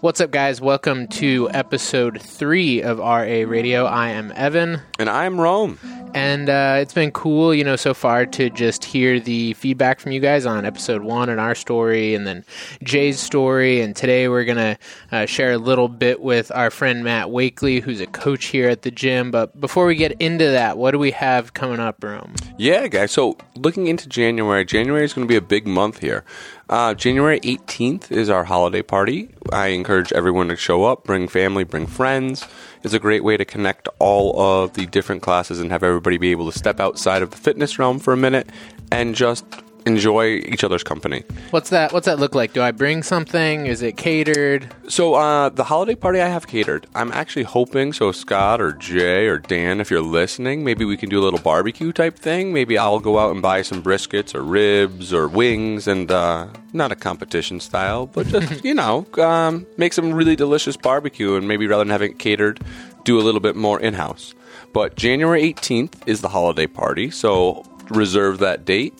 What's 0.00 0.20
up, 0.20 0.30
guys? 0.30 0.60
Welcome 0.60 1.08
to 1.08 1.48
episode 1.52 2.20
three 2.20 2.82
of 2.82 2.98
RA 2.98 3.22
Radio. 3.46 3.86
I 3.86 4.10
am 4.10 4.30
Evan. 4.36 4.82
And 4.98 5.08
I'm 5.08 5.40
Rome. 5.40 5.78
And 6.16 6.48
uh, 6.48 6.78
it's 6.80 6.94
been 6.94 7.10
cool, 7.10 7.54
you 7.54 7.62
know, 7.62 7.76
so 7.76 7.92
far 7.92 8.24
to 8.24 8.48
just 8.48 8.86
hear 8.86 9.20
the 9.20 9.52
feedback 9.52 10.00
from 10.00 10.12
you 10.12 10.20
guys 10.20 10.46
on 10.46 10.64
episode 10.64 11.02
one 11.02 11.28
and 11.28 11.38
our 11.38 11.54
story, 11.54 12.14
and 12.14 12.26
then 12.26 12.42
Jay's 12.82 13.20
story. 13.20 13.82
And 13.82 13.94
today 13.94 14.26
we're 14.26 14.46
going 14.46 14.56
to 14.56 14.78
uh, 15.12 15.26
share 15.26 15.52
a 15.52 15.58
little 15.58 15.88
bit 15.88 16.22
with 16.22 16.50
our 16.52 16.70
friend 16.70 17.04
Matt 17.04 17.26
Wakely, 17.26 17.82
who's 17.82 18.00
a 18.00 18.06
coach 18.06 18.46
here 18.46 18.66
at 18.66 18.80
the 18.80 18.90
gym. 18.90 19.30
But 19.30 19.60
before 19.60 19.84
we 19.84 19.94
get 19.94 20.12
into 20.12 20.46
that, 20.52 20.78
what 20.78 20.92
do 20.92 20.98
we 20.98 21.10
have 21.10 21.52
coming 21.52 21.80
up, 21.80 22.02
Rome? 22.02 22.34
Yeah, 22.56 22.88
guys. 22.88 23.12
So 23.12 23.36
looking 23.54 23.86
into 23.86 24.08
January, 24.08 24.64
January 24.64 25.04
is 25.04 25.12
going 25.12 25.26
to 25.26 25.30
be 25.30 25.36
a 25.36 25.42
big 25.42 25.66
month 25.66 25.98
here. 25.98 26.24
Uh, 26.70 26.94
January 26.94 27.40
18th 27.40 28.10
is 28.10 28.30
our 28.30 28.44
holiday 28.44 28.82
party. 28.82 29.28
I 29.52 29.68
encourage 29.68 30.12
everyone 30.14 30.48
to 30.48 30.56
show 30.56 30.84
up, 30.84 31.04
bring 31.04 31.28
family, 31.28 31.62
bring 31.62 31.86
friends. 31.86 32.46
It's 32.82 32.94
a 32.94 32.98
great 32.98 33.24
way 33.24 33.36
to 33.36 33.44
connect 33.44 33.88
all 33.98 34.40
of 34.40 34.74
the 34.74 34.86
different 34.86 35.22
classes 35.22 35.60
and 35.60 35.70
have 35.70 35.82
everybody 35.82 36.18
be 36.18 36.30
able 36.30 36.50
to 36.50 36.58
step 36.58 36.80
outside 36.80 37.22
of 37.22 37.30
the 37.30 37.36
fitness 37.36 37.78
realm 37.78 37.98
for 37.98 38.12
a 38.12 38.16
minute 38.16 38.48
and 38.90 39.14
just 39.14 39.44
enjoy 39.86 40.42
each 40.46 40.64
other's 40.64 40.82
company. 40.82 41.22
What's 41.50 41.70
that? 41.70 41.92
What's 41.92 42.06
that 42.06 42.18
look 42.18 42.34
like? 42.34 42.52
Do 42.52 42.60
I 42.60 42.72
bring 42.72 43.02
something? 43.02 43.66
Is 43.66 43.82
it 43.82 43.96
catered? 43.96 44.68
So 44.88 45.14
uh, 45.14 45.48
the 45.48 45.64
holiday 45.64 45.94
party 45.94 46.20
I 46.20 46.26
have 46.26 46.46
catered. 46.46 46.86
I'm 46.94 47.12
actually 47.12 47.44
hoping 47.44 47.92
so 47.92 48.12
Scott 48.12 48.60
or 48.60 48.72
Jay 48.72 49.26
or 49.26 49.38
Dan, 49.38 49.80
if 49.80 49.90
you're 49.90 50.02
listening, 50.02 50.64
maybe 50.64 50.84
we 50.84 50.96
can 50.96 51.08
do 51.08 51.20
a 51.20 51.24
little 51.24 51.38
barbecue 51.38 51.92
type 51.92 52.18
thing. 52.18 52.52
Maybe 52.52 52.76
I'll 52.76 52.98
go 52.98 53.18
out 53.18 53.32
and 53.32 53.40
buy 53.40 53.62
some 53.62 53.82
briskets 53.82 54.34
or 54.34 54.42
ribs 54.42 55.14
or 55.14 55.28
wings 55.28 55.86
and 55.86 56.10
uh, 56.10 56.48
not 56.72 56.90
a 56.90 56.96
competition 56.96 57.60
style, 57.60 58.06
but 58.06 58.26
just 58.26 58.64
you 58.64 58.74
know 58.74 59.06
um, 59.18 59.66
make 59.76 59.92
some 59.92 60.12
really 60.12 60.36
delicious 60.36 60.76
barbecue 60.76 61.36
and 61.36 61.46
maybe 61.46 61.66
rather 61.66 61.84
than 61.84 61.90
having 61.90 62.10
it 62.10 62.18
catered, 62.18 62.60
do 63.04 63.20
a 63.20 63.22
little 63.22 63.40
bit 63.40 63.54
more 63.54 63.78
in 63.80 63.94
house. 63.94 64.34
But 64.72 64.96
January 64.96 65.54
18th 65.54 66.06
is 66.06 66.20
the 66.20 66.28
holiday 66.28 66.66
party, 66.66 67.10
so 67.10 67.64
reserve 67.88 68.38
that 68.40 68.64
date. 68.64 68.92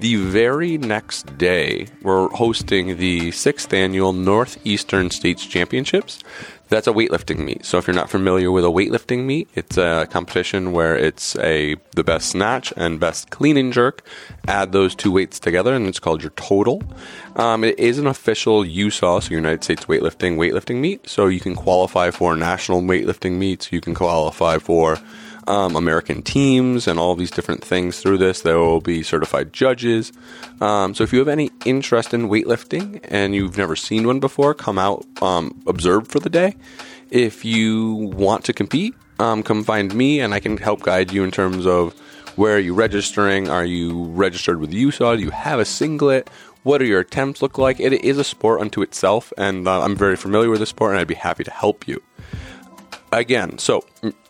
The 0.00 0.14
very 0.14 0.78
next 0.78 1.38
day, 1.38 1.88
we're 2.02 2.28
hosting 2.28 2.98
the 2.98 3.32
sixth 3.32 3.72
annual 3.72 4.12
Northeastern 4.12 5.10
States 5.10 5.44
Championships. 5.44 6.20
That's 6.68 6.86
a 6.86 6.92
weightlifting 6.92 7.38
meet. 7.38 7.64
So 7.64 7.78
if 7.78 7.88
you're 7.88 7.96
not 7.96 8.08
familiar 8.08 8.52
with 8.52 8.64
a 8.64 8.68
weightlifting 8.68 9.24
meet, 9.24 9.48
it's 9.56 9.76
a 9.76 10.06
competition 10.08 10.70
where 10.70 10.96
it's 10.96 11.34
a 11.38 11.74
the 11.96 12.04
best 12.04 12.28
snatch 12.28 12.72
and 12.76 13.00
best 13.00 13.30
clean 13.30 13.56
and 13.56 13.72
jerk. 13.72 14.04
Add 14.46 14.70
those 14.70 14.94
two 14.94 15.10
weights 15.10 15.40
together, 15.40 15.74
and 15.74 15.88
it's 15.88 15.98
called 15.98 16.22
your 16.22 16.30
total. 16.36 16.80
Um, 17.34 17.64
it 17.64 17.76
is 17.76 17.98
an 17.98 18.06
official 18.06 18.62
USAW, 18.62 19.20
so 19.20 19.34
United 19.34 19.64
States 19.64 19.86
Weightlifting 19.86 20.36
weightlifting 20.36 20.76
meet. 20.76 21.08
So 21.08 21.26
you 21.26 21.40
can 21.40 21.56
qualify 21.56 22.12
for 22.12 22.36
national 22.36 22.82
weightlifting 22.82 23.32
meets. 23.32 23.72
You 23.72 23.80
can 23.80 23.94
qualify 23.94 24.58
for 24.58 25.00
um, 25.48 25.74
American 25.76 26.22
teams 26.22 26.86
and 26.86 26.98
all 26.98 27.16
these 27.16 27.30
different 27.30 27.64
things 27.64 28.00
through 28.00 28.18
this. 28.18 28.42
There 28.42 28.58
will 28.58 28.80
be 28.80 29.02
certified 29.02 29.52
judges. 29.52 30.12
Um, 30.60 30.94
so 30.94 31.02
if 31.02 31.12
you 31.12 31.18
have 31.18 31.28
any 31.28 31.50
interest 31.64 32.12
in 32.12 32.28
weightlifting 32.28 33.00
and 33.04 33.34
you've 33.34 33.56
never 33.56 33.74
seen 33.74 34.06
one 34.06 34.20
before, 34.20 34.54
come 34.54 34.78
out, 34.78 35.06
um, 35.22 35.60
observe 35.66 36.06
for 36.06 36.20
the 36.20 36.30
day. 36.30 36.54
If 37.10 37.44
you 37.44 37.94
want 37.94 38.44
to 38.44 38.52
compete, 38.52 38.94
um, 39.18 39.42
come 39.42 39.64
find 39.64 39.94
me 39.94 40.20
and 40.20 40.34
I 40.34 40.40
can 40.40 40.58
help 40.58 40.82
guide 40.82 41.12
you 41.12 41.24
in 41.24 41.30
terms 41.30 41.66
of 41.66 41.98
where 42.36 42.56
are 42.56 42.60
you 42.60 42.74
registering? 42.74 43.48
Are 43.48 43.64
you 43.64 44.04
registered 44.04 44.60
with 44.60 44.70
USAW? 44.70 45.16
Do 45.16 45.22
you 45.22 45.30
have 45.30 45.58
a 45.58 45.64
singlet? 45.64 46.28
What 46.62 46.78
do 46.78 46.84
your 46.84 47.00
attempts 47.00 47.40
look 47.40 47.56
like? 47.56 47.80
It 47.80 47.92
is 48.04 48.18
a 48.18 48.24
sport 48.24 48.60
unto 48.60 48.82
itself, 48.82 49.32
and 49.38 49.66
uh, 49.66 49.82
I'm 49.82 49.96
very 49.96 50.16
familiar 50.16 50.50
with 50.50 50.60
the 50.60 50.66
sport, 50.66 50.92
and 50.92 51.00
I'd 51.00 51.08
be 51.08 51.14
happy 51.14 51.42
to 51.44 51.50
help 51.50 51.88
you 51.88 52.02
again, 53.12 53.58
so 53.58 53.84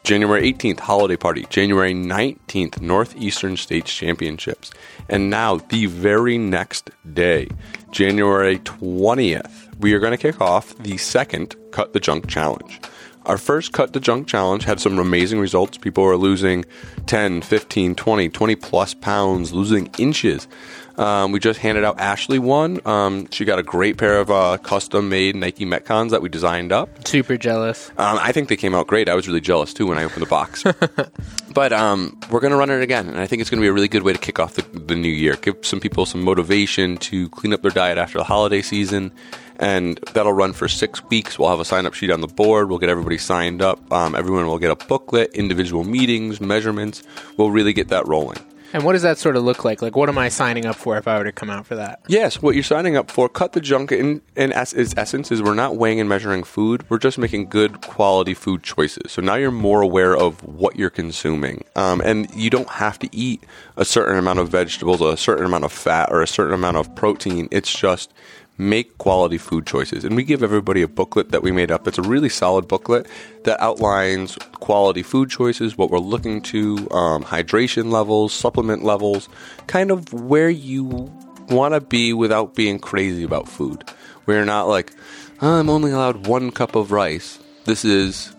January 0.09 0.51
18th, 0.51 0.81
holiday 0.81 1.19
party. 1.19 1.45
January 1.51 1.93
19th, 1.93 2.81
Northeastern 2.81 3.59
States 3.59 3.95
Championships. 3.95 4.71
And 5.11 5.29
now, 5.29 5.57
the 5.57 5.85
very 5.85 6.39
next 6.39 6.91
day, 7.13 7.49
January 7.91 8.59
20th, 8.61 9.79
we 9.81 9.93
are 9.93 9.99
going 9.99 10.13
to 10.13 10.17
kick 10.17 10.41
off 10.41 10.75
the 10.79 10.97
second 10.97 11.57
Cut 11.73 11.93
the 11.93 12.01
Junk 12.01 12.27
Challenge. 12.27 12.81
Our 13.27 13.37
first 13.37 13.75
Cut 13.75 13.93
the 13.93 14.01
Junk 14.01 14.27
Challenge 14.27 14.65
had 14.65 14.81
some 14.81 14.99
amazing 14.99 15.41
results. 15.41 15.77
People 15.77 16.05
were 16.05 16.17
losing 16.17 16.65
10, 17.05 17.43
15, 17.43 17.95
20, 17.95 18.31
20 18.31 18.57
plus 18.57 18.95
pounds, 18.95 19.53
losing 19.53 19.91
inches. 19.99 20.49
Um, 20.99 21.31
we 21.31 21.39
just 21.39 21.61
handed 21.61 21.85
out 21.85 22.01
Ashley 22.01 22.39
one. 22.39 22.81
Um, 22.85 23.29
she 23.31 23.45
got 23.45 23.59
a 23.59 23.63
great 23.63 23.97
pair 23.97 24.19
of 24.19 24.31
uh, 24.31 24.59
custom 24.59 25.09
made 25.09 25.37
Nike 25.37 25.65
Metcons 25.65 26.11
that 26.11 26.21
we 26.21 26.29
designed 26.29 26.73
up. 26.73 27.07
Super 27.07 27.37
jealous. 27.37 27.91
Um, 27.91 28.19
I 28.21 28.33
think 28.33 28.49
they 28.49 28.57
came 28.57 28.75
out 28.75 28.89
great. 28.89 29.09
I 29.09 29.15
was 29.15 29.29
really 29.29 29.41
jealous 29.41 29.73
too 29.73 29.87
when 29.87 29.97
I 29.97 30.05
opened 30.05 30.23
the 30.23 30.29
box. 30.29 30.65
but 31.55 31.73
um, 31.73 32.19
we're 32.31 32.41
going 32.41 32.51
to 32.51 32.57
run 32.57 32.71
it 32.71 32.83
again, 32.83 33.09
and 33.09 33.19
I 33.19 33.27
think 33.27 33.41
it's 33.41 33.49
going 33.49 33.61
to 33.61 33.65
be 33.65 33.69
a 33.69 33.73
really 33.73 33.89
good 33.89 34.03
way 34.03 34.13
to 34.13 34.19
kick 34.19 34.41
off 34.41 34.55
the, 34.55 34.63
the 34.79 34.97
new 34.97 35.09
year. 35.09 35.37
Give 35.37 35.57
some 35.65 35.79
people 35.79 36.05
some 36.05 36.23
motivation 36.23 36.97
to 36.99 37.29
clean 37.31 37.55
up 37.55 37.63
their 37.63 37.71
diet 37.71 37.97
after 37.97 38.19
the 38.19 38.25
holiday 38.25 38.61
season 38.61 39.13
and 39.61 39.99
that'll 40.13 40.33
run 40.33 40.53
for 40.53 40.69
six 40.69 41.05
weeks. 41.07 41.39
We'll 41.39 41.51
have 41.51 41.59
a 41.59 41.65
sign 41.65 41.85
up 41.85 41.95
sheet 41.95 42.11
on 42.11 42.21
the 42.21 42.29
board. 42.29 42.69
We'll 42.69 42.79
get 42.79 42.89
everybody 42.89 43.19
signed 43.19 43.61
up. 43.61 43.93
Um, 43.93 44.15
everyone 44.15 44.47
will 44.47 44.59
get 44.59 44.71
a 44.71 44.87
booklet, 44.87 45.35
individual 45.35 45.85
meetings, 45.85 46.41
measurements. 46.41 47.03
We'll 47.37 47.51
really 47.51 47.73
get 47.73 47.89
that 47.89 48.07
rolling. 48.07 48.39
And 48.73 48.83
what 48.85 48.93
does 48.93 49.03
that 49.03 49.19
sort 49.19 49.37
of 49.37 49.45
look 49.45 49.65
like? 49.65 49.81
Like, 49.81 49.97
what 49.97 50.09
am 50.09 50.19
I 50.19 50.29
signing 50.29 50.67
up 50.67 50.77
for 50.77 50.99
if 50.99 51.09
I 51.09 51.17
were 51.19 51.25
to 51.25 51.33
come 51.33 51.49
out 51.49 51.67
for 51.67 51.77
that? 51.77 52.01
Yes, 52.07 52.43
what 52.43 52.55
you're 52.55 52.65
signing 52.65 52.97
up 52.97 53.11
for, 53.11 53.29
cut 53.29 53.53
the 53.53 53.61
junk 53.61 53.93
in, 53.93 54.21
in 54.37 54.53
its 54.53 54.95
essence 54.97 55.33
is 55.33 55.43
we're 55.43 55.55
not 55.55 55.77
weighing 55.77 56.01
and 56.01 56.09
measuring 56.09 56.45
food. 56.45 56.89
We're 56.91 56.99
just 56.99 57.19
making 57.19 57.49
good 57.49 57.81
quality 57.81 58.35
food 58.35 58.63
choices. 58.63 59.13
So 59.13 59.23
now 59.23 59.37
you're 59.37 59.51
more 59.51 59.81
aware 59.81 60.17
of 60.17 60.43
what 60.45 60.77
you're 60.77 60.91
consuming. 60.91 61.65
Um, 61.77 62.03
and 62.03 62.29
you 62.35 62.51
don't 62.51 62.69
have 62.69 62.99
to 62.99 63.09
eat 63.17 63.43
a 63.77 63.85
certain 63.85 64.19
amount 64.19 64.39
of 64.39 64.49
vegetables, 64.49 65.01
a 65.01 65.17
certain 65.17 65.47
amount 65.47 65.65
of 65.65 65.73
fat, 65.73 66.11
or 66.11 66.21
a 66.21 66.27
certain 66.27 66.55
amount 66.55 66.77
of 66.77 66.95
protein. 66.95 67.49
It's 67.51 67.73
just 67.73 68.13
make 68.59 68.99
quality 68.99 69.39
food 69.39 69.67
choices. 69.67 70.05
And 70.05 70.17
we 70.17 70.25
give 70.25 70.43
everybody 70.43 70.83
a 70.83 70.89
booklet 70.89 71.31
that 71.31 71.43
we 71.43 71.53
made 71.53 71.71
up. 71.71 71.87
It's 71.87 71.99
a 71.99 72.03
really 72.03 72.29
solid 72.29 72.67
booklet 72.67 73.07
that 73.45 73.61
outlines 73.61 74.37
quality 74.55 75.05
food 75.05 75.31
choices, 75.31 75.79
what 75.79 75.91
we're 75.91 75.99
looking 75.99 76.43
to, 76.43 76.89
um, 76.91 77.23
hydration 77.25 77.91
levels, 77.91 78.33
supplement 78.33 78.83
levels, 78.83 79.29
kind 79.69 79.93
of 79.93 80.13
where 80.13 80.51
you 80.51 81.11
want 81.49 81.75
to 81.75 81.81
be 81.81 82.13
without 82.13 82.55
being 82.55 82.79
crazy 82.79 83.23
about 83.23 83.49
food. 83.49 83.85
We're 84.27 84.45
not 84.45 84.69
like, 84.69 84.93
oh, 85.41 85.61
I'm 85.61 85.71
only 85.71 85.93
allowed 85.93 86.27
one 86.27 86.51
cup 86.51 86.75
of 86.75 86.91
rice. 86.93 87.39
This 87.65 87.85
is 87.85 88.35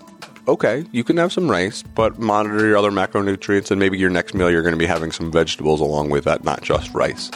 okay, 0.48 0.84
you 0.92 1.04
can 1.04 1.18
have 1.18 1.32
some 1.32 1.50
rice, 1.50 1.84
but 1.84 2.18
monitor 2.18 2.66
your 2.66 2.78
other 2.78 2.92
macronutrients, 2.92 3.70
and 3.72 3.80
maybe 3.80 3.98
your 3.98 4.10
next 4.10 4.34
meal 4.34 4.50
you're 4.50 4.64
going 4.64 4.74
to 4.74 4.80
be 4.80 4.86
having 4.88 5.12
some 5.12 5.32
vegetables 5.32 5.80
along 5.80 6.10
with 6.10 6.24
that, 6.26 6.44
not 6.44 6.62
just 6.62 6.94
rice. 6.94 7.30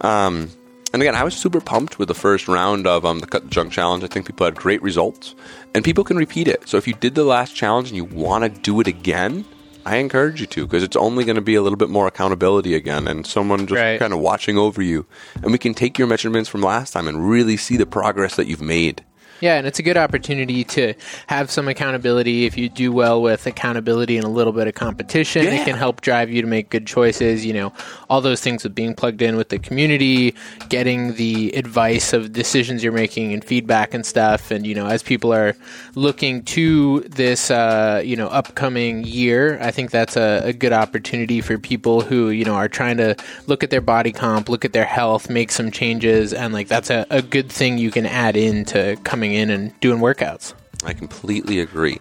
Um, 0.00 0.50
and 0.94 1.02
again, 1.02 1.16
I 1.16 1.24
was 1.24 1.36
super 1.36 1.60
pumped 1.60 1.98
with 1.98 2.06
the 2.06 2.14
first 2.14 2.46
round 2.46 2.86
of 2.86 3.04
um, 3.04 3.18
the 3.18 3.26
Cut 3.26 3.42
the 3.42 3.50
Junk 3.50 3.72
Challenge. 3.72 4.04
I 4.04 4.06
think 4.06 4.26
people 4.26 4.46
had 4.46 4.54
great 4.54 4.80
results, 4.80 5.34
and 5.74 5.84
people 5.84 6.04
can 6.04 6.16
repeat 6.16 6.46
it. 6.46 6.68
So 6.68 6.76
if 6.76 6.86
you 6.86 6.94
did 6.94 7.16
the 7.16 7.24
last 7.24 7.56
challenge 7.56 7.88
and 7.88 7.96
you 7.96 8.04
want 8.04 8.44
to 8.44 8.60
do 8.60 8.80
it 8.80 8.86
again, 8.86 9.44
I 9.84 9.96
encourage 9.96 10.40
you 10.40 10.46
to 10.46 10.64
because 10.66 10.84
it's 10.84 10.96
only 10.96 11.24
going 11.24 11.34
to 11.34 11.42
be 11.42 11.56
a 11.56 11.62
little 11.62 11.76
bit 11.76 11.90
more 11.90 12.06
accountability 12.06 12.74
again 12.74 13.06
and 13.08 13.26
someone 13.26 13.66
just 13.66 13.72
Right. 13.78 13.98
kind 13.98 14.12
of 14.14 14.20
watching 14.20 14.56
over 14.56 14.80
you. 14.80 15.04
And 15.42 15.50
we 15.52 15.58
can 15.58 15.74
take 15.74 15.98
your 15.98 16.06
measurements 16.08 16.48
from 16.48 16.62
last 16.62 16.92
time 16.92 17.06
and 17.08 17.28
really 17.28 17.56
see 17.56 17.76
the 17.76 17.84
progress 17.86 18.36
that 18.36 18.46
you've 18.46 18.62
made. 18.62 19.04
Yeah, 19.40 19.56
and 19.56 19.66
it's 19.66 19.78
a 19.78 19.82
good 19.82 19.96
opportunity 19.96 20.64
to 20.64 20.94
have 21.26 21.50
some 21.50 21.68
accountability. 21.68 22.46
If 22.46 22.56
you 22.56 22.68
do 22.68 22.92
well 22.92 23.20
with 23.20 23.46
accountability 23.46 24.16
and 24.16 24.24
a 24.24 24.28
little 24.28 24.52
bit 24.52 24.68
of 24.68 24.74
competition, 24.74 25.46
it 25.46 25.64
can 25.64 25.76
help 25.76 26.00
drive 26.00 26.30
you 26.30 26.40
to 26.40 26.48
make 26.48 26.70
good 26.70 26.86
choices. 26.86 27.44
You 27.44 27.52
know, 27.52 27.72
all 28.08 28.20
those 28.20 28.40
things 28.40 28.64
of 28.64 28.74
being 28.74 28.94
plugged 28.94 29.20
in 29.20 29.36
with 29.36 29.50
the 29.50 29.58
community, 29.58 30.34
getting 30.68 31.14
the 31.14 31.54
advice 31.56 32.12
of 32.12 32.32
decisions 32.32 32.82
you're 32.82 32.92
making 32.92 33.32
and 33.32 33.44
feedback 33.44 33.92
and 33.92 34.06
stuff. 34.06 34.50
And, 34.50 34.66
you 34.66 34.74
know, 34.74 34.86
as 34.86 35.02
people 35.02 35.34
are 35.34 35.54
looking 35.94 36.42
to 36.44 37.00
this, 37.00 37.50
uh, 37.50 38.00
you 38.04 38.16
know, 38.16 38.28
upcoming 38.28 39.04
year, 39.04 39.58
I 39.60 39.72
think 39.72 39.90
that's 39.90 40.16
a, 40.16 40.42
a 40.44 40.52
good 40.52 40.72
opportunity 40.72 41.40
for 41.40 41.58
people 41.58 42.00
who, 42.00 42.30
you 42.30 42.44
know, 42.44 42.54
are 42.54 42.68
trying 42.68 42.96
to 42.98 43.16
look 43.46 43.62
at 43.62 43.70
their 43.70 43.80
body 43.80 44.12
comp, 44.12 44.48
look 44.48 44.64
at 44.64 44.72
their 44.72 44.84
health, 44.84 45.28
make 45.28 45.50
some 45.50 45.70
changes. 45.70 46.32
And, 46.32 46.54
like, 46.54 46.68
that's 46.68 46.88
a, 46.90 47.04
a 47.10 47.20
good 47.20 47.50
thing 47.50 47.78
you 47.78 47.90
can 47.90 48.06
add 48.06 48.36
in 48.36 48.64
to 48.66 48.96
coming 49.04 49.23
in 49.32 49.50
and 49.50 49.78
doing 49.80 50.00
workouts. 50.00 50.54
I 50.84 50.92
completely 50.92 51.60
agree. 51.60 52.00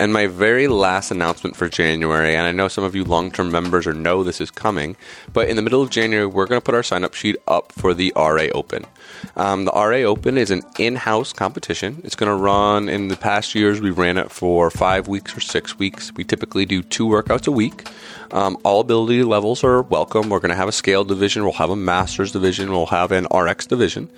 And 0.00 0.12
my 0.12 0.28
very 0.28 0.68
last 0.68 1.10
announcement 1.10 1.56
for 1.56 1.68
January, 1.68 2.36
and 2.36 2.46
I 2.46 2.52
know 2.52 2.68
some 2.68 2.84
of 2.84 2.94
you 2.94 3.02
long 3.02 3.32
term 3.32 3.50
members 3.50 3.86
or 3.86 3.92
know 3.92 4.22
this 4.22 4.40
is 4.40 4.50
coming, 4.50 4.96
but 5.32 5.48
in 5.48 5.56
the 5.56 5.62
middle 5.62 5.82
of 5.82 5.90
January, 5.90 6.26
we're 6.26 6.46
going 6.46 6.60
to 6.60 6.64
put 6.64 6.74
our 6.74 6.84
sign 6.84 7.02
up 7.02 7.14
sheet 7.14 7.36
up 7.48 7.72
for 7.72 7.94
the 7.94 8.12
RA 8.14 8.46
Open. 8.54 8.84
Um, 9.36 9.64
the 9.64 9.72
RA 9.72 9.98
Open 10.08 10.38
is 10.38 10.50
an 10.50 10.62
in 10.78 10.96
house 10.96 11.32
competition. 11.32 12.00
It's 12.04 12.14
going 12.14 12.30
to 12.30 12.34
run 12.34 12.88
in 12.88 13.08
the 13.08 13.16
past 13.16 13.54
years, 13.54 13.80
we 13.80 13.90
ran 13.90 14.18
it 14.18 14.30
for 14.30 14.70
five 14.70 15.08
weeks 15.08 15.36
or 15.36 15.40
six 15.40 15.78
weeks. 15.78 16.12
We 16.14 16.24
typically 16.24 16.66
do 16.66 16.82
two 16.82 17.06
workouts 17.06 17.46
a 17.46 17.52
week. 17.52 17.88
Um, 18.30 18.58
all 18.62 18.80
ability 18.80 19.22
levels 19.22 19.64
are 19.64 19.82
welcome. 19.82 20.28
We're 20.28 20.40
going 20.40 20.50
to 20.50 20.56
have 20.56 20.68
a 20.68 20.72
scale 20.72 21.04
division, 21.04 21.44
we'll 21.44 21.52
have 21.54 21.70
a 21.70 21.76
master's 21.76 22.32
division, 22.32 22.70
we'll 22.70 22.86
have 22.86 23.12
an 23.12 23.26
RX 23.34 23.66
division. 23.66 24.10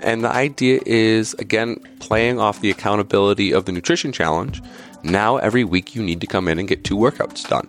And 0.00 0.22
the 0.22 0.30
idea 0.30 0.80
is, 0.86 1.34
again, 1.34 1.80
playing 1.98 2.38
off 2.38 2.60
the 2.60 2.70
accountability 2.70 3.52
of 3.52 3.64
the 3.64 3.72
nutrition 3.72 4.12
challenge. 4.12 4.62
Now, 5.02 5.36
every 5.36 5.64
week, 5.64 5.94
you 5.94 6.02
need 6.02 6.20
to 6.20 6.26
come 6.26 6.48
in 6.48 6.58
and 6.58 6.68
get 6.68 6.84
two 6.84 6.96
workouts 6.96 7.48
done. 7.48 7.68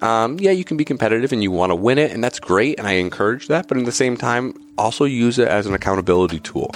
Um, 0.00 0.38
yeah, 0.38 0.50
you 0.50 0.64
can 0.64 0.76
be 0.76 0.84
competitive 0.84 1.32
and 1.32 1.42
you 1.42 1.50
want 1.50 1.70
to 1.70 1.76
win 1.76 1.98
it, 1.98 2.10
and 2.10 2.24
that's 2.24 2.40
great, 2.40 2.78
and 2.78 2.86
I 2.86 2.92
encourage 2.92 3.48
that. 3.48 3.68
But 3.68 3.78
at 3.78 3.84
the 3.84 3.92
same 3.92 4.16
time, 4.16 4.54
also 4.78 5.04
use 5.04 5.38
it 5.38 5.48
as 5.48 5.66
an 5.66 5.74
accountability 5.74 6.40
tool. 6.40 6.70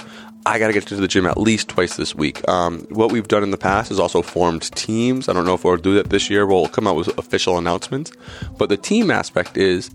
I 0.47 0.59
got 0.59 0.67
to 0.67 0.73
get 0.73 0.85
to 0.87 0.95
the 0.95 1.07
gym 1.07 1.25
at 1.25 1.39
least 1.39 1.69
twice 1.69 1.95
this 1.97 2.13
week. 2.13 2.47
Um, 2.47 2.81
what 2.91 3.11
we've 3.11 3.27
done 3.27 3.41
in 3.41 3.49
the 3.49 3.57
past 3.57 3.89
is 3.89 3.99
also 3.99 4.21
formed 4.21 4.61
teams. 4.75 5.27
I 5.27 5.33
don't 5.33 5.45
know 5.45 5.55
if 5.55 5.63
we'll 5.63 5.77
do 5.77 5.95
that 5.95 6.11
this 6.11 6.29
year. 6.29 6.45
We'll 6.45 6.67
come 6.67 6.85
out 6.85 6.95
with 6.95 7.17
official 7.17 7.57
announcements. 7.57 8.11
But 8.59 8.69
the 8.69 8.77
team 8.77 9.09
aspect 9.09 9.57
is 9.57 9.89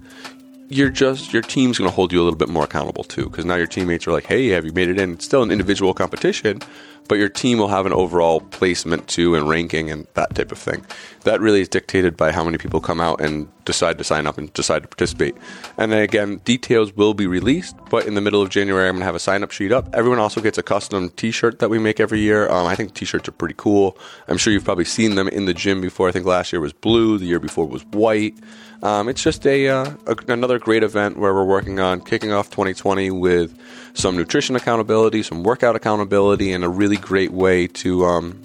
you're 0.71 0.89
just 0.89 1.33
your 1.33 1.43
team's 1.43 1.79
going 1.79 1.91
to 1.91 1.95
hold 1.95 2.13
you 2.13 2.23
a 2.23 2.25
little 2.25 2.39
bit 2.39 2.49
more 2.49 2.65
accountable 2.65 3.03
too 3.03 3.29
because 3.29 3.45
now 3.45 3.57
your 3.57 3.67
teammates 3.67 4.07
are 4.07 4.13
like 4.13 4.27
hey 4.27 4.49
have 4.49 4.65
you 4.65 4.73
made 4.73 4.89
it 4.89 4.99
in? 4.99 5.15
It's 5.15 5.25
still 5.25 5.43
an 5.43 5.51
individual 5.51 5.93
competition 5.93 6.61
but 7.09 7.19
your 7.19 7.29
team 7.29 7.59
will 7.59 7.67
have 7.67 7.87
an 7.87 7.93
overall 7.93 8.41
placement 8.41 9.09
too 9.09 9.35
and 9.35 9.49
ranking 9.49 9.91
and 9.91 10.07
that 10.15 10.33
type 10.37 10.53
of 10.53 10.59
thing. 10.59 10.87
That 11.25 11.41
really 11.41 11.61
is 11.61 11.69
dictated 11.69 12.17
by 12.17 12.31
how 12.31 12.45
many 12.45 12.57
people 12.57 12.81
come 12.81 13.01
out 13.01 13.21
and 13.21 13.49
decide 13.65 13.99
to 13.99 14.05
sign 14.05 14.29
up 14.29 14.39
and 14.39 14.53
decide 14.53 14.83
to 14.83 14.89
participate. 14.89 15.35
And 15.77 15.91
then 15.91 16.03
again 16.03 16.37
details 16.45 16.95
will 16.95 17.15
be 17.15 17.27
released 17.27 17.75
but 17.91 18.07
in 18.07 18.15
the 18.15 18.21
middle 18.21 18.41
of 18.41 18.49
january 18.49 18.89
i'm 18.89 18.95
going 18.95 19.01
to 19.01 19.07
have 19.07 19.17
a 19.17 19.19
sign 19.19 19.43
up 19.43 19.51
sheet 19.51 19.73
up. 19.73 19.93
Everyone 19.93 20.21
also 20.21 20.41
gets 20.41 20.57
a 20.57 20.63
custom 20.63 21.11
t-shirt 21.11 21.59
that 21.59 21.69
we 21.69 21.81
make 21.81 21.99
every 21.99 22.21
year. 22.21 22.49
Um, 22.49 22.67
i 22.69 22.77
think 22.77 22.95
t-shirts 22.95 23.29
are 23.29 23.33
pretty 23.33 23.57
cool. 23.59 23.99
I'm 24.29 24.37
sure 24.37 24.53
you've 24.53 24.65
probably 24.65 24.85
seen 24.85 25.17
them 25.17 25.27
in 25.27 25.47
the 25.47 25.55
gym 25.55 25.81
before. 25.81 26.09
I 26.09 26.13
think 26.13 26.27
last 26.27 26.53
year 26.53 26.61
was 26.61 26.73
blue 26.73 27.19
the 27.19 27.27
year 27.27 27.41
before 27.41 27.67
was 27.67 27.85
white 27.87 28.37
um, 28.83 29.09
it's 29.09 29.23
just 29.23 29.47
a, 29.47 29.69
uh, 29.69 29.93
a, 30.07 30.17
another 30.29 30.59
great 30.59 30.83
event 30.83 31.19
where 31.19 31.35
we're 31.35 31.45
working 31.45 31.81
on 31.81 32.01
kicking 32.01 32.33
off 32.33 32.51
2020 32.51 33.11
with 33.11 33.59
some 33.95 34.17
nutrition 34.17 34.57
accountability, 34.57 35.23
some 35.23 35.43
workout 35.43 35.77
accountability, 35.77 36.53
and 36.53 36.65
a 36.65 36.69
really 36.69 36.97
great 36.97 37.33
way 37.33 37.67
to 37.67 38.05
um, 38.07 38.41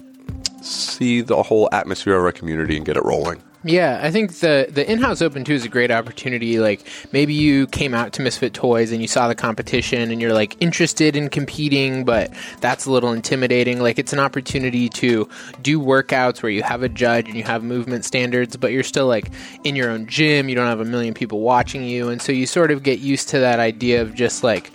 see 0.60 1.20
the 1.20 1.42
whole 1.42 1.68
atmosphere 1.72 2.16
of 2.16 2.24
our 2.24 2.32
community 2.32 2.76
and 2.76 2.84
get 2.84 2.96
it 2.96 3.04
rolling. 3.04 3.42
Yeah, 3.66 3.98
I 4.00 4.12
think 4.12 4.34
the 4.34 4.68
the 4.70 4.88
in-house 4.88 5.20
open 5.20 5.42
too 5.42 5.54
is 5.54 5.64
a 5.64 5.68
great 5.68 5.90
opportunity. 5.90 6.60
Like 6.60 6.86
maybe 7.10 7.34
you 7.34 7.66
came 7.66 7.94
out 7.94 8.12
to 8.12 8.22
Misfit 8.22 8.54
Toys 8.54 8.92
and 8.92 9.02
you 9.02 9.08
saw 9.08 9.26
the 9.26 9.34
competition 9.34 10.12
and 10.12 10.20
you're 10.20 10.32
like 10.32 10.56
interested 10.60 11.16
in 11.16 11.28
competing, 11.30 12.04
but 12.04 12.32
that's 12.60 12.86
a 12.86 12.92
little 12.92 13.10
intimidating. 13.10 13.80
Like 13.80 13.98
it's 13.98 14.12
an 14.12 14.20
opportunity 14.20 14.88
to 14.90 15.28
do 15.62 15.80
workouts 15.80 16.44
where 16.44 16.52
you 16.52 16.62
have 16.62 16.84
a 16.84 16.88
judge 16.88 17.26
and 17.26 17.36
you 17.36 17.42
have 17.42 17.64
movement 17.64 18.04
standards, 18.04 18.56
but 18.56 18.70
you're 18.70 18.84
still 18.84 19.08
like 19.08 19.32
in 19.64 19.74
your 19.74 19.90
own 19.90 20.06
gym. 20.06 20.48
You 20.48 20.54
don't 20.54 20.68
have 20.68 20.80
a 20.80 20.84
million 20.84 21.12
people 21.12 21.40
watching 21.40 21.82
you, 21.82 22.08
and 22.08 22.22
so 22.22 22.30
you 22.30 22.46
sort 22.46 22.70
of 22.70 22.84
get 22.84 23.00
used 23.00 23.30
to 23.30 23.40
that 23.40 23.58
idea 23.58 24.00
of 24.00 24.14
just 24.14 24.44
like 24.44 24.70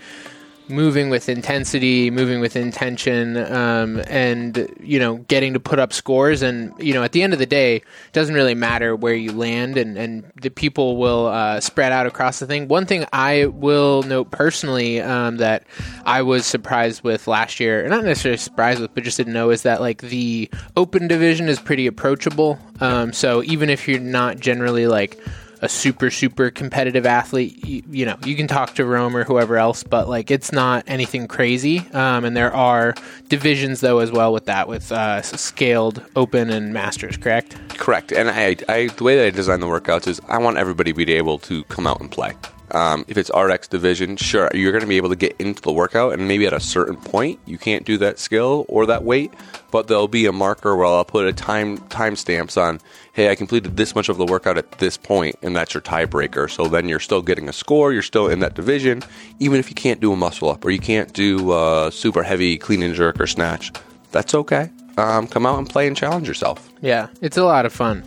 moving 0.71 1.09
with 1.09 1.29
intensity, 1.29 2.09
moving 2.09 2.39
with 2.39 2.55
intention, 2.55 3.37
um, 3.51 4.01
and 4.07 4.67
you 4.79 4.99
know, 4.99 5.17
getting 5.17 5.53
to 5.53 5.59
put 5.59 5.79
up 5.79 5.93
scores. 5.93 6.41
And 6.41 6.73
you 6.79 6.93
know, 6.93 7.03
at 7.03 7.11
the 7.11 7.21
end 7.21 7.33
of 7.33 7.39
the 7.39 7.45
day, 7.45 7.77
it 7.77 8.13
doesn't 8.13 8.33
really 8.33 8.55
matter 8.55 8.95
where 8.95 9.13
you 9.13 9.31
land, 9.31 9.77
and 9.77 9.97
and 9.97 10.31
the 10.41 10.49
people 10.49 10.97
will 10.97 11.27
uh, 11.27 11.59
spread 11.59 11.91
out 11.91 12.05
across 12.05 12.39
the 12.39 12.47
thing. 12.47 12.67
One 12.67 12.85
thing 12.85 13.05
I 13.13 13.45
will 13.45 14.03
note 14.03 14.31
personally 14.31 15.01
um, 15.01 15.37
that 15.37 15.63
I 16.05 16.21
was 16.21 16.45
surprised 16.45 17.03
with 17.03 17.27
last 17.27 17.59
year, 17.59 17.87
not 17.87 18.03
necessarily 18.03 18.37
surprised 18.37 18.81
with, 18.81 18.93
but 18.95 19.03
just 19.03 19.17
didn't 19.17 19.33
know, 19.33 19.49
is 19.49 19.63
that 19.63 19.81
like 19.81 20.01
the 20.01 20.49
open 20.75 21.07
division 21.07 21.49
is 21.49 21.59
pretty 21.59 21.87
approachable. 21.87 22.57
Um, 22.79 23.13
so 23.13 23.43
even 23.43 23.69
if 23.69 23.87
you're 23.87 23.99
not 23.99 24.39
generally 24.39 24.87
like 24.87 25.19
a 25.61 25.69
super 25.69 26.09
super 26.09 26.49
competitive 26.49 27.05
athlete 27.05 27.65
you, 27.65 27.83
you, 27.89 28.05
know 28.05 28.17
you 28.25 28.35
can 28.35 28.47
talk 28.47 28.73
to 28.75 28.85
rome 28.85 29.15
or 29.15 29.23
whoever 29.23 29.57
else 29.57 29.83
but 29.83 30.09
like 30.09 30.31
it's 30.31 30.51
not 30.51 30.83
anything 30.87 31.27
crazy. 31.27 31.79
Um, 31.93 32.25
and 32.25 32.35
there 32.35 32.53
are 32.53 32.95
divisions 33.29 33.81
though 33.81 33.99
as 33.99 34.11
well 34.11 34.33
with 34.33 34.45
that 34.45 34.67
with 34.67 34.91
uh, 34.91 35.21
scaled 35.21 36.03
open 36.15 36.49
and 36.49 36.73
masters 36.73 37.17
correct? 37.17 37.55
Correct. 37.77 38.11
And 38.11 38.29
I, 38.29 38.55
I 38.67 38.87
the 38.87 39.03
way 39.03 39.15
that 39.17 39.25
i 39.27 39.29
design 39.29 39.59
the 39.59 39.67
workouts 39.67 40.07
is 40.07 40.19
i 40.27 40.37
want 40.37 40.57
everybody 40.57 40.91
to 40.91 41.05
be 41.05 41.13
able 41.13 41.37
to 41.39 41.63
come 41.65 41.87
out 41.87 41.99
and 42.01 42.11
play. 42.11 42.33
Um, 42.73 43.03
if 43.07 43.17
it's 43.17 43.29
RX 43.35 43.67
division, 43.67 44.15
sure, 44.15 44.49
you're 44.53 44.71
going 44.71 44.81
to 44.81 44.87
be 44.87 44.97
able 44.97 45.09
to 45.09 45.15
get 45.15 45.35
into 45.39 45.61
the 45.61 45.73
workout, 45.73 46.13
and 46.13 46.27
maybe 46.27 46.45
at 46.45 46.53
a 46.53 46.59
certain 46.59 46.95
point 46.95 47.39
you 47.45 47.57
can't 47.57 47.85
do 47.85 47.97
that 47.97 48.17
skill 48.17 48.65
or 48.69 48.85
that 48.85 49.03
weight, 49.03 49.33
but 49.71 49.87
there'll 49.87 50.07
be 50.07 50.25
a 50.25 50.31
marker 50.31 50.75
where 50.75 50.85
I'll 50.85 51.03
put 51.03 51.25
a 51.25 51.33
time 51.33 51.77
timestamps 51.89 52.61
on. 52.61 52.79
Hey, 53.13 53.29
I 53.29 53.35
completed 53.35 53.75
this 53.75 53.93
much 53.93 54.07
of 54.07 54.17
the 54.17 54.25
workout 54.25 54.57
at 54.57 54.71
this 54.73 54.95
point, 54.95 55.35
and 55.41 55.53
that's 55.53 55.73
your 55.73 55.81
tiebreaker. 55.81 56.49
So 56.49 56.67
then 56.67 56.87
you're 56.87 57.01
still 57.01 57.21
getting 57.21 57.49
a 57.49 57.53
score. 57.53 57.91
You're 57.91 58.03
still 58.03 58.29
in 58.29 58.39
that 58.39 58.53
division, 58.53 59.03
even 59.39 59.59
if 59.59 59.67
you 59.67 59.75
can't 59.75 59.99
do 59.99 60.13
a 60.13 60.15
muscle 60.15 60.49
up 60.49 60.63
or 60.63 60.69
you 60.69 60.79
can't 60.79 61.11
do 61.11 61.51
a 61.51 61.91
super 61.91 62.23
heavy 62.23 62.57
clean 62.57 62.81
and 62.81 62.95
jerk 62.95 63.19
or 63.19 63.27
snatch. 63.27 63.73
That's 64.11 64.33
okay. 64.33 64.69
Um, 64.97 65.27
come 65.27 65.45
out 65.45 65.57
and 65.57 65.69
play 65.69 65.87
and 65.87 65.97
challenge 65.97 66.25
yourself. 66.25 66.69
Yeah, 66.81 67.07
it's 67.21 67.35
a 67.35 67.43
lot 67.43 67.65
of 67.65 67.73
fun. 67.73 68.01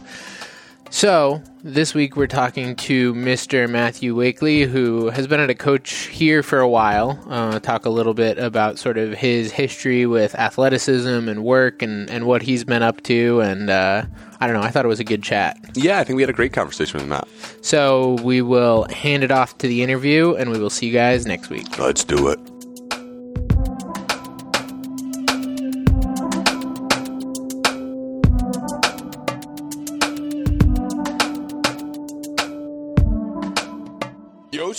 So, 0.95 1.43
this 1.65 1.93
week 1.93 2.15
we're 2.15 2.29
talking 2.29 2.77
to 2.77 3.15
Mr. 3.15 3.69
Matthew 3.69 4.15
Wakely, 4.15 4.65
who 4.65 5.11
has 5.11 5.27
been 5.27 5.41
at 5.41 5.51
a 5.51 5.55
coach 5.55 5.91
here 6.07 6.41
for 6.41 6.61
a 6.61 6.69
while. 6.69 7.19
Uh, 7.29 7.59
talk 7.59 7.85
a 7.85 7.91
little 7.91 8.15
bit 8.15 8.39
about 8.39 8.79
sort 8.79 8.97
of 8.97 9.13
his 9.13 9.51
history 9.51 10.07
with 10.07 10.37
athleticism 10.37 11.29
and 11.29 11.43
work 11.43 11.83
and, 11.83 12.09
and 12.11 12.29
what 12.29 12.43
he's 12.43 12.63
been 12.63 12.85
up 12.85 13.03
to. 13.03 13.41
And 13.41 13.71
uh, 13.71 14.05
I 14.39 14.47
don't 14.47 14.55
know, 14.55 14.63
I 14.63 14.71
thought 14.71 14.85
it 14.85 14.89
was 14.89 15.01
a 15.01 15.05
good 15.05 15.25
chat. 15.25 15.59
Yeah, 15.75 15.99
I 15.99 16.05
think 16.05 16.15
we 16.15 16.23
had 16.23 16.31
a 16.31 16.33
great 16.33 16.53
conversation 16.53 17.01
with 17.01 17.09
Matt. 17.09 17.27
So, 17.61 18.13
we 18.23 18.41
will 18.41 18.85
hand 18.85 19.25
it 19.25 19.33
off 19.33 19.59
to 19.59 19.67
the 19.67 19.83
interview 19.83 20.37
and 20.37 20.53
we 20.53 20.61
will 20.61 20.71
see 20.71 20.87
you 20.87 20.93
guys 20.93 21.27
next 21.27 21.51
week. 21.51 21.77
Let's 21.77 22.05
do 22.05 22.29
it. 22.29 22.39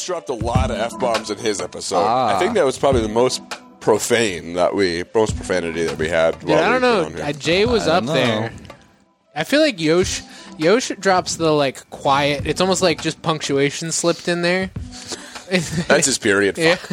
Dropped 0.06 0.30
a 0.30 0.34
lot 0.34 0.72
of 0.72 0.78
f 0.78 0.98
bombs 1.00 1.30
in 1.30 1.38
his 1.38 1.60
episode. 1.60 2.06
I 2.06 2.40
think 2.40 2.54
that 2.54 2.66
was 2.66 2.78
probably 2.78 3.02
the 3.02 3.10
most 3.10 3.42
profane 3.80 4.54
that 4.54 4.74
we, 4.74 5.04
most 5.14 5.36
profanity 5.36 5.84
that 5.84 5.98
we 5.98 6.08
had. 6.10 6.40
Dude, 6.40 6.52
I 6.52 6.80
don't 6.80 6.82
know. 6.82 7.24
Uh, 7.24 7.34
Jay 7.34 7.66
was 7.66 7.88
up 7.88 8.04
know. 8.04 8.14
there. 8.14 8.52
I 9.36 9.44
feel 9.44 9.60
like 9.60 9.80
Yosh 9.80 10.22
Yosh 10.58 10.92
drops 11.00 11.36
the 11.36 11.52
like 11.52 11.90
quiet. 11.90 12.48
It's 12.48 12.62
almost 12.62 12.82
like 12.82 13.02
just 13.02 13.22
punctuation 13.22 13.92
slipped 13.92 14.28
in 14.28 14.42
there. 14.42 14.72
That's 15.88 16.06
his 16.06 16.18
period. 16.18 16.58
Yeah. 16.58 16.78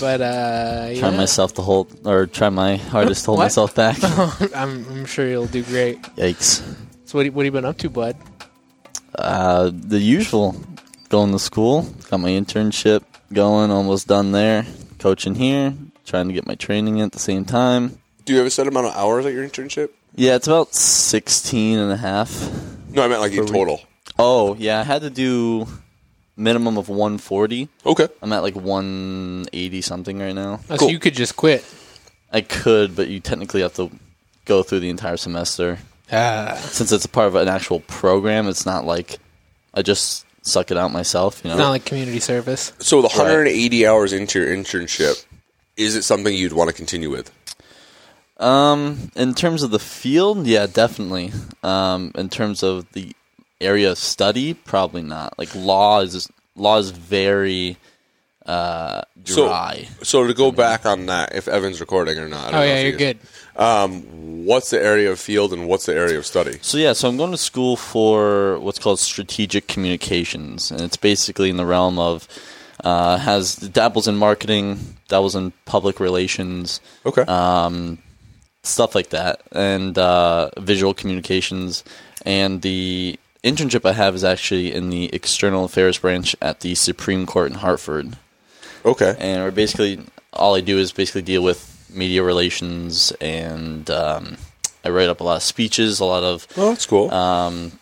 but 0.00 0.20
uh, 0.20 0.86
Try 0.86 1.10
yeah. 1.10 1.10
myself 1.10 1.54
to 1.54 1.62
hold, 1.62 2.06
or 2.06 2.26
try 2.26 2.48
my 2.48 2.76
hardest 2.76 3.24
to 3.24 3.30
hold 3.30 3.38
What? 3.38 3.44
myself 3.44 3.74
back. 3.74 3.98
I'm, 4.54 4.84
I'm 4.88 5.04
sure 5.04 5.28
you'll 5.28 5.46
do 5.46 5.62
great. 5.62 6.02
Yikes. 6.16 6.62
So 7.04 7.18
what, 7.18 7.26
what 7.32 7.44
have 7.44 7.54
you 7.54 7.60
been 7.60 7.64
up 7.64 7.78
to, 7.78 7.90
bud? 7.90 8.16
Uh, 9.14 9.70
the 9.72 9.98
usual. 9.98 10.56
Going 11.16 11.32
to 11.32 11.38
school. 11.38 11.80
Got 12.10 12.20
my 12.20 12.28
internship 12.28 13.02
going. 13.32 13.70
Almost 13.70 14.06
done 14.06 14.32
there. 14.32 14.66
Coaching 14.98 15.34
here. 15.34 15.72
Trying 16.04 16.28
to 16.28 16.34
get 16.34 16.46
my 16.46 16.56
training 16.56 17.00
at 17.00 17.12
the 17.12 17.18
same 17.18 17.46
time. 17.46 17.98
Do 18.26 18.34
you 18.34 18.38
have 18.40 18.46
a 18.46 18.50
set 18.50 18.66
amount 18.66 18.88
of 18.88 18.94
hours 18.96 19.24
at 19.24 19.32
your 19.32 19.42
internship? 19.42 19.88
Yeah, 20.14 20.34
it's 20.36 20.46
about 20.46 20.74
16 20.74 21.78
and 21.78 21.90
a 21.90 21.96
half. 21.96 22.28
No, 22.90 23.02
I 23.02 23.08
meant 23.08 23.22
like 23.22 23.32
in 23.32 23.46
total. 23.46 23.80
Oh, 24.18 24.56
yeah, 24.58 24.78
I 24.78 24.82
had 24.82 25.00
to 25.00 25.08
do 25.08 25.66
minimum 26.36 26.76
of 26.76 26.90
140. 26.90 27.70
Okay. 27.86 28.08
I'm 28.20 28.30
at 28.34 28.42
like 28.42 28.54
180 28.54 29.80
something 29.80 30.18
right 30.18 30.34
now. 30.34 30.60
Oh, 30.68 30.76
So 30.76 30.76
Cool. 30.80 30.90
you 30.90 30.98
could 30.98 31.14
just 31.14 31.34
quit. 31.34 31.64
I 32.30 32.42
could, 32.42 32.94
but 32.94 33.08
you 33.08 33.20
technically 33.20 33.62
have 33.62 33.72
to 33.76 33.90
go 34.44 34.62
through 34.62 34.80
the 34.80 34.90
entire 34.90 35.16
semester. 35.16 35.78
Uh, 36.12 36.56
Since 36.56 36.92
it's 36.92 37.06
a 37.06 37.08
part 37.08 37.28
of 37.28 37.36
an 37.36 37.48
actual 37.48 37.80
program, 37.80 38.48
it's 38.48 38.66
not 38.66 38.84
like 38.84 39.16
I 39.72 39.80
just 39.80 40.25
suck 40.46 40.70
it 40.70 40.76
out 40.76 40.92
myself, 40.92 41.40
you 41.44 41.50
know? 41.50 41.56
not 41.56 41.70
like 41.70 41.84
community 41.84 42.20
service. 42.20 42.72
So 42.78 43.02
the 43.02 43.08
180 43.08 43.86
hours 43.86 44.12
into 44.12 44.40
your 44.40 44.48
internship, 44.56 45.24
is 45.76 45.94
it 45.96 46.02
something 46.02 46.34
you'd 46.34 46.52
want 46.52 46.70
to 46.70 46.74
continue 46.76 47.10
with? 47.10 47.30
Um, 48.38 49.10
in 49.16 49.34
terms 49.34 49.62
of 49.62 49.70
the 49.70 49.78
field, 49.78 50.46
yeah, 50.46 50.66
definitely. 50.66 51.32
Um, 51.62 52.12
in 52.14 52.28
terms 52.28 52.62
of 52.62 52.90
the 52.92 53.12
area 53.60 53.90
of 53.92 53.98
study, 53.98 54.52
probably 54.54 55.02
not. 55.02 55.38
Like 55.38 55.54
law 55.54 56.00
is 56.00 56.28
law 56.54 56.78
is 56.78 56.90
very 56.90 57.76
uh, 58.44 59.02
So- 59.24 59.48
dry. 59.48 59.88
So 60.02 60.26
to 60.26 60.34
go 60.34 60.52
back 60.52 60.84
on 60.86 61.06
that, 61.06 61.34
if 61.34 61.48
Evan's 61.48 61.80
recording 61.80 62.18
or 62.18 62.28
not. 62.28 62.48
I 62.48 62.50
don't 62.50 62.54
Oh 62.54 62.58
know 62.60 62.64
yeah, 62.66 62.74
if 62.74 62.82
you're 62.84 62.92
is. 62.92 62.98
good. 62.98 63.18
Um, 63.58 64.44
what's 64.44 64.70
the 64.70 64.80
area 64.82 65.10
of 65.10 65.18
field 65.18 65.52
and 65.52 65.66
what's 65.66 65.86
the 65.86 65.94
area 65.94 66.18
of 66.18 66.26
study? 66.26 66.58
So 66.62 66.78
yeah, 66.78 66.92
so 66.92 67.08
I'm 67.08 67.16
going 67.16 67.30
to 67.32 67.38
school 67.38 67.76
for 67.76 68.58
what's 68.60 68.78
called 68.78 68.98
strategic 69.00 69.66
communications, 69.66 70.70
and 70.70 70.80
it's 70.80 70.96
basically 70.96 71.50
in 71.50 71.56
the 71.56 71.66
realm 71.66 71.98
of 71.98 72.28
uh, 72.84 73.16
has 73.18 73.56
dabbles 73.56 74.06
in 74.08 74.16
marketing, 74.16 74.96
dabbles 75.08 75.34
in 75.34 75.52
public 75.64 75.98
relations, 76.00 76.80
Okay. 77.06 77.22
um, 77.22 77.98
stuff 78.62 78.94
like 78.94 79.10
that, 79.10 79.40
and 79.52 79.96
uh, 79.98 80.50
visual 80.58 80.92
communications. 80.92 81.82
And 82.24 82.62
the 82.62 83.18
internship 83.42 83.88
I 83.88 83.92
have 83.92 84.14
is 84.14 84.24
actually 84.24 84.72
in 84.72 84.90
the 84.90 85.08
external 85.14 85.64
affairs 85.64 85.98
branch 85.98 86.36
at 86.42 86.60
the 86.60 86.74
Supreme 86.74 87.24
Court 87.26 87.50
in 87.50 87.58
Hartford, 87.58 88.16
okay. 88.84 89.16
and 89.18 89.42
we're 89.42 89.50
basically 89.50 90.00
all 90.32 90.54
I 90.54 90.60
do 90.60 90.78
is 90.78 90.92
basically 90.92 91.22
deal 91.22 91.42
with 91.42 91.72
media 91.96 92.22
relations, 92.22 93.10
and 93.20 93.88
um, 93.90 94.36
I 94.84 94.90
write 94.90 95.08
up 95.08 95.20
a 95.20 95.24
lot 95.24 95.36
of 95.36 95.42
speeches, 95.42 95.98
a 96.00 96.04
lot 96.04 96.22
of 96.22 96.46
Oh, 96.56 96.68
that's 96.70 96.86
cool. 96.86 97.10
um, 97.12 97.72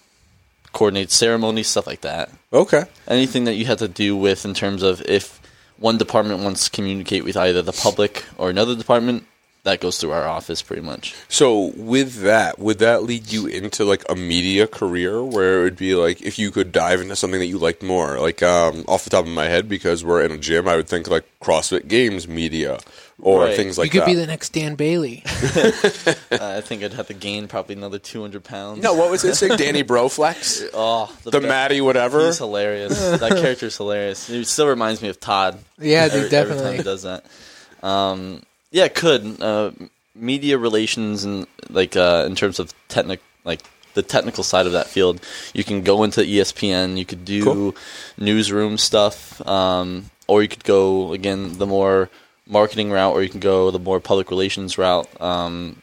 coordinate 0.72 1.10
ceremonies, 1.10 1.68
stuff 1.68 1.86
like 1.86 2.00
that. 2.02 2.30
okay. 2.52 2.84
Anything 3.08 3.44
that 3.44 3.54
you 3.54 3.66
have 3.66 3.78
to 3.78 3.88
do 3.88 4.16
with 4.16 4.44
in 4.44 4.54
terms 4.54 4.82
of 4.82 5.02
if 5.02 5.40
one 5.78 5.98
department 5.98 6.42
wants 6.42 6.64
to 6.64 6.70
communicate 6.70 7.24
with 7.24 7.36
either 7.36 7.60
the 7.62 7.72
public 7.72 8.24
or 8.38 8.48
another 8.50 8.74
department, 8.76 9.26
that 9.64 9.80
goes 9.80 9.98
through 9.98 10.12
our 10.12 10.26
office 10.28 10.62
pretty 10.62 10.82
much. 10.82 11.14
So 11.28 11.72
with 11.76 12.20
that, 12.22 12.58
would 12.58 12.78
that 12.78 13.02
lead 13.02 13.32
you 13.32 13.46
into 13.46 13.84
like 13.84 14.04
a 14.08 14.14
media 14.14 14.66
career 14.66 15.22
where 15.24 15.60
it 15.60 15.64
would 15.64 15.76
be 15.76 15.94
like 15.94 16.22
if 16.22 16.38
you 16.38 16.50
could 16.50 16.70
dive 16.70 17.00
into 17.00 17.16
something 17.16 17.40
that 17.40 17.46
you 17.46 17.58
liked 17.58 17.82
more? 17.82 18.20
Like 18.20 18.42
um, 18.42 18.84
off 18.86 19.04
the 19.04 19.10
top 19.10 19.24
of 19.24 19.30
my 19.32 19.46
head, 19.46 19.68
because 19.68 20.04
we're 20.04 20.22
in 20.22 20.32
a 20.32 20.38
gym, 20.38 20.68
I 20.68 20.76
would 20.76 20.86
think 20.88 21.08
like 21.08 21.24
CrossFit 21.40 21.88
Games 21.88 22.28
media 22.28 22.78
or 23.20 23.44
Right. 23.44 23.56
things 23.56 23.78
like 23.78 23.90
that. 23.90 23.94
you 23.94 24.00
could 24.00 24.06
that. 24.08 24.12
be 24.12 24.14
the 24.20 24.26
next 24.26 24.52
Dan 24.52 24.74
Bailey. 24.74 25.22
Uh, 26.34 26.56
I 26.58 26.60
think 26.62 26.82
I'd 26.82 26.92
have 26.94 27.06
to 27.06 27.14
gain 27.14 27.46
probably 27.48 27.76
another 27.76 27.98
200 27.98 28.42
pounds. 28.42 28.82
no, 28.82 28.94
what 28.94 29.08
was 29.10 29.24
it? 29.24 29.34
Say 29.36 29.54
Danny 29.56 29.84
Broflex, 29.84 30.68
Oh, 30.74 31.14
the 31.22 31.40
be- 31.40 31.46
Maddie 31.46 31.80
whatever. 31.80 32.26
He's 32.26 32.38
hilarious. 32.38 32.98
that 32.98 33.30
character's 33.40 33.76
hilarious. 33.76 34.28
It 34.28 34.44
still 34.46 34.66
reminds 34.66 35.00
me 35.00 35.08
of 35.10 35.20
Todd. 35.20 35.58
Yeah, 35.78 36.08
dude, 36.08 36.32
every, 36.34 36.52
every 36.54 36.64
time 36.64 36.76
he 36.76 36.82
does 36.82 37.02
that. 37.04 37.24
Um, 37.82 38.42
yeah, 38.74 38.86
it 38.86 38.94
could. 38.96 39.40
Uh, 39.40 39.70
media 40.16 40.58
relations 40.58 41.22
and 41.24 41.46
like 41.70 41.96
uh, 41.96 42.24
in 42.26 42.34
terms 42.34 42.58
of 42.58 42.74
technic, 42.88 43.20
like 43.44 43.60
the 43.94 44.02
technical 44.02 44.42
side 44.42 44.66
of 44.66 44.72
that 44.72 44.88
field, 44.88 45.20
you 45.54 45.62
can 45.62 45.82
go 45.82 46.02
into 46.02 46.22
ESPN. 46.22 46.98
You 46.98 47.06
could 47.06 47.24
do 47.24 47.44
Cool. 47.44 47.76
newsroom 48.18 48.76
stuff, 48.76 49.40
um, 49.46 50.10
or 50.26 50.42
you 50.42 50.48
could 50.48 50.64
go 50.64 51.12
again 51.12 51.58
the 51.58 51.66
more 51.66 52.10
marketing 52.48 52.90
route, 52.90 53.14
or 53.14 53.22
you 53.22 53.28
can 53.28 53.38
go 53.40 53.70
the 53.70 53.78
more 53.78 54.00
public 54.00 54.28
relations 54.28 54.76
route. 54.76 55.08
Um, 55.20 55.80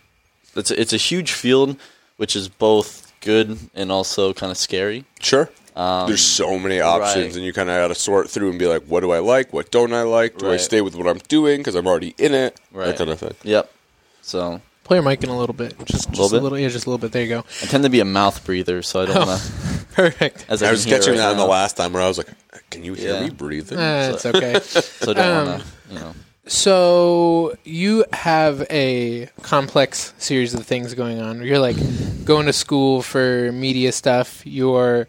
it's 0.53 0.69
a, 0.69 0.79
it's 0.79 0.91
a 0.91 0.97
huge 0.97 1.31
field, 1.31 1.77
which 2.17 2.35
is 2.35 2.49
both 2.49 3.13
good 3.21 3.57
and 3.73 3.89
also 3.89 4.33
kind 4.33 4.51
of 4.51 4.57
scary. 4.57 5.05
Sure. 5.21 5.49
There's 5.75 6.21
so 6.25 6.59
many 6.59 6.79
options, 6.81 7.15
Um, 7.15 7.21
right. 7.23 7.35
and 7.35 7.45
you 7.45 7.53
kind 7.53 7.69
of 7.69 7.75
got 7.75 7.87
to 7.89 7.95
sort 7.95 8.29
through 8.29 8.49
and 8.49 8.59
be 8.59 8.67
like, 8.67 8.83
what 8.83 8.99
do 9.01 9.11
I 9.11 9.19
like? 9.19 9.53
What 9.53 9.71
don't 9.71 9.93
I 9.93 10.03
like? 10.03 10.37
Do 10.37 10.51
I 10.51 10.57
stay 10.57 10.81
with 10.81 10.95
what 10.95 11.07
I'm 11.07 11.19
doing 11.27 11.57
because 11.59 11.75
I'm 11.75 11.87
already 11.87 12.13
in 12.17 12.33
it? 12.33 12.59
Right. 12.71 12.87
That 12.87 12.97
kind 12.97 13.09
of 13.09 13.19
thing. 13.19 13.33
Yep. 13.43 13.71
So 14.21 14.61
Pull 14.83 14.97
your 14.97 15.03
mic 15.03 15.23
in 15.23 15.29
a 15.29 15.37
little 15.37 15.53
bit, 15.53 15.77
just, 15.85 16.09
just 16.09 16.09
Little 16.09 16.25
a 16.25 16.29
bit? 16.31 16.43
little, 16.43 16.59
yeah, 16.59 16.67
just 16.67 16.85
a 16.85 16.89
little 16.89 16.97
bit. 16.97 17.11
There 17.13 17.21
you 17.21 17.29
go. 17.29 17.45
I 17.61 17.65
tend 17.67 17.83
to 17.83 17.89
be 17.89 17.99
a 18.01 18.05
mouth 18.05 18.43
breather, 18.45 18.81
so 18.81 19.03
I 19.03 19.05
don't 19.05 19.17
Oh. 19.17 19.25
want 19.25 19.41
to. 19.41 19.85
Perfect. 19.93 20.45
As 20.49 20.61
I 20.61 20.65
can 20.67 20.71
was 20.73 20.85
catching 20.85 21.11
right 21.11 21.17
that 21.19 21.31
in 21.31 21.37
the 21.37 21.45
last 21.45 21.77
time 21.77 21.93
where 21.93 22.01
I 22.01 22.07
was 22.07 22.17
like, 22.17 22.27
can 22.69 22.83
you 22.83 22.93
hear 22.95 23.13
Yeah. 23.13 23.23
me 23.23 23.29
breathing? 23.29 23.77
Uh, 23.77 24.11
it's 24.13 24.25
okay. 24.25 24.59
So 25.05 25.13
don't 25.13 25.19
Um, 25.19 25.47
want 25.47 25.61
to, 25.63 25.93
you 25.93 25.99
know. 25.99 26.13
So 26.47 27.55
you 27.63 28.03
have 28.11 28.65
a 28.69 29.29
complex 29.41 30.13
series 30.17 30.53
of 30.53 30.65
things 30.65 30.93
going 30.95 31.21
on. 31.21 31.41
You're 31.43 31.59
like 31.59 31.77
going 32.25 32.45
to 32.47 32.53
school 32.53 33.01
for 33.01 33.51
media 33.53 33.91
stuff. 33.91 34.41
You're 34.45 35.07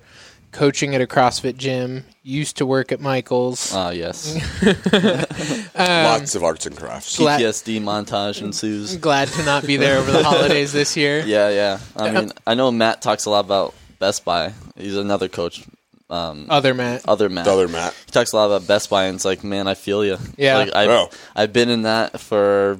coaching 0.52 0.94
at 0.94 1.00
a 1.00 1.06
CrossFit 1.06 1.56
gym. 1.56 2.04
Used 2.24 2.56
to 2.58 2.66
work 2.66 2.92
at 2.92 3.00
Michaels. 3.00 3.72
Ah, 3.74 3.90
yes. 3.90 4.36
Lots 5.76 6.34
of 6.34 6.44
arts 6.44 6.66
and 6.66 6.76
crafts. 6.76 7.16
Glad- 7.18 7.40
PTSD 7.40 7.80
montage 7.80 8.40
ensues. 8.42 8.96
Glad 8.96 9.28
to 9.28 9.44
not 9.44 9.66
be 9.66 9.76
there 9.76 9.98
over 9.98 10.12
the 10.12 10.22
holidays 10.24 10.72
this 10.72 10.96
year. 10.96 11.20
Yeah, 11.26 11.48
yeah. 11.50 11.78
I 11.96 12.10
mean, 12.12 12.32
I 12.46 12.54
know 12.54 12.70
Matt 12.70 13.02
talks 13.02 13.24
a 13.24 13.30
lot 13.30 13.44
about 13.44 13.74
Best 13.98 14.24
Buy. 14.24 14.52
He's 14.76 14.96
another 14.96 15.28
coach. 15.28 15.64
Um, 16.10 16.46
Other 16.50 16.74
Matt. 16.74 17.08
other 17.08 17.28
Matt. 17.30 17.46
The 17.46 17.52
other 17.52 17.68
Matt. 17.68 17.94
He 18.04 18.12
talks 18.12 18.32
a 18.32 18.36
lot 18.36 18.46
about 18.46 18.66
Best 18.68 18.90
Buy, 18.90 19.04
and 19.04 19.14
it's 19.14 19.24
like, 19.24 19.42
man, 19.42 19.66
I 19.66 19.72
feel 19.74 20.04
you. 20.04 20.18
Yeah. 20.36 20.58
Like 20.58 20.74
I've. 20.76 21.18
I've 21.34 21.52
been 21.52 21.70
in 21.70 21.82
that 21.82 22.20
for. 22.20 22.78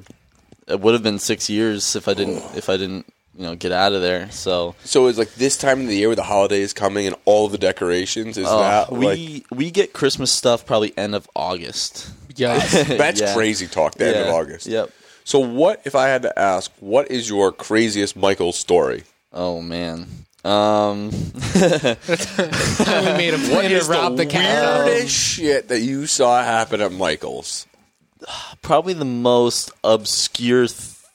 It 0.67 0.79
would 0.79 0.93
have 0.93 1.01
been 1.03 1.19
six 1.19 1.49
years 1.49 1.95
if 1.95 2.07
I 2.07 2.13
didn't 2.13 2.43
if 2.55 2.69
I 2.69 2.77
didn't 2.77 3.05
you 3.35 3.43
know 3.43 3.55
get 3.55 3.71
out 3.71 3.93
of 3.93 4.01
there. 4.01 4.29
So 4.31 4.75
So 4.83 5.07
it's 5.07 5.17
like 5.17 5.33
this 5.35 5.57
time 5.57 5.81
of 5.81 5.87
the 5.87 5.95
year 5.95 6.09
with 6.09 6.17
the 6.17 6.23
holidays 6.23 6.73
coming 6.73 7.07
and 7.07 7.15
all 7.25 7.47
the 7.49 7.57
decorations. 7.57 8.37
Is 8.37 8.47
uh, 8.47 8.59
that 8.59 8.91
we 8.91 9.05
like 9.07 9.45
we 9.51 9.71
get 9.71 9.93
Christmas 9.93 10.31
stuff 10.31 10.65
probably 10.65 10.93
end 10.97 11.15
of 11.15 11.27
August. 11.35 12.11
Yikes. 12.33 12.97
that's 12.97 13.21
Yeah. 13.21 13.33
crazy 13.33 13.67
talk? 13.67 13.95
The 13.95 14.07
end 14.07 14.15
of 14.17 14.25
Yeah. 14.27 14.33
August. 14.33 14.67
Yep. 14.67 14.91
So 15.23 15.39
what 15.39 15.81
if 15.85 15.95
I 15.95 16.07
had 16.09 16.23
to 16.23 16.37
ask? 16.39 16.71
What 16.79 17.09
is 17.11 17.29
your 17.29 17.51
craziest 17.51 18.15
Michael 18.15 18.51
story? 18.53 19.03
Oh 19.31 19.61
man. 19.61 20.07
Um, 20.45 21.09
we 21.55 21.61
made 21.61 23.33
a 23.33 23.37
What 23.37 23.49
plan 23.49 23.69
to 23.69 23.85
rob 23.87 24.17
the, 24.17 24.25
the 24.25 24.29
cat. 24.29 24.85
weirdest 24.85 25.15
shit 25.15 25.69
that 25.69 25.79
you 25.79 26.05
saw 26.05 26.43
happen 26.43 26.81
at 26.81 26.91
Michael's? 26.91 27.65
probably 28.61 28.93
the 28.93 29.05
most 29.05 29.71
obscure 29.85 30.67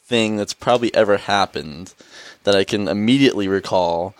thing 0.08 0.36
that's 0.36 0.54
probably 0.54 0.94
ever 0.94 1.16
happened 1.18 1.94
that 2.44 2.54
I 2.56 2.64
can 2.64 2.88
immediately 2.88 3.46
recall 3.48 4.14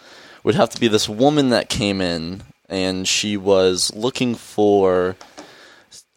would 0.45 0.55
have 0.55 0.71
to 0.71 0.81
be 0.81 0.89
this 0.89 1.09
woman 1.09 1.49
that 1.51 1.69
came 1.69 2.01
in 2.01 2.43
and 2.69 3.09
she 3.09 3.37
was 3.37 3.93
looking 3.95 4.35
for 4.35 5.17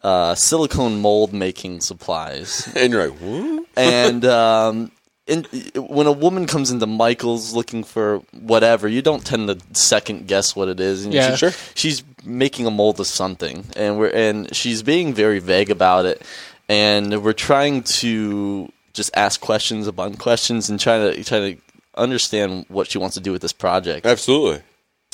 uh, 0.02 0.34
silicone 0.34 1.00
mold 1.00 1.32
making 1.32 1.80
supplies. 1.80 2.70
And 2.76 2.92
you're 2.92 3.08
like, 3.08 3.18
what? 3.18 3.66
and 3.76 4.24
um, 4.26 4.92
in, 5.26 5.44
when 5.76 6.06
a 6.06 6.12
woman 6.12 6.46
comes 6.46 6.70
into 6.70 6.86
Michael's 6.86 7.54
looking 7.54 7.84
for 7.84 8.18
whatever, 8.32 8.88
you 8.88 9.00
don't 9.02 9.24
tend 9.24 9.48
to 9.48 9.58
second 9.78 10.26
guess 10.26 10.54
what 10.56 10.68
it 10.68 10.80
is. 10.80 11.04
And 11.04 11.14
Yeah. 11.14 11.30
she- 11.30 11.36
Sure. 11.36 11.52
She's 11.74 12.02
making 12.24 12.66
a 12.66 12.70
mold 12.70 13.00
of 13.00 13.06
something, 13.06 13.64
and 13.76 13.98
we're 13.98 14.10
and 14.10 14.54
she's 14.54 14.82
being 14.82 15.14
very 15.14 15.38
vague 15.40 15.70
about 15.70 16.04
it, 16.06 16.22
and 16.68 17.22
we're 17.24 17.32
trying 17.32 17.82
to 18.00 18.70
just 18.92 19.10
ask 19.14 19.40
questions 19.40 19.86
upon 19.86 20.14
questions 20.14 20.68
and 20.68 20.78
try 20.78 20.98
to 20.98 21.24
try 21.24 21.38
to 21.38 21.56
understand 21.96 22.66
what 22.68 22.90
she 22.90 22.98
wants 22.98 23.14
to 23.14 23.20
do 23.20 23.32
with 23.32 23.42
this 23.42 23.52
project. 23.52 24.06
Absolutely. 24.06 24.62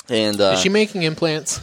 And 0.09 0.41
uh, 0.41 0.53
Is 0.55 0.61
she 0.61 0.69
making 0.69 1.03
implants? 1.03 1.61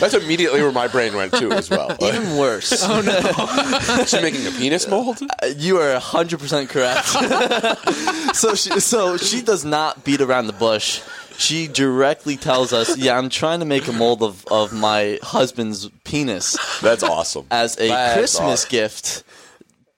That's 0.00 0.14
immediately 0.14 0.62
where 0.62 0.72
my 0.72 0.88
brain 0.88 1.14
went 1.14 1.32
to 1.34 1.52
as 1.52 1.68
well. 1.68 1.88
Like, 1.88 2.02
even 2.14 2.36
worse. 2.38 2.82
Oh 2.82 3.00
no. 3.02 3.98
is 4.02 4.10
she 4.10 4.20
making 4.20 4.46
a 4.46 4.50
penis 4.50 4.88
mold? 4.88 5.20
You 5.56 5.78
are 5.78 5.98
hundred 6.00 6.40
percent 6.40 6.70
correct. 6.70 7.06
so 8.34 8.54
she 8.54 8.80
so 8.80 9.16
she 9.16 9.42
does 9.42 9.64
not 9.64 10.02
beat 10.04 10.20
around 10.20 10.46
the 10.46 10.54
bush. 10.54 11.02
She 11.36 11.68
directly 11.68 12.36
tells 12.36 12.72
us, 12.72 12.96
"Yeah, 12.98 13.16
I'm 13.16 13.28
trying 13.28 13.60
to 13.60 13.66
make 13.66 13.86
a 13.86 13.92
mold 13.92 14.22
of, 14.22 14.46
of 14.50 14.72
my 14.72 15.18
husband's 15.22 15.88
penis 16.04 16.56
That's 16.80 17.02
awesome. 17.02 17.46
as 17.50 17.78
a 17.78 17.88
That's 17.88 18.18
Christmas 18.18 18.64
awesome. 18.64 18.70
gift 18.70 19.24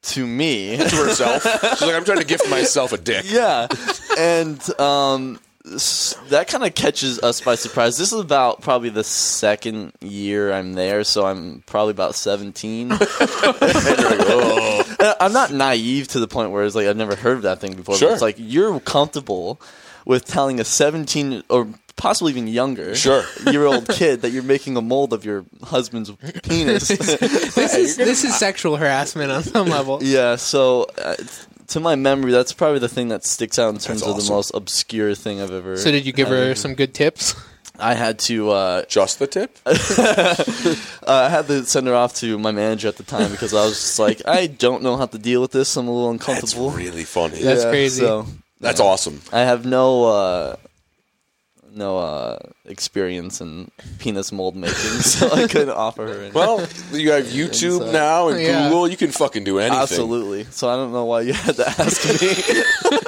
to 0.02 0.26
me." 0.26 0.76
to 0.76 0.84
herself. 0.96 1.42
She's 1.42 1.82
like, 1.82 1.94
I'm 1.94 2.04
trying 2.04 2.18
to 2.20 2.24
gift 2.26 2.48
myself 2.50 2.92
a 2.92 2.98
dick. 2.98 3.24
yeah, 3.28 3.66
and 4.18 4.80
um, 4.80 5.38
s- 5.66 6.16
that 6.28 6.48
kind 6.48 6.64
of 6.64 6.74
catches 6.74 7.20
us 7.20 7.40
by 7.40 7.54
surprise. 7.54 7.96
This 7.98 8.12
is 8.12 8.20
about 8.20 8.60
probably 8.62 8.88
the 8.90 9.04
second 9.04 9.92
year 10.00 10.52
I'm 10.52 10.72
there, 10.74 11.04
so 11.04 11.26
I'm 11.26 11.62
probably 11.66 11.92
about 11.92 12.14
17. 12.14 12.92
And 15.02 15.14
I'm 15.20 15.32
not 15.32 15.52
naive 15.52 16.08
to 16.08 16.20
the 16.20 16.28
point 16.28 16.50
where 16.52 16.64
it's 16.64 16.74
like 16.74 16.86
I've 16.86 16.96
never 16.96 17.16
heard 17.16 17.36
of 17.38 17.42
that 17.42 17.60
thing 17.60 17.74
before. 17.74 17.96
Sure. 17.96 18.08
But 18.08 18.12
it's 18.14 18.22
like 18.22 18.36
you're 18.38 18.78
comfortable 18.80 19.60
with 20.04 20.24
telling 20.24 20.60
a 20.60 20.64
17 20.64 21.42
or 21.48 21.68
possibly 22.02 22.32
even 22.32 22.48
younger 22.48 22.96
Sure. 22.96 23.22
year 23.46 23.64
old 23.64 23.88
kid 23.88 24.22
that 24.22 24.30
you're 24.30 24.42
making 24.42 24.76
a 24.76 24.82
mold 24.82 25.12
of 25.12 25.24
your 25.24 25.44
husband's 25.62 26.10
penis. 26.42 26.88
This 27.62 27.74
is 27.76 27.96
this 27.96 28.24
is 28.24 28.36
sexual 28.36 28.76
harassment 28.76 29.30
on 29.30 29.44
some 29.44 29.68
level. 29.68 30.00
yeah, 30.02 30.34
so 30.34 30.86
uh, 30.98 31.14
to 31.68 31.78
my 31.80 31.94
memory, 31.94 32.32
that's 32.32 32.52
probably 32.52 32.80
the 32.80 32.88
thing 32.88 33.08
that 33.08 33.24
sticks 33.24 33.56
out 33.56 33.68
in 33.68 33.78
terms 33.78 34.00
That's 34.00 34.18
of 34.18 34.24
the 34.24 34.32
most 34.32 34.50
obscure 34.52 35.14
thing 35.14 35.40
I've 35.40 35.52
ever. 35.52 35.76
So 35.76 35.92
did 35.92 36.04
you 36.04 36.12
give 36.12 36.28
her 36.28 36.56
some 36.56 36.74
good 36.74 36.92
tips? 36.92 37.36
I 37.78 37.94
had 37.94 38.18
to. 38.30 38.50
Uh, 38.50 38.82
Just 38.88 39.20
the 39.20 39.26
tip? 39.28 39.58
I 39.66 41.28
had 41.30 41.46
to 41.46 41.64
send 41.64 41.86
her 41.86 41.94
off 41.94 42.14
to 42.16 42.36
my 42.38 42.50
manager 42.50 42.88
at 42.88 42.96
the 42.96 43.04
time 43.04 43.30
because 43.30 43.54
I 43.54 43.64
was 43.64 43.74
just 43.74 43.98
like, 43.98 44.22
I 44.26 44.48
don't 44.48 44.82
know 44.82 44.96
how 44.96 45.06
to 45.06 45.18
deal 45.18 45.40
with 45.40 45.52
this. 45.52 45.76
I'm 45.76 45.86
a 45.88 45.92
little 45.92 46.10
uncomfortable. 46.10 46.70
That's 46.70 46.78
really 46.78 47.04
funny. 47.04 47.40
That's 47.42 47.64
crazy. 47.64 48.00
So 48.02 48.26
That's 48.60 48.80
awesome. 48.80 49.20
I 49.32 49.40
have 49.40 49.64
no 49.64 50.04
uh, 50.04 50.56
no 51.74 51.98
uh, 51.98 52.38
experience 52.66 53.40
in 53.40 53.70
penis 53.98 54.32
mold 54.32 54.54
making, 54.56 54.74
so 54.76 55.30
I 55.30 55.46
couldn't 55.46 55.70
offer 55.70 56.06
her. 56.06 56.20
Any. 56.22 56.30
Well, 56.32 56.60
you 56.92 57.10
have 57.12 57.26
YouTube 57.26 57.78
so- 57.78 57.90
now 57.92 58.28
and 58.28 58.40
Yeah. 58.40 58.68
Google. 58.68 58.88
You 58.88 58.96
can 58.96 59.10
fucking 59.10 59.44
do 59.44 59.58
anything. 59.58 59.78
Absolutely. 59.82 60.44
So 60.44 60.68
I 60.68 60.76
don't 60.76 60.92
know 60.92 61.04
why 61.04 61.22
you 61.22 61.32
had 61.32 61.56
to 61.56 61.68
ask 61.68 62.04
me. 62.22 62.98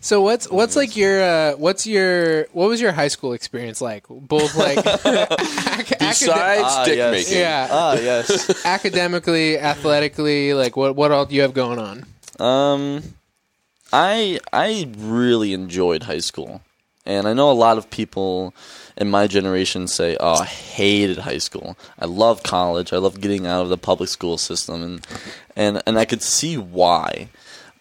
So 0.00 0.22
what's 0.22 0.48
what's 0.50 0.76
like 0.76 0.96
your 0.96 1.20
uh, 1.22 1.52
what's 1.56 1.86
your 1.86 2.44
what 2.52 2.68
was 2.68 2.80
your 2.80 2.92
high 2.92 3.08
school 3.08 3.32
experience 3.32 3.80
like? 3.80 4.04
Both 4.08 4.54
like 4.56 4.78
ac- 4.86 5.94
Besides 5.98 6.22
acad- 6.28 6.62
Ah, 6.64 6.82
dick 6.84 6.96
yes. 6.96 7.12
making. 7.12 7.38
yeah, 7.40 7.68
ah, 7.70 7.94
yes. 7.94 8.64
academically, 8.64 9.58
athletically, 9.58 10.54
like 10.54 10.76
what 10.76 10.96
what 10.96 11.10
all 11.12 11.26
do 11.26 11.34
you 11.34 11.42
have 11.42 11.52
going 11.52 11.78
on? 11.78 12.04
Um, 12.40 13.02
I 13.92 14.38
I 14.52 14.88
really 14.98 15.52
enjoyed 15.52 16.04
high 16.04 16.18
school, 16.20 16.62
and 17.06 17.26
I 17.26 17.32
know 17.32 17.50
a 17.50 17.52
lot 17.52 17.78
of 17.78 17.90
people 17.90 18.54
in 18.96 19.10
my 19.10 19.26
generation 19.26 19.88
say, 19.88 20.16
"Oh, 20.20 20.34
I 20.40 20.44
hated 20.44 21.18
high 21.18 21.38
school. 21.38 21.76
I 21.98 22.04
love 22.06 22.42
college. 22.42 22.92
I 22.92 22.98
love 22.98 23.20
getting 23.20 23.46
out 23.46 23.62
of 23.62 23.68
the 23.70 23.78
public 23.78 24.08
school 24.10 24.36
system," 24.38 24.82
and 24.82 25.06
and 25.56 25.82
and 25.86 25.98
I 25.98 26.04
could 26.04 26.22
see 26.22 26.56
why, 26.56 27.28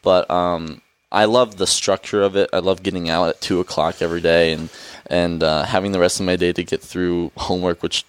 but 0.02 0.30
um. 0.30 0.82
I 1.10 1.24
love 1.24 1.56
the 1.56 1.68
structure 1.68 2.22
of 2.22 2.36
it. 2.36 2.50
I 2.52 2.60
love 2.60 2.84
getting 2.84 3.10
out 3.10 3.30
at 3.30 3.40
two 3.40 3.62
o'clock 3.62 4.02
every 4.02 4.20
day 4.20 4.52
and 4.52 4.70
and 5.10 5.42
uh, 5.42 5.64
having 5.64 5.94
the 5.94 6.00
rest 6.02 6.20
of 6.20 6.26
my 6.26 6.36
day 6.36 6.52
to 6.52 6.64
get 6.66 6.82
through 6.82 7.32
homework, 7.38 7.82
which 7.82 8.04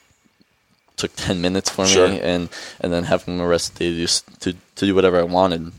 took 0.97 1.15
ten 1.15 1.41
minutes 1.41 1.71
for 1.71 1.87
Sure. 1.87 2.09
me, 2.09 2.21
and 2.21 2.49
and 2.81 2.93
then 2.93 3.05
having 3.05 3.39
the 3.39 3.47
rest 3.47 3.71
of 3.71 3.79
the 3.79 3.85
day 3.97 4.05
to, 4.05 4.25
to 4.41 4.53
to 4.75 4.87
do 4.87 4.97
whatever 4.97 5.17
I 5.21 5.23
wanted. 5.23 5.71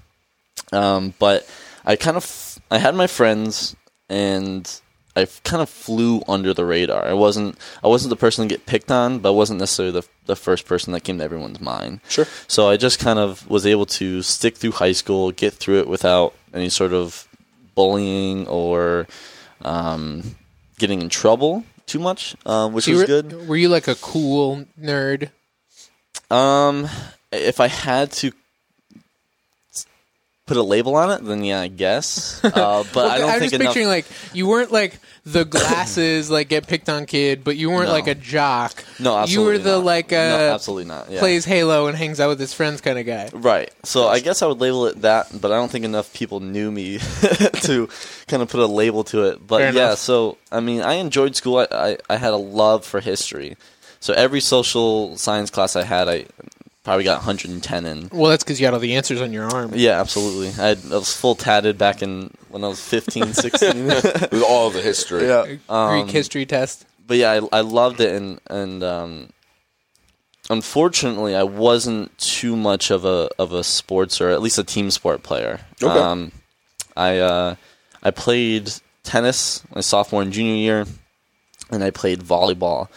Um, 0.71 1.13
but 1.19 1.45
I 1.89 1.95
kind 1.95 2.15
of 2.17 2.59
I 2.69 2.77
had 2.77 2.93
my 2.93 3.07
friends 3.07 3.75
and 4.09 4.81
I 5.15 5.25
kind 5.43 5.63
of 5.63 5.69
flew 5.69 6.21
under 6.27 6.53
the 6.53 6.63
radar. 6.63 7.03
I 7.03 7.13
wasn't 7.13 7.57
I 7.83 7.87
wasn't 7.87 8.11
the 8.11 8.15
person 8.15 8.47
to 8.47 8.53
get 8.53 8.67
picked 8.67 8.91
on, 8.91 9.17
but 9.17 9.29
I 9.29 9.31
wasn't 9.31 9.59
necessarily 9.59 9.99
the 9.99 10.07
the 10.27 10.35
first 10.35 10.67
person 10.67 10.93
that 10.93 11.01
came 11.01 11.17
to 11.17 11.23
everyone's 11.23 11.59
mind. 11.59 12.01
Sure. 12.07 12.27
So 12.47 12.69
I 12.69 12.77
just 12.77 12.99
kind 12.99 13.17
of 13.17 13.49
was 13.49 13.65
able 13.65 13.87
to 13.87 14.21
stick 14.21 14.55
through 14.55 14.73
high 14.73 14.91
school, 14.91 15.31
get 15.31 15.53
through 15.55 15.79
it 15.79 15.87
without 15.87 16.35
any 16.53 16.69
sort 16.69 16.93
of 16.93 17.27
bullying 17.73 18.45
or 18.47 19.07
um, 19.63 20.35
getting 20.77 21.01
in 21.01 21.09
trouble 21.09 21.63
too 21.87 21.99
much, 21.99 22.35
um, 22.45 22.73
which 22.73 22.85
So 22.85 22.91
was 22.91 23.01
were, 23.01 23.07
good. 23.07 23.47
Were 23.47 23.57
you 23.57 23.67
like 23.67 23.87
a 23.87 23.95
cool 23.95 24.67
nerd? 24.79 25.31
Um, 26.29 26.87
if 27.31 27.59
I 27.59 27.67
had 27.67 28.11
to 28.21 28.31
put 30.49 30.57
a 30.57 30.63
label 30.63 30.95
on 30.95 31.11
it, 31.11 31.23
then 31.23 31.43
yeah, 31.43 31.61
I 31.61 31.67
guess. 31.67 32.41
Uh, 32.49 32.83
but 32.93 33.05
I 33.11 33.17
don't 33.19 33.29
I'm 33.29 33.39
think 33.39 33.51
just 33.51 33.61
enough. 33.61 33.67
picturing 33.73 33.87
like 33.87 34.05
you 34.33 34.47
weren't 34.47 34.71
like 34.71 34.99
the 35.23 35.45
glasses 35.45 36.31
like 36.31 36.49
get 36.49 36.65
picked 36.67 36.89
on 36.89 37.05
kid, 37.05 37.43
but 37.43 37.55
you 37.55 37.69
weren't 37.69 37.87
No. 37.89 37.93
like 37.93 38.07
a 38.07 38.15
jock. 38.15 38.83
no, 38.99 39.23
you 39.25 39.43
were 39.43 39.59
the 39.59 39.75
not. 39.77 39.85
like 39.85 40.11
uh, 40.11 40.15
no, 40.15 40.53
absolutely 40.55 40.85
not. 40.85 41.09
Yeah. 41.11 41.19
plays 41.19 41.45
Halo 41.45 41.85
and 41.87 41.95
hangs 41.95 42.19
out 42.19 42.29
with 42.29 42.39
his 42.39 42.53
friends 42.53 42.81
kind 42.81 42.97
of 42.97 43.05
guy. 43.05 43.29
Right. 43.33 43.71
So 43.83 44.07
I 44.07 44.19
guess 44.19 44.41
I 44.41 44.47
would 44.47 44.59
label 44.59 44.87
it 44.87 45.01
that, 45.01 45.27
but 45.39 45.51
I 45.51 45.55
don't 45.55 45.69
think 45.69 45.85
enough 45.85 46.11
people 46.13 46.39
knew 46.39 46.71
me 46.71 46.97
to 47.61 47.87
kind 48.27 48.41
of 48.41 48.49
put 48.49 48.59
a 48.59 48.65
label 48.65 49.03
to 49.05 49.25
it. 49.25 49.45
But 49.45 49.59
Fair 49.59 49.73
yeah, 49.73 49.85
enough. 49.89 49.99
so 49.99 50.37
I 50.51 50.59
mean, 50.61 50.81
I 50.81 50.93
enjoyed 50.95 51.35
school. 51.35 51.57
I, 51.59 51.67
I, 51.71 51.97
I 52.09 52.17
had 52.17 52.33
a 52.33 52.37
love 52.37 52.83
for 52.83 52.99
history. 52.99 53.55
So 54.01 54.13
every 54.13 54.39
social 54.41 55.15
science 55.17 55.49
class 55.51 55.75
I 55.75 55.83
had, 55.83 56.07
I 56.09 56.25
probably 56.89 57.03
got 57.03 57.17
110 57.17 57.85
in. 57.85 58.09
Well, 58.11 58.31
that's 58.31 58.43
because 58.43 58.59
you 58.59 58.65
had 58.65 58.73
all 58.73 58.79
the 58.79 58.95
answers 58.95 59.21
on 59.21 59.31
your 59.31 59.45
arm. 59.45 59.73
Yeah, 59.75 59.99
absolutely. 59.99 60.47
I, 60.47 60.69
had, 60.69 60.79
I 60.91 60.95
was 60.95 61.15
full 61.15 61.35
tatted 61.35 61.77
back 61.77 62.01
in 62.01 62.31
when 62.49 62.63
I 62.63 62.67
was 62.67 62.81
15, 62.81 63.31
16. 63.33 63.85
With 63.85 64.43
all 64.47 64.71
the 64.71 64.81
history. 64.81 65.27
yeah. 65.27 65.45
Um, 65.69 66.01
Greek 66.01 66.11
history 66.11 66.47
test. 66.47 66.87
but 67.05 67.17
yeah, 67.17 67.41
I, 67.51 67.59
I 67.59 67.61
loved 67.61 68.01
it, 68.01 68.15
and 68.15 68.39
and 68.47 68.83
um, 68.83 69.29
unfortunately, 70.49 71.35
I 71.35 71.43
wasn't 71.43 72.17
too 72.17 72.55
much 72.55 72.89
of 72.89 73.05
a 73.05 73.29
of 73.37 73.53
a 73.53 73.63
sports 73.63 74.19
or 74.19 74.29
at 74.29 74.41
least 74.41 74.57
a 74.57 74.63
team 74.63 74.89
sport 74.89 75.21
player. 75.21 75.59
Okay. 75.83 75.93
Um, 75.93 76.31
I 76.97 77.19
uh, 77.19 77.55
I 78.01 78.09
played 78.09 78.71
tennis 79.03 79.61
my 79.75 79.81
sophomore 79.81 80.23
and 80.23 80.33
junior 80.33 80.55
year, 80.55 80.85
and 81.69 81.83
I 81.83 81.91
played 81.91 82.21
volleyball 82.21 82.87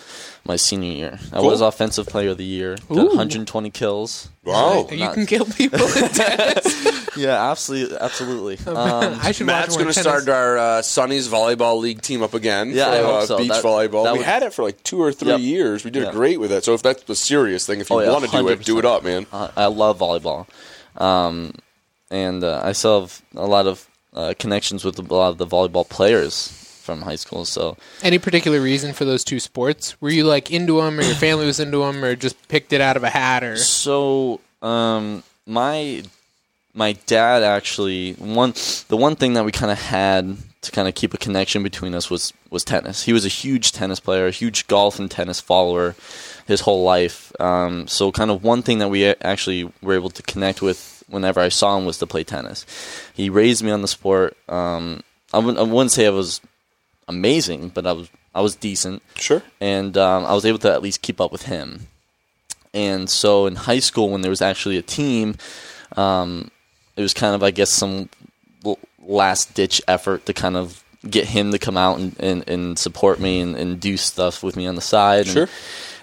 my 0.45 0.57
senior 0.57 0.93
year. 0.93 1.19
I 1.33 1.37
Cool. 1.39 1.51
was 1.51 1.61
offensive 1.61 2.07
player 2.09 2.31
of 2.31 2.39
the 2.39 2.45
year. 2.45 2.77
Got 2.89 2.99
Ooh. 2.99 3.07
120 3.09 3.71
kills. 3.71 4.29
Wow. 4.45 4.89
you 4.91 4.97
not- 4.99 5.15
can 5.15 5.27
kill 5.27 5.45
people 5.45 5.79
in 5.81 6.09
tennis. 6.11 7.17
Yeah, 7.17 7.51
absolutely, 7.51 7.97
absolutely. 8.01 8.59
Um, 8.67 9.19
I 9.23 9.31
should 9.33 9.47
Matt's 9.47 9.77
going 9.77 9.87
to 9.89 9.93
start 9.93 10.29
our 10.29 10.59
uh, 10.59 10.83
Sonny's 10.83 11.29
volleyball 11.29 11.79
league 11.81 12.03
team 12.03 12.23
up 12.23 12.35
again. 12.35 12.71
Yeah, 12.71 12.87
for, 12.87 12.91
I 12.91 12.97
hope 13.03 13.07
uh, 13.23 13.27
so. 13.27 13.39
Beach 13.39 13.49
That- 13.49 13.63
volleyball. 13.65 14.05
that 14.05 14.13
we 14.15 14.19
would- 14.19 14.27
had 14.27 14.43
it 14.43 14.53
for 14.53 14.63
like 14.65 14.83
two 14.83 15.01
or 15.01 15.13
three 15.13 15.29
Yep. 15.29 15.41
years. 15.41 15.85
We 15.85 15.91
did 15.93 16.05
Yeah. 16.05 16.11
great 16.13 16.41
with 16.41 16.51
it. 16.51 16.65
So 16.65 16.75
if 16.75 16.83
that's 16.83 17.09
a 17.09 17.15
serious 17.15 17.65
thing, 17.67 17.81
if 17.81 17.89
you 17.91 17.97
Oh, 17.97 18.01
yeah, 18.01 18.11
want 18.11 18.25
to 18.25 18.31
do 18.31 18.49
it, 18.49 18.65
do 18.65 18.79
it 18.79 18.85
up, 18.85 19.05
man. 19.05 19.27
I 19.33 19.51
I 19.57 19.67
love 19.67 19.99
volleyball, 19.99 20.47
um, 21.01 21.55
and 22.11 22.43
uh, 22.43 22.61
I 22.65 22.73
still 22.73 23.03
have 23.03 23.23
a 23.37 23.47
lot 23.47 23.67
of 23.67 23.87
uh, 24.15 24.35
connections 24.39 24.85
with 24.85 24.99
a 24.99 25.03
lot 25.03 25.29
of 25.31 25.39
the 25.39 25.47
volleyball 25.47 25.89
players 25.89 26.62
from 26.83 27.03
high 27.03 27.17
school. 27.17 27.45
So 27.45 27.77
Any 28.03 28.19
particular 28.19 28.61
reason 28.61 28.93
for 28.93 29.05
those 29.05 29.25
two 29.25 29.41
sports? 29.41 30.01
Were 30.01 30.11
you 30.11 30.25
like 30.25 30.51
into 30.51 30.81
them, 30.81 30.99
or 30.99 31.03
your 31.03 31.15
family 31.15 31.47
was 31.47 31.61
into 31.61 31.79
them, 31.79 32.05
or 32.05 32.15
just 32.17 32.49
picked 32.49 32.73
it 32.73 32.81
out 32.81 32.97
of 32.97 33.05
a 33.05 33.11
hat? 33.11 33.43
Or 33.45 33.57
So 33.57 34.41
um, 34.61 35.23
my 35.47 36.03
my 36.75 36.93
dad 37.07 37.43
actually 37.43 38.15
one 38.15 38.55
the 38.89 38.97
one 38.97 39.17
thing 39.17 39.35
that 39.35 39.45
we 39.45 39.53
kind 39.53 39.71
of 39.71 39.79
had 39.79 40.37
to 40.63 40.71
kind 40.71 40.89
of 40.89 40.95
keep 40.95 41.13
a 41.13 41.19
connection 41.19 41.63
between 41.63 41.95
us 41.95 42.09
was 42.09 42.33
was 42.51 42.65
tennis. 42.65 43.03
He 43.05 43.13
was 43.13 43.25
a 43.25 43.29
huge 43.29 43.73
tennis 43.73 44.01
player, 44.01 44.27
a 44.27 44.31
huge 44.31 44.67
golf 44.69 44.99
and 44.99 45.11
tennis 45.11 45.41
follower 45.41 45.95
his 46.47 46.61
whole 46.61 46.83
life. 46.83 47.33
Um, 47.41 47.87
so 47.89 48.11
kind 48.13 48.31
of 48.31 48.43
one 48.43 48.63
thing 48.63 48.79
that 48.79 48.89
we 48.89 49.07
actually 49.07 49.71
were 49.83 49.95
able 49.95 50.11
to 50.11 50.23
connect 50.23 50.63
with 50.63 51.05
whenever 51.09 51.41
I 51.41 51.49
saw 51.51 51.77
him 51.77 51.85
was 51.85 51.99
to 51.99 52.07
play 52.07 52.25
tennis. 52.25 52.65
He 53.13 53.29
raised 53.29 53.63
me 53.63 53.71
on 53.71 53.83
the 53.83 53.89
sport. 53.89 54.37
Um, 54.49 55.03
I 55.33 55.39
wouldn't 55.39 55.59
I 55.59 55.63
wouldn't 55.63 55.93
say 55.93 56.07
I 56.07 56.11
was 56.11 56.41
amazing, 57.09 57.69
but 57.71 57.87
I 57.87 57.93
was 57.93 58.09
I 58.35 58.41
was 58.41 58.57
decent 58.57 59.03
Sure. 59.17 59.43
and 59.61 59.97
um, 59.99 60.25
I 60.25 60.33
was 60.35 60.45
able 60.47 60.59
to 60.61 60.73
at 60.73 60.83
least 60.83 61.03
keep 61.03 61.21
up 61.21 61.33
with 61.33 61.43
him. 61.43 61.89
And 62.73 63.11
so 63.11 63.47
in 63.47 63.55
high 63.57 63.81
school, 63.81 64.09
when 64.11 64.23
there 64.23 64.31
was 64.31 64.41
actually 64.41 64.79
a 64.79 64.83
team, 64.83 65.37
um, 65.97 66.51
it 66.97 67.03
was 67.03 67.13
kind 67.13 67.35
of, 67.35 67.43
I 67.43 67.51
guess, 67.51 67.71
some 67.71 68.09
last 69.05 69.53
ditch 69.55 69.83
effort 69.87 70.25
to 70.27 70.33
kind 70.33 70.57
of 70.57 70.83
get 71.11 71.27
him 71.27 71.51
to 71.53 71.59
come 71.59 71.77
out 71.77 71.99
and, 71.99 72.17
and, 72.21 72.49
and 72.49 72.79
support 72.79 73.21
me 73.21 73.41
and, 73.41 73.57
and 73.57 73.79
do 73.81 73.97
stuff 73.99 74.43
with 74.43 74.57
me 74.57 74.67
on 74.67 74.75
the 74.77 74.81
side. 74.81 75.27
Sure. 75.27 75.49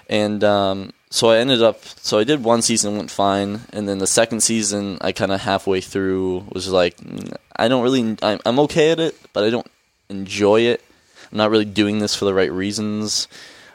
And, 0.08 0.44
and 0.44 0.44
um, 0.44 0.94
so 1.10 1.30
I 1.32 1.38
ended 1.38 1.64
up, 1.64 1.84
so 1.84 2.20
I 2.20 2.24
did 2.24 2.44
one 2.44 2.62
season, 2.62 2.98
went 2.98 3.10
fine. 3.10 3.62
And 3.74 3.88
then 3.90 3.98
the 3.98 4.06
second 4.08 4.42
season, 4.42 4.98
I 5.02 5.12
kind 5.12 5.32
of 5.32 5.42
halfway 5.42 5.82
through 5.82 6.46
was 6.52 6.68
like, 6.70 6.98
"Mm, 6.98 7.34
I 7.56 7.68
don't 7.68 7.82
really, 7.82 8.16
I'm, 8.22 8.40
I'm 8.46 8.60
okay 8.60 8.92
at 8.92 9.00
it, 9.00 9.16
but 9.34 9.44
I 9.44 9.50
don't 9.50 9.68
enjoy 10.10 10.62
it. 10.62 10.84
I'm 11.32 11.38
not 11.38 11.52
really 11.52 11.66
doing 11.66 12.00
this 12.00 12.16
for 12.16 12.26
the 12.26 12.34
right 12.34 12.52
reasons. 12.52 13.28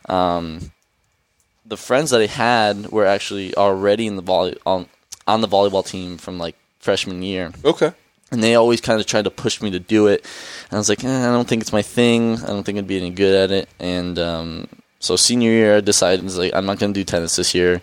Um, 0.08 0.72
the 1.66 1.76
friends 1.76 2.10
that 2.10 2.20
I 2.20 2.26
had 2.26 2.90
were 2.90 3.06
actually 3.06 3.54
already 3.54 4.06
in 4.06 4.16
the 4.16 4.22
volley 4.22 4.56
on, 4.66 4.86
on 5.26 5.40
the 5.40 5.48
volleyball 5.48 5.86
team 5.86 6.18
from 6.18 6.38
like 6.38 6.56
freshman 6.78 7.22
year, 7.22 7.52
Okay. 7.64 7.92
and 8.30 8.42
they 8.42 8.54
always 8.54 8.80
kind 8.82 9.00
of 9.00 9.06
tried 9.06 9.24
to 9.24 9.30
push 9.30 9.62
me 9.62 9.70
to 9.70 9.78
do 9.80 10.06
it. 10.08 10.22
And 10.68 10.74
I 10.74 10.78
was 10.78 10.88
like, 10.90 11.02
eh, 11.04 11.28
I 11.28 11.32
don't 11.32 11.48
think 11.48 11.62
it's 11.62 11.72
my 11.72 11.80
thing. 11.82 12.38
I 12.42 12.48
don't 12.48 12.64
think 12.64 12.76
I'd 12.78 12.86
be 12.86 12.98
any 12.98 13.10
good 13.10 13.34
at 13.34 13.50
it. 13.50 13.68
And 13.78 14.18
um, 14.18 14.66
so 15.00 15.16
senior 15.16 15.50
year, 15.50 15.76
I 15.76 15.80
decided 15.80 16.30
like, 16.34 16.52
I'm 16.54 16.66
not 16.66 16.78
going 16.78 16.92
to 16.92 17.00
do 17.00 17.04
tennis 17.04 17.36
this 17.36 17.54
year. 17.54 17.80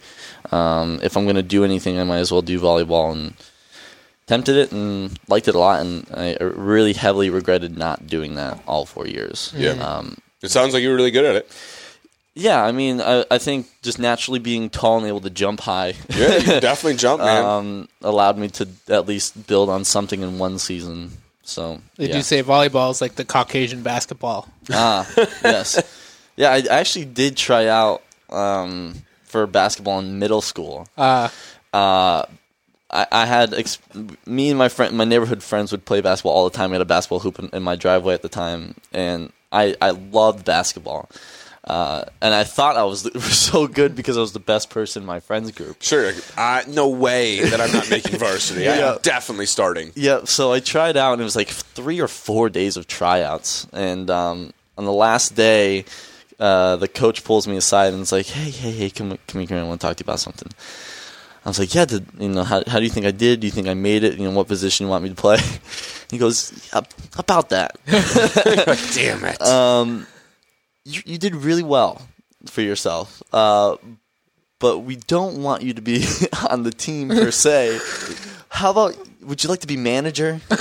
Um, 0.51 0.99
if 1.01 1.15
I'm 1.17 1.23
going 1.23 1.35
to 1.37 1.41
do 1.43 1.63
anything, 1.63 1.97
I 1.99 2.03
might 2.03 2.17
as 2.19 2.31
well 2.31 2.41
do 2.43 2.59
volleyball. 2.59 3.13
And 3.13 3.33
attempted 4.31 4.55
it 4.55 4.71
and 4.71 5.19
liked 5.27 5.47
it 5.49 5.55
a 5.55 5.59
lot. 5.59 5.81
And 5.81 6.07
I 6.15 6.37
really 6.41 6.93
heavily 6.93 7.29
regretted 7.29 7.77
not 7.77 8.07
doing 8.07 8.35
that 8.35 8.61
all 8.65 8.85
four 8.85 9.05
years. 9.05 9.53
Yeah. 9.55 9.71
Um, 9.71 10.17
It 10.41 10.51
sounds 10.51 10.73
like 10.73 10.81
you 10.81 10.89
were 10.89 10.95
really 10.95 11.11
good 11.11 11.25
at 11.25 11.35
it. 11.35 11.51
yeah, 12.33 12.63
I 12.63 12.71
mean, 12.71 13.01
I, 13.01 13.25
I 13.29 13.37
think 13.37 13.67
just 13.81 13.99
naturally 13.99 14.39
being 14.39 14.69
tall 14.69 14.97
and 14.99 15.05
able 15.07 15.19
to 15.21 15.29
jump 15.29 15.59
high 15.59 15.95
Yeah, 16.09 16.37
you 16.37 16.59
definitely 16.61 16.95
jump, 16.95 17.21
man. 17.21 17.43
um, 17.45 17.89
allowed 18.01 18.37
me 18.37 18.47
to 18.49 18.69
at 18.87 19.05
least 19.05 19.47
build 19.47 19.69
on 19.69 19.83
something 19.83 20.21
in 20.21 20.39
one 20.39 20.59
season. 20.59 21.11
So 21.43 21.81
they 21.97 22.07
yeah. 22.07 22.13
do 22.13 22.21
say 22.21 22.41
volleyball 22.41 22.91
is 22.91 23.01
like 23.01 23.15
the 23.15 23.25
Caucasian 23.25 23.83
basketball. 23.83 24.47
ah 24.71 25.05
yes, 25.43 25.75
yeah. 26.37 26.51
I 26.51 26.59
actually 26.79 27.03
did 27.05 27.35
try 27.35 27.67
out 27.67 28.01
um, 28.29 28.93
for 29.25 29.45
basketball 29.47 29.99
in 29.99 30.19
middle 30.19 30.41
school. 30.41 30.87
Uh, 30.97 31.27
Uh, 31.73 32.23
I, 32.91 33.07
I 33.11 33.25
had 33.25 33.53
ex- 33.53 33.79
me 34.25 34.49
and 34.49 34.57
my 34.57 34.69
friend, 34.69 34.95
my 34.95 35.05
neighborhood 35.05 35.41
friends 35.41 35.71
would 35.71 35.85
play 35.85 36.01
basketball 36.01 36.33
all 36.33 36.49
the 36.49 36.55
time. 36.55 36.71
We 36.71 36.75
had 36.75 36.81
a 36.81 36.85
basketball 36.85 37.19
hoop 37.19 37.39
in, 37.39 37.49
in 37.53 37.63
my 37.63 37.75
driveway 37.75 38.13
at 38.13 38.21
the 38.21 38.29
time, 38.29 38.75
and 38.91 39.31
I 39.51 39.75
I 39.81 39.91
loved 39.91 40.45
basketball. 40.45 41.09
Uh, 41.63 42.05
and 42.21 42.33
I 42.33 42.43
thought 42.43 42.75
I 42.75 42.83
was 42.83 43.01
so 43.37 43.67
good 43.67 43.95
because 43.95 44.17
I 44.17 44.19
was 44.21 44.33
the 44.33 44.39
best 44.39 44.69
person 44.69 45.03
in 45.03 45.07
my 45.07 45.19
friends 45.19 45.51
group. 45.51 45.81
Sure. 45.81 46.11
Uh, 46.35 46.63
no 46.67 46.89
way 46.89 47.41
that 47.41 47.61
I'm 47.61 47.71
not 47.71 47.89
making 47.89 48.17
varsity. 48.19 48.63
Yeah. 48.63 48.93
I'm 48.93 49.01
definitely 49.01 49.45
starting. 49.45 49.91
Yeah, 49.95 50.21
so 50.25 50.51
I 50.51 50.59
tried 50.59 50.97
out, 50.97 51.13
and 51.13 51.21
it 51.21 51.25
was 51.25 51.35
like 51.35 51.49
three 51.49 52.01
or 52.01 52.07
four 52.07 52.49
days 52.49 52.77
of 52.77 52.87
tryouts. 52.87 53.67
And 53.73 54.09
um, 54.09 54.53
on 54.77 54.85
the 54.85 54.91
last 54.91 55.35
day, 55.35 55.85
uh, 56.39 56.77
the 56.77 56.87
coach 56.87 57.23
pulls 57.23 57.47
me 57.47 57.57
aside 57.57 57.93
and 57.93 58.01
is 58.01 58.11
like, 58.11 58.25
"Hey, 58.25 58.49
hey, 58.49 58.71
hey, 58.71 58.89
come, 58.89 59.17
come 59.27 59.45
here, 59.45 59.59
I 59.59 59.63
want 59.63 59.79
to 59.79 59.87
talk 59.87 59.97
to 59.97 60.01
you 60.01 60.05
about 60.05 60.19
something." 60.19 60.51
I 61.43 61.49
was 61.49 61.59
like, 61.59 61.73
"Yeah, 61.73 61.85
did, 61.85 62.05
you 62.19 62.29
know, 62.29 62.43
how, 62.43 62.63
how 62.67 62.77
do 62.77 62.83
you 62.83 62.91
think 62.91 63.05
I 63.05 63.11
did? 63.11 63.39
Do 63.39 63.47
you 63.47 63.51
think 63.51 63.67
I 63.67 63.73
made 63.73 64.03
it? 64.03 64.17
You 64.17 64.29
know, 64.29 64.35
what 64.35 64.47
position 64.47 64.85
you 64.85 64.89
want 64.89 65.03
me 65.03 65.09
to 65.09 65.15
play?" 65.15 65.37
he 66.11 66.17
goes, 66.17 66.69
yeah, 66.73 66.81
"About 67.17 67.49
that." 67.49 67.77
Damn 68.93 69.25
it. 69.25 69.41
Um, 69.41 70.05
you, 70.85 71.01
you 71.05 71.17
did 71.17 71.35
really 71.35 71.63
well 71.63 72.01
for 72.45 72.61
yourself, 72.61 73.23
uh, 73.33 73.77
but 74.59 74.79
we 74.79 74.95
don't 74.95 75.41
want 75.41 75.63
you 75.63 75.73
to 75.73 75.81
be 75.81 76.05
on 76.49 76.63
the 76.63 76.71
team 76.71 77.09
per 77.09 77.31
se. 77.31 77.79
How 78.49 78.71
about 78.71 78.95
would 79.21 79.43
you 79.43 79.49
like 79.49 79.61
to 79.61 79.67
be 79.67 79.77
manager? 79.77 80.39
and 80.49 80.59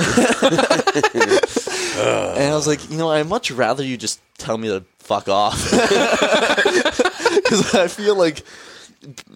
I 2.00 2.54
was 2.54 2.66
like, 2.66 2.90
you 2.90 2.96
know, 2.96 3.10
I'd 3.10 3.26
much 3.26 3.50
rather 3.50 3.84
you 3.84 3.96
just 3.96 4.20
tell 4.38 4.56
me 4.56 4.68
to 4.68 4.84
fuck 4.98 5.28
off 5.28 5.70
because 5.70 7.74
I 7.74 7.88
feel 7.88 8.16
like 8.16 8.42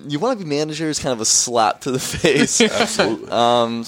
you 0.06 0.18
want 0.18 0.38
to 0.38 0.44
be 0.44 0.48
manager 0.48 0.88
is 0.88 0.98
kind 0.98 1.12
of 1.12 1.20
a 1.20 1.24
slap 1.24 1.80
to 1.82 1.90
the 1.90 1.98
face. 2.00 2.60
Absolutely. 2.60 3.30
Um, 3.30 3.84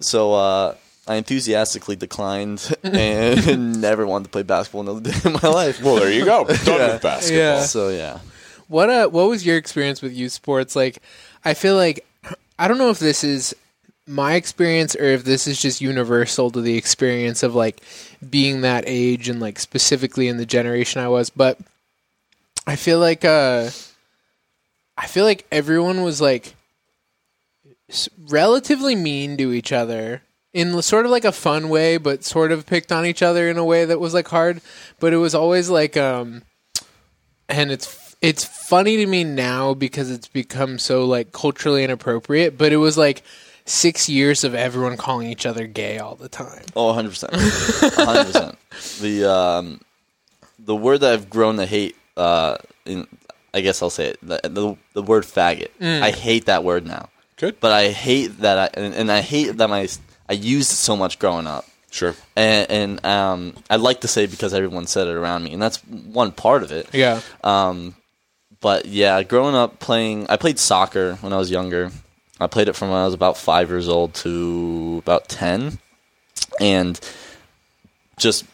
so 0.00 0.34
uh, 0.34 0.74
I 1.06 1.16
enthusiastically 1.16 1.96
declined 1.96 2.74
and 2.82 3.80
never 3.80 4.06
wanted 4.06 4.24
to 4.24 4.30
play 4.30 4.42
basketball 4.42 4.82
another 4.82 5.00
day 5.10 5.16
in 5.24 5.32
my 5.42 5.48
life. 5.48 5.82
well, 5.82 5.96
there 5.96 6.10
you 6.12 6.24
go. 6.24 6.44
Done 6.44 6.56
Yeah. 6.66 6.92
with 6.94 7.02
basketball. 7.02 7.38
Yeah. 7.38 7.60
So 7.62 7.88
yeah, 7.90 8.18
What 8.68 8.88
uh 8.90 9.08
what 9.08 9.28
was 9.28 9.44
your 9.44 9.56
experience 9.56 10.00
with 10.02 10.12
youth 10.12 10.32
sports? 10.32 10.74
Like 10.74 11.02
I 11.44 11.54
feel 11.54 11.76
like 11.76 12.06
I 12.58 12.68
don't 12.68 12.78
know 12.78 12.90
if 12.90 12.98
this 12.98 13.22
is 13.24 13.54
my 14.06 14.34
experience 14.34 14.94
or 14.96 15.04
if 15.04 15.24
this 15.24 15.46
is 15.46 15.60
just 15.60 15.80
universal 15.80 16.50
to 16.50 16.60
the 16.60 16.76
experience 16.76 17.42
of 17.42 17.54
like 17.54 17.80
being 18.28 18.60
that 18.62 18.84
age 18.86 19.28
and 19.30 19.40
like 19.40 19.58
specifically 19.58 20.28
in 20.28 20.36
the 20.38 20.44
generation 20.46 21.00
I 21.02 21.08
was, 21.08 21.30
but 21.30 21.58
I 22.66 22.76
feel 22.76 22.98
like 22.98 23.24
uh 23.24 23.70
I 24.96 25.06
feel 25.06 25.24
like 25.24 25.46
everyone 25.50 26.02
was 26.02 26.20
like 26.20 26.54
relatively 28.28 28.94
mean 28.94 29.36
to 29.36 29.52
each 29.52 29.72
other 29.72 30.22
in 30.52 30.80
sort 30.82 31.04
of 31.04 31.10
like 31.10 31.24
a 31.24 31.32
fun 31.32 31.68
way, 31.68 31.96
but 31.96 32.24
sort 32.24 32.52
of 32.52 32.66
picked 32.66 32.92
on 32.92 33.04
each 33.04 33.22
other 33.22 33.48
in 33.48 33.58
a 33.58 33.64
way 33.64 33.84
that 33.84 33.98
was 34.00 34.14
like 34.14 34.28
hard. 34.28 34.60
But 35.00 35.12
it 35.12 35.16
was 35.16 35.34
always 35.34 35.68
like, 35.68 35.96
um, 35.96 36.42
and 37.48 37.72
it's 37.72 38.16
it's 38.22 38.44
funny 38.44 38.96
to 38.98 39.06
me 39.06 39.24
now 39.24 39.74
because 39.74 40.10
it's 40.10 40.28
become 40.28 40.78
so 40.78 41.04
like 41.04 41.32
culturally 41.32 41.84
inappropriate. 41.84 42.56
But 42.56 42.72
it 42.72 42.76
was 42.76 42.96
like 42.96 43.22
six 43.66 44.08
years 44.08 44.44
of 44.44 44.54
everyone 44.54 44.96
calling 44.96 45.28
each 45.30 45.44
other 45.44 45.66
gay 45.66 45.98
all 45.98 46.14
the 46.14 46.28
time. 46.28 46.62
oh, 46.76 46.86
100 46.86 47.08
percent, 47.08 47.32
100 47.32 48.24
percent. 48.26 48.58
The 49.00 49.24
um, 49.30 49.80
the 50.58 50.74
word 50.74 50.98
that 50.98 51.12
I've 51.12 51.30
grown 51.30 51.56
to 51.56 51.66
hate, 51.66 51.96
uh, 52.16 52.56
in 52.84 53.06
I 53.54 53.60
guess 53.60 53.80
I'll 53.82 53.88
say 53.90 54.08
it, 54.08 54.18
the 54.20 54.40
the, 54.42 54.76
the 54.92 55.02
word 55.02 55.22
faggot. 55.24 55.70
I 55.80 56.10
hate 56.10 56.46
that 56.46 56.64
word 56.64 56.84
now. 56.86 57.08
Good. 57.36 57.60
But 57.60 57.72
I 57.72 57.88
hate 57.88 58.38
that, 58.40 58.58
I, 58.58 58.80
and, 58.80 58.94
and 58.94 59.10
I 59.12 59.20
hate 59.20 59.56
that 59.56 59.70
my 59.70 59.88
I 60.28 60.32
used 60.32 60.72
it 60.72 60.76
so 60.76 60.96
much 60.96 61.18
growing 61.18 61.46
up. 61.46 61.64
Sure. 61.90 62.14
and, 62.34 62.70
and 62.70 63.06
um, 63.06 63.54
I'd 63.70 63.80
like 63.80 64.00
to 64.00 64.08
say 64.08 64.26
because 64.26 64.52
everyone 64.52 64.88
said 64.88 65.06
it 65.06 65.14
around 65.14 65.44
me, 65.44 65.52
and 65.52 65.62
that's 65.62 65.76
one 65.84 66.32
part 66.32 66.64
of 66.64 66.72
it. 66.72 66.88
Yeah, 66.92 67.20
Um, 67.44 67.94
but 68.60 68.86
yeah, 68.86 69.22
growing 69.22 69.54
up 69.54 69.78
playing, 69.78 70.26
I 70.28 70.36
played 70.36 70.58
soccer 70.58 71.14
when 71.20 71.32
I 71.32 71.36
was 71.36 71.52
younger. 71.52 71.92
I 72.40 72.48
played 72.48 72.66
it 72.66 72.74
from 72.74 72.90
when 72.90 72.98
I 72.98 73.04
was 73.04 73.14
about 73.14 73.36
five 73.36 73.70
years 73.70 73.88
old 73.88 74.14
to 74.14 75.00
about 75.04 75.28
ten, 75.28 75.78
and 76.58 76.98
just 78.16 78.44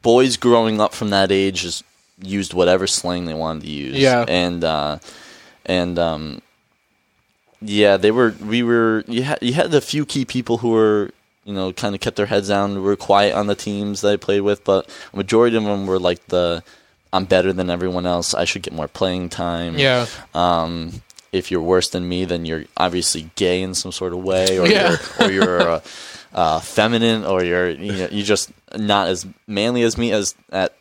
boys 0.00 0.36
growing 0.38 0.80
up 0.80 0.94
from 0.94 1.10
that 1.10 1.30
age 1.32 1.62
just 1.62 1.84
used 2.20 2.54
whatever 2.54 2.86
slang 2.86 3.24
they 3.26 3.34
wanted 3.34 3.62
to 3.64 3.70
use. 3.70 3.96
Yeah. 3.96 4.24
and 4.28 4.62
uh, 4.64 4.98
and 5.66 5.98
um, 5.98 6.42
yeah, 7.60 7.96
they 7.96 8.10
were. 8.10 8.34
We 8.44 8.62
were. 8.62 9.04
You 9.06 9.22
had 9.22 9.38
you 9.42 9.52
had 9.54 9.72
a 9.74 9.80
few 9.80 10.04
key 10.04 10.24
people 10.24 10.58
who 10.58 10.70
were 10.70 11.10
you 11.44 11.54
know 11.54 11.72
kind 11.72 11.94
of 11.94 12.00
kept 12.00 12.16
their 12.16 12.26
heads 12.26 12.48
down, 12.48 12.82
were 12.82 12.96
quiet 12.96 13.34
on 13.34 13.46
the 13.46 13.54
teams 13.54 14.00
that 14.02 14.12
I 14.12 14.16
played 14.16 14.40
with, 14.40 14.64
but 14.64 14.88
a 15.12 15.16
majority 15.16 15.56
of 15.56 15.64
them 15.64 15.86
were 15.86 15.98
like 15.98 16.26
the. 16.28 16.62
I'm 17.12 17.26
better 17.26 17.52
than 17.52 17.70
everyone 17.70 18.06
else. 18.06 18.34
I 18.34 18.44
should 18.44 18.62
get 18.62 18.72
more 18.72 18.88
playing 18.88 19.28
time. 19.28 19.78
yeah, 19.78 20.06
Um, 20.34 21.00
if 21.30 21.48
you're 21.52 21.62
worse 21.62 21.90
than 21.90 22.08
me, 22.08 22.24
then 22.24 22.44
you're 22.44 22.64
obviously 22.76 23.30
gay 23.36 23.62
in 23.62 23.74
some 23.74 23.92
sort 23.92 24.12
of 24.12 24.18
way, 24.24 24.58
or 24.58 24.66
Yeah. 24.66 24.96
you're, 25.20 25.28
or 25.28 25.30
you're 25.30 25.60
uh, 25.74 25.80
uh, 26.34 26.58
feminine, 26.58 27.24
or 27.24 27.44
you're 27.44 27.70
you 27.70 27.92
know, 27.92 28.08
you're 28.10 28.24
just 28.26 28.50
not 28.76 29.06
as 29.06 29.24
manly 29.46 29.82
as 29.84 29.96
me 29.96 30.10
as 30.10 30.34
at 30.50 30.74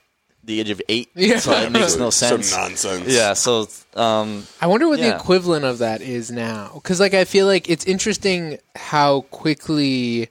the 0.44 0.60
age 0.60 0.70
of 0.70 0.82
eight. 0.90 1.10
Yeah. 1.16 1.40
So 1.40 1.52
it 1.54 1.72
makes 1.72 1.96
no 1.98 2.10
sense. 2.10 2.50
Some 2.50 2.62
nonsense. 2.70 3.08
Yeah. 3.08 3.34
So 3.34 3.68
um, 3.96 4.46
I 4.62 4.68
wonder 4.68 4.88
what 4.88 5.00
the 5.00 5.16
equivalent 5.16 5.66
of 5.66 5.80
that 5.80 6.02
is 6.02 6.32
now. 6.32 6.72
Because, 6.74 7.00
like, 7.00 7.14
I 7.14 7.26
feel 7.26 7.46
like 7.46 7.70
it's 7.70 7.86
interesting 7.86 8.58
how 8.76 9.22
quickly 9.32 10.30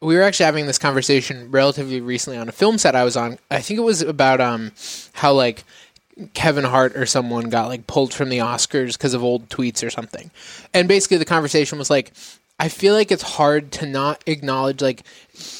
we 0.00 0.14
were 0.14 0.22
actually 0.22 0.46
having 0.46 0.66
this 0.66 0.78
conversation 0.78 1.50
relatively 1.50 2.00
recently 2.00 2.38
on 2.38 2.48
a 2.48 2.52
film 2.52 2.78
set 2.78 2.94
I 2.94 3.04
was 3.04 3.16
on. 3.16 3.38
I 3.50 3.60
think 3.60 3.78
it 3.78 3.82
was 3.82 4.02
about 4.02 4.40
um 4.40 4.72
how 5.12 5.32
like 5.32 5.64
Kevin 6.34 6.64
Hart 6.64 6.96
or 6.96 7.06
someone 7.06 7.48
got 7.48 7.68
like 7.68 7.86
pulled 7.86 8.12
from 8.12 8.28
the 8.28 8.38
Oscars 8.38 8.92
because 8.92 9.14
of 9.14 9.22
old 9.22 9.48
tweets 9.48 9.86
or 9.86 9.90
something. 9.90 10.30
And 10.74 10.88
basically, 10.88 11.16
the 11.16 11.24
conversation 11.24 11.78
was 11.78 11.90
like, 11.90 12.12
I 12.58 12.68
feel 12.68 12.94
like 12.94 13.12
it's 13.12 13.22
hard 13.22 13.72
to 13.72 13.86
not 13.86 14.22
acknowledge 14.26 14.82
like 14.82 15.04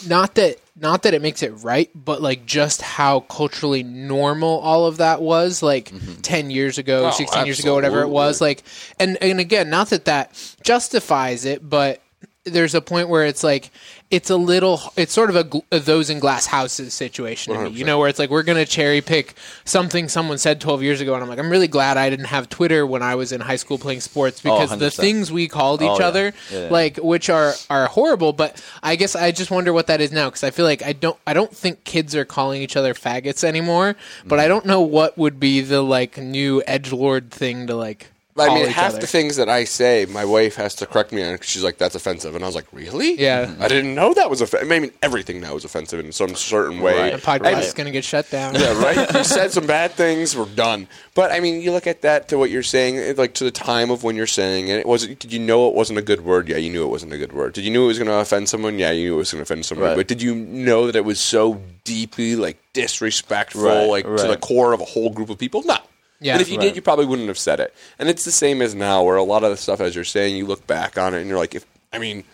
not 0.06 0.34
that 0.34 0.58
not 0.80 1.02
that 1.02 1.14
it 1.14 1.22
makes 1.22 1.42
it 1.42 1.50
right, 1.62 1.90
but 1.94 2.22
like 2.22 2.46
just 2.46 2.82
how 2.82 3.20
culturally 3.20 3.82
normal 3.82 4.58
all 4.61 4.87
of 4.87 4.98
that 4.98 5.20
was 5.20 5.62
like 5.62 5.90
mm-hmm. 5.90 6.20
10 6.20 6.50
years 6.50 6.78
ago, 6.78 7.08
Oh, 7.08 7.11
16 7.11 7.46
years 7.46 7.61
ago, 7.61 7.74
whatever 7.74 8.02
it 8.02 8.08
was. 8.08 8.40
Like, 8.40 8.62
and, 8.98 9.16
and 9.20 9.40
again, 9.40 9.70
not 9.70 9.90
that 9.90 10.04
that 10.04 10.56
justifies 10.62 11.44
it, 11.44 11.68
but 11.68 12.00
there's 12.44 12.74
a 12.74 12.80
point 12.80 13.08
where 13.08 13.26
it's 13.26 13.42
like, 13.42 13.70
it's 14.10 14.30
a 14.30 14.36
little, 14.36 14.80
it's 14.96 15.12
sort 15.12 15.28
of 15.28 15.36
a, 15.36 15.76
a 15.76 15.80
those 15.80 16.08
in 16.08 16.18
glass 16.18 16.46
houses 16.46 16.94
situation 16.94 17.52
to 17.52 17.64
me, 17.64 17.70
you 17.70 17.84
know, 17.84 17.98
where 17.98 18.08
it's 18.08 18.18
like, 18.18 18.30
we're 18.30 18.42
going 18.42 18.56
to 18.56 18.64
cherry 18.64 19.02
pick 19.02 19.34
something 19.66 20.08
someone 20.08 20.38
said 20.38 20.62
12 20.62 20.82
years 20.82 21.00
ago. 21.02 21.12
And 21.12 21.22
I'm 21.22 21.28
like, 21.28 21.38
I'm 21.38 21.50
really 21.50 21.68
glad 21.68 21.98
I 21.98 22.08
didn't 22.08 22.24
have 22.26 22.48
Twitter 22.48 22.86
when 22.86 23.02
I 23.02 23.16
was 23.16 23.32
in 23.32 23.42
high 23.42 23.56
school 23.56 23.76
playing 23.76 24.00
sports 24.00 24.40
because 24.40 24.78
the 24.78 24.90
things 24.90 25.30
we 25.30 25.46
called 25.46 25.82
each 25.82 25.88
Oh, 25.90 25.98
yeah. 26.00 26.06
other, 26.06 26.32
Yeah, 26.50 26.58
yeah. 26.64 26.68
like, 26.70 26.96
which 26.96 27.28
are, 27.28 27.52
are 27.68 27.86
horrible. 27.86 28.32
But 28.32 28.64
I 28.82 28.96
guess 28.96 29.14
I 29.14 29.30
just 29.30 29.50
wonder 29.50 29.74
what 29.74 29.88
that 29.88 30.00
is 30.00 30.10
now. 30.10 30.30
Cause 30.30 30.42
I 30.42 30.52
feel 30.52 30.64
like 30.64 30.82
I 30.82 30.94
don't, 30.94 31.18
I 31.26 31.34
don't 31.34 31.54
think 31.54 31.84
kids 31.84 32.14
are 32.14 32.24
calling 32.24 32.62
each 32.62 32.76
other 32.76 32.94
faggots 32.94 33.44
anymore, 33.44 33.94
but 34.24 34.38
Mm. 34.38 34.42
I 34.42 34.48
don't 34.48 34.64
know 34.64 34.80
what 34.80 35.18
would 35.18 35.38
be 35.38 35.60
the 35.60 35.82
like 35.82 36.16
new 36.16 36.62
edgelord 36.66 37.30
thing 37.30 37.66
to 37.66 37.74
like, 37.74 38.10
I 38.40 38.55
mean, 38.55 38.66
half 38.66 38.92
other. 38.92 39.01
the 39.01 39.07
things 39.07 39.37
that 39.37 39.48
I 39.48 39.64
say, 39.64 40.07
my 40.09 40.24
wife 40.24 40.57
has 40.57 40.74
to 40.77 40.87
correct 40.87 41.12
me 41.12 41.22
on 41.22 41.33
because 41.35 41.48
she's 41.48 41.62
like, 41.64 41.79
"That's 41.79 41.94
offensive," 41.94 42.35
and 42.35 42.44
I 42.44 42.46
was 42.46 42.55
like, 42.55 42.66
"Really? 42.72 43.20
Yeah. 43.20 43.55
I 43.61 43.68
didn't 43.68 43.94
know 43.94 44.14
that 44.14 44.31
was 44.31 44.40
offensive. 44.40 44.70
I 44.70 44.79
mean, 44.79 44.90
everything 45.03 45.40
now 45.40 45.57
is 45.57 45.64
offensive 45.64 45.98
in 46.05 46.12
some 46.12 46.35
certain 46.35 46.81
way. 46.81 47.11
The 47.11 47.18
podcast 47.18 47.62
is 47.62 47.74
going 47.74 47.87
to 47.87 47.90
get 47.90 48.05
shut 48.05 48.31
down. 48.31 48.55
yeah, 48.55 48.81
right. 48.83 49.12
You 49.14 49.24
said 49.24 49.51
some 49.53 49.66
bad 49.66 49.92
things. 49.92 50.37
We're 50.37 50.46
done. 50.46 50.87
But 51.14 51.33
I 51.33 51.40
mean, 51.40 51.61
you 51.61 51.72
look 51.72 51.87
at 51.87 52.03
that 52.03 52.29
to 52.29 52.38
what 52.38 52.51
you're 52.51 52.62
saying, 52.62 53.16
like 53.16 53.35
to 53.35 53.44
the 53.44 53.51
time 53.51 53.90
of 53.90 54.05
when 54.05 54.14
you're 54.16 54.27
saying 54.27 54.68
it. 54.68 54.87
Was 54.87 55.07
did 55.07 55.33
you 55.33 55.38
know 55.40 55.68
it 55.68 55.74
wasn't 55.74 55.98
a 55.98 56.03
good 56.03 56.24
word? 56.24 56.48
Yeah, 56.48 56.57
you 56.59 56.70
knew 56.70 56.85
it 56.85 56.90
wasn't 56.90 57.12
a 57.12 57.18
good 57.18 57.33
word. 57.33 57.55
Did 57.55 57.64
you 57.64 57.70
know 57.70 57.85
it 57.85 57.88
was 57.88 57.98
going 57.98 58.09
to 58.09 58.14
offend 58.18 58.48
someone? 58.48 58.79
Yeah, 58.79 58.90
you 58.92 59.09
knew 59.09 59.14
it 59.14 59.18
was 59.18 59.33
going 59.33 59.44
to 59.44 59.53
offend 59.53 59.64
someone. 59.66 59.88
Right. 59.88 59.96
But 59.96 60.07
did 60.09 60.22
you 60.22 60.35
know 60.35 60.87
that 60.87 60.96
it 60.96 61.05
was 61.05 61.18
so 61.20 61.61
deeply 61.85 62.37
like 62.37 62.59
disrespectful, 62.72 63.62
Right, 63.62 63.87
like 63.88 64.05
to 64.05 64.27
the 64.29 64.37
core 64.37 64.72
of 64.72 64.81
a 64.81 64.85
whole 64.85 65.11
group 65.11 65.31
of 65.31 65.38
people? 65.38 65.62
No. 65.64 65.79
Yeah, 66.20 66.33
and 66.33 66.42
if 66.42 66.48
you 66.50 66.57
right. 66.59 66.64
did, 66.64 66.76
you 66.76 66.83
probably 66.83 67.07
wouldn't 67.07 67.28
have 67.28 67.38
said 67.38 67.61
it. 67.61 67.72
And 67.98 68.09
it's 68.09 68.24
the 68.24 68.33
same 68.33 68.61
as 68.61 68.74
now, 68.74 69.04
where 69.04 69.16
a 69.16 69.22
lot 69.22 69.44
of 69.44 69.50
the 69.50 69.57
stuff, 69.57 69.81
as 69.81 69.94
you're 69.94 70.04
saying, 70.04 70.37
you 70.37 70.46
look 70.46 70.66
back 70.66 70.98
on 70.98 71.14
it 71.14 71.20
and 71.20 71.28
you're 71.28 71.38
like, 71.38 71.54
if 71.54 71.64
I 71.92 71.98
mean. 71.98 72.24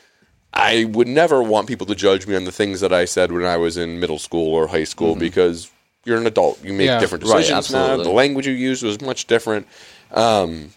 I 0.57 0.85
would 0.85 1.09
never 1.09 1.43
want 1.43 1.67
people 1.67 1.85
to 1.89 1.97
judge 1.97 2.29
me 2.29 2.37
on 2.37 2.45
the 2.45 2.53
things 2.53 2.81
that 2.81 2.93
I 2.93 3.07
said 3.07 3.33
when 3.33 3.45
I 3.45 3.57
was 3.57 3.77
in 3.77 3.99
middle 3.99 4.21
school 4.21 4.55
or 4.55 4.69
high 4.69 4.85
school 4.85 5.17
because 5.17 5.69
you're 6.05 6.17
an 6.17 6.29
adult. 6.29 6.63
You 6.65 6.73
make 6.73 6.87
Yeah. 6.87 7.01
different 7.01 7.25
Right, 7.25 7.39
decisions 7.39 7.73
now. 7.73 7.97
The 7.97 8.09
language 8.11 8.47
you 8.47 8.53
used 8.53 8.85
was 8.85 9.01
much 9.01 9.27
different. 9.27 9.67
Um, 10.13 10.71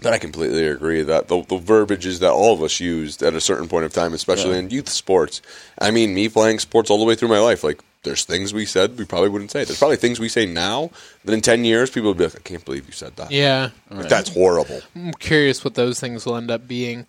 but 0.00 0.14
I 0.14 0.18
completely 0.18 0.66
agree 0.66 1.02
that 1.02 1.28
the, 1.28 1.42
the 1.42 1.58
verbiages 1.58 2.20
that 2.20 2.30
all 2.30 2.54
of 2.54 2.62
us 2.62 2.80
used 2.80 3.22
at 3.22 3.34
a 3.34 3.40
certain 3.40 3.68
point 3.68 3.84
of 3.84 3.92
time, 3.92 4.14
especially 4.14 4.52
Yeah. 4.52 4.60
in 4.60 4.70
youth 4.70 4.88
sports. 4.88 5.42
I 5.78 5.90
mean, 5.90 6.14
me 6.14 6.30
playing 6.30 6.58
sports 6.60 6.88
all 6.90 6.96
the 6.98 7.04
way 7.04 7.14
through 7.16 7.28
my 7.28 7.38
life, 7.40 7.62
like 7.62 7.82
there's 8.06 8.24
things 8.24 8.54
we 8.54 8.64
said 8.64 8.96
we 8.96 9.04
probably 9.04 9.28
wouldn't 9.28 9.50
say. 9.50 9.64
There's 9.64 9.78
probably 9.78 9.96
things 9.98 10.18
we 10.18 10.30
say 10.30 10.46
now 10.46 10.90
that 11.26 11.32
in 11.34 11.42
ten 11.42 11.64
years 11.66 11.90
people 11.90 12.08
would 12.10 12.16
be 12.16 12.24
like, 12.24 12.36
I 12.36 12.40
can't 12.40 12.64
believe 12.64 12.86
you 12.86 12.92
said 12.92 13.14
that. 13.16 13.30
Yeah. 13.30 13.70
Like, 13.90 14.08
that's 14.08 14.30
horrible. 14.32 14.80
I'm 14.94 15.12
curious 15.12 15.62
what 15.64 15.74
those 15.74 16.00
things 16.00 16.24
will 16.24 16.36
end 16.36 16.50
up 16.50 16.66
being. 16.66 17.06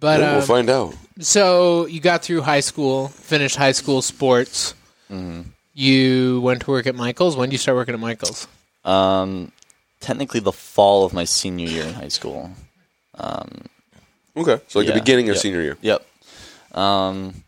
But 0.00 0.20
Yeah, 0.20 0.30
we'll 0.32 0.40
um, 0.40 0.46
find 0.46 0.70
out. 0.70 0.94
so 1.20 1.84
you 1.86 2.00
got 2.00 2.22
through 2.22 2.40
high 2.40 2.60
school, 2.60 3.08
finished 3.08 3.56
high 3.56 3.72
school 3.72 4.00
sports. 4.00 4.72
You 5.74 6.40
went 6.40 6.62
to 6.62 6.70
work 6.70 6.86
at 6.86 6.94
Michaels. 6.94 7.36
When 7.36 7.48
did 7.48 7.52
you 7.54 7.58
start 7.58 7.76
working 7.76 7.94
at 7.94 8.00
Michaels? 8.00 8.48
Um, 8.84 9.52
technically, 10.00 10.40
the 10.40 10.52
fall 10.52 11.04
of 11.04 11.12
my 11.12 11.24
senior 11.24 11.68
year 11.68 11.84
in 11.84 11.94
high 11.94 12.08
school. 12.08 12.50
Okay, 14.36 14.60
so 14.68 14.78
like 14.78 14.88
Yeah, 14.88 14.94
the 14.94 15.00
beginning 15.00 15.28
of 15.28 15.34
yep. 15.36 15.42
senior 15.42 15.60
year. 15.62 15.76
Yep. 15.82 16.06
Um, 16.74 17.42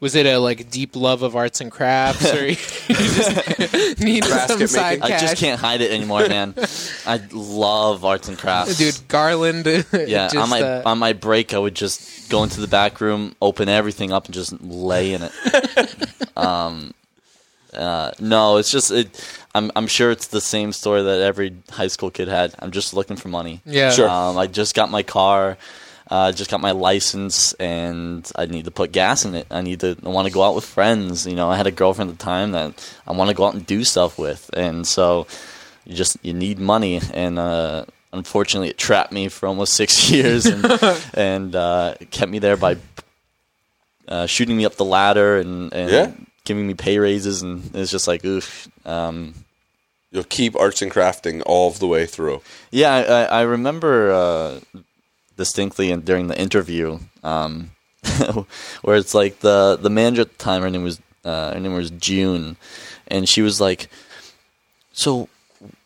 Was 0.00 0.14
it 0.14 0.26
a 0.26 0.38
like 0.38 0.70
deep 0.70 0.94
love 0.94 1.22
of 1.22 1.34
arts 1.34 1.60
and 1.60 1.72
crafts, 1.72 2.32
or 2.32 2.46
you 2.46 2.54
just 2.88 3.98
needed 4.00 4.24
some 4.30 4.64
side 4.68 5.00
making. 5.00 5.02
I 5.02 5.08
cash? 5.08 5.20
just 5.20 5.36
can't 5.38 5.60
hide 5.60 5.80
it 5.80 5.90
anymore, 5.90 6.28
man. 6.28 6.54
I 7.04 7.20
love 7.32 8.04
arts 8.04 8.28
and 8.28 8.38
crafts. 8.38 8.78
Dude, 8.78 9.08
Garland. 9.08 9.66
Yeah, 9.92 10.28
just, 10.28 10.36
on 10.36 10.50
my 10.50 10.62
uh, 10.62 10.82
on 10.86 10.98
my 10.98 11.14
break, 11.14 11.52
I 11.52 11.58
would 11.58 11.74
just 11.74 12.30
go 12.30 12.44
into 12.44 12.60
the 12.60 12.68
back 12.68 13.00
room, 13.00 13.34
open 13.42 13.68
everything 13.68 14.12
up, 14.12 14.26
and 14.26 14.34
just 14.34 14.60
lay 14.62 15.14
in 15.14 15.22
it. 15.22 15.32
um, 16.36 16.94
uh, 17.74 18.12
no, 18.20 18.58
it's 18.58 18.70
just 18.70 18.92
it. 18.92 19.38
I'm 19.54 19.72
I'm 19.74 19.88
sure 19.88 20.10
it's 20.12 20.28
the 20.28 20.40
same 20.40 20.72
story 20.72 21.02
that 21.02 21.20
every 21.22 21.56
high 21.70 21.88
school 21.88 22.10
kid 22.10 22.28
had. 22.28 22.54
I'm 22.60 22.70
just 22.70 22.94
looking 22.94 23.16
for 23.16 23.28
money. 23.28 23.62
yeah, 23.66 23.90
Sure. 23.90 24.08
Um, 24.08 24.38
I 24.38 24.46
just 24.46 24.74
got 24.76 24.90
my 24.90 25.02
car, 25.02 25.58
uh, 26.10 26.32
just 26.32 26.50
got 26.50 26.60
my 26.60 26.70
license, 26.72 27.52
and 27.54 28.30
I 28.36 28.46
need 28.46 28.64
to 28.64 28.70
put 28.70 28.92
gas 28.92 29.24
in 29.24 29.34
it. 29.34 29.46
I 29.50 29.60
need 29.62 29.80
to. 29.80 29.96
I 30.04 30.08
want 30.08 30.26
to 30.28 30.32
go 30.32 30.42
out 30.42 30.54
with 30.54 30.64
friends. 30.64 31.26
You 31.26 31.36
know, 31.36 31.50
I 31.50 31.56
had 31.56 31.66
a 31.66 31.70
girlfriend 31.70 32.10
at 32.10 32.18
the 32.18 32.24
time 32.24 32.52
that 32.52 32.94
I 33.06 33.12
want 33.12 33.28
to 33.30 33.36
go 33.36 33.44
out 33.46 33.54
and 33.54 33.66
do 33.66 33.84
stuff 33.84 34.18
with, 34.18 34.48
and 34.54 34.86
so 34.86 35.26
you 35.84 35.94
just 35.94 36.16
you 36.22 36.32
need 36.32 36.58
money. 36.58 37.00
And 37.12 37.38
uh, 37.38 37.84
unfortunately, 38.12 38.68
it 38.70 38.78
trapped 38.78 39.12
me 39.12 39.28
for 39.28 39.46
almost 39.46 39.74
six 39.74 40.10
years, 40.14 40.46
and, 40.46 40.64
and 41.14 41.54
uh, 41.54 41.94
kept 42.10 42.30
me 42.32 42.38
there 42.38 42.56
by 42.56 42.76
uh, 44.08 44.26
shooting 44.26 44.56
me 44.56 44.64
up 44.64 44.74
the 44.76 44.84
ladder 44.84 45.38
and, 45.38 45.72
and 45.72 45.90
Yeah. 45.90 46.10
giving 46.44 46.66
me 46.66 46.74
pay 46.74 46.98
raises, 46.98 47.42
and 47.42 47.70
it's 47.74 47.90
just 47.90 48.08
like 48.08 48.24
oof. 48.24 48.68
Um, 48.86 49.34
You'll 50.10 50.24
keep 50.24 50.56
arts 50.56 50.80
and 50.80 50.90
crafting 50.90 51.42
all 51.44 51.70
the 51.70 51.86
way 51.86 52.06
through. 52.06 52.40
Yeah, 52.70 52.94
I, 52.94 53.02
I 53.02 53.22
I 53.24 53.40
remember 53.42 54.10
uh, 54.10 54.60
distinctly 55.38 55.90
in, 55.90 56.02
during 56.02 56.26
the 56.26 56.38
interview 56.38 56.98
um, 57.22 57.70
where 58.82 58.96
it's 58.96 59.14
like 59.14 59.40
the 59.40 59.78
the 59.80 59.88
manager 59.88 60.22
at 60.22 60.36
the 60.36 60.44
time. 60.44 60.60
Her 60.60 60.68
name 60.68 60.82
was 60.82 61.00
uh, 61.24 61.54
her 61.54 61.60
name 61.60 61.74
was 61.74 61.90
June, 61.90 62.56
and 63.06 63.26
she 63.26 63.40
was 63.40 63.60
like, 63.60 63.88
"So, 64.92 65.30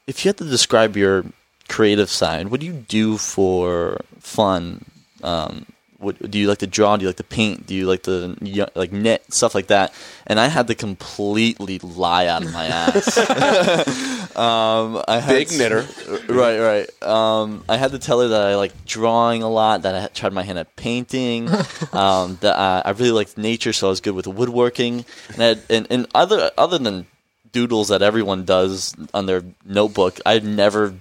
if 0.08 0.24
you 0.24 0.30
had 0.30 0.38
to 0.38 0.44
describe 0.44 0.96
your 0.96 1.24
creative 1.68 2.10
side, 2.10 2.48
what 2.48 2.60
do 2.60 2.66
you 2.66 2.84
do 2.88 3.16
for 3.16 4.00
fun? 4.18 4.84
Um, 5.22 5.66
what 6.02 6.30
do 6.30 6.38
you 6.38 6.48
like 6.48 6.58
to 6.58 6.66
draw? 6.66 6.96
Do 6.96 7.02
you 7.02 7.08
like 7.08 7.16
to 7.16 7.24
paint? 7.24 7.66
Do 7.66 7.74
you 7.74 7.86
like 7.86 8.02
to 8.04 8.36
y- 8.40 8.66
like 8.74 8.92
knit 8.92 9.22
stuff 9.32 9.54
like 9.54 9.68
that?" 9.68 9.94
And 10.26 10.38
I 10.40 10.48
had 10.48 10.66
to 10.68 10.74
completely 10.74 11.78
lie 11.78 12.26
out 12.26 12.42
of 12.44 12.52
my 12.52 12.66
ass. 12.66 13.16
um, 14.36 15.02
I 15.08 15.20
had 15.20 15.32
Big 15.32 15.48
to- 15.48 15.58
knitter. 15.58 15.86
right, 16.28 16.58
right. 16.58 17.02
Um, 17.02 17.64
I 17.68 17.76
had 17.76 17.92
to 17.92 17.98
tell 17.98 18.20
her 18.20 18.28
that 18.28 18.42
I 18.42 18.56
like 18.56 18.84
drawing 18.84 19.42
a 19.42 19.48
lot, 19.48 19.82
that 19.82 19.94
I 19.94 20.06
tried 20.08 20.32
my 20.32 20.42
hand 20.42 20.58
at 20.58 20.74
painting, 20.76 21.48
um, 21.92 22.38
that 22.40 22.56
I, 22.58 22.82
I 22.84 22.90
really 22.90 23.12
liked 23.12 23.38
nature, 23.38 23.72
so 23.72 23.86
I 23.88 23.90
was 23.90 24.00
good 24.00 24.14
with 24.14 24.26
woodworking, 24.26 25.04
and, 25.32 25.42
I 25.42 25.46
had, 25.46 25.62
and 25.70 25.86
and 25.90 26.06
other 26.14 26.50
other 26.58 26.78
than 26.78 27.06
doodles 27.52 27.88
that 27.88 28.00
everyone 28.02 28.44
does 28.44 28.94
on 29.12 29.26
their 29.26 29.42
notebook, 29.64 30.18
I 30.24 30.32
had 30.32 30.44
never 30.44 30.94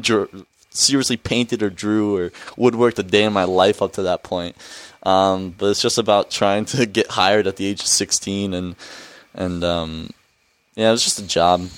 drew, 0.00 0.28
seriously 0.74 1.16
painted 1.16 1.62
or 1.62 1.70
drew 1.70 2.16
or 2.16 2.30
woodworked 2.58 2.98
a 2.98 3.02
day 3.02 3.24
in 3.24 3.32
my 3.32 3.44
life 3.44 3.80
up 3.80 3.92
to 3.94 4.02
that 4.02 4.22
point. 4.22 4.56
Um, 5.04 5.54
but 5.56 5.66
it's 5.66 5.80
just 5.82 5.98
about 5.98 6.30
trying 6.30 6.64
to 6.66 6.84
get 6.86 7.10
hired 7.10 7.46
at 7.46 7.56
the 7.56 7.66
age 7.66 7.80
of 7.80 7.86
sixteen, 7.86 8.52
and 8.54 8.74
and 9.34 9.62
um, 9.64 10.10
yeah, 10.74 10.88
it 10.88 10.92
was 10.92 11.04
just 11.04 11.18
a 11.18 11.26
job, 11.26 11.68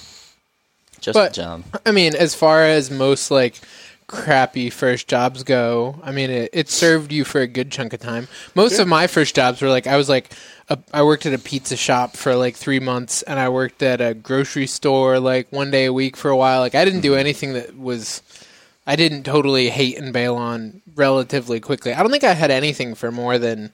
just 1.01 1.15
But- 1.15 1.33
a 1.33 1.35
job. 1.41 1.65
I 1.85 1.93
mean, 1.93 2.15
as 2.15 2.35
far 2.35 2.63
as 2.63 2.91
most 2.91 3.31
like 3.31 3.61
crappy 4.07 4.71
first 4.71 5.09
jobs 5.09 5.43
go, 5.43 5.99
I 6.05 6.13
mean, 6.13 6.31
it, 6.31 6.51
it 6.53 6.69
served 6.71 7.11
you 7.11 7.25
for 7.25 7.41
a 7.41 7.49
good 7.49 7.73
chunk 7.73 7.93
of 7.93 7.99
time. 7.99 8.29
Most 8.55 8.79
of 8.79 8.87
my 8.87 9.09
first 9.09 9.35
jobs 9.35 9.61
were 9.61 9.69
like 9.69 9.89
I 9.89 9.97
was 9.97 10.09
like 10.09 10.31
a, 10.69 10.79
I 10.95 11.03
worked 11.03 11.27
at 11.27 11.33
a 11.35 11.39
pizza 11.39 11.77
shop 11.77 12.17
for 12.17 12.37
like 12.37 12.55
three 12.55 12.79
months, 12.79 13.23
and 13.23 13.41
I 13.41 13.49
worked 13.49 13.83
at 13.83 14.01
a 14.01 14.15
grocery 14.15 14.69
store 14.69 15.19
like 15.19 15.51
one 15.51 15.73
day 15.73 15.87
a 15.87 15.93
week 15.93 16.17
for 16.17 16.31
a 16.31 16.37
while. 16.37 16.61
Like 16.61 16.77
I 16.77 16.85
didn't 16.85 17.01
do 17.01 17.17
anything 17.17 17.55
that 17.55 17.77
was. 17.77 18.23
I 18.87 18.97
didn't 18.97 19.25
totally 19.25 19.71
hate 19.71 19.99
and 19.99 20.13
bail 20.13 20.37
on 20.37 20.83
relatively 20.95 21.61
quickly. 21.61 21.93
I 21.93 22.03
don't 22.03 22.11
think 22.11 22.25
I 22.25 22.35
had 22.35 22.51
anything 22.51 22.95
for 22.95 23.11
more 23.11 23.39
than 23.39 23.73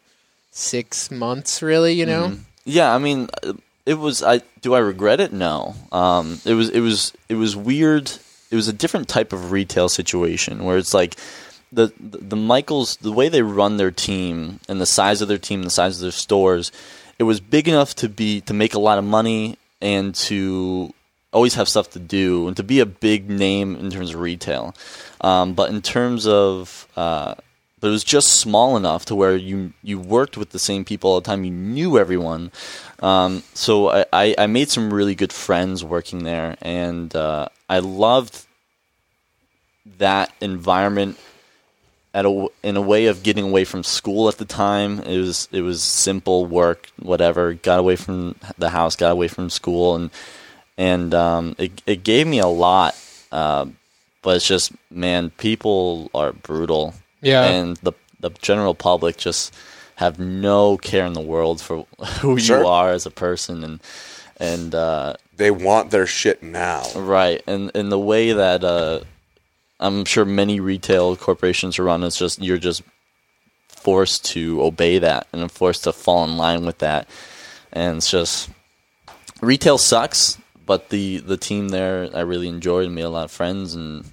six 0.51 1.11
months, 1.11 1.63
really. 1.63 1.93
You 1.93 2.07
know, 2.07 2.39
Yeah, 2.65 2.95
I 2.95 2.99
mean, 2.99 3.29
uh, 3.43 3.55
it 3.85 3.95
was. 3.95 4.23
I 4.23 4.43
do 4.61 4.75
I 4.75 4.79
regret 4.79 5.21
it? 5.21 5.33
No. 5.33 5.75
Um, 5.91 6.41
it 6.45 6.55
was. 6.55 6.69
It 6.71 6.81
was. 6.81 7.13
It 7.29 7.35
was 7.35 7.57
weird. 7.57 8.11
It 8.51 8.57
was 8.57 8.69
a 8.69 8.73
different 8.73 9.09
type 9.09 9.33
of 9.33 9.51
retail 9.51 9.89
situation 9.89 10.65
where 10.65 10.79
it's 10.79 10.95
like 10.95 11.17
the 11.73 11.93
the, 11.99 12.37
Michaels, 12.37 12.97
the 12.97 13.13
way 13.13 13.29
they 13.29 13.43
run 13.43 13.79
their 13.79 13.91
team 13.91 14.61
and 14.69 14.81
the 14.81 14.87
size 14.87 15.23
of 15.23 15.29
their 15.29 15.39
team, 15.39 15.63
the 15.63 15.71
size 15.71 15.97
of 15.97 16.03
their 16.03 16.11
stores, 16.11 16.71
it 17.19 17.25
was 17.25 17.41
big 17.41 17.67
enough 17.67 17.95
to 17.97 18.09
be 18.09 18.41
to 18.43 18.55
make 18.55 18.75
a 18.75 18.79
lot 18.79 18.99
of 18.99 19.05
money 19.05 19.57
and 19.81 20.15
to 20.15 20.93
always 21.33 21.55
have 21.55 21.69
stuff 21.69 21.91
to 21.91 21.99
do 21.99 22.47
and 22.47 22.57
to 22.57 22.63
be 22.63 22.81
a 22.81 22.87
big 22.87 23.29
name 23.29 23.77
in 23.77 23.91
terms 23.91 24.11
of 24.11 24.21
retail. 24.21 24.75
Um, 25.21 25.55
but 25.55 25.71
in 25.71 25.83
terms 25.83 26.27
of 26.27 26.87
uh, 26.97 27.35
but 27.83 27.89
it 27.89 27.91
was 27.91 28.05
just 28.05 28.35
small 28.35 28.77
enough 28.77 29.07
to 29.07 29.15
where 29.17 29.35
you 29.35 29.73
you 29.83 29.99
worked 29.99 30.37
with 30.37 30.51
the 30.51 30.59
same 30.61 30.85
people 30.85 31.11
all 31.11 31.21
the 31.21 31.27
time. 31.27 31.43
You 31.43 31.51
knew 31.51 31.99
everyone, 31.99 32.53
um, 33.01 33.43
so 33.55 33.91
I, 33.91 34.05
I, 34.13 34.35
I 34.39 34.47
made 34.47 34.71
some 34.71 34.95
really 34.95 35.17
good 35.17 35.33
friends 35.33 35.83
working 35.83 36.23
there, 36.23 36.57
and 36.63 37.15
uh, 37.15 37.49
I 37.69 37.81
loved 37.81 38.47
that 39.99 40.33
environment. 40.41 41.19
At 42.15 42.27
a, 42.27 42.49
in 42.63 42.77
a 42.77 42.83
way 42.83 43.07
of 43.07 43.23
getting 43.23 43.47
away 43.47 43.65
from 43.65 43.83
school 43.83 44.29
at 44.29 44.37
the 44.37 44.45
time, 44.45 45.01
it 45.01 45.19
was 45.19 45.49
it 45.51 45.63
was 45.63 45.83
simple 45.83 46.45
work, 46.45 46.91
whatever. 47.01 47.55
Got 47.55 47.79
away 47.79 47.97
from 47.97 48.37
the 48.59 48.69
house, 48.69 48.97
got 48.97 49.13
away 49.13 49.29
from 49.29 49.49
school, 49.49 49.97
and 49.97 50.11
and 50.79 51.15
um, 51.15 51.55
it 51.59 51.83
it 51.87 52.05
gave 52.05 52.27
me 52.27 52.39
a 52.39 52.47
lot. 52.47 52.95
Uh, 53.31 53.67
but 54.23 54.37
it's 54.37 54.47
just 54.47 54.73
man, 54.91 55.31
people 55.31 56.11
are 56.15 56.33
brutal 56.33 56.95
Yeah. 57.21 57.45
and 57.45 57.77
the 57.79 57.93
the 58.21 58.31
general 58.41 58.75
public 58.75 59.17
just 59.17 59.53
have 59.97 60.19
no 60.19 60.77
care 60.77 61.07
in 61.07 61.13
the 61.13 61.21
world 61.21 61.61
for 61.61 61.87
who 62.21 62.39
Sure. 62.39 62.61
you 62.61 62.67
are 62.67 62.91
as 62.93 63.07
a 63.07 63.11
person 63.11 63.65
and 63.65 63.81
and 64.39 64.75
uh, 64.75 65.15
They 65.37 65.51
want 65.51 65.91
their 65.91 66.07
shit 66.07 66.43
now. 66.43 66.83
right 66.95 67.43
and 67.47 67.71
and 67.75 67.91
the 67.91 67.99
way 67.99 68.33
that 68.33 68.63
uh, 68.65 69.01
I'm 69.81 70.05
sure 70.05 70.25
many 70.25 70.61
retail 70.61 71.17
corporations 71.17 71.79
are 71.79 71.85
run 71.85 72.03
is 72.05 72.17
just 72.17 72.41
you're 72.41 72.59
just 72.59 72.83
forced 73.69 74.25
to 74.27 74.63
obey 74.63 74.99
that 74.99 75.27
and 75.33 75.51
forced 75.51 75.85
to 75.85 75.93
fall 75.93 76.23
in 76.25 76.37
line 76.37 76.65
with 76.65 76.79
that 76.79 77.09
and 77.73 77.97
it's 77.97 78.11
just 78.11 78.49
retail 79.41 79.79
sucks 79.79 80.39
but 80.73 80.89
the 80.89 81.19
the 81.19 81.37
team 81.37 81.69
there 81.69 82.09
I 82.15 82.21
really 82.33 82.49
enjoyed 82.49 82.87
and 82.87 82.95
made 82.95 83.03
a 83.13 83.17
lot 83.19 83.25
of 83.25 83.31
friends 83.31 83.75
and 83.75 84.05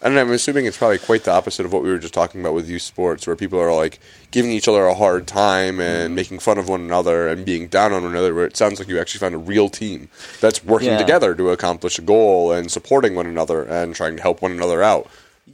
And 0.00 0.18
I'm 0.18 0.30
assuming 0.32 0.64
it's 0.66 0.78
probably 0.78 0.98
quite 1.10 1.24
the 1.24 1.32
opposite 1.32 1.66
of 1.66 1.72
what 1.72 1.82
we 1.82 1.90
were 1.90 1.98
just 1.98 2.14
talking 2.14 2.40
about 2.40 2.54
with 2.54 2.70
youth 2.70 2.82
sports, 2.82 3.26
where 3.26 3.34
people 3.36 3.58
are 3.60 3.74
like 3.84 3.98
giving 4.30 4.52
each 4.52 4.68
other 4.68 4.84
a 4.86 4.94
hard 4.94 5.26
time 5.26 5.80
and 5.80 6.14
making 6.14 6.38
fun 6.38 6.56
of 6.56 6.68
one 6.68 6.80
another 6.88 7.28
and 7.30 7.44
being 7.44 7.66
down 7.68 7.92
on 7.92 8.02
one 8.04 8.12
another. 8.12 8.32
Where 8.32 8.46
it 8.46 8.56
sounds 8.56 8.78
like 8.78 8.88
you 8.88 8.98
actually 9.00 9.18
found 9.24 9.34
a 9.34 9.38
real 9.52 9.68
team 9.68 10.08
that's 10.40 10.62
working 10.64 10.92
Yeah. 10.94 10.98
together 11.04 11.34
to 11.34 11.50
accomplish 11.50 11.98
a 11.98 12.02
goal 12.14 12.52
and 12.56 12.70
supporting 12.70 13.16
one 13.16 13.26
another 13.26 13.58
and 13.64 13.94
trying 13.94 14.16
to 14.16 14.22
help 14.22 14.40
one 14.40 14.52
another 14.52 14.82
out. 14.92 15.04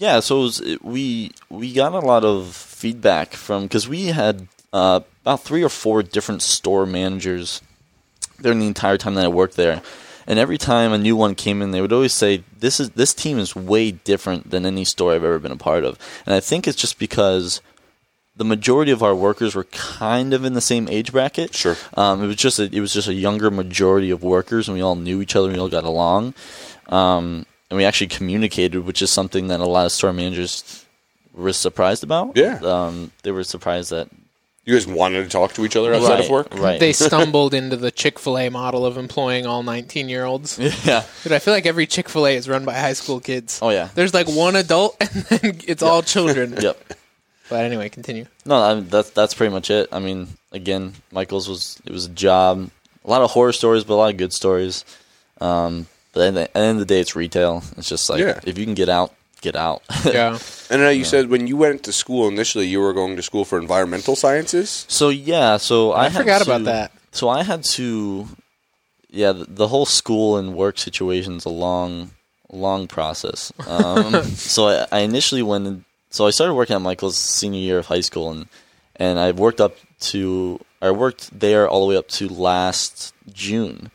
Yeah, 0.04 0.20
so 0.20 0.32
it 0.40 0.42
was, 0.42 0.60
it, 0.60 0.84
we 0.84 1.30
we 1.48 1.72
got 1.72 1.92
a 1.94 2.04
lot 2.12 2.22
of 2.24 2.54
feedback 2.82 3.28
from 3.44 3.62
because 3.66 3.88
we 3.88 4.12
had 4.12 4.46
uh, 4.72 5.00
about 5.24 5.40
three 5.48 5.64
or 5.64 5.70
four 5.70 6.02
different 6.02 6.42
store 6.42 6.84
managers 6.86 7.62
during 8.42 8.58
the 8.60 8.66
entire 8.66 8.98
time 8.98 9.14
that 9.16 9.24
I 9.24 9.28
worked 9.40 9.56
there, 9.56 9.80
and 10.26 10.38
every 10.38 10.58
time 10.58 10.92
a 10.92 10.98
new 10.98 11.16
one 11.16 11.34
came 11.34 11.62
in, 11.62 11.70
they 11.70 11.80
would 11.80 11.92
always 11.92 12.14
say, 12.14 12.42
"This 12.58 12.80
is 12.80 12.90
this 12.90 13.14
team 13.14 13.38
is 13.38 13.54
way 13.54 13.90
different 13.90 14.50
than 14.50 14.66
any 14.66 14.84
store 14.84 15.12
I've 15.12 15.24
ever 15.24 15.38
been 15.38 15.52
a 15.52 15.56
part 15.56 15.84
of," 15.84 15.98
and 16.26 16.34
I 16.34 16.40
think 16.40 16.66
it's 16.66 16.76
just 16.76 16.98
because 16.98 17.60
the 18.36 18.44
majority 18.44 18.90
of 18.90 19.02
our 19.02 19.14
workers 19.14 19.54
were 19.54 19.64
kind 19.64 20.34
of 20.34 20.44
in 20.44 20.54
the 20.54 20.60
same 20.60 20.88
age 20.88 21.12
bracket. 21.12 21.54
Sure. 21.54 21.76
Um, 21.94 22.22
it 22.22 22.26
was 22.26 22.36
just 22.36 22.58
a, 22.58 22.64
it 22.64 22.80
was 22.80 22.92
just 22.92 23.08
a 23.08 23.14
younger 23.14 23.50
majority 23.50 24.10
of 24.10 24.22
workers, 24.22 24.68
and 24.68 24.76
we 24.76 24.82
all 24.82 24.96
knew 24.96 25.22
each 25.22 25.36
other. 25.36 25.46
and 25.48 25.56
We 25.56 25.60
all 25.60 25.68
got 25.68 25.84
along, 25.84 26.34
um, 26.88 27.46
and 27.70 27.76
we 27.76 27.84
actually 27.84 28.08
communicated, 28.08 28.84
which 28.84 29.02
is 29.02 29.10
something 29.10 29.48
that 29.48 29.60
a 29.60 29.66
lot 29.66 29.86
of 29.86 29.92
store 29.92 30.12
managers 30.12 30.84
were 31.32 31.52
surprised 31.52 32.02
about. 32.04 32.36
Yeah. 32.36 32.58
um, 32.62 33.12
they 33.22 33.30
were 33.30 33.44
surprised 33.44 33.90
that 33.90 34.08
You 34.64 34.74
guys 34.74 34.86
wanted 34.86 35.24
to 35.24 35.28
talk 35.28 35.52
to 35.54 35.64
each 35.66 35.76
other 35.76 35.92
outside 35.94 36.08
right, 36.14 36.24
of 36.24 36.30
work. 36.30 36.54
right? 36.54 36.80
they 36.80 36.92
stumbled 37.08 37.52
into 37.52 37.76
the 37.76 37.90
Chick 37.90 38.18
Fil 38.18 38.38
A 38.38 38.48
model 38.48 38.86
of 38.86 38.96
employing 38.96 39.46
all 39.46 39.62
19 39.62 40.08
year 40.08 40.24
olds. 40.24 40.58
yeah, 40.86 41.04
Dude, 41.22 41.32
I 41.32 41.38
feel 41.38 41.52
like 41.52 41.66
every 41.66 41.86
Chick 41.86 42.08
Fil 42.08 42.26
A 42.26 42.34
is 42.34 42.48
run 42.48 42.64
by 42.64 42.72
high 42.74 42.94
school 42.94 43.20
kids. 43.20 43.58
oh 43.60 43.70
yeah, 43.70 43.88
There's 43.94 44.14
like 44.14 44.26
one 44.28 44.56
adult, 44.56 44.96
and 45.00 45.10
then 45.24 45.60
it's 45.66 45.82
all 45.82 46.00
children. 46.02 46.56
yep. 46.60 46.80
But 47.50 47.64
anyway, 47.66 47.90
continue. 47.90 48.24
No, 48.46 48.56
I 48.62 48.74
mean, 48.74 48.88
that's 48.88 49.10
that's 49.10 49.34
pretty 49.34 49.52
much 49.52 49.70
it. 49.70 49.88
I 49.92 49.98
mean, 49.98 50.28
again, 50.50 50.94
Michael's 51.12 51.46
was 51.46 51.78
it 51.84 51.92
was 51.92 52.06
a 52.06 52.10
job. 52.10 52.70
a 53.04 53.10
lot 53.10 53.20
of 53.20 53.30
horror 53.32 53.52
stories, 53.52 53.84
but 53.84 53.94
a 53.94 53.96
lot 53.96 54.10
of 54.12 54.16
good 54.16 54.32
stories. 54.32 54.84
Um, 55.42 55.86
but 56.14 56.28
at 56.28 56.34
the, 56.34 56.40
at 56.44 56.52
the 56.54 56.58
end 56.60 56.80
of 56.80 56.88
the 56.88 56.94
day, 56.94 57.00
it's 57.00 57.14
retail. 57.14 57.62
It's 57.76 57.88
just 57.88 58.08
like 58.08 58.20
Yeah. 58.20 58.40
if 58.46 58.56
you 58.56 58.64
can 58.64 58.72
get 58.72 58.88
out, 58.88 59.12
get 59.44 59.56
out. 59.56 59.82
Yeah. 60.04 60.38
And 60.70 60.80
I 60.82 60.84
know 60.84 60.90
you 61.00 61.04
said 61.04 61.28
when 61.30 61.46
you 61.46 61.56
went 61.56 61.82
to 61.84 61.92
school 61.92 62.28
initially, 62.28 62.66
you 62.66 62.80
were 62.80 62.92
going 62.92 63.16
to 63.16 63.22
school 63.22 63.44
for 63.44 63.58
environmental 63.58 64.16
sciences. 64.16 64.86
so 64.88 65.08
yeah, 65.10 65.56
so 65.58 65.92
I, 65.92 66.06
I 66.06 66.08
had 66.08 66.22
forgot 66.22 66.42
about 66.42 66.64
that. 66.64 66.90
So 67.12 67.28
I 67.28 67.42
had 67.44 67.62
to, 67.78 68.26
yeah, 69.10 69.32
the, 69.32 69.44
the 69.48 69.68
whole 69.68 69.86
school 69.86 70.36
and 70.38 70.54
work 70.54 70.78
situation's 70.78 71.44
a 71.46 71.54
long, 71.66 72.10
long 72.50 72.86
process. 72.88 73.52
Um, 73.68 74.24
so 74.54 74.68
I, 74.68 74.86
I 74.90 74.98
initially 75.00 75.42
went, 75.42 75.66
in, 75.66 75.84
so 76.10 76.26
I 76.26 76.30
started 76.30 76.54
working 76.54 76.76
at 76.76 76.82
Michael's 76.82 77.16
senior 77.18 77.60
year 77.60 77.78
of 77.78 77.86
high 77.86 78.02
school, 78.02 78.30
and 78.30 78.46
and 78.96 79.18
I 79.18 79.32
worked 79.32 79.60
up 79.60 79.74
to, 80.12 80.60
I 80.80 80.90
worked 80.92 81.38
there 81.38 81.68
all 81.68 81.80
the 81.82 81.86
way 81.90 81.96
up 81.96 82.08
to 82.18 82.28
last 82.28 83.12
June, 83.32 83.90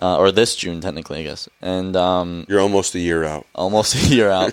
uh, 0.00 0.16
or 0.16 0.32
this 0.32 0.56
June 0.56 0.80
technically, 0.80 1.20
I 1.20 1.24
guess, 1.24 1.48
and 1.60 1.96
um, 1.96 2.46
You're 2.48 2.60
almost 2.60 2.94
a 2.94 2.98
year 3.00 3.24
out. 3.24 3.44
almost 3.54 3.94
a 4.00 4.14
year 4.14 4.30
out. 4.30 4.52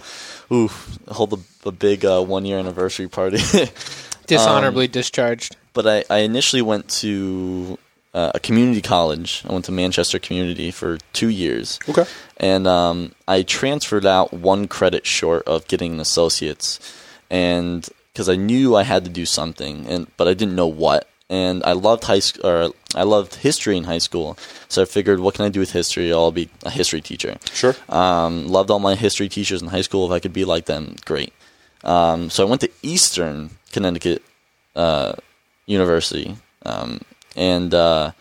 Oof, 0.51 0.99
hold 1.07 1.33
a, 1.33 1.67
a 1.67 1.71
big 1.71 2.05
uh, 2.05 2.21
one 2.23 2.45
year 2.45 2.59
anniversary 2.59 3.07
party. 3.07 3.37
Dishonorably 4.27 4.87
discharged. 4.87 5.55
but 5.73 5.85
I, 5.87 6.03
I 6.09 6.19
initially 6.19 6.61
went 6.61 6.89
to 7.01 7.77
uh, 8.13 8.31
a 8.33 8.39
community 8.39 8.81
college. 8.81 9.43
I 9.47 9.53
went 9.53 9.65
to 9.65 9.71
Manchester 9.71 10.19
Community 10.19 10.71
for 10.71 10.97
two 11.13 11.29
years. 11.29 11.79
Okay. 11.87 12.05
And 12.37 12.65
um, 12.65 13.13
I 13.27 13.43
transferred 13.43 14.05
out 14.05 14.33
one 14.33 14.67
credit 14.67 15.05
short 15.05 15.43
of 15.47 15.67
getting 15.67 15.93
an 15.93 15.99
associate's, 15.99 16.79
and 17.29 17.87
because 18.13 18.29
I 18.29 18.35
knew 18.35 18.75
I 18.75 18.83
had 18.83 19.03
to 19.05 19.11
do 19.11 19.25
something, 19.25 19.85
and 19.87 20.07
but 20.17 20.27
I 20.27 20.33
didn't 20.33 20.55
know 20.55 20.67
what. 20.67 21.07
And 21.27 21.63
I 21.63 21.71
loved 21.71 22.03
high 22.03 22.19
school, 22.19 22.45
or 22.45 22.69
I 22.93 23.01
loved 23.01 23.35
history 23.35 23.77
in 23.77 23.85
high 23.85 23.97
school, 23.97 24.37
so 24.67 24.83
I 24.83 24.85
figured, 24.85 25.19
what 25.19 25.33
can 25.33 25.45
I 25.45 25.49
do 25.49 25.59
with 25.59 25.71
history? 25.71 26.13
I'll 26.13 26.31
be 26.31 26.49
a 26.63 26.69
history 26.69 27.01
teacher. 27.01 27.37
Sure. 27.51 27.75
Um, 27.89 28.47
loved 28.47 28.69
all 28.69 28.77
my 28.77 28.93
history 28.93 29.27
teachers 29.27 29.61
in 29.61 29.69
high 29.69 29.81
school. 29.81 30.05
If 30.05 30.11
I 30.11 30.19
could 30.19 30.33
be 30.33 30.45
like 30.45 30.65
them, 30.65 30.95
great. 31.03 31.33
Um, 31.83 32.29
so 32.29 32.45
I 32.45 32.49
went 32.49 32.61
to 32.61 32.69
Eastern 32.83 33.49
Connecticut 33.71 34.21
uh, 34.75 35.13
University 35.65 36.37
um, 36.63 37.01
and 37.35 37.73
uh, 37.73 38.11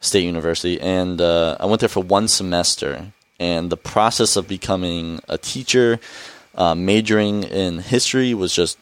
State 0.00 0.24
University, 0.24 0.80
and 0.80 1.20
uh, 1.20 1.56
I 1.60 1.66
went 1.66 1.80
there 1.80 1.88
for 1.88 2.02
one 2.02 2.26
semester. 2.26 3.12
And 3.40 3.70
the 3.70 3.76
process 3.76 4.34
of 4.34 4.48
becoming 4.48 5.20
a 5.28 5.38
teacher, 5.38 6.00
uh, 6.56 6.74
majoring 6.74 7.44
in 7.44 7.78
history, 7.78 8.34
was 8.34 8.52
just 8.52 8.76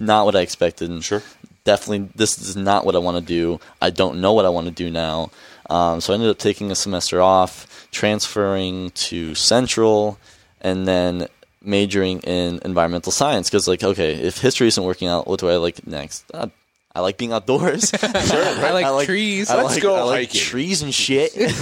not 0.00 0.24
what 0.24 0.36
I 0.36 0.40
expected. 0.40 0.90
And 0.90 1.04
Sure. 1.04 1.22
Definitely, 1.64 2.08
this 2.14 2.38
is 2.38 2.56
not 2.56 2.86
what 2.86 2.96
I 2.96 2.98
want 2.98 3.18
to 3.18 3.22
do. 3.22 3.60
I 3.82 3.90
don't 3.90 4.20
know 4.20 4.32
what 4.32 4.46
I 4.46 4.48
want 4.48 4.66
to 4.66 4.72
do 4.72 4.90
now. 4.90 5.30
Um, 5.68 6.00
so 6.00 6.12
I 6.12 6.14
ended 6.14 6.30
up 6.30 6.38
taking 6.38 6.70
a 6.70 6.74
semester 6.74 7.20
off, 7.20 7.86
transferring 7.92 8.90
to 8.92 9.34
Central, 9.34 10.18
and 10.62 10.88
then 10.88 11.28
majoring 11.62 12.20
in 12.20 12.60
environmental 12.64 13.12
science. 13.12 13.48
Because, 13.48 13.68
like, 13.68 13.84
okay, 13.84 14.14
if 14.14 14.38
history 14.38 14.68
isn't 14.68 14.82
working 14.82 15.06
out, 15.06 15.28
what 15.28 15.38
do 15.38 15.48
I 15.48 15.56
like 15.56 15.86
next? 15.86 16.24
Uh, 16.32 16.48
I 16.92 17.00
like 17.00 17.18
being 17.18 17.32
outdoors. 17.32 17.90
sure, 18.00 18.00
I 18.10 18.72
like 18.90 19.06
trees. 19.06 19.48
I 19.48 19.62
Let's 19.62 19.74
like, 19.74 19.82
go 19.82 19.94
I 19.94 20.02
like 20.02 20.28
hiking. 20.30 20.40
trees 20.40 20.82
and 20.82 20.92
shit. 20.92 21.36
you 21.36 21.52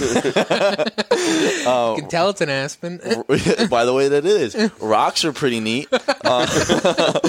can 2.01 2.09
tell 2.09 2.29
it's 2.29 2.41
an 2.41 2.49
aspen. 2.49 2.97
By 3.69 3.85
the 3.85 3.93
way, 3.95 4.09
that 4.09 4.25
is 4.25 4.55
rocks 4.79 5.23
are 5.25 5.33
pretty 5.33 5.59
neat. 5.59 5.87
Uh, 5.91 7.19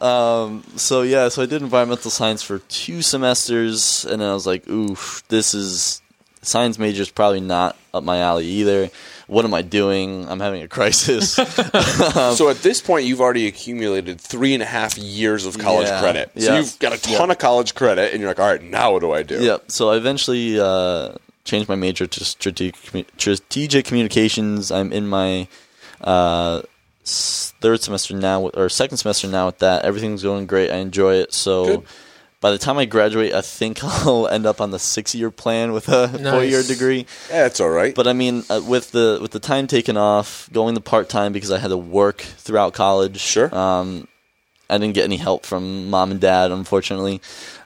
um, 0.00 0.64
so 0.76 1.02
yeah, 1.02 1.28
so 1.28 1.42
I 1.42 1.46
did 1.46 1.62
environmental 1.62 2.10
science 2.10 2.42
for 2.42 2.58
two 2.58 3.02
semesters, 3.02 4.04
and 4.04 4.20
then 4.20 4.28
I 4.28 4.34
was 4.34 4.46
like, 4.48 4.68
"Oof, 4.68 5.22
this 5.28 5.54
is 5.54 6.02
science 6.44 6.78
major 6.78 7.02
is 7.02 7.10
probably 7.10 7.40
not 7.40 7.76
up 7.92 8.04
my 8.04 8.18
alley 8.18 8.46
either. 8.46 8.90
What 9.26 9.44
am 9.46 9.54
I 9.54 9.62
doing? 9.62 10.28
I'm 10.28 10.40
having 10.40 10.62
a 10.62 10.68
crisis." 10.68 11.32
so 12.36 12.48
at 12.50 12.58
this 12.62 12.80
point, 12.82 13.06
you've 13.06 13.20
already 13.22 13.46
accumulated 13.46 14.20
three 14.20 14.52
and 14.54 14.62
a 14.62 14.66
half 14.66 14.98
years 14.98 15.46
of 15.46 15.58
college 15.58 15.88
Yeah. 15.88 16.00
credit. 16.00 16.30
So 16.36 16.52
Yeah. 16.52 16.58
you've 16.60 16.78
got 16.78 16.92
a 16.92 17.00
ton 17.00 17.30
of 17.30 17.38
college 17.38 17.74
credit, 17.74 18.12
and 18.12 18.20
you're 18.20 18.30
like, 18.30 18.38
all 18.38 18.46
right, 18.48 18.62
now 18.62 18.92
what 18.92 19.00
do 19.00 19.12
I 19.12 19.22
do? 19.22 19.42
Yep. 19.42 19.70
So 19.70 19.90
I 19.90 19.96
eventually 19.96 20.60
uh, 20.60 21.12
changed 21.44 21.68
my 21.68 21.74
major 21.74 22.06
to 22.06 22.24
strategic, 22.24 22.76
strategic 23.16 23.86
communications. 23.86 24.70
I'm 24.70 24.92
in 24.92 25.06
my 25.08 25.48
uh, 26.02 26.60
third 27.04 27.80
semester 27.82 28.14
now, 28.14 28.48
or 28.48 28.68
second 28.68 28.98
semester 28.98 29.28
now 29.28 29.46
with 29.46 29.58
that. 29.60 29.84
Everything's 29.84 30.22
going 30.22 30.46
great. 30.46 30.70
I 30.70 30.76
enjoy 30.76 31.14
it. 31.14 31.32
So 31.32 31.64
Good. 31.78 31.82
By 32.44 32.50
the 32.50 32.58
time 32.58 32.76
I 32.76 32.84
graduate, 32.84 33.32
I 33.32 33.40
think 33.40 33.78
I'll 33.82 34.28
end 34.28 34.44
up 34.44 34.60
on 34.60 34.70
the 34.70 34.78
six-year 34.78 35.30
plan 35.30 35.72
with 35.72 35.88
a 35.88 36.08
four-year 36.08 36.62
degree. 36.62 37.06
Yeah, 37.30 37.46
it's 37.46 37.58
all 37.58 37.70
right. 37.70 37.94
But 37.94 38.06
I 38.06 38.12
mean, 38.12 38.44
uh, 38.50 38.60
with 38.62 38.90
the 38.90 39.18
with 39.22 39.30
the 39.30 39.38
time 39.38 39.66
taken 39.66 39.96
off, 39.96 40.50
going 40.52 40.74
the 40.74 40.82
part 40.82 41.08
time 41.08 41.32
because 41.32 41.50
I 41.50 41.56
had 41.56 41.68
to 41.68 41.78
work 41.78 42.20
throughout 42.20 42.74
college. 42.74 43.18
Sure. 43.18 43.48
Um, 43.54 44.08
I 44.68 44.76
didn't 44.76 44.92
get 44.92 45.04
any 45.04 45.16
help 45.16 45.46
from 45.46 45.88
mom 45.88 46.10
and 46.10 46.20
dad, 46.20 46.50
unfortunately. 46.50 47.22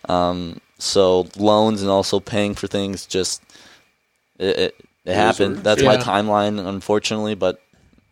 Um, 0.08 0.60
so 0.78 1.26
loans 1.36 1.82
and 1.82 1.90
also 1.90 2.20
paying 2.20 2.54
for 2.54 2.68
things 2.68 3.04
just 3.04 3.42
it 4.38 4.58
it, 4.58 4.84
it 5.04 5.14
happened. 5.16 5.56
That's 5.64 5.80
is. 5.80 5.86
my 5.88 5.96
timeline, 5.96 6.64
unfortunately. 6.64 7.34
But 7.34 7.60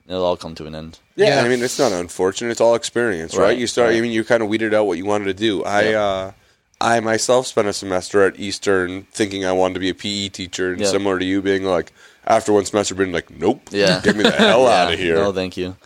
it'll 0.09 0.25
all 0.25 0.37
come 0.37 0.57
to 0.57 0.67
an 0.67 0.75
end. 0.75 0.99
Yeah, 1.15 1.29
Yeah. 1.29 1.43
I 1.43 1.49
mean 1.49 1.63
it's 1.63 1.79
not 1.79 1.93
unfortunate. 1.93 2.51
It's 2.51 2.61
all 2.61 2.75
experience, 2.75 3.37
right? 3.37 3.45
Right, 3.45 3.59
You 3.59 3.69
start. 3.69 3.95
I 3.95 4.01
mean, 4.01 4.11
you 4.11 4.25
kind 4.25 4.43
of 4.43 4.49
weeded 4.49 4.75
out 4.75 4.89
what 4.89 4.99
you 4.99 5.05
wanted 5.05 5.27
to 5.27 5.35
do. 5.35 5.63
I, 5.63 5.83
Yep. 5.83 5.95
uh, 5.95 6.31
I 6.81 7.01
myself 7.01 7.47
spent 7.47 7.69
a 7.69 7.73
semester 7.73 8.23
at 8.25 8.39
Eastern 8.39 9.05
thinking 9.13 9.45
I 9.47 9.53
wanted 9.53 9.75
to 9.75 9.81
be 9.81 9.89
a 9.89 9.95
PE 9.95 10.29
teacher, 10.29 10.73
and 10.73 10.81
Yep. 10.81 10.91
similar 10.91 11.19
to 11.19 11.25
you, 11.25 11.41
being 11.41 11.65
like 11.65 11.93
after 12.27 12.53
one 12.53 12.65
semester, 12.65 12.95
being 12.95 13.13
like, 13.13 13.31
nope, 13.31 13.69
Yeah. 13.71 14.01
get 14.03 14.17
me 14.17 14.25
the 14.25 14.31
hell 14.33 14.63
Yeah. 14.65 14.83
out 14.83 14.93
of 14.93 14.99
here. 14.99 15.15
No, 15.17 15.33
thank 15.33 15.57
you. 15.57 15.77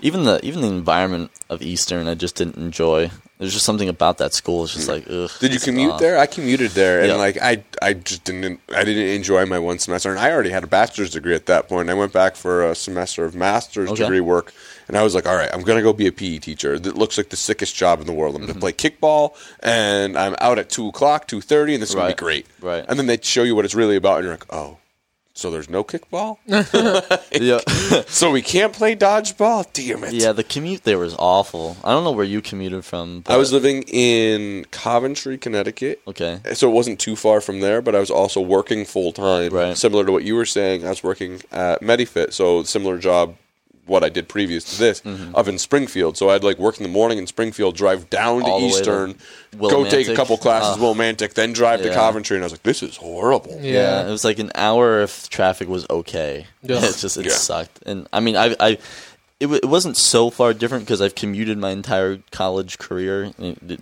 Even 0.00 0.24
the 0.24 0.38
even 0.44 0.60
the 0.60 0.68
environment 0.68 1.30
of 1.50 1.60
Eastern, 1.60 2.06
I 2.08 2.14
just 2.14 2.36
didn't 2.36 2.56
enjoy. 2.56 3.10
There's 3.38 3.52
just 3.52 3.64
something 3.66 3.88
about 3.88 4.18
that 4.18 4.32
school. 4.32 4.64
It's 4.64 4.74
just 4.74 4.88
mm. 4.88 4.92
like, 4.94 5.04
ugh. 5.10 5.30
Did 5.40 5.52
you 5.52 5.60
commute 5.60 5.92
off. 5.92 6.00
there? 6.00 6.18
I 6.18 6.26
commuted 6.26 6.70
there, 6.72 7.00
and 7.00 7.08
Yeah. 7.08 7.14
like 7.16 7.36
I, 7.42 7.62
I 7.82 7.92
just 7.94 8.24
didn't. 8.24 8.60
I 8.74 8.84
didn't 8.84 9.08
enjoy 9.08 9.44
my 9.46 9.58
one 9.58 9.78
semester, 9.80 10.08
and 10.10 10.18
I 10.18 10.30
already 10.30 10.50
had 10.50 10.62
a 10.64 10.68
bachelor's 10.68 11.10
degree 11.10 11.34
at 11.34 11.46
that 11.46 11.68
point. 11.68 11.90
I 11.90 11.94
went 11.94 12.12
back 12.12 12.36
for 12.36 12.64
a 12.64 12.74
semester 12.76 13.24
of 13.24 13.34
master's 13.34 13.90
Okay. 13.90 14.04
degree 14.04 14.20
work, 14.20 14.52
and 14.88 14.96
I 14.96 15.02
was 15.02 15.14
like, 15.14 15.26
all 15.26 15.36
right, 15.36 15.50
I'm 15.52 15.62
gonna 15.62 15.82
go 15.82 15.92
be 15.92 16.06
a 16.06 16.12
PE 16.12 16.38
teacher. 16.38 16.78
That 16.78 16.96
looks 16.98 17.16
like 17.16 17.28
the 17.28 17.36
sickest 17.36 17.76
job 17.76 18.00
in 18.00 18.06
the 18.06 18.12
world. 18.12 18.34
I'm 18.34 18.42
Mm-hmm. 18.42 18.58
gonna 18.58 18.60
play 18.60 18.72
kickball, 18.72 19.34
and 19.60 20.16
I'm 20.18 20.34
out 20.40 20.58
at 20.58 20.68
two 20.70 20.88
o'clock, 20.88 21.28
two 21.28 21.40
thirty, 21.40 21.74
and 21.74 21.82
this 21.82 21.90
is 21.90 21.94
gonna 21.94 22.08
be 22.08 22.14
great. 22.14 22.46
Right. 22.60 22.84
And 22.88 22.98
then 22.98 23.06
they 23.06 23.18
show 23.22 23.42
you 23.44 23.54
what 23.54 23.64
it's 23.64 23.74
really 23.74 23.96
about, 23.96 24.16
and 24.18 24.24
you're 24.24 24.34
like, 24.34 24.52
oh. 24.52 24.78
So 25.34 25.52
there's 25.52 25.70
no 25.70 25.84
kickball, 25.84 26.38
Yeah. 27.32 27.60
so 28.08 28.32
we 28.32 28.42
can't 28.42 28.72
play 28.72 28.96
dodgeball. 28.96 29.72
Damn 29.72 30.02
it! 30.02 30.12
Yeah, 30.14 30.32
the 30.32 30.42
commute 30.42 30.82
there 30.82 30.98
was 30.98 31.14
awful. 31.16 31.76
I 31.84 31.92
don't 31.92 32.02
know 32.02 32.10
where 32.10 32.24
you 32.24 32.40
commuted 32.42 32.84
from. 32.84 33.20
But, 33.20 33.34
I 33.34 33.36
was 33.36 33.52
living 33.52 33.84
in 33.84 34.64
Coventry, 34.72 35.38
Connecticut, 35.38 36.00
okay. 36.08 36.40
so 36.54 36.68
it 36.68 36.72
wasn't 36.72 36.98
too 36.98 37.14
far 37.14 37.40
from 37.40 37.60
there, 37.60 37.80
but 37.80 37.94
I 37.94 38.00
was 38.00 38.10
also 38.10 38.40
working 38.40 38.84
full 38.84 39.12
time. 39.12 39.52
Right. 39.52 39.76
Similar 39.76 40.06
to 40.06 40.10
what 40.10 40.24
you 40.24 40.34
were 40.34 40.44
saying, 40.46 40.84
I 40.84 40.88
was 40.88 41.04
working 41.04 41.40
at 41.52 41.82
Medifit, 41.82 42.32
so 42.32 42.64
similar 42.64 42.98
job 42.98 43.36
what 43.88 44.04
I 44.04 44.08
did 44.10 44.28
previous 44.28 44.62
to 44.64 44.78
this 44.78 45.00
Mm-hmm. 45.00 45.34
up 45.34 45.48
in 45.48 45.58
Springfield. 45.58 46.16
So 46.16 46.30
I'd 46.30 46.44
like 46.44 46.58
work 46.58 46.76
in 46.76 46.82
the 46.84 46.88
morning 46.88 47.18
in 47.18 47.26
Springfield, 47.26 47.74
drive 47.76 48.08
down 48.10 48.42
to 48.42 48.46
All 48.46 48.60
the 48.60 48.66
way 48.66 48.72
to 48.72 48.78
Eastern, 48.78 49.14
go 49.58 49.84
take 49.88 50.08
a 50.08 50.14
couple 50.14 50.36
classes 50.36 50.76
Uh, 50.76 50.80
Willimantic, 50.84 51.34
then 51.34 51.52
drive 51.52 51.82
to. 51.82 51.92
Coventry, 51.92 52.36
and 52.36 52.44
I 52.44 52.46
was 52.46 52.52
like, 52.52 52.62
this 52.62 52.82
is 52.82 52.96
horrible. 52.96 53.58
Yeah. 53.60 53.72
Yeah. 53.72 54.06
it 54.06 54.10
was 54.10 54.24
like 54.24 54.38
an 54.38 54.52
hour 54.54 55.00
if 55.00 55.28
traffic 55.30 55.68
was 55.68 55.86
okay. 55.90 56.46
Yeah. 56.62 56.84
It's 56.84 57.00
just 57.00 57.16
it 57.16 57.26
Yeah. 57.26 57.32
sucked, 57.32 57.80
and 57.86 58.06
I 58.12 58.20
mean, 58.20 58.36
I, 58.36 58.54
I, 58.60 58.68
it, 59.40 59.46
w- 59.46 59.60
it 59.62 59.66
wasn't 59.68 59.96
so 59.96 60.30
far 60.30 60.52
different 60.52 60.84
because 60.84 61.00
I've 61.00 61.14
commuted 61.14 61.56
my 61.58 61.70
entire 61.70 62.18
college 62.30 62.78
career. 62.78 63.32
I, 63.40 63.56
it- 63.68 63.80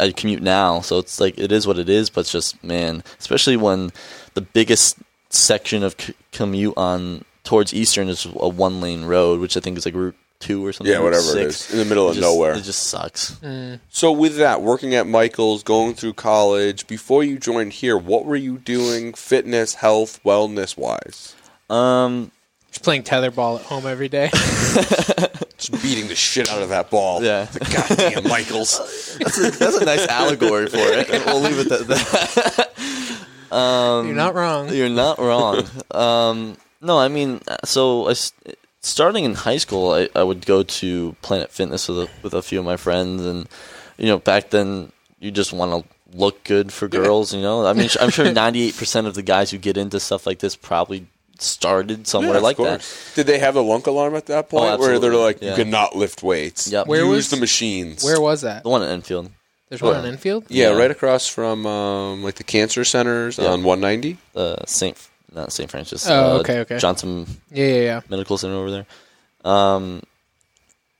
I 0.00 0.12
commute 0.12 0.42
now, 0.42 0.80
so 0.80 0.98
it's 1.00 1.18
like 1.18 1.36
it 1.38 1.50
is 1.50 1.66
what 1.66 1.76
it 1.76 1.88
is. 1.88 2.08
But 2.08 2.20
it's 2.20 2.30
just 2.30 2.62
man, 2.62 3.02
especially 3.18 3.56
when 3.56 3.90
the 4.34 4.40
biggest 4.40 4.96
section 5.28 5.82
of 5.82 5.96
c- 6.00 6.14
commute 6.30 6.74
on 6.76 7.24
towards 7.48 7.72
Eastern 7.72 8.08
is 8.10 8.26
a 8.26 8.46
one 8.48 8.82
lane 8.82 9.04
road, 9.06 9.40
which 9.40 9.56
I 9.56 9.60
think 9.60 9.78
is 9.78 9.86
like 9.86 9.94
Route 9.94 10.14
Two 10.38 10.64
or 10.66 10.72
something. 10.72 10.92
Yeah, 10.92 10.98
Route 10.98 11.04
whatever 11.04 11.22
it 11.38 11.50
six. 11.52 11.68
is, 11.68 11.72
in 11.72 11.78
the 11.78 11.84
middle 11.86 12.06
It 12.06 12.10
of 12.10 12.16
just- 12.16 12.22
nowhere. 12.22 12.52
It 12.54 12.62
just 12.62 12.82
sucks. 12.88 13.36
So 13.88 14.12
with 14.12 14.36
that, 14.36 14.60
working 14.60 14.94
at 14.94 15.06
Michael's, 15.06 15.62
going 15.62 15.94
through 15.94 16.12
college, 16.12 16.86
before 16.86 17.24
you 17.24 17.38
joined 17.38 17.72
here, 17.72 17.96
what 17.96 18.26
were 18.26 18.36
you 18.36 18.58
doing 18.58 19.14
fitness, 19.14 19.74
health, 19.76 20.20
wellness 20.24 20.76
wise? 20.76 21.34
Um, 21.70 22.30
Just 22.70 22.84
playing 22.84 23.02
tetherball 23.04 23.58
at 23.60 23.64
home 23.64 23.86
every 23.86 24.08
day. 24.10 24.28
Just 25.56 25.72
beating 25.82 26.06
the 26.08 26.14
shit 26.14 26.48
out 26.50 26.62
of 26.62 26.68
that 26.68 26.88
ball. 26.90 27.22
Yeah. 27.24 27.46
The 27.46 27.58
goddamn 27.60 28.28
Michaels. 28.28 29.16
that's 29.20 29.38
a, 29.38 29.50
that's 29.50 29.76
a 29.78 29.84
nice 29.86 30.06
allegory 30.06 30.66
for 30.68 30.76
it. 30.78 31.08
We'll 31.26 31.40
leave 31.40 31.58
it 31.58 31.72
at 31.72 31.86
that. 31.88 32.68
You're 33.50 34.14
not 34.14 34.34
wrong. 34.34 34.68
You're 34.72 34.88
not 34.90 35.18
wrong. 35.18 35.64
um, 35.90 36.56
no, 36.80 36.98
I 36.98 37.08
mean, 37.08 37.40
so 37.64 38.08
I 38.08 38.12
s 38.12 38.32
starting 38.80 39.24
in 39.24 39.34
high 39.34 39.58
school, 39.58 39.92
I, 39.92 40.08
I 40.14 40.22
would 40.22 40.46
go 40.46 40.62
to 40.62 41.16
Planet 41.22 41.50
Fitness 41.50 41.88
with 41.88 41.98
a, 41.98 42.08
with 42.22 42.34
a 42.34 42.42
few 42.42 42.58
of 42.60 42.64
my 42.64 42.76
friends, 42.76 43.24
and 43.24 43.48
you 43.96 44.06
know, 44.06 44.18
back 44.18 44.50
then 44.50 44.92
you 45.20 45.30
just 45.30 45.52
want 45.52 45.70
to 45.84 45.88
look 46.16 46.44
good 46.44 46.72
for 46.72 46.88
girls. 46.88 47.34
You 47.34 47.42
know, 47.42 47.66
I 47.66 47.72
mean, 47.72 47.88
I'm 48.00 48.10
sure 48.10 48.30
98 48.46 48.76
percent 48.76 49.06
of 49.06 49.14
the 49.14 49.22
guys 49.22 49.50
who 49.50 49.58
get 49.58 49.76
into 49.76 49.98
stuff 50.00 50.26
like 50.26 50.38
this 50.38 50.56
probably 50.56 51.06
started 51.40 52.06
somewhere 52.08 52.32
Yeah, 52.32 52.36
of 52.38 52.42
like 52.42 52.56
that. 52.56 52.82
Did 53.14 53.26
they 53.26 53.38
have 53.38 53.54
the 53.54 53.62
lunk 53.62 53.86
alarm 53.86 54.14
at 54.16 54.26
that 54.26 54.48
point, 54.48 54.80
where 54.80 54.98
they're 54.98 55.14
like, 55.14 55.40
Yeah. 55.40 55.50
you 55.50 55.56
cannot 55.64 55.94
lift 55.94 56.22
weights? 56.22 56.66
Yep. 56.70 56.86
Where 56.88 57.04
Use 57.04 57.08
was- 57.10 57.30
the 57.30 57.36
machines? 57.36 58.02
Where 58.04 58.20
was 58.20 58.40
that? 58.42 58.62
The 58.64 58.68
one 58.68 58.82
at 58.82 58.90
Enfield, 58.90 59.30
There's 59.68 59.80
one 59.82 59.92
Where? 59.94 60.00
in 60.02 60.06
Enfield. 60.14 60.46
Yeah, 60.48 60.70
Yeah. 60.70 60.76
right 60.78 60.90
across 60.90 61.28
from 61.28 61.64
um, 61.66 62.24
like 62.24 62.36
the 62.36 62.44
cancer 62.44 62.84
centers 62.84 63.38
Yeah. 63.38 63.50
on 63.50 63.62
190. 63.62 64.18
uh, 64.34 64.64
Saint, 64.66 64.96
not 65.34 65.52
Saint 65.52 65.70
Francis. 65.70 66.08
Oh, 66.08 66.36
uh, 66.36 66.38
okay, 66.40 66.60
okay. 66.60 66.78
Johnson 66.78 67.26
Yeah, 67.50 67.66
yeah, 67.66 67.80
yeah. 67.82 68.00
Medical 68.08 68.38
Center 68.38 68.54
over 68.54 68.70
there. 68.70 68.86
Um, 69.44 70.02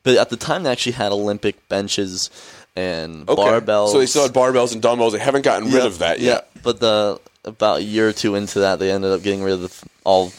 but 0.05 0.17
at 0.17 0.31
the 0.31 0.37
time, 0.37 0.63
they 0.63 0.71
actually 0.71 0.93
had 0.93 1.13
Olympic 1.13 1.69
benches 1.69 2.31
and 2.77 3.29
Okay. 3.29 3.43
barbells. 3.43 3.93
So 3.93 3.99
they 3.99 4.07
still 4.07 4.23
had 4.23 4.33
barbells 4.33 4.73
and 4.73 4.81
dumbbells. 4.81 5.13
They 5.13 5.19
haven't 5.19 5.43
gotten 5.43 5.65
rid 5.71 5.83
Yeah, 5.83 5.87
of 5.87 5.99
that 5.99 6.21
yeah. 6.21 6.33
yet. 6.33 6.51
But 6.63 6.81
the 6.81 7.21
about 7.45 7.79
a 7.79 7.83
year 7.83 8.09
or 8.09 8.13
two 8.13 8.35
into 8.35 8.61
that, 8.61 8.79
they 8.79 8.91
ended 8.91 9.11
up 9.13 9.23
getting 9.23 9.43
rid 9.43 9.63
of 9.63 9.83
all 10.05 10.33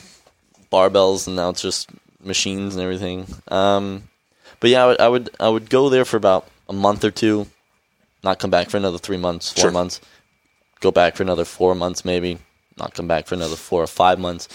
barbells, 0.72 1.28
and 1.28 1.36
now 1.36 1.50
it's 1.50 1.62
just 1.62 1.90
machines 2.24 2.76
and 2.76 2.84
everything. 2.84 3.26
Um, 3.50 4.04
but 4.60 4.70
yeah, 4.70 4.84
I 4.84 4.88
would, 4.88 5.00
I 5.02 5.08
would 5.08 5.30
I 5.40 5.50
would 5.50 5.70
go 5.70 5.90
there 5.90 6.06
for 6.06 6.18
about 6.18 6.48
a 6.68 6.74
month 6.74 7.04
or 7.04 7.12
two, 7.12 7.48
not 8.24 8.40
come 8.40 8.52
back 8.52 8.70
for 8.70 8.78
another 8.78 8.98
three 8.98 9.18
months, 9.18 9.52
four 9.52 9.64
Sure. 9.64 9.72
months, 9.72 10.00
go 10.82 10.92
back 10.92 11.16
for 11.16 11.24
another 11.24 11.46
four 11.46 11.74
months 11.76 12.06
maybe, 12.06 12.38
not 12.80 12.94
come 12.94 13.08
back 13.08 13.28
for 13.28 13.36
another 13.36 13.56
four 13.56 13.84
or 13.84 13.88
five 13.88 14.20
months. 14.20 14.48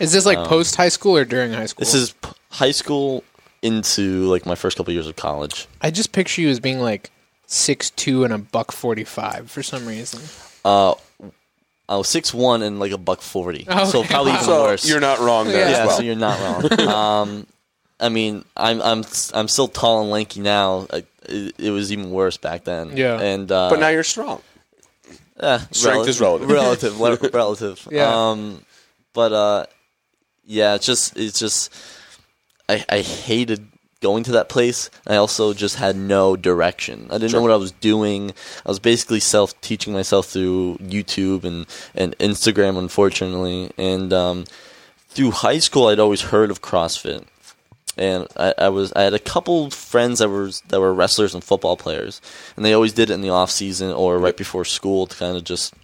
Is 0.00 0.12
this 0.12 0.26
like 0.26 0.38
post 0.48 0.76
high 0.76 0.88
school 0.88 1.16
or 1.16 1.24
during 1.24 1.52
high 1.52 1.66
school? 1.66 1.82
Um, 1.82 1.86
This 1.86 1.94
is 1.94 2.12
p- 2.12 2.30
high 2.50 2.72
school 2.72 3.24
into 3.62 4.26
like 4.26 4.44
my 4.46 4.54
first 4.54 4.76
couple 4.76 4.92
years 4.92 5.06
of 5.06 5.16
college. 5.16 5.66
I 5.80 5.90
just 5.90 6.12
picture 6.12 6.42
you 6.42 6.48
as 6.50 6.60
being 6.60 6.80
like 6.80 7.10
six 7.46 7.90
two 7.90 8.24
and 8.24 8.32
a 8.32 8.38
buck 8.38 8.72
forty 8.72 9.04
five 9.04 9.50
for 9.50 9.62
some 9.62 9.86
reason. 9.86 10.20
Uh, 10.64 10.94
I 11.88 11.96
was 11.96 12.08
six 12.08 12.32
one 12.34 12.62
and 12.62 12.80
like 12.80 12.92
a 12.92 12.98
buck 12.98 13.20
forty, 13.20 13.66
Oh, 13.68 13.84
so 13.84 14.00
okay. 14.00 14.08
probably 14.08 14.32
even 14.32 14.44
So 14.44 14.62
worse. 14.64 14.88
you're 14.88 15.00
not 15.00 15.18
wrong 15.20 15.46
there 15.48 15.60
Yeah, 15.60 15.66
as 15.66 15.72
yeah, 15.78 15.86
well. 15.86 15.96
so 15.96 16.02
you're 16.02 16.16
not 16.16 16.40
wrong. 16.40 16.88
um, 16.88 17.46
I 18.00 18.08
mean, 18.08 18.44
I'm 18.56 18.82
I'm 18.82 19.04
I'm 19.32 19.48
still 19.48 19.68
tall 19.68 20.00
and 20.02 20.10
lanky 20.10 20.40
now. 20.40 20.86
I, 20.92 21.04
it, 21.28 21.54
it 21.58 21.70
was 21.70 21.92
even 21.92 22.10
worse 22.10 22.36
back 22.36 22.64
then. 22.64 22.96
Yeah. 22.96 23.20
and 23.20 23.50
uh, 23.52 23.68
but 23.70 23.78
now 23.80 23.88
you're 23.88 24.02
strong. 24.02 24.42
Eh, 25.40 25.58
strength 25.70 26.08
is 26.08 26.20
relative. 26.20 26.48
relative, 26.48 27.00
le- 27.00 27.16
relative. 27.32 27.88
Yeah. 27.90 28.30
Um, 28.30 28.64
but 29.12 29.32
uh, 29.32 29.66
yeah, 30.44 30.74
it's 30.74 30.86
just 30.86 31.16
it's 31.16 31.38
just 31.38 31.72
I 32.68 32.84
I 32.88 33.00
hated 33.00 33.68
going 34.00 34.22
to 34.24 34.32
that 34.32 34.50
place. 34.50 34.90
I 35.06 35.16
also 35.16 35.54
just 35.54 35.76
had 35.76 35.96
no 35.96 36.36
direction. 36.36 37.06
I 37.10 37.16
didn't 37.16 37.32
know 37.32 37.40
what 37.40 37.50
I 37.50 37.56
was 37.56 37.72
doing. 37.72 38.32
I 38.66 38.68
was 38.68 38.78
basically 38.78 39.20
self 39.20 39.58
teaching 39.62 39.92
myself 39.92 40.26
through 40.26 40.76
YouTube 40.78 41.44
and 41.44 41.66
and 41.94 42.16
Instagram, 42.18 42.78
unfortunately. 42.78 43.70
And 43.78 44.12
um, 44.12 44.44
through 45.08 45.30
high 45.30 45.58
school, 45.58 45.88
I'd 45.88 45.98
always 45.98 46.20
heard 46.22 46.50
of 46.50 46.60
CrossFit. 46.60 47.24
And 47.96 48.26
I, 48.36 48.54
I 48.58 48.68
was 48.70 48.92
I 48.94 49.02
had 49.02 49.14
a 49.14 49.18
couple 49.18 49.70
friends 49.70 50.18
that 50.18 50.28
were 50.28 50.50
that 50.68 50.80
were 50.80 50.92
wrestlers 50.92 51.34
and 51.34 51.44
football 51.44 51.76
players, 51.76 52.20
and 52.56 52.64
they 52.64 52.72
always 52.74 52.92
did 52.92 53.10
it 53.10 53.14
in 53.14 53.20
the 53.22 53.30
off 53.30 53.50
season 53.50 53.92
or 53.92 54.18
right 54.18 54.36
before 54.36 54.64
school 54.64 55.06
to 55.06 55.16
kind 55.16 55.36
of 55.36 55.44
just 55.44 55.74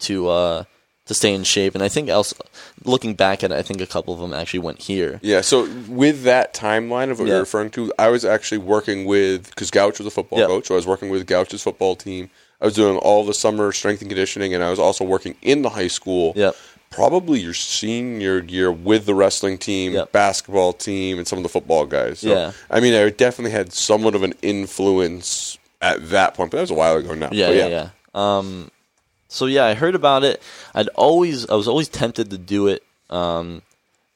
to 0.00 0.28
uh, 0.28 0.64
to 1.06 1.14
stay 1.14 1.32
in 1.34 1.44
shape. 1.44 1.74
And 1.74 1.82
I 1.82 1.88
think 1.88 2.10
also 2.10 2.36
looking 2.84 3.14
back 3.14 3.42
at 3.42 3.50
it, 3.52 3.54
I 3.56 3.62
think 3.62 3.80
a 3.80 3.86
couple 3.86 4.12
of 4.14 4.20
them 4.20 4.32
actually 4.34 4.60
went 4.60 4.82
here. 4.82 5.20
Yeah, 5.22 5.40
so 5.40 5.68
with 5.88 6.24
that 6.24 6.54
timeline 6.54 7.10
of 7.10 7.18
what 7.18 7.26
Yeah. 7.28 7.34
you're 7.34 7.40
referring 7.40 7.70
to, 7.70 7.92
I 7.98 8.08
was 8.08 8.24
actually 8.24 8.58
working 8.58 9.04
with 9.06 9.48
because 9.50 9.70
Gouch 9.70 9.98
was 9.98 10.06
a 10.06 10.10
football 10.10 10.38
Yeah. 10.38 10.46
coach, 10.46 10.66
so 10.68 10.74
I 10.74 10.76
was 10.76 10.86
working 10.86 11.08
with 11.10 11.26
Gouch's 11.26 11.62
football 11.62 11.96
team. 11.96 12.30
I 12.60 12.64
was 12.64 12.74
doing 12.74 12.96
all 12.98 13.24
the 13.24 13.34
summer 13.34 13.72
strength 13.72 14.02
and 14.02 14.08
conditioning, 14.10 14.54
and 14.54 14.62
I 14.62 14.70
was 14.70 14.78
also 14.78 15.04
working 15.04 15.34
in 15.42 15.62
the 15.62 15.70
high 15.70 15.88
school. 15.88 16.32
Yep. 16.36 16.54
Probably 16.92 17.40
your 17.40 17.54
senior 17.54 18.40
year 18.40 18.70
with 18.70 19.06
the 19.06 19.14
wrestling 19.14 19.58
team, 19.58 19.92
Yep. 19.94 20.12
basketball 20.12 20.72
team, 20.72 21.18
and 21.18 21.26
some 21.26 21.38
of 21.38 21.42
the 21.42 21.48
football 21.48 21.86
guys. 21.86 22.20
So, 22.20 22.28
Yeah. 22.28 22.52
I 22.70 22.80
mean, 22.80 22.94
I 22.94 23.08
definitely 23.10 23.50
had 23.52 23.72
somewhat 23.72 24.14
of 24.14 24.22
an 24.22 24.34
influence 24.42 25.58
at 25.80 26.10
that 26.10 26.34
point, 26.34 26.50
but 26.50 26.58
that 26.58 26.62
was 26.62 26.70
a 26.70 26.74
while 26.74 26.96
ago 26.96 27.14
now. 27.14 27.30
Yeah, 27.32 27.48
But 27.48 27.56
yeah, 27.56 27.66
yeah. 27.66 27.88
Um, 28.14 28.70
so 29.28 29.46
yeah, 29.46 29.64
I 29.64 29.74
heard 29.74 29.94
about 29.94 30.22
it. 30.24 30.42
I'd 30.74 30.88
always, 30.88 31.48
I 31.48 31.54
was 31.54 31.66
always 31.66 31.88
tempted 31.88 32.30
to 32.30 32.38
do 32.38 32.68
it. 32.68 32.82
Um, 33.10 33.62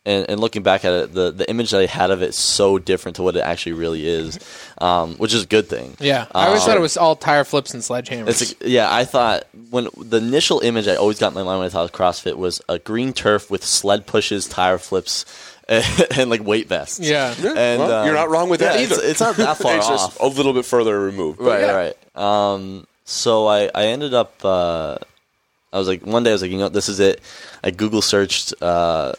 and, 0.07 0.25
and 0.31 0.41
looking 0.41 0.63
back 0.63 0.85
at 0.87 0.93
it, 0.93 1.13
the, 1.13 1.31
the 1.33 1.51
image 1.51 1.73
that 1.73 1.81
I 1.83 1.87
had 1.87 2.11
of 2.11 2.23
it 2.23 2.31
is 2.31 2.37
so 2.37 2.79
different 2.79 3.17
to 3.17 3.23
what 3.23 3.37
it 3.37 3.41
actually 3.41 3.73
really 3.73 4.07
is, 4.09 4.39
um, 4.79 5.17
which 5.17 5.35
is 5.35 5.43
a 5.43 5.47
good 5.47 5.69
thing. 5.69 5.97
Yeah, 6.01 6.27
I 6.35 6.47
always 6.47 6.63
Um, 6.63 6.69
thought 6.69 6.77
it 6.79 6.81
was 6.81 6.97
all 6.97 7.17
tire 7.17 7.45
flips 7.45 7.75
and 7.75 7.83
sledgehammers. 7.83 8.29
It's 8.29 8.55
a, 8.63 8.69
yeah, 8.71 8.95
I 8.95 9.05
thought 9.05 9.45
when 9.71 9.89
the 9.99 10.17
initial 10.19 10.61
image 10.61 10.89
I 10.89 10.95
always 10.95 11.19
got 11.19 11.29
in 11.29 11.35
my 11.35 11.43
mind 11.43 11.59
when 11.59 11.67
I 11.67 11.71
thought 11.71 11.85
of 11.85 11.93
CrossFit 11.93 12.37
was 12.37 12.63
a 12.69 12.79
green 12.79 13.13
turf 13.13 13.51
with 13.51 13.65
sled 13.65 14.07
pushes, 14.07 14.47
tire 14.47 14.79
flips, 14.79 15.27
and, 15.69 15.85
and 16.17 16.31
like 16.31 16.45
weight 16.45 16.69
vests. 16.69 17.01
yeah. 17.01 17.35
Yeah, 17.43 17.55
And, 17.57 17.81
well, 17.81 17.93
um, 18.01 18.07
you're 18.07 18.15
not 18.15 18.31
wrong 18.31 18.49
with 18.49 18.61
that 18.61 18.77
yeah, 18.77 18.83
it's, 18.83 18.93
either. 18.93 19.03
it's 19.05 19.21
not 19.21 19.37
that 19.37 19.57
far 19.59 19.77
it's 19.79 19.87
off. 19.87 20.17
just 20.17 20.21
a 20.21 20.27
little 20.29 20.53
bit 20.53 20.65
further 20.65 20.99
removed. 21.01 21.39
But 21.39 21.47
right, 21.47 21.61
yeah. 21.63 21.73
right. 22.15 22.55
Um, 22.55 22.87
so 23.05 23.47
I, 23.49 23.71
I 23.75 23.87
ended 23.87 24.15
up. 24.15 24.45
Uh, 24.45 24.99
I 25.73 25.79
was 25.79 25.89
like, 25.89 26.03
one 26.07 26.23
day 26.23 26.31
I 26.31 26.33
was 26.33 26.43
like, 26.43 26.51
you 26.53 26.59
know, 26.59 26.69
this 26.69 26.89
is 26.89 27.01
it. 27.01 27.21
I 27.63 27.71
Google 27.71 28.01
searched 28.01 28.55
uh, 28.63 29.13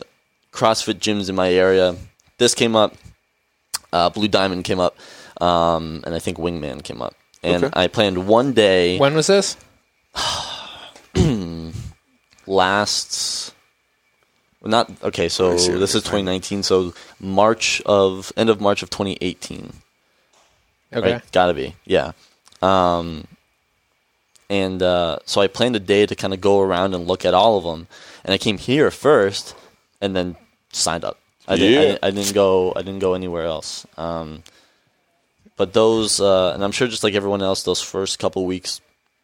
CrossFit 0.51 0.95
gyms 0.99 1.29
in 1.29 1.35
my 1.35 1.51
area. 1.51 1.95
This 2.37 2.53
came 2.55 2.75
up. 2.75 2.95
Uh, 3.93 4.09
Blue 4.09 4.27
Diamond 4.27 4.63
came 4.65 4.79
up, 4.79 4.97
um, 5.41 6.03
and 6.05 6.13
I 6.13 6.19
think 6.19 6.37
Wingman 6.37 6.83
came 6.83 7.01
up. 7.01 7.15
And 7.43 7.63
Okay. 7.63 7.79
I 7.81 7.87
planned 7.87 8.27
one 8.27 8.53
day 8.53 8.97
When 8.99 9.15
was 9.15 9.27
this? 9.27 9.55
last. 12.45 13.53
Not 14.63 14.91
okay. 15.03 15.29
So 15.29 15.53
I 15.53 15.57
see 15.57 15.71
what 15.71 15.79
this 15.79 15.95
is 15.95 16.01
2019. 16.03 16.63
So 16.63 16.93
March 17.19 17.81
of 17.85 18.33
end 18.35 18.49
of 18.49 18.59
March 18.59 18.83
of 18.83 18.89
2018. 18.89 19.71
Okay. 20.93 21.13
Right? 21.13 21.31
Gotta 21.31 21.53
be. 21.53 21.75
Yeah. 21.85 22.11
Um, 22.61 23.25
and 24.49 24.81
uh, 24.81 25.19
so 25.25 25.41
I 25.41 25.47
planned 25.47 25.75
a 25.75 25.79
day 25.79 26.05
to 26.05 26.15
kind 26.15 26.33
of 26.33 26.41
go 26.41 26.59
around 26.59 26.95
and 26.95 27.07
look 27.07 27.23
at 27.25 27.33
all 27.33 27.57
of 27.57 27.63
them. 27.63 27.87
And 28.25 28.33
I 28.33 28.37
came 28.37 28.57
here 28.57 28.89
first, 28.91 29.55
and 30.01 30.15
then 30.15 30.35
signed 30.71 31.03
up. 31.05 31.17
I 31.47 31.55
didn't. 31.55 31.67
I, 31.67 31.71
Yeah. 31.71 31.81
didn't 31.91 32.03
I 32.03 32.11
didn't 32.11 32.33
go. 32.33 32.73
I 32.75 32.81
didn't 32.81 32.99
go 32.99 33.13
anywhere 33.13 33.45
else. 33.45 33.85
Um, 33.97 34.43
but 35.55 35.73
those, 35.73 36.19
uh, 36.21 36.51
and 36.53 36.63
I'm 36.63 36.71
sure, 36.71 36.87
just 36.87 37.03
like 37.03 37.15
everyone 37.15 37.41
else, 37.41 37.63
those 37.63 37.81
first 37.81 38.19
couple 38.19 38.45
weeks, 38.45 38.79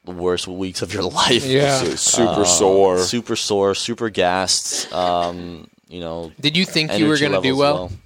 the 0.05 0.11
worst 0.11 0.47
weeks 0.47 0.81
of 0.81 0.93
your 0.93 1.03
life. 1.21 1.45
Yeah. 1.45 1.77
So 1.79 1.95
super 1.95 2.41
Uh, 2.41 2.45
sore. 2.45 2.99
super 2.99 3.35
sore, 3.35 3.75
super 3.75 4.09
gassed. 4.09 4.91
Um, 4.93 5.67
you 5.89 5.99
know, 5.99 6.31
Did 6.39 6.57
you 6.57 6.65
think 6.65 6.97
you 6.97 7.07
were 7.07 7.17
going 7.19 7.33
to 7.33 7.41
do 7.41 7.55
levels 7.55 7.91
well? 7.91 7.99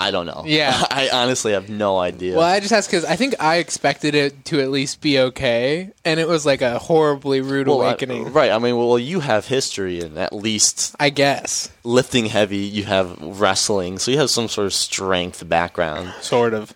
I 0.00 0.10
don't 0.10 0.24
know. 0.26 0.44
Yeah. 0.46 0.72
I 0.90 1.10
honestly 1.12 1.52
have 1.52 1.68
no 1.68 1.98
idea. 1.98 2.36
Well, 2.36 2.46
I 2.46 2.58
just 2.58 2.72
asked 2.72 2.88
because 2.90 3.04
I 3.04 3.16
think 3.16 3.34
I 3.38 3.56
expected 3.56 4.14
it 4.14 4.44
to 4.46 4.60
at 4.60 4.70
least 4.70 5.00
be 5.02 5.18
okay, 5.18 5.90
and 6.04 6.18
it 6.18 6.26
was 6.26 6.46
like 6.46 6.62
a 6.62 6.78
horribly 6.78 7.40
rude 7.42 7.68
Well, 7.68 7.82
I- 7.82 7.88
awakening. 7.90 8.32
right. 8.32 8.50
I 8.50 8.58
mean, 8.58 8.76
well, 8.76 8.98
you 8.98 9.20
have 9.20 9.46
history 9.46 10.00
in 10.00 10.16
at 10.18 10.32
least 10.32 10.96
I 10.98 11.10
guess, 11.10 11.70
lifting 11.84 12.26
heavy. 12.26 12.56
You 12.58 12.84
have 12.84 13.16
wrestling, 13.20 13.98
so 13.98 14.10
you 14.10 14.18
have 14.18 14.30
some 14.30 14.48
sort 14.48 14.66
of 14.66 14.72
strength 14.74 15.46
background. 15.48 16.12
sort 16.22 16.54
of. 16.54 16.72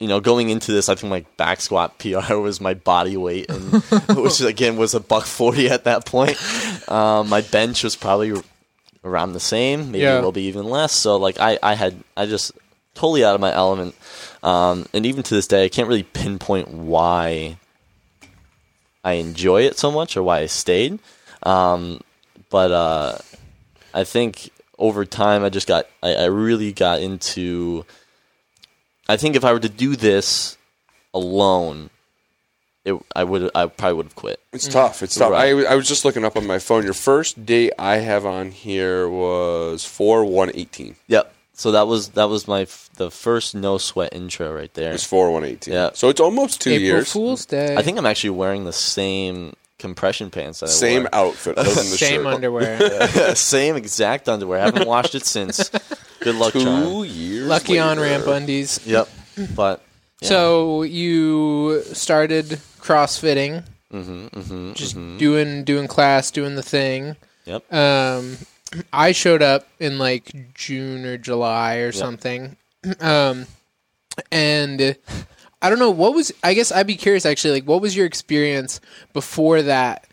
You 0.00 0.06
know, 0.06 0.20
going 0.20 0.48
into 0.48 0.70
this, 0.70 0.88
I 0.88 0.94
think 0.94 1.10
my 1.10 1.24
back 1.38 1.60
squat 1.60 1.98
PR 1.98 2.34
was 2.34 2.60
my 2.60 2.74
body 2.74 3.16
weight, 3.16 3.50
and 3.50 3.82
which 4.16 4.40
again 4.40 4.76
was 4.76 4.94
a 4.94 5.00
buck 5.00 5.24
forty 5.24 5.68
at 5.70 5.84
that 5.84 6.04
point. 6.06 6.36
Um, 6.88 7.28
my 7.28 7.40
bench 7.40 7.82
was 7.82 7.96
probably 7.96 8.32
around 9.04 9.32
the 9.32 9.40
same, 9.40 9.90
maybe 9.92 10.02
Yeah. 10.04 10.14
a 10.14 10.16
little 10.16 10.32
bit 10.32 10.40
even 10.42 10.64
less. 10.66 10.92
So 10.92 11.16
like 11.16 11.38
I, 11.40 11.58
I 11.62 11.74
had 11.74 12.02
I 12.16 12.26
just 12.26 12.52
totally 12.94 13.24
out 13.24 13.34
of 13.34 13.40
my 13.40 13.52
element. 13.54 13.94
Um, 14.42 14.86
and 14.92 15.06
even 15.06 15.22
to 15.22 15.34
this 15.34 15.46
day, 15.46 15.64
I 15.64 15.68
can't 15.68 15.88
really 15.88 16.02
pinpoint 16.02 16.68
why 16.68 17.58
I 19.04 19.12
enjoy 19.14 19.62
it 19.62 19.78
so 19.78 19.90
much 19.90 20.16
or 20.16 20.22
why 20.22 20.40
I 20.40 20.46
stayed. 20.46 20.98
Um, 21.42 22.00
but 22.50 22.72
uh, 22.72 23.18
I 23.94 24.04
think 24.04 24.50
over 24.78 25.04
time, 25.04 25.44
I 25.44 25.48
just 25.48 25.66
got 25.68 25.86
I, 26.02 26.14
I 26.14 26.24
really 26.26 26.72
got 26.72 27.00
into. 27.00 27.84
I 29.08 29.16
think 29.16 29.36
if 29.36 29.44
I 29.44 29.52
were 29.52 29.60
to 29.60 29.68
do 29.68 29.96
this 29.96 30.58
alone, 31.14 31.90
it 32.84 32.94
I 33.14 33.24
would 33.24 33.50
I 33.54 33.66
probably 33.66 33.94
would 33.94 34.06
have 34.06 34.14
quit. 34.16 34.40
It's 34.52 34.68
tough. 34.68 35.02
It's 35.02 35.14
tough. 35.14 35.32
Right. 35.32 35.54
I, 35.66 35.72
I 35.72 35.74
was 35.74 35.86
just 35.88 36.04
looking 36.04 36.24
up 36.24 36.36
on 36.36 36.46
my 36.46 36.58
phone. 36.58 36.84
Your 36.84 36.94
first 36.94 37.44
date 37.44 37.72
I 37.78 37.96
have 37.96 38.24
on 38.26 38.50
here 38.50 39.08
was 39.08 39.84
four 39.84 40.24
one 40.24 40.50
eighteen. 40.54 40.96
Yep. 41.08 41.34
So 41.54 41.72
that 41.72 41.86
was 41.88 42.10
that 42.10 42.28
was 42.28 42.46
my 42.46 42.62
f- 42.62 42.88
the 42.94 43.10
first 43.10 43.54
no 43.54 43.78
sweat 43.78 44.14
intro 44.14 44.54
right 44.54 44.72
there. 44.74 44.92
It's 44.92 45.02
was 45.02 45.04
four 45.04 45.30
one 45.32 45.44
eighteen. 45.44 45.74
Yeah. 45.74 45.90
So 45.94 46.08
it's 46.08 46.20
almost 46.20 46.60
two 46.60 46.70
April 46.70 46.84
years. 46.84 47.12
Fool's 47.12 47.44
Day. 47.46 47.76
I 47.76 47.82
think 47.82 47.98
I'm 47.98 48.06
actually 48.06 48.30
wearing 48.30 48.64
the 48.64 48.72
same 48.72 49.54
compression 49.78 50.30
pants. 50.30 50.60
That 50.60 50.66
I 50.66 50.72
Same 50.72 51.02
wore. 51.02 51.14
outfit, 51.14 51.58
other 51.58 51.68
than 51.68 51.76
the 51.76 51.82
same 51.96 52.22
shirt. 52.22 52.34
underwear. 52.34 53.34
same 53.36 53.76
exact 53.76 54.28
underwear. 54.28 54.60
I 54.60 54.64
haven't 54.66 54.86
washed 54.88 55.14
it 55.14 55.24
since. 55.26 55.68
Good 56.20 56.34
luck, 56.36 56.52
Two 56.52 56.60
John. 56.64 57.04
years. 57.06 57.46
Lucky 57.48 57.78
on 57.78 57.98
ramp 58.00 58.26
undies. 58.26 58.80
Yep. 58.86 59.08
But 59.54 59.82
So 60.22 60.82
you 60.82 61.82
started 61.92 62.60
CrossFitting, 62.80 63.64
Mm-hmm, 63.92 64.74
just 64.74 64.96
doing 65.16 65.64
doing 65.64 65.88
class, 65.88 66.30
doing 66.30 66.56
the 66.56 66.62
thing. 66.62 67.16
Yep. 67.46 67.72
Um, 67.72 68.36
I 68.92 69.12
showed 69.12 69.40
up 69.40 69.66
in 69.80 69.98
like 69.98 70.52
June 70.52 71.06
or 71.06 71.16
July 71.16 71.76
or 71.76 71.92
something, 71.92 72.58
um, 73.00 73.46
and 74.30 74.94
I 75.62 75.70
don't 75.70 75.78
know 75.78 75.90
what 75.90 76.14
was. 76.14 76.32
I 76.44 76.52
guess 76.52 76.70
I'd 76.70 76.86
be 76.86 76.96
curious 76.96 77.24
actually. 77.24 77.54
Like, 77.54 77.64
what 77.64 77.80
was 77.80 77.96
your 77.96 78.04
experience 78.04 78.80
before 79.14 79.62
that? 79.62 80.06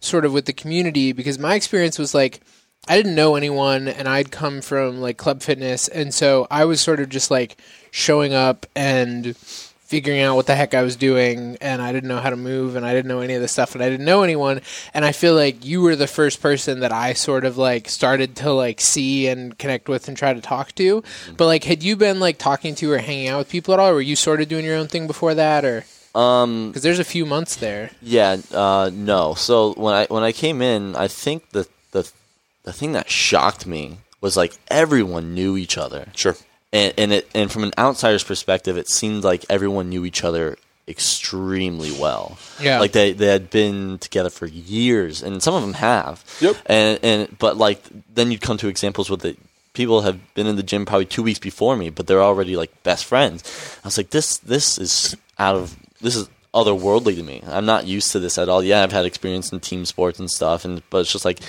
Sort 0.00 0.24
of 0.24 0.32
with 0.32 0.46
the 0.46 0.52
community, 0.52 1.12
because 1.12 1.38
my 1.38 1.54
experience 1.54 1.96
was 2.00 2.12
like 2.12 2.40
I 2.88 2.96
didn't 2.96 3.14
know 3.14 3.36
anyone, 3.36 3.86
and 3.86 4.08
I'd 4.08 4.32
come 4.32 4.60
from 4.60 5.00
like 5.00 5.16
club 5.16 5.40
fitness, 5.42 5.86
and 5.88 6.12
so 6.12 6.46
I 6.50 6.64
was 6.64 6.80
sort 6.80 7.00
of 7.00 7.08
just 7.08 7.30
like 7.30 7.56
showing 7.92 8.34
up 8.34 8.66
and 8.74 9.36
figuring 9.36 10.20
out 10.22 10.34
what 10.36 10.46
the 10.46 10.54
heck 10.56 10.74
I 10.74 10.82
was 10.82 10.96
doing, 10.96 11.58
and 11.60 11.80
I 11.80 11.92
didn't 11.92 12.08
know 12.08 12.18
how 12.18 12.30
to 12.30 12.36
move, 12.36 12.74
and 12.76 12.84
I 12.84 12.92
didn't 12.92 13.08
know 13.08 13.20
any 13.20 13.34
of 13.34 13.42
the 13.42 13.46
stuff, 13.46 13.74
and 13.74 13.84
I 13.84 13.88
didn't 13.88 14.06
know 14.06 14.22
anyone, 14.22 14.62
and 14.94 15.04
I 15.04 15.12
feel 15.12 15.34
like 15.34 15.64
you 15.64 15.80
were 15.82 15.94
the 15.94 16.06
first 16.08 16.40
person 16.42 16.80
that 16.80 16.92
I 16.92 17.12
sort 17.12 17.44
of 17.44 17.56
like 17.56 17.88
started 17.88 18.34
to 18.36 18.52
like 18.52 18.80
see 18.80 19.28
and 19.28 19.56
connect 19.58 19.88
with 19.88 20.08
and 20.08 20.16
try 20.16 20.32
to 20.34 20.40
talk 20.40 20.74
to. 20.76 21.04
But 21.36 21.46
like, 21.46 21.64
had 21.64 21.82
you 21.84 21.94
been 21.94 22.18
like 22.18 22.38
talking 22.38 22.74
to 22.76 22.90
or 22.90 22.98
hanging 22.98 23.28
out 23.28 23.38
with 23.38 23.50
people 23.50 23.74
at 23.74 23.80
all, 23.80 23.90
or 23.90 23.94
were 23.94 24.00
you 24.00 24.16
sort 24.16 24.40
of 24.40 24.48
doing 24.48 24.64
your 24.64 24.76
own 24.76 24.88
thing 24.88 25.06
before 25.06 25.34
that, 25.34 25.64
or 25.64 25.84
Um, 26.16 26.70
because 26.70 26.82
there's 26.82 26.98
a 26.98 27.04
few 27.04 27.24
months 27.26 27.54
there? 27.56 27.90
Yeah, 28.02 28.38
uh, 28.52 28.90
no. 28.92 29.34
So 29.34 29.74
when 29.74 29.94
I 29.94 30.06
when 30.06 30.24
I 30.24 30.32
came 30.32 30.62
in, 30.62 30.96
I 30.96 31.06
think 31.06 31.50
the 31.50 31.68
the 31.92 32.10
the 32.64 32.72
thing 32.72 32.92
that 32.92 33.10
shocked 33.10 33.66
me 33.66 33.98
was 34.20 34.36
like 34.36 34.54
everyone 34.68 35.34
knew 35.34 35.56
each 35.56 35.76
other, 35.78 36.08
Sure. 36.14 36.36
and 36.72 36.92
and 36.96 37.12
it 37.12 37.28
and 37.34 37.50
from 37.50 37.64
an 37.64 37.72
outsider's 37.78 38.24
perspective, 38.24 38.76
it 38.76 38.88
seemed 38.88 39.24
like 39.24 39.44
everyone 39.50 39.88
knew 39.88 40.04
each 40.04 40.22
other 40.24 40.56
extremely 40.88 41.90
well. 41.92 42.38
Yeah. 42.60 42.80
like 42.80 42.92
they 42.92 43.12
they 43.12 43.26
had 43.26 43.50
been 43.50 43.98
together 43.98 44.30
for 44.30 44.46
years, 44.46 45.22
and 45.22 45.42
some 45.42 45.54
of 45.54 45.62
them 45.62 45.74
have. 45.74 46.24
Yep. 46.40 46.56
And 46.66 46.98
and 47.02 47.38
but 47.38 47.56
like 47.56 47.82
then 48.14 48.30
you'd 48.30 48.40
come 48.40 48.56
to 48.58 48.68
examples 48.68 49.10
where 49.10 49.16
the 49.16 49.36
people 49.74 50.02
have 50.02 50.18
been 50.34 50.46
in 50.46 50.56
the 50.56 50.62
gym 50.62 50.84
probably 50.86 51.06
two 51.06 51.22
weeks 51.22 51.38
before 51.38 51.76
me, 51.76 51.90
but 51.90 52.06
they're 52.06 52.22
already 52.22 52.56
like 52.56 52.82
best 52.82 53.04
friends. 53.04 53.42
I 53.84 53.88
was 53.88 53.96
like, 53.98 54.10
this 54.10 54.38
this 54.38 54.78
is 54.78 55.16
out 55.38 55.56
of 55.56 55.76
this 56.00 56.14
is 56.16 56.28
otherworldly 56.54 57.16
to 57.16 57.22
me. 57.22 57.42
I'm 57.46 57.64
not 57.66 57.86
used 57.86 58.12
to 58.12 58.18
this 58.20 58.36
at 58.38 58.48
all. 58.48 58.62
Yeah, 58.62 58.82
I've 58.82 58.92
had 58.92 59.06
experience 59.06 59.50
in 59.52 59.60
team 59.60 59.84
sports 59.86 60.18
and 60.20 60.30
stuff, 60.30 60.64
and 60.64 60.82
but 60.90 60.98
it's 60.98 61.12
just 61.12 61.24
like 61.24 61.40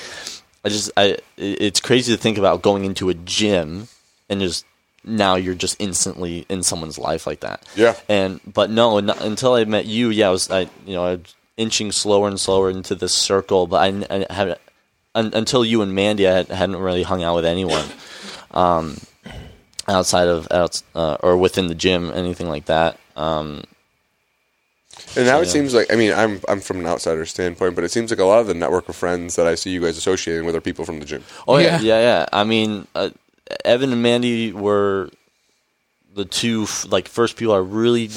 I 0.64 0.70
just 0.70 0.92
I 0.96 1.18
it's 1.38 1.80
crazy 1.80 2.16
to 2.16 2.22
think 2.22 2.38
about 2.38 2.62
going 2.62 2.86
into 2.86 3.10
a 3.10 3.14
gym 3.14 3.88
and 4.30 4.42
just 4.42 4.66
now 5.04 5.36
you're 5.36 5.56
just 5.56 5.76
instantly 5.80 6.46
in 6.48 6.64
someone's 6.64 6.98
life 6.98 7.28
like 7.28 7.42
that. 7.42 7.64
Yeah. 7.76 7.96
And 8.08 8.40
but 8.46 8.70
no, 8.70 9.00
not, 9.00 9.22
until 9.22 9.54
I 9.54 9.66
met 9.66 9.86
you, 9.86 10.10
yeah, 10.10 10.28
I 10.28 10.32
was 10.32 10.50
I 10.50 10.62
you 10.86 10.94
know 10.94 11.06
I 11.06 11.16
was 11.16 11.36
inching 11.58 11.92
slower 11.92 12.28
and 12.28 12.40
slower 12.40 12.70
into 12.70 12.96
this 12.96 13.14
circle, 13.14 13.68
but 13.68 13.78
I, 13.78 14.26
I 14.30 14.34
haven't 14.34 14.60
until 15.16 15.64
you 15.64 15.82
and 15.82 15.94
Mandy, 15.94 16.28
I 16.28 16.32
had, 16.32 16.48
hadn't 16.48 16.78
really 16.78 17.04
hung 17.04 17.24
out 17.24 17.36
with 17.36 17.46
anyone 17.46 17.86
um, 18.52 18.98
outside 19.88 20.28
of 20.28 20.48
out 20.52 20.82
uh, 20.96 21.18
or 21.22 21.38
within 21.38 21.68
the 21.68 21.76
gym, 21.76 22.12
anything 22.12 22.48
like 22.48 22.66
that. 22.66 23.00
Um, 23.16 23.64
And 25.16 25.26
now 25.28 25.40
it 25.40 25.46
yeah. 25.46 25.52
seems 25.52 25.74
like 25.74 25.92
I 25.94 25.96
mean 25.96 26.12
I'm 26.14 26.42
I'm 26.48 26.60
from 26.60 26.80
an 26.80 26.88
outsider 26.88 27.26
standpoint, 27.26 27.76
but 27.76 27.84
it 27.84 27.92
seems 27.92 28.12
like 28.12 28.20
a 28.20 28.26
lot 28.26 28.40
of 28.40 28.48
the 28.48 28.54
network 28.54 28.90
of 28.90 28.96
friends 28.96 29.36
that 29.36 29.46
I 29.48 29.56
see 29.56 29.70
you 29.70 29.82
guys 29.82 29.98
associating 29.98 30.46
with 30.46 30.56
are 30.56 30.62
people 30.62 30.86
from 30.86 31.00
the 31.00 31.06
gym. 31.06 31.24
Oh 31.48 31.58
Yeah. 31.58 31.80
yeah, 31.80 31.82
yeah, 31.82 32.00
yeah. 32.02 32.26
I 32.34 32.44
mean, 32.44 32.88
uh, 32.96 33.10
Evan 33.66 33.92
and 33.92 34.02
Mandy 34.02 34.52
were 34.52 35.10
the 36.16 36.26
two 36.26 36.64
f- 36.64 36.86
like 36.92 37.08
first 37.08 37.36
people 37.38 37.54
I 37.54 37.60
really 37.60 38.10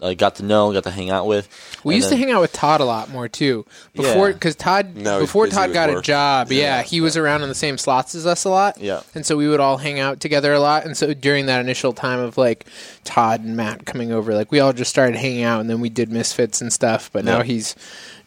uh, 0.00 0.12
got 0.14 0.36
to 0.36 0.42
know, 0.42 0.72
got 0.72 0.84
to 0.84 0.90
hang 0.90 1.10
out 1.10 1.26
with. 1.26 1.48
We 1.84 1.94
And 1.94 2.02
used 2.02 2.10
then- 2.12 2.18
to 2.18 2.24
hang 2.26 2.34
out 2.34 2.40
with 2.40 2.52
Todd 2.52 2.80
a 2.80 2.84
lot 2.84 3.10
more 3.10 3.28
too. 3.28 3.64
Before, 3.94 4.28
Yeah. 4.28 4.32
because 4.34 4.54
Todd, 4.56 4.96
Now 4.96 5.18
he's 5.20 5.28
before 5.28 5.46
Todd 5.46 5.68
with 5.68 5.74
got 5.74 5.90
a 5.90 6.00
job, 6.02 6.50
yeah, 6.52 6.78
Yeah. 6.78 6.82
he 6.82 7.00
was 7.00 7.16
around 7.16 7.42
in 7.42 7.48
the 7.48 7.54
same 7.54 7.78
slots 7.78 8.14
as 8.14 8.26
us 8.26 8.44
a 8.44 8.50
lot. 8.50 8.78
Yeah. 8.80 9.00
and 9.14 9.24
so 9.24 9.36
we 9.36 9.48
would 9.48 9.60
all 9.60 9.78
hang 9.78 10.00
out 10.00 10.20
together 10.20 10.52
a 10.52 10.60
lot. 10.60 10.84
And 10.84 10.96
so 10.96 11.14
during 11.14 11.46
that 11.46 11.60
initial 11.60 11.92
time 11.92 12.18
of 12.20 12.36
like 12.36 12.66
Todd 13.04 13.42
and 13.44 13.56
Matt 13.56 13.86
coming 13.86 14.12
over, 14.12 14.34
like 14.34 14.50
we 14.52 14.60
all 14.60 14.72
just 14.72 14.90
started 14.90 15.16
hanging 15.16 15.42
out, 15.44 15.60
and 15.60 15.70
then 15.70 15.80
we 15.80 15.88
did 15.88 16.10
Misfits 16.12 16.60
and 16.60 16.72
stuff. 16.72 17.08
But 17.12 17.24
now 17.24 17.42
he's 17.42 17.74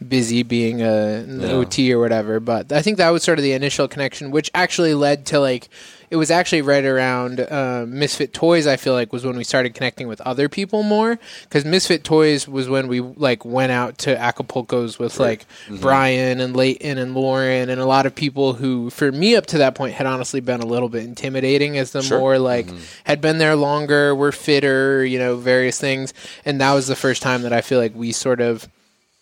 busy 0.08 0.44
being 0.44 0.82
a 0.82 1.26
Yeah. 1.28 1.52
OT 1.52 1.92
or 1.92 2.00
whatever. 2.00 2.40
But 2.40 2.72
I 2.72 2.82
think 2.82 2.98
that 2.98 3.10
was 3.10 3.24
sort 3.24 3.40
of 3.40 3.44
the 3.44 3.54
initial 3.54 3.88
connection, 3.88 4.32
which 4.32 4.50
actually 4.54 4.94
led 4.94 5.26
to 5.28 5.40
like 5.40 5.70
it 6.10 6.16
was 6.16 6.32
actually 6.32 6.62
right 6.62 6.86
around 6.86 7.40
uh, 7.40 7.86
Misfit 7.88 8.34
Toys. 8.34 8.66
I 8.66 8.78
feel 8.78 8.94
like 8.94 9.12
was 9.12 9.26
when 9.26 9.36
we 9.38 9.44
started 9.44 9.74
connecting 9.74 10.08
with 10.08 10.22
other 10.22 10.48
people 10.50 10.84
more 10.84 11.20
because 11.44 11.66
Misfit 11.66 12.04
Toys 12.04 12.48
was 12.48 12.70
when 12.70 12.88
we 12.88 13.02
like 13.02 13.44
went 13.44 13.72
out 13.72 13.98
to 14.00 14.16
Acapulco's 14.16 14.98
with 14.98 15.20
like 15.20 15.46
Brian 15.82 16.40
and 16.40 16.56
Leighton 16.56 16.98
and 16.98 17.14
Lauren 17.14 17.70
and 17.70 17.82
a 17.82 17.86
lot 17.86 18.06
of 18.06 18.16
people 18.16 18.54
who, 18.54 18.90
for 18.90 19.12
me 19.12 19.36
up 19.36 19.46
to 19.48 19.58
that 19.60 19.76
point, 19.76 19.94
had 19.96 20.06
honestly 20.08 20.40
been 20.40 20.62
a 20.62 20.66
little 20.66 20.90
bit 20.90 21.04
intimidating 21.04 21.78
as 21.78 21.92
the 21.92 22.02
Sure. 22.02 22.20
more 22.20 22.40
like 22.40 22.68
had 23.04 23.20
been 23.20 23.38
there 23.38 23.56
longer, 23.56 24.16
were 24.16 24.32
fitter, 24.32 25.04
you 25.06 25.20
know, 25.20 25.36
various 25.36 25.80
things, 25.80 26.14
and 26.46 26.62
that 26.62 26.74
was 26.74 26.88
the 26.88 26.96
first 26.96 27.22
time 27.22 27.42
that 27.42 27.52
I 27.54 27.62
feel 27.62 27.80
like 27.80 27.94
we 27.96 28.12
sort 28.12 28.40
of 28.40 28.68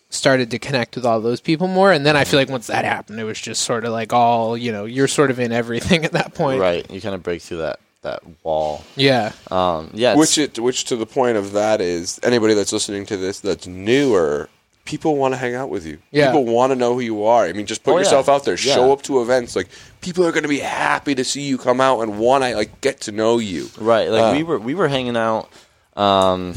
started 0.08 0.50
to 0.50 0.58
connect 0.58 0.94
with 0.96 1.04
all 1.04 1.20
those 1.20 1.40
people 1.40 1.66
more 1.68 1.90
and 1.92 2.06
then 2.06 2.16
i 2.16 2.24
feel 2.24 2.38
like 2.38 2.48
once 2.48 2.68
that 2.68 2.84
happened 2.84 3.18
it 3.18 3.24
was 3.24 3.40
just 3.40 3.62
sort 3.62 3.84
of 3.84 3.92
like 3.92 4.12
all 4.12 4.56
you 4.56 4.70
know 4.70 4.84
you're 4.84 5.08
sort 5.08 5.30
of 5.30 5.38
in 5.40 5.50
everything 5.52 6.04
at 6.08 6.12
that 6.12 6.32
point 6.34 6.60
right. 6.60 6.88
You 6.90 7.00
kind 7.00 7.14
of 7.14 7.22
break 7.22 7.42
through 7.42 7.58
that 7.58 7.80
that 8.02 8.22
wall. 8.44 8.84
yeah 8.94 9.32
Um, 9.50 9.90
yeah, 9.94 10.14
Which 10.14 10.38
it 10.38 10.58
which 10.60 10.84
to 10.84 10.96
the 10.96 11.06
point 11.06 11.36
of 11.36 11.52
that 11.52 11.80
is 11.80 12.20
anybody 12.22 12.54
that's 12.54 12.72
listening 12.72 13.04
to 13.06 13.16
this 13.16 13.40
that's 13.40 13.66
newer, 13.66 14.48
people 14.84 15.16
want 15.16 15.34
to 15.34 15.38
hang 15.38 15.56
out 15.56 15.70
with 15.70 15.84
you. 15.84 15.98
Yeah. 16.12 16.26
People 16.30 16.44
want 16.44 16.70
to 16.70 16.76
know 16.76 16.94
who 16.94 17.00
you 17.00 17.24
are. 17.24 17.46
I 17.46 17.52
mean, 17.52 17.66
just 17.66 17.82
put 17.82 17.90
Oh, 17.90 17.96
yeah. 17.96 18.04
yourself 18.04 18.28
out 18.28 18.44
there. 18.44 18.54
Yeah. 18.54 18.74
Show 18.76 18.92
up 18.92 19.02
to 19.02 19.20
events. 19.22 19.56
Like 19.56 19.68
people 20.02 20.24
are 20.24 20.30
going 20.30 20.44
to 20.44 20.48
be 20.48 20.60
happy 20.60 21.16
to 21.16 21.24
see 21.24 21.42
you 21.42 21.58
come 21.58 21.80
out 21.80 22.00
and 22.02 22.20
want 22.20 22.44
to 22.44 22.54
like 22.54 22.80
get 22.80 23.00
to 23.02 23.12
know 23.12 23.38
you. 23.38 23.68
Right, 23.76 24.08
like 24.08 24.22
Uh, 24.22 24.36
we 24.36 24.44
were 24.44 24.58
we 24.60 24.74
were 24.76 24.86
hanging 24.86 25.16
out. 25.16 25.50
Um, 25.96 26.54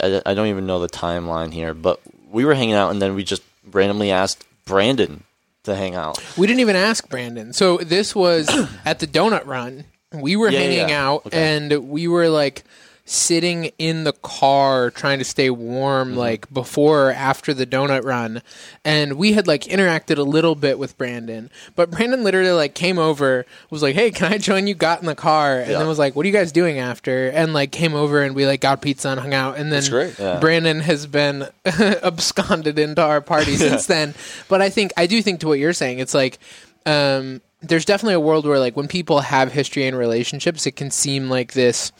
I, 0.00 0.20
I 0.26 0.34
don't 0.34 0.48
even 0.48 0.66
know 0.66 0.80
the 0.80 0.88
timeline 0.88 1.52
here, 1.52 1.74
but 1.74 2.00
we 2.32 2.44
were 2.44 2.54
hanging 2.54 2.74
out, 2.74 2.90
and 2.90 3.00
then 3.00 3.14
we 3.14 3.22
just 3.24 3.42
randomly 3.70 4.10
asked 4.10 4.44
Brandon 4.64 5.22
to 5.64 5.76
hang 5.76 5.94
out. 5.94 6.18
we 6.36 6.46
didn't 6.48 6.58
even 6.58 6.74
ask 6.74 7.08
brandon 7.08 7.52
so 7.52 7.76
this 7.76 8.16
was 8.16 8.48
at 8.84 8.98
the 8.98 9.06
donut 9.06 9.46
run 9.46 9.84
we 10.12 10.34
were 10.34 10.50
Yeah, 10.50 10.58
hanging 10.58 10.88
yeah. 10.88 11.06
out 11.08 11.26
Okay. 11.26 11.56
and 11.56 11.88
we 11.88 12.08
were 12.08 12.28
like 12.28 12.64
sitting 13.12 13.70
in 13.78 14.04
the 14.04 14.12
car 14.14 14.90
trying 14.90 15.18
to 15.18 15.24
stay 15.24 15.50
warm 15.50 16.10
Mm-hmm. 16.10 16.18
like 16.18 16.52
before 16.52 17.08
or 17.08 17.12
after 17.12 17.52
the 17.52 17.66
donut 17.66 18.04
run 18.04 18.40
and 18.84 19.12
we 19.14 19.34
had 19.34 19.46
like 19.46 19.64
interacted 19.64 20.16
a 20.16 20.22
little 20.22 20.54
bit 20.54 20.78
with 20.78 20.96
brandon 20.96 21.50
but 21.76 21.90
brandon 21.90 22.24
literally 22.24 22.50
like 22.52 22.74
came 22.74 22.98
over 22.98 23.44
was 23.70 23.82
like 23.82 23.94
hey 23.94 24.10
can 24.10 24.32
i 24.32 24.38
join 24.38 24.66
you 24.66 24.74
got 24.74 25.00
in 25.00 25.06
the 25.06 25.14
car 25.14 25.58
and 25.58 25.70
Yeah. 25.70 25.78
then 25.78 25.86
was 25.88 25.98
like 25.98 26.16
what 26.16 26.24
are 26.24 26.26
you 26.28 26.32
guys 26.32 26.52
doing 26.52 26.78
after 26.78 27.28
and 27.28 27.52
like 27.52 27.70
came 27.70 27.94
over 27.94 28.22
and 28.22 28.34
we 28.34 28.46
like 28.46 28.60
got 28.62 28.80
pizza 28.80 29.10
and 29.10 29.20
hung 29.20 29.34
out 29.34 29.58
and 29.58 29.70
then. 29.70 29.82
Yeah. 30.18 30.38
brandon 30.40 30.80
has 30.80 31.06
been 31.06 31.46
absconded 31.66 32.78
into 32.78 33.02
our 33.02 33.20
party 33.20 33.56
since 33.56 33.86
then 33.86 34.14
but 34.48 34.62
i 34.62 34.70
think 34.70 34.92
i 34.96 35.06
do 35.06 35.20
think 35.22 35.40
to 35.40 35.48
what 35.48 35.58
you're 35.58 35.72
saying 35.72 35.98
it's 35.98 36.14
like 36.14 36.38
um 36.86 37.40
there's 37.60 37.84
definitely 37.84 38.14
a 38.14 38.20
world 38.20 38.44
where 38.46 38.58
like 38.58 38.76
when 38.76 38.88
people 38.88 39.20
have 39.20 39.52
history 39.52 39.86
and 39.86 39.96
relationships 39.96 40.66
it 40.66 40.76
can 40.76 40.90
seem 40.90 41.28
like 41.30 41.52
this 41.52 41.92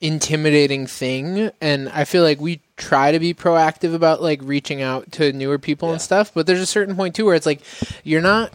intimidating 0.00 0.86
thing 0.86 1.50
and 1.60 1.88
i 1.90 2.04
feel 2.04 2.22
like 2.22 2.40
we 2.40 2.60
try 2.78 3.12
to 3.12 3.18
be 3.18 3.34
proactive 3.34 3.94
about 3.94 4.22
like 4.22 4.40
reaching 4.42 4.80
out 4.80 5.10
to 5.12 5.30
newer 5.32 5.58
people 5.58 5.92
and 5.92 6.00
stuff 6.00 6.32
but 6.32 6.46
there's 6.46 6.60
a 6.60 6.66
certain 6.66 6.96
point 6.96 7.14
too 7.14 7.26
where 7.26 7.34
it's 7.34 7.44
like 7.44 7.60
you're 8.02 8.22
not 8.22 8.50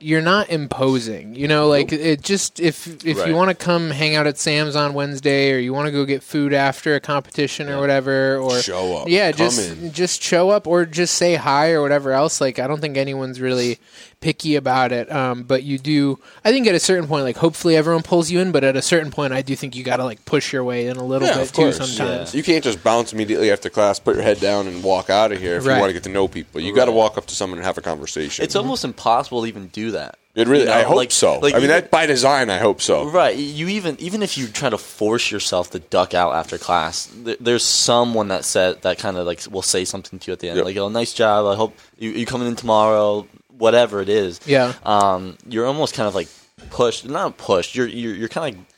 you're 0.00 0.22
not 0.22 0.48
imposing 0.48 1.34
you 1.34 1.48
know 1.48 1.68
like 1.68 1.92
it 1.92 2.22
just 2.22 2.60
if 2.60 3.04
if 3.04 3.18
Right. 3.18 3.28
you 3.28 3.34
want 3.34 3.48
to 3.50 3.54
come 3.54 3.90
hang 3.90 4.14
out 4.14 4.26
at 4.26 4.38
sam's 4.38 4.74
on 4.76 4.94
wednesday 4.94 5.52
or 5.52 5.58
you 5.58 5.72
want 5.74 5.86
to 5.86 5.92
go 5.92 6.04
get 6.06 6.22
food 6.22 6.54
after 6.54 6.94
a 6.94 7.00
competition 7.00 7.68
or 7.68 7.78
whatever 7.80 8.36
or 8.38 8.60
Show 8.60 8.96
up. 8.98 9.08
yeah 9.08 9.32
Come 9.32 9.38
just 9.38 9.70
in. 9.70 9.92
just 9.92 10.22
show 10.22 10.48
up 10.50 10.66
or 10.66 10.86
just 10.86 11.14
say 11.14 11.34
hi 11.34 11.72
or 11.72 11.82
whatever 11.82 12.12
else 12.12 12.40
like 12.40 12.58
i 12.58 12.66
don't 12.66 12.80
think 12.80 12.96
anyone's 12.96 13.38
really 13.40 13.78
picky 14.26 14.56
about 14.56 14.90
it 14.90 15.06
um, 15.12 15.44
but 15.44 15.62
you 15.62 15.78
do 15.78 16.18
i 16.44 16.50
think 16.50 16.66
at 16.66 16.74
a 16.74 16.80
certain 16.80 17.06
point 17.06 17.22
like 17.22 17.36
hopefully 17.36 17.76
everyone 17.76 18.02
pulls 18.02 18.28
you 18.28 18.40
in 18.40 18.50
but 18.50 18.64
at 18.64 18.74
a 18.74 18.82
certain 18.82 19.12
point 19.12 19.32
i 19.32 19.40
do 19.40 19.54
think 19.54 19.76
you 19.76 19.84
gotta 19.84 20.02
like 20.04 20.24
push 20.24 20.52
your 20.52 20.64
way 20.64 20.88
in 20.88 20.96
a 20.96 21.04
little 21.04 21.28
Yeah, 21.28 21.34
bit 21.34 21.42
of 21.44 21.52
too 21.52 21.62
course. 21.62 21.76
sometimes 21.76 22.34
You 22.34 22.42
can't 22.42 22.64
just 22.64 22.82
bounce 22.82 23.12
immediately 23.12 23.52
after 23.52 23.68
class, 23.70 24.00
put 24.00 24.16
your 24.16 24.24
head 24.24 24.40
down, 24.40 24.66
and 24.66 24.82
walk 24.82 25.10
out 25.10 25.30
of 25.30 25.38
here 25.38 25.56
if 25.58 25.64
Right. 25.66 25.74
you 25.76 25.80
want 25.80 25.90
to 25.90 25.94
get 25.94 26.02
to 26.04 26.08
know 26.10 26.26
people. 26.26 26.60
You 26.60 26.74
got 26.74 26.86
to 26.86 26.92
walk 26.92 27.16
up 27.16 27.26
to 27.26 27.34
someone 27.36 27.58
and 27.58 27.64
have 27.66 27.78
a 27.78 27.82
conversation. 27.82 28.42
It's 28.44 28.56
almost 28.56 28.84
impossible 28.84 29.42
to 29.42 29.46
even 29.46 29.68
do 29.68 29.92
that. 29.92 30.18
it 30.34 30.48
really. 30.48 30.64
You 30.64 30.70
know, 30.70 30.74
I 30.74 30.82
hope 30.82 30.96
like- 30.96 31.12
so. 31.12 31.38
like 31.38 31.54
I 31.54 31.58
mean, 31.60 31.68
that 31.68 31.90
by 31.90 32.04
design. 32.06 32.50
I 32.50 32.58
hope 32.58 32.82
so. 32.82 33.08
Right. 33.08 33.36
You 33.36 33.68
even 33.68 33.96
even 34.00 34.22
if 34.22 34.36
you 34.36 34.48
try 34.48 34.70
to 34.70 34.78
force 34.78 35.30
yourself 35.30 35.70
to 35.70 35.78
duck 35.78 36.12
out 36.14 36.34
after 36.34 36.58
class, 36.58 37.08
th- 37.24 37.38
there's 37.40 37.64
someone 37.64 38.28
that 38.28 38.44
said 38.44 38.82
that 38.82 38.98
kind 38.98 39.16
of 39.16 39.24
like 39.26 39.40
will 39.50 39.62
say 39.62 39.84
something 39.84 40.18
to 40.18 40.26
you 40.28 40.32
at 40.32 40.40
the 40.40 40.48
end, 40.48 40.56
Yep. 40.56 40.64
like, 40.66 40.76
"Oh, 40.76 40.88
nice 40.88 41.12
job. 41.14 41.46
I 41.46 41.54
hope 41.56 41.72
you 41.98 42.10
you 42.10 42.26
coming 42.26 42.48
in 42.48 42.56
tomorrow." 42.56 43.26
Whatever 43.58 44.00
it 44.00 44.08
is. 44.08 44.40
Yeah. 44.46 44.74
Um, 44.84 45.36
you're 45.48 45.66
almost 45.66 45.94
kind 45.94 46.06
of 46.06 46.14
like 46.14 46.28
pushed, 46.70 47.08
not 47.08 47.36
pushed. 47.38 47.74
You're 47.74 47.86
you're 47.86 48.14
you're 48.14 48.28
kind 48.28 48.54
of 48.54 48.60
like 48.60 48.68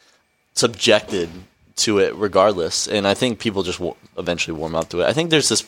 subjected 0.55 1.29
to 1.77 1.99
it 1.99 2.15
regardless, 2.17 2.89
and 2.89 3.07
I 3.07 3.15
think 3.15 3.39
people 3.39 3.63
just 3.63 3.79
w- 3.79 3.95
eventually 4.17 4.57
warm 4.57 4.75
up 4.75 4.89
to 4.91 5.01
it. 5.01 5.07
I 5.07 5.13
think 5.13 5.31
there's 5.31 5.49
this 5.49 5.63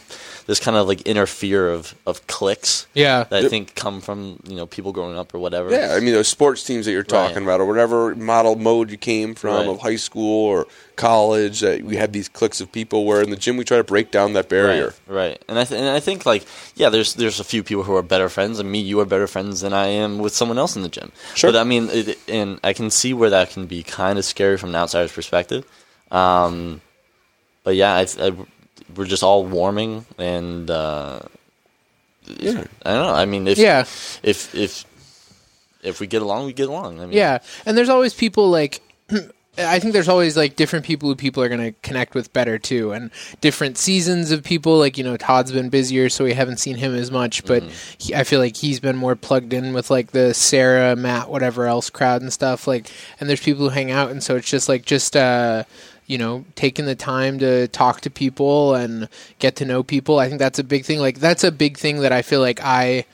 this 0.51 0.59
kind 0.59 0.77
of 0.77 0.89
like 0.89 1.07
inner 1.07 1.27
fear 1.27 1.71
of 1.71 1.95
of 2.11 2.27
cliques 2.27 2.87
Yeah. 2.93 3.23
that 3.31 3.45
I 3.45 3.49
think 3.49 3.77
come 3.77 4.01
from 4.01 4.41
you 4.51 4.57
know 4.57 4.67
people 4.67 4.91
growing 4.93 5.17
up 5.17 5.33
or 5.33 5.39
whatever. 5.39 5.71
Yeah, 5.71 5.95
I 5.97 6.01
mean 6.01 6.13
those 6.13 6.27
sports 6.29 6.65
teams 6.65 6.85
that 6.87 6.93
you're 6.93 7.05
talking 7.19 7.37
Right. 7.37 7.55
about, 7.55 7.61
or 7.61 7.67
whatever 7.67 8.15
model 8.17 8.57
mode 8.57 8.91
you 8.91 8.99
came 8.99 9.35
from 9.37 9.55
Right. 9.55 9.69
of 9.69 9.79
high 9.81 9.97
school 10.09 10.47
or 10.53 10.67
college, 10.97 11.61
that 11.61 11.83
we 11.83 11.95
had 11.97 12.13
these 12.13 12.29
cliques 12.29 12.61
of 12.61 12.71
people. 12.73 13.05
Where 13.07 13.23
in 13.23 13.31
the 13.31 13.37
gym 13.45 13.57
we 13.57 13.65
try 13.65 13.79
to 13.79 13.85
break 13.95 14.11
down 14.11 14.33
that 14.35 14.49
barrier. 14.49 14.93
Right, 15.07 15.17
right. 15.31 15.39
And 15.49 15.57
I 15.59 15.65
th- 15.65 15.81
and 15.81 15.89
I 15.89 16.01
think 16.01 16.27
like 16.27 16.45
yeah, 16.75 16.89
there's 16.91 17.15
there's 17.15 17.39
a 17.41 17.45
few 17.45 17.63
people 17.63 17.85
who 17.85 17.95
are 17.95 18.03
better 18.03 18.29
friends, 18.29 18.59
and 18.59 18.69
me, 18.71 18.81
you 18.81 18.99
are 19.01 19.07
better 19.15 19.29
friends 19.29 19.61
than 19.61 19.73
I 19.73 19.87
am 19.87 20.19
with 20.19 20.35
someone 20.35 20.59
else 20.59 20.75
in 20.77 20.83
the 20.83 20.89
gym. 20.99 21.13
Sure. 21.35 21.53
But 21.53 21.59
I 21.61 21.65
mean, 21.65 21.89
it, 21.91 22.19
and 22.29 22.59
I 22.65 22.73
can 22.73 22.91
see 22.91 23.15
where 23.15 23.31
that 23.31 23.51
can 23.55 23.67
be 23.67 23.83
kind 23.85 24.19
of 24.19 24.25
scary 24.25 24.57
from 24.59 24.71
an 24.71 24.77
outsider's 24.83 25.13
perspective. 25.13 25.63
Um, 26.11 26.81
but 27.65 27.77
yeah, 27.77 27.95
I, 27.95 28.07
I, 28.27 28.33
we're 28.97 29.07
just 29.07 29.23
all 29.23 29.45
warming, 29.45 30.07
and 30.19 30.71
uh, 30.71 31.21
Yeah. 32.27 32.65
I 32.85 32.91
don't 32.93 33.07
know. 33.07 33.15
I 33.15 33.25
mean, 33.25 33.49
if 33.49 33.59
Yeah. 33.59 33.81
if 34.23 34.55
if 34.55 34.85
if 35.83 35.99
we 36.01 36.07
get 36.07 36.23
along, 36.23 36.47
we 36.47 36.53
get 36.53 36.69
along. 36.69 37.01
I 37.01 37.07
mean, 37.07 37.17
Yeah, 37.17 37.39
and 37.67 37.77
there's 37.77 37.89
always 37.89 38.15
people 38.15 38.51
like. 38.51 38.81
I 39.59 39.79
think 39.81 39.93
there's 39.93 40.09
always 40.09 40.37
like 40.37 40.55
different 40.57 40.87
people 40.87 41.09
who 41.09 41.17
people 41.17 41.43
are 41.43 41.49
going 41.49 41.61
to 41.61 41.73
connect 41.83 42.15
with 42.15 42.33
better 42.33 42.57
too, 42.57 42.93
and 42.93 43.11
different 43.41 43.77
seasons 43.77 44.31
of 44.31 44.45
people. 44.45 44.79
Like 44.79 44.97
you 44.97 45.03
know, 45.05 45.17
Todd's 45.17 45.51
been 45.53 45.69
busier, 45.69 46.09
so 46.09 46.25
we 46.25 46.33
haven't 46.35 46.59
seen 46.59 46.77
him 46.77 46.95
as 46.95 47.11
much. 47.11 47.45
But 47.45 47.65
he, 47.99 48.15
I 48.15 48.23
feel 48.25 48.39
like 48.39 48.57
he's 48.57 48.79
been 48.79 48.97
more 48.97 49.17
plugged 49.17 49.53
in 49.53 49.73
with 49.75 49.91
like 49.91 50.13
the 50.13 50.33
Sarah, 50.35 50.95
Matt, 50.95 51.29
whatever 51.29 51.67
else 51.67 51.91
crowd 51.91 52.23
and 52.23 52.33
stuff. 52.33 52.67
Like, 52.69 52.91
and 53.19 53.29
there's 53.29 53.43
people 53.43 53.65
who 53.65 53.71
hang 53.71 53.91
out, 53.91 54.11
and 54.11 54.23
so 54.23 54.37
it's 54.37 54.49
just 54.49 54.69
like 54.69 54.85
just 54.87 55.17
uh, 55.17 55.65
you 56.11 56.19
know, 56.19 56.45
taking 56.57 56.87
the 56.87 56.97
time 56.97 57.39
to 57.39 57.69
talk 57.69 58.01
to 58.01 58.11
people 58.11 58.75
and 58.75 59.09
get 59.39 59.55
to 59.55 59.65
know 59.65 59.85
people. 59.85 60.19
I 60.19 60.27
think 60.27 60.41
that's 60.41 60.59
a 60.59 60.65
big 60.65 60.85
thing. 60.85 60.99
Like 60.99 61.21
that's 61.21 61.45
a 61.45 61.53
big 61.53 61.79
thing 61.79 62.01
that 62.01 62.11
I 62.11 62.23
feel 62.23 62.41
like 62.41 62.61
I 62.61 63.05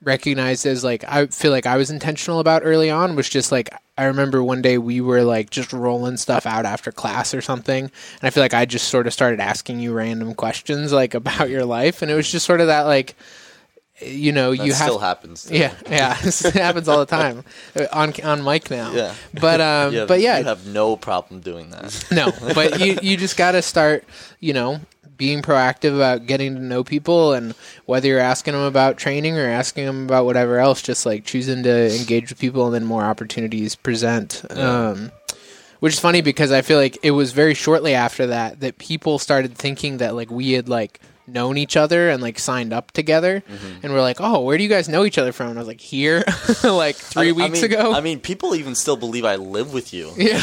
recognized 0.00 0.64
as 0.64 0.84
like 0.84 1.02
I 1.08 1.26
feel 1.26 1.50
like 1.50 1.66
I 1.66 1.76
was 1.76 1.90
intentional 1.90 2.38
about 2.38 2.62
early 2.64 2.88
on 2.88 3.16
was 3.16 3.28
just 3.28 3.50
like 3.50 3.68
I 3.98 4.04
remember 4.04 4.44
one 4.44 4.62
day 4.62 4.78
we 4.78 5.00
were 5.00 5.24
like 5.24 5.50
just 5.50 5.72
rolling 5.72 6.18
stuff 6.18 6.46
out 6.46 6.66
after 6.66 6.92
class 6.92 7.34
or 7.34 7.40
something 7.40 7.84
and 7.86 8.22
I 8.22 8.30
feel 8.30 8.44
like 8.44 8.54
I 8.54 8.64
just 8.64 8.88
sort 8.88 9.08
of 9.08 9.12
started 9.12 9.40
asking 9.40 9.80
you 9.80 9.92
random 9.92 10.32
questions 10.34 10.92
like 10.92 11.14
about 11.20 11.50
your 11.50 11.64
life 11.64 12.00
and 12.00 12.12
it 12.12 12.14
was 12.14 12.30
just 12.30 12.46
sort 12.46 12.60
of 12.60 12.68
that 12.68 12.82
like 12.82 13.16
you 14.00 14.30
know 14.32 14.54
that 14.54 14.64
you 14.66 14.72
have 14.72 14.82
still 14.88 14.98
happens. 14.98 15.48
yeah 15.50 15.72
yeah 15.90 16.16
it 16.22 16.52
happens 16.54 16.88
all 16.88 16.98
the 16.98 17.06
time 17.06 17.44
Uh, 17.74 17.86
on 17.92 18.12
on 18.22 18.44
mic 18.44 18.70
now 18.70 18.92
Yeah. 18.92 19.14
but 19.40 19.60
um 19.60 19.94
Yeah, 19.94 20.04
but 20.06 20.20
yeah 20.20 20.38
you 20.38 20.44
have 20.44 20.66
no 20.66 20.96
problem 20.96 21.40
doing 21.40 21.70
that. 21.70 22.04
no, 22.10 22.30
but 22.54 22.78
you 22.80 22.98
you 23.02 23.16
just 23.16 23.36
got 23.36 23.52
to 23.52 23.62
start, 23.62 24.04
you 24.40 24.52
know, 24.52 24.80
being 25.16 25.40
proactive 25.40 25.94
about 25.96 26.26
getting 26.26 26.54
to 26.56 26.60
know 26.60 26.84
people, 26.84 27.32
and 27.32 27.54
whether 27.86 28.06
you're 28.06 28.20
asking 28.20 28.52
them 28.52 28.62
about 28.64 28.98
training 28.98 29.38
or 29.38 29.46
asking 29.48 29.86
them 29.86 30.04
about 30.04 30.26
whatever 30.26 30.58
else, 30.58 30.82
just 30.82 31.06
like 31.06 31.24
choosing 31.24 31.62
to 31.62 31.96
engage 31.96 32.28
with 32.28 32.38
people, 32.38 32.66
and 32.66 32.74
then 32.74 32.84
more 32.84 33.02
opportunities 33.02 33.74
present. 33.76 34.44
Um, 34.50 35.10
which 35.80 35.94
is 35.94 36.00
funny 36.00 36.20
because 36.20 36.52
I 36.52 36.60
feel 36.60 36.76
like 36.78 36.98
it 37.02 37.12
was 37.12 37.32
very 37.32 37.54
shortly 37.54 37.94
after 37.94 38.26
that 38.26 38.60
that 38.60 38.76
people 38.76 39.18
started 39.18 39.54
thinking 39.56 39.96
that 39.98 40.14
like 40.14 40.30
we 40.30 40.52
had 40.52 40.68
like 40.68 41.00
known 41.28 41.58
each 41.58 41.76
other 41.76 42.08
and 42.08 42.22
like 42.22 42.38
signed 42.38 42.72
up 42.72 42.92
together, 42.92 43.42
and 43.82 43.92
we're 43.92 44.00
like, 44.00 44.20
oh, 44.20 44.40
where 44.42 44.56
do 44.56 44.62
you 44.62 44.68
guys 44.68 44.88
know 44.88 45.04
each 45.04 45.18
other 45.18 45.32
from? 45.32 45.48
And 45.50 45.58
I 45.58 45.60
was 45.60 45.68
like, 45.68 45.80
here, 45.80 46.22
like 46.64 46.96
three 46.96 47.28
I- 47.28 47.30
I 47.30 47.32
weeks 47.32 47.62
mean- 47.62 47.72
ago. 47.72 47.92
I 47.94 48.00
mean, 48.00 48.20
people 48.20 48.54
even 48.54 48.74
still 48.74 48.96
believe 48.96 49.24
I 49.24 49.36
live 49.36 49.72
with 49.74 49.92
you. 49.92 50.12
yeah, 50.16 50.40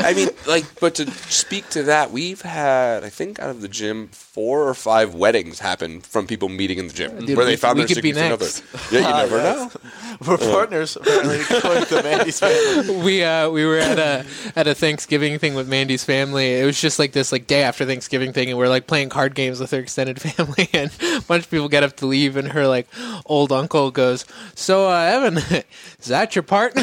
I 0.00 0.12
mean, 0.16 0.28
like, 0.46 0.64
but 0.80 0.94
to 0.96 1.10
speak 1.10 1.68
to 1.70 1.84
that, 1.84 2.10
we've 2.10 2.42
had, 2.42 3.04
I 3.04 3.08
think, 3.10 3.38
out 3.40 3.50
of 3.50 3.60
the 3.60 3.68
gym, 3.68 4.08
four 4.08 4.68
or 4.68 4.74
five 4.74 5.14
weddings 5.14 5.58
happen 5.60 6.00
from 6.00 6.26
people 6.26 6.48
meeting 6.48 6.78
in 6.78 6.86
the 6.88 6.92
gym 6.92 7.24
Dude, 7.26 7.36
where 7.36 7.46
they 7.46 7.56
found 7.56 7.78
we 7.78 7.84
their 7.84 7.94
could 7.94 8.02
be 8.02 8.12
significant 8.12 8.64
other. 8.72 8.94
Yeah, 8.94 9.00
you 9.00 9.06
Ah, 9.14 9.18
never 9.22 9.36
yes. 9.36 9.74
know. 9.74 10.09
We're 10.26 10.36
partners, 10.36 10.96
apparently, 10.96 11.40
according 11.50 11.86
to 11.86 12.02
Mandy's 12.02 12.40
family. 12.40 12.96
we 13.02 13.24
uh 13.24 13.48
we 13.48 13.64
were 13.64 13.78
at 13.78 13.98
a 13.98 14.26
at 14.54 14.66
a 14.66 14.74
Thanksgiving 14.74 15.38
thing 15.38 15.54
with 15.54 15.66
Mandy's 15.66 16.04
family. 16.04 16.60
It 16.60 16.64
was 16.66 16.78
just 16.78 16.98
like 16.98 17.12
this 17.12 17.32
like 17.32 17.46
day 17.46 17.62
after 17.62 17.86
Thanksgiving 17.86 18.32
thing, 18.34 18.50
and 18.50 18.58
we're 18.58 18.68
like 18.68 18.86
playing 18.86 19.08
card 19.08 19.34
games 19.34 19.60
with 19.60 19.70
her 19.70 19.78
extended 19.78 20.20
family, 20.22 20.68
and 20.74 20.90
a 21.16 21.20
bunch 21.22 21.44
of 21.44 21.50
people 21.50 21.68
get 21.70 21.82
up 21.84 21.96
to 21.96 22.06
leave, 22.06 22.36
and 22.36 22.48
her 22.52 22.66
like 22.66 22.86
old 23.24 23.50
uncle 23.50 23.90
goes, 23.90 24.26
"So 24.54 24.90
uh, 24.90 24.98
Evan, 25.00 25.38
is 26.00 26.06
that 26.08 26.36
your 26.36 26.42
partner?" 26.42 26.82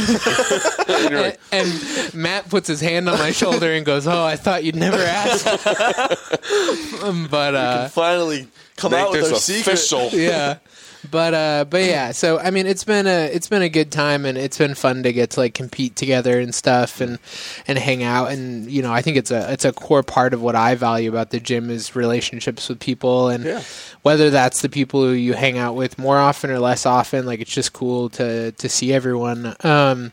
and, 0.90 1.38
and 1.52 2.14
Matt 2.16 2.50
puts 2.50 2.68
his 2.68 2.82
hand 2.82 3.08
on 3.08 3.20
my 3.20 3.32
shoulder 3.32 3.72
and 3.72 3.86
goes, 3.86 4.08
"Oh, 4.08 4.24
I 4.26 4.36
thought 4.36 4.64
you'd 4.64 4.76
never 4.76 4.98
ask." 4.98 5.46
But 7.30 7.56
uh, 7.56 7.88
Finally, 7.90 8.48
come 8.78 8.94
out 8.94 9.12
Make 9.12 9.22
with 9.22 9.24
our 9.26 9.30
this 9.30 9.44
secret. 9.44 9.74
official. 9.74 10.10
yeah 10.20 10.58
but 11.12 11.34
uh 11.34 11.66
but 11.70 11.84
yeah 11.84 12.12
so 12.12 12.40
i 12.40 12.50
mean 12.52 12.66
it's 12.68 12.84
been 12.84 13.08
a 13.08 13.26
it's 13.34 13.48
been 13.48 13.62
a 13.62 13.70
good 13.70 13.92
time 13.92 14.26
and 14.26 14.38
it's 14.38 14.58
been 14.58 14.76
fun 14.76 15.04
to 15.04 15.14
get 15.14 15.32
to 15.32 15.40
like 15.40 15.54
compete 15.54 15.96
together 15.96 16.40
and 16.40 16.54
stuff 16.54 17.02
and 17.02 17.20
and 17.68 17.78
hang 17.78 18.04
out. 18.04 18.32
And 18.32 18.70
you 18.70 18.82
know 18.82 18.92
i 18.92 19.02
think 19.02 19.18
it's 19.18 19.32
a 19.32 19.52
it's 19.52 19.66
a 19.66 19.72
core 19.74 20.04
part 20.04 20.34
of 20.34 20.42
what 20.42 20.56
i 20.56 20.76
value 20.76 21.10
about 21.10 21.30
the 21.32 21.40
gym 21.40 21.70
is 21.70 21.96
relationships 21.96 22.68
with 22.70 22.80
people 22.80 23.30
and 23.30 23.44
Yeah. 23.46 23.62
whether 24.02 24.30
that's 24.30 24.62
the 24.62 24.70
people 24.70 25.02
who 25.02 25.12
you 25.12 25.34
hang 25.34 25.58
out 25.58 25.76
with 25.76 25.98
more 25.98 26.18
often 26.18 26.50
or 26.50 26.60
less 26.60 26.86
often 26.86 27.26
like 27.26 27.40
it's 27.40 27.54
just 27.54 27.74
cool 27.74 28.10
to 28.12 28.52
to 28.52 28.70
see 28.70 28.94
everyone. 28.94 29.56
Um 29.64 30.12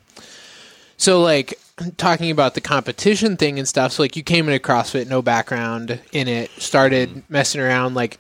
so 0.97 1.21
like 1.21 1.55
talking 1.97 2.31
about 2.31 2.55
the 2.55 2.61
competition 2.61 3.37
thing 3.37 3.59
and 3.59 3.67
stuff 3.67 3.91
so 3.93 4.03
like 4.03 4.15
you 4.15 4.23
came 4.23 4.49
into 4.49 4.61
crossfit 4.65 5.09
no 5.09 5.21
background 5.21 5.99
in 6.13 6.29
it 6.29 6.49
started 6.53 7.25
messing 7.29 7.61
around 7.61 7.95
like 7.95 8.19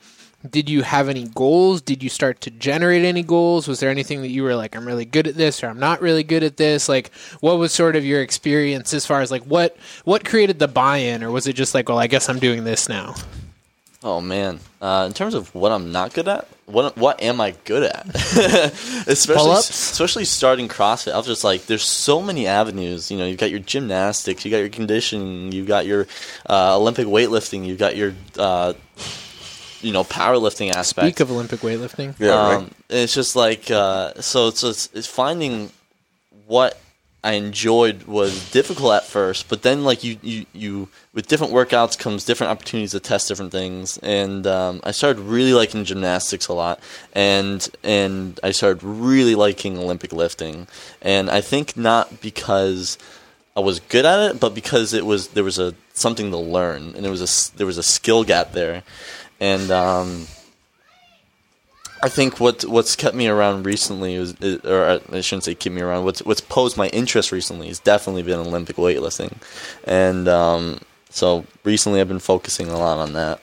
did 0.48 0.68
you 0.68 0.82
have 0.82 1.08
any 1.08 1.26
goals 1.28 1.80
did 1.80 2.02
you 2.02 2.08
start 2.08 2.40
to 2.40 2.50
generate 2.50 3.04
any 3.04 3.22
goals 3.22 3.66
was 3.66 3.80
there 3.80 3.90
anything 3.90 4.22
that 4.22 4.28
you 4.28 4.42
were 4.42 4.54
like 4.54 4.76
i'm 4.76 4.86
really 4.86 5.04
good 5.04 5.26
at 5.26 5.34
this 5.36 5.62
or 5.62 5.68
i'm 5.68 5.78
not 5.78 6.00
really 6.00 6.22
good 6.22 6.42
at 6.42 6.56
this 6.56 6.88
like 6.88 7.10
what 7.40 7.58
was 7.58 7.72
sort 7.72 7.96
of 7.96 8.04
your 8.04 8.20
experience 8.20 8.92
as 8.92 9.06
far 9.06 9.20
as 9.20 9.30
like 9.30 9.42
what 9.44 9.76
what 10.04 10.24
created 10.24 10.58
the 10.58 10.68
buy-in 10.68 11.22
or 11.22 11.30
was 11.30 11.46
it 11.46 11.54
just 11.54 11.74
like 11.74 11.88
well 11.88 11.98
i 11.98 12.06
guess 12.06 12.28
i'm 12.28 12.38
doing 12.38 12.64
this 12.64 12.88
now 12.88 13.14
Oh 14.06 14.20
man! 14.20 14.60
Uh, 14.82 15.04
in 15.06 15.14
terms 15.14 15.32
of 15.32 15.54
what 15.54 15.72
I'm 15.72 15.90
not 15.90 16.12
good 16.12 16.28
at, 16.28 16.46
what 16.66 16.94
what 16.98 17.22
am 17.22 17.40
I 17.40 17.52
good 17.64 17.84
at? 17.84 18.06
especially 19.06 19.34
Pull-ups? 19.34 19.70
especially 19.70 20.26
starting 20.26 20.68
CrossFit, 20.68 21.12
I 21.12 21.16
was 21.16 21.24
just 21.24 21.42
like, 21.42 21.64
there's 21.64 21.84
so 21.84 22.20
many 22.20 22.46
avenues. 22.46 23.10
You 23.10 23.16
know, 23.16 23.24
you've 23.24 23.38
got 23.38 23.50
your 23.50 23.60
gymnastics, 23.60 24.44
you 24.44 24.50
got 24.50 24.58
your 24.58 24.68
conditioning, 24.68 25.52
you've 25.52 25.66
got 25.66 25.86
your 25.86 26.06
uh, 26.50 26.76
Olympic 26.76 27.06
weightlifting, 27.06 27.64
you've 27.64 27.78
got 27.78 27.96
your 27.96 28.12
uh, 28.38 28.74
you 29.84 29.92
know 29.92 30.04
powerlifting 30.04 30.70
aspect. 30.70 31.06
speak 31.06 31.20
of 31.20 31.30
olympic 31.30 31.60
weightlifting 31.60 32.14
Yeah, 32.18 32.30
um, 32.32 32.62
right. 32.64 32.72
It's 32.90 33.14
just 33.14 33.36
like 33.36 33.70
uh, 33.70 34.14
so. 34.20 34.48
It's, 34.48 34.62
it's 34.64 34.88
it's 34.94 35.06
finding 35.06 35.70
what 36.46 36.78
I 37.22 37.32
enjoyed 37.34 38.02
was 38.04 38.50
difficult 38.50 38.92
at 38.92 39.04
first, 39.04 39.48
but 39.48 39.62
then 39.62 39.82
like 39.84 40.04
you 40.04 40.18
you, 40.22 40.46
you 40.52 40.88
with 41.14 41.26
different 41.26 41.52
workouts 41.54 41.98
comes 41.98 42.24
different 42.24 42.50
opportunities 42.50 42.90
to 42.92 43.00
test 43.00 43.28
different 43.28 43.50
things, 43.52 43.98
and 44.02 44.46
um, 44.46 44.80
I 44.84 44.90
started 44.92 45.20
really 45.20 45.54
liking 45.54 45.84
gymnastics 45.84 46.48
a 46.48 46.52
lot, 46.52 46.80
and 47.14 47.66
and 47.82 48.38
I 48.42 48.50
started 48.52 48.82
really 48.82 49.34
liking 49.34 49.78
Olympic 49.78 50.12
lifting, 50.12 50.66
and 51.02 51.30
I 51.30 51.40
think 51.40 51.76
not 51.76 52.20
because. 52.20 52.98
I 53.56 53.60
was 53.60 53.78
good 53.78 54.04
at 54.04 54.18
it, 54.32 54.40
but 54.40 54.52
because 54.52 54.92
it 54.92 55.06
was 55.06 55.28
there 55.28 55.44
was 55.44 55.60
a 55.60 55.74
something 55.92 56.32
to 56.32 56.36
learn, 56.36 56.92
and 56.96 57.04
there 57.04 57.10
was 57.12 57.20
a 57.20 57.30
s- 57.30 57.50
there 57.50 57.68
was 57.68 57.78
a 57.78 57.84
skill 57.84 58.24
gap 58.24 58.50
there, 58.50 58.82
and 59.40 59.70
um, 59.70 60.26
I 62.02 62.08
think 62.08 62.38
what 62.38 62.64
what's 62.64 62.96
kept 62.96 63.16
me 63.16 63.28
around 63.28 63.64
recently 63.64 64.14
is, 64.14 64.34
is 64.40 64.64
or 64.64 65.00
I 65.10 65.20
shouldn't 65.22 65.44
say 65.44 65.54
keep 65.54 65.72
me 65.72 65.80
around. 65.80 66.04
What's 66.04 66.22
what's 66.22 66.42
posed 66.42 66.76
my 66.76 66.88
interest 66.88 67.32
recently 67.32 67.68
has 67.68 67.78
definitely 67.78 68.22
been 68.22 68.40
Olympic 68.40 68.76
weightlifting, 68.76 69.32
and 69.84 70.28
um, 70.28 70.80
so 71.08 71.46
recently 71.64 72.00
I've 72.00 72.08
been 72.08 72.18
focusing 72.18 72.68
a 72.68 72.76
lot 72.76 72.98
on 72.98 73.14
that. 73.14 73.40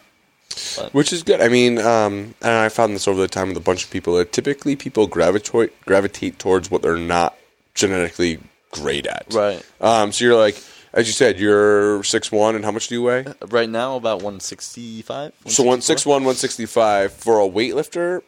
Which 0.91 1.13
is 1.13 1.23
good. 1.23 1.41
I 1.41 1.47
mean, 1.47 1.77
um, 1.79 2.35
and 2.41 2.51
I 2.51 2.69
found 2.69 2.93
this 2.93 3.07
over 3.07 3.21
the 3.21 3.27
time 3.27 3.47
with 3.47 3.57
a 3.57 3.61
bunch 3.61 3.85
of 3.85 3.89
people. 3.89 4.17
That 4.17 4.31
typically 4.31 4.75
people 4.75 5.07
gravitate 5.07 5.79
gravitate 5.85 6.37
towards 6.37 6.69
what 6.69 6.81
they're 6.81 6.97
not 6.97 7.35
genetically 7.73 8.39
great 8.71 9.07
at. 9.07 9.25
Right. 9.31 9.65
Um, 9.79 10.11
so 10.11 10.25
you're 10.25 10.37
like, 10.37 10.61
as 10.93 11.07
you 11.07 11.13
said, 11.13 11.39
you're 11.39 12.03
six 12.03 12.31
one, 12.31 12.55
and 12.55 12.63
how 12.65 12.71
much 12.71 12.87
do 12.87 12.95
you 12.95 13.03
weigh? 13.03 13.25
Right 13.49 13.69
now, 13.69 13.95
about 13.95 14.21
165. 14.21 15.33
So 15.47 15.63
one 15.63 15.81
six 15.81 16.05
one, 16.05 16.23
one 16.23 16.35
sixty 16.35 16.65
five 16.65 17.13
for 17.13 17.39
a 17.39 17.47
weightlifter. 17.47 18.21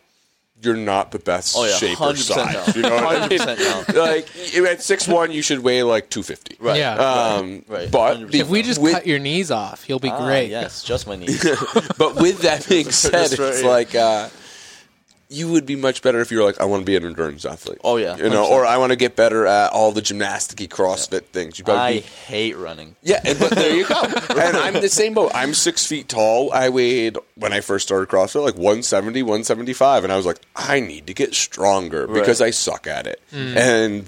You're 0.62 0.78
not 0.78 1.12
the 1.12 1.20
best 1.20 1.56
Oh 1.58 1.66
yeah, 1.66 1.76
shape 1.76 2.00
or 2.00 2.16
size. 2.16 2.54
no. 2.68 2.74
You 2.74 2.82
know 2.84 2.96
what 2.96 3.18
I 3.24 3.28
mean? 3.28 3.38
no. 3.40 3.84
like 4.02 4.30
at 4.56 4.82
six 4.82 5.10
one, 5.10 5.30
you 5.34 5.42
should 5.42 5.60
weigh 5.60 5.84
like 5.84 6.10
two 6.10 6.24
fifty. 6.24 6.56
Right. 6.58 6.78
Yeah. 6.78 6.94
Um, 6.96 7.66
Right. 7.68 7.92
But 7.92 8.32
the- 8.32 8.40
if 8.40 8.48
we 8.48 8.62
just 8.62 8.80
with, 8.82 8.94
cut 8.94 9.06
your 9.06 9.20
knees 9.20 9.52
off 9.52 9.90
you'll 9.90 10.00
be 10.00 10.10
Ah, 10.10 10.24
great 10.26 10.50
yes, 10.50 10.82
just 10.82 11.06
my 11.06 11.16
knees. 11.18 11.44
but 11.98 12.16
with 12.16 12.44
that 12.44 12.66
being 12.70 12.90
said, 12.92 13.12
That's 13.12 13.34
it's 13.34 13.40
right. 13.42 13.66
like 13.66 13.94
uh, 13.96 14.30
you 15.34 15.52
would 15.52 15.66
be 15.66 15.76
much 15.76 16.02
better 16.02 16.20
if 16.22 16.32
you 16.32 16.38
were 16.38 16.44
like, 16.44 16.62
I 16.62 16.66
want 16.66 16.82
to 16.82 16.86
be 16.86 16.96
an 16.96 17.06
endurance 17.06 17.44
athlete. 17.46 17.80
Oh, 17.84 17.98
yeah, 17.98 18.16
you 18.18 18.30
know, 18.30 18.46
100%. 18.46 18.50
or 18.52 18.66
I 18.66 18.78
want 18.78 18.92
to 18.92 18.96
get 18.96 19.16
better 19.16 19.46
at 19.48 19.72
all 19.72 19.92
the 19.92 20.02
gymnasticy, 20.02 20.68
CrossFit 20.70 21.26
things. 21.26 21.58
You'd 21.58 21.66
probably 21.66 21.82
I 21.82 21.94
be 21.94 22.00
hate 22.02 22.58
running. 22.58 22.96
yeah, 23.02 23.20
and- 23.26 23.40
but 23.40 23.52
there 23.52 23.76
you 23.76 23.86
go. 23.88 24.02
and 24.30 24.58
I'm 24.58 24.74
the 24.76 24.90
same 24.90 25.14
boat. 25.14 25.32
I'm 25.34 25.54
six 25.54 25.86
feet 25.86 26.08
tall. 26.08 26.52
I 26.54 26.70
weighed 26.70 27.18
when 27.36 27.52
I 27.52 27.62
first 27.62 27.88
started 27.88 28.10
CrossFit 28.10 28.44
like 28.44 28.56
170, 28.56 29.24
175, 29.24 30.04
and 30.04 30.14
I 30.14 30.18
was 30.18 30.26
like, 30.26 30.40
I 30.56 30.80
need 30.80 31.08
to 31.08 31.14
get 31.14 31.34
stronger 31.34 32.08
because 32.08 32.40
I 32.42 32.52
suck 32.52 32.86
at 32.88 33.08
it. 33.08 33.20
And 33.32 34.06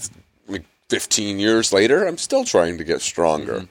like 0.48 0.64
15 0.90 1.40
years 1.40 1.74
later, 1.74 2.06
I'm 2.06 2.18
still 2.18 2.46
trying 2.46 2.78
to 2.78 2.84
get 2.84 3.02
stronger. 3.02 3.68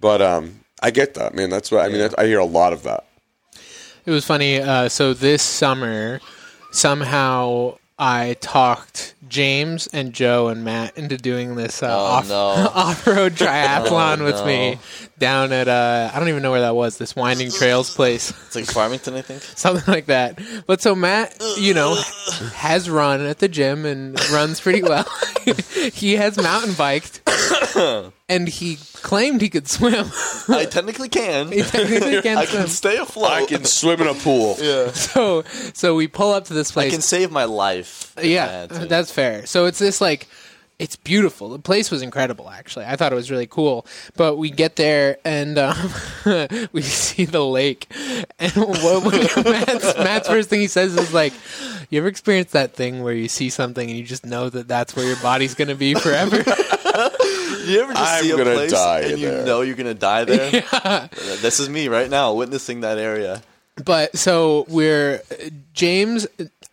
But 0.00 0.22
um, 0.22 0.60
I 0.82 0.90
get 0.90 1.14
that, 1.14 1.34
man. 1.34 1.50
That's 1.50 1.70
what 1.70 1.84
I 1.84 1.88
mean. 1.88 1.98
That, 1.98 2.18
I 2.18 2.26
hear 2.26 2.38
a 2.38 2.44
lot 2.44 2.72
of 2.72 2.82
that. 2.84 3.04
It 4.04 4.10
was 4.12 4.24
funny. 4.24 4.60
Uh, 4.60 4.88
so 4.88 5.14
this 5.14 5.42
summer, 5.42 6.20
somehow 6.76 7.76
I 7.98 8.36
talked 8.40 9.14
James 9.28 9.86
and 9.88 10.12
Joe 10.12 10.48
and 10.48 10.62
Matt 10.64 10.96
into 10.98 11.16
doing 11.16 11.56
this 11.56 11.82
uh, 11.82 11.86
Oh, 11.88 12.04
off 12.04 12.28
no. 12.28 12.52
road 13.14 13.32
triathlon 13.36 14.20
Oh, 14.20 14.24
with 14.24 14.36
no. 14.36 14.44
me 14.46 14.78
down 15.18 15.52
at 15.52 15.68
uh, 15.68 16.10
I 16.12 16.18
don't 16.18 16.28
even 16.28 16.42
know 16.42 16.50
where 16.50 16.60
that 16.62 16.74
was. 16.74 16.98
This 16.98 17.16
Winding 17.16 17.50
Trails 17.50 17.94
place, 17.94 18.30
It's 18.30 18.56
like 18.56 18.66
Farmington, 18.66 19.14
I 19.14 19.22
think. 19.22 19.42
something 19.56 19.92
like 19.92 20.06
that. 20.06 20.38
But 20.66 20.80
so 20.82 20.94
Matt, 20.94 21.36
you 21.58 21.74
know, 21.74 21.94
has 22.54 22.88
run 22.90 23.20
at 23.22 23.38
the 23.38 23.48
gym 23.48 23.86
and 23.86 24.18
runs 24.30 24.60
pretty 24.60 24.82
well. 24.82 25.06
he 25.92 26.16
has 26.16 26.36
mountain 26.36 26.74
biked, 26.74 27.20
and 28.28 28.48
he 28.48 28.76
claimed 28.94 29.40
he 29.40 29.48
could 29.48 29.68
swim. 29.68 30.06
I 30.48 30.66
technically 30.66 31.08
can. 31.08 31.50
he 31.52 31.62
technically 31.62 32.20
can 32.22 32.38
I 32.38 32.44
swim. 32.44 32.62
can 32.62 32.68
stay 32.70 32.96
afloat. 32.98 33.30
I 33.30 33.46
can 33.46 33.64
swim 33.64 34.00
in 34.00 34.08
a 34.08 34.14
pool. 34.14 34.56
yeah. 34.60 34.90
So 34.92 35.42
so 35.74 35.94
we 35.94 36.08
pull 36.08 36.32
up 36.32 36.44
to 36.46 36.54
this 36.54 36.72
place. 36.72 36.88
I 36.88 36.90
can 36.90 37.02
save 37.02 37.30
my 37.30 37.44
life. 37.44 38.12
if 38.18 38.24
I 38.24 38.28
yeah, 38.28 38.46
had 38.46 38.70
to. 38.70 38.86
that's 38.86 39.10
fair. 39.10 39.46
So 39.46 39.66
it's 39.66 39.78
this 39.78 40.00
like 40.00 40.26
it's 40.78 40.96
beautiful. 40.96 41.48
The 41.50 41.58
place 41.58 41.90
was 41.90 42.02
incredible, 42.02 42.50
actually. 42.50 42.84
I 42.84 42.96
thought 42.96 43.12
it 43.12 43.16
was 43.16 43.30
really 43.30 43.46
cool. 43.46 43.86
But 44.16 44.36
we 44.36 44.50
get 44.50 44.76
there 44.76 45.18
and 45.24 45.56
um, 45.58 45.76
we 46.72 46.82
see 46.82 47.24
the 47.24 47.44
lake, 47.44 47.86
and 48.38 48.52
what, 48.52 49.04
what 49.04 49.36
Matt's, 49.46 49.96
Matt's 49.96 50.28
first 50.28 50.48
thing 50.50 50.60
he 50.60 50.66
says 50.66 50.94
is 50.96 51.14
like, 51.14 51.32
"You 51.90 51.98
ever 51.98 52.08
experienced 52.08 52.52
that 52.52 52.74
thing 52.74 53.02
where 53.02 53.14
you 53.14 53.28
see 53.28 53.48
something 53.50 53.88
and 53.88 53.98
you 53.98 54.04
just 54.04 54.26
know 54.26 54.50
that 54.50 54.68
that's 54.68 54.94
where 54.94 55.06
your 55.06 55.16
body's 55.16 55.54
going 55.54 55.68
to 55.68 55.74
be 55.74 55.94
forever?" 55.94 56.42
You 57.66 57.80
ever 57.82 57.94
just 57.94 58.04
I'm 58.18 58.22
see 58.22 58.30
a 58.30 58.36
gonna 58.36 58.52
place 58.54 58.70
die 58.70 59.00
and 59.00 59.18
you 59.18 59.28
there. 59.28 59.44
know 59.44 59.62
you're 59.62 59.74
gonna 59.74 59.92
die 59.92 60.22
there? 60.24 60.50
This 61.40 61.58
is 61.58 61.68
me 61.68 61.88
right 61.88 62.08
now, 62.08 62.32
witnessing 62.32 62.82
that 62.82 62.96
area. 62.96 63.42
but 63.84 64.16
so 64.16 64.66
we're 64.68 65.20
James. 65.72 66.28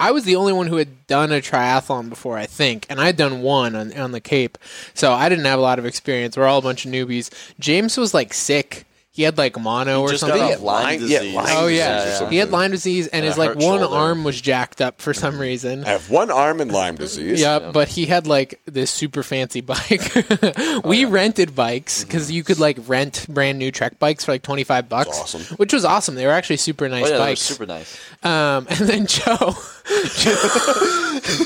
I 0.07 0.11
was 0.11 0.23
the 0.25 0.35
only 0.35 0.53
one 0.53 0.67
who 0.67 0.77
had 0.77 1.07
done 1.07 1.31
a 1.31 1.39
triathlon 1.41 2.09
before, 2.09 2.37
I 2.37 2.45
think, 2.45 2.85
and 2.89 2.99
I'd 2.99 3.15
done 3.17 3.41
one 3.41 3.75
on 3.75 3.93
on 3.97 4.11
the 4.11 4.21
Cape, 4.21 4.57
so 4.93 5.13
I 5.13 5.29
didn't 5.29 5.45
have 5.45 5.59
a 5.59 5.61
lot 5.61 5.79
of 5.79 5.85
experience. 5.85 6.35
We're 6.37 6.45
all 6.47 6.59
a 6.59 6.61
bunch 6.61 6.85
of 6.85 6.91
newbies. 6.91 7.29
James 7.59 7.97
was 7.97 8.13
like 8.13 8.33
sick. 8.33 8.85
He 9.15 9.21
had 9.21 9.37
like 9.37 9.59
mono 9.59 10.01
or 10.01 10.09
Just 10.09 10.21
something. 10.21 10.39
got 10.39 10.49
Yeah, 10.49 10.55
off 10.55 10.61
Lyme 10.61 10.83
Lyme- 10.99 11.01
yeah, 11.07 11.19
disease. 11.19 11.35
Lyme 11.35 11.45
Oh 11.51 11.67
disease 11.67 11.77
yeah, 11.77 12.23
or 12.25 12.29
he 12.31 12.37
had. 12.37 12.49
Lyme 12.49 12.71
disease, 12.71 13.05
and 13.05 13.17
And 13.23 13.25
his 13.27 13.37
like 13.37 13.53
one 13.53 13.79
shoulder. 13.79 13.95
arm 13.95 14.23
was 14.23 14.41
jacked 14.41 14.81
up 14.81 14.99
for 15.01 15.13
some 15.13 15.37
reason. 15.37 15.85
I 15.85 15.89
have 15.89 16.09
one 16.09 16.31
arm 16.31 16.59
and 16.59 16.71
Lyme 16.71 16.95
disease. 16.95 17.39
Yeah, 17.39 17.59
but 17.71 17.89
he 17.89 18.07
had 18.07 18.25
like 18.25 18.59
this 18.65 18.89
super 18.89 19.21
fancy 19.21 19.61
bike. 19.61 20.01
we 20.83 21.05
rented 21.05 21.55
bikes 21.55 22.03
because 22.03 22.31
you 22.31 22.43
could 22.43 22.57
like 22.59 22.79
rent 22.87 23.27
brand 23.29 23.59
new 23.59 23.71
Trek 23.71 23.99
bikes 23.99 24.25
for 24.25 24.31
like 24.31 24.41
twenty 24.41 24.63
five 24.63 24.89
bucks, 24.89 25.09
awesome. 25.19 25.41
which 25.57 25.73
was 25.73 25.85
awesome. 25.85 26.15
They 26.15 26.25
were 26.25 26.31
actually 26.31 26.57
super 26.57 26.89
nice 26.89 27.05
Oh 27.05 27.09
yeah, 27.11 27.17
that 27.17 27.19
was 27.19 27.29
bikes. 27.29 27.41
super 27.41 27.65
nice. 27.67 27.99
um, 28.23 28.65
and 28.71 28.79
then 28.89 29.05
Joe, 29.05 29.53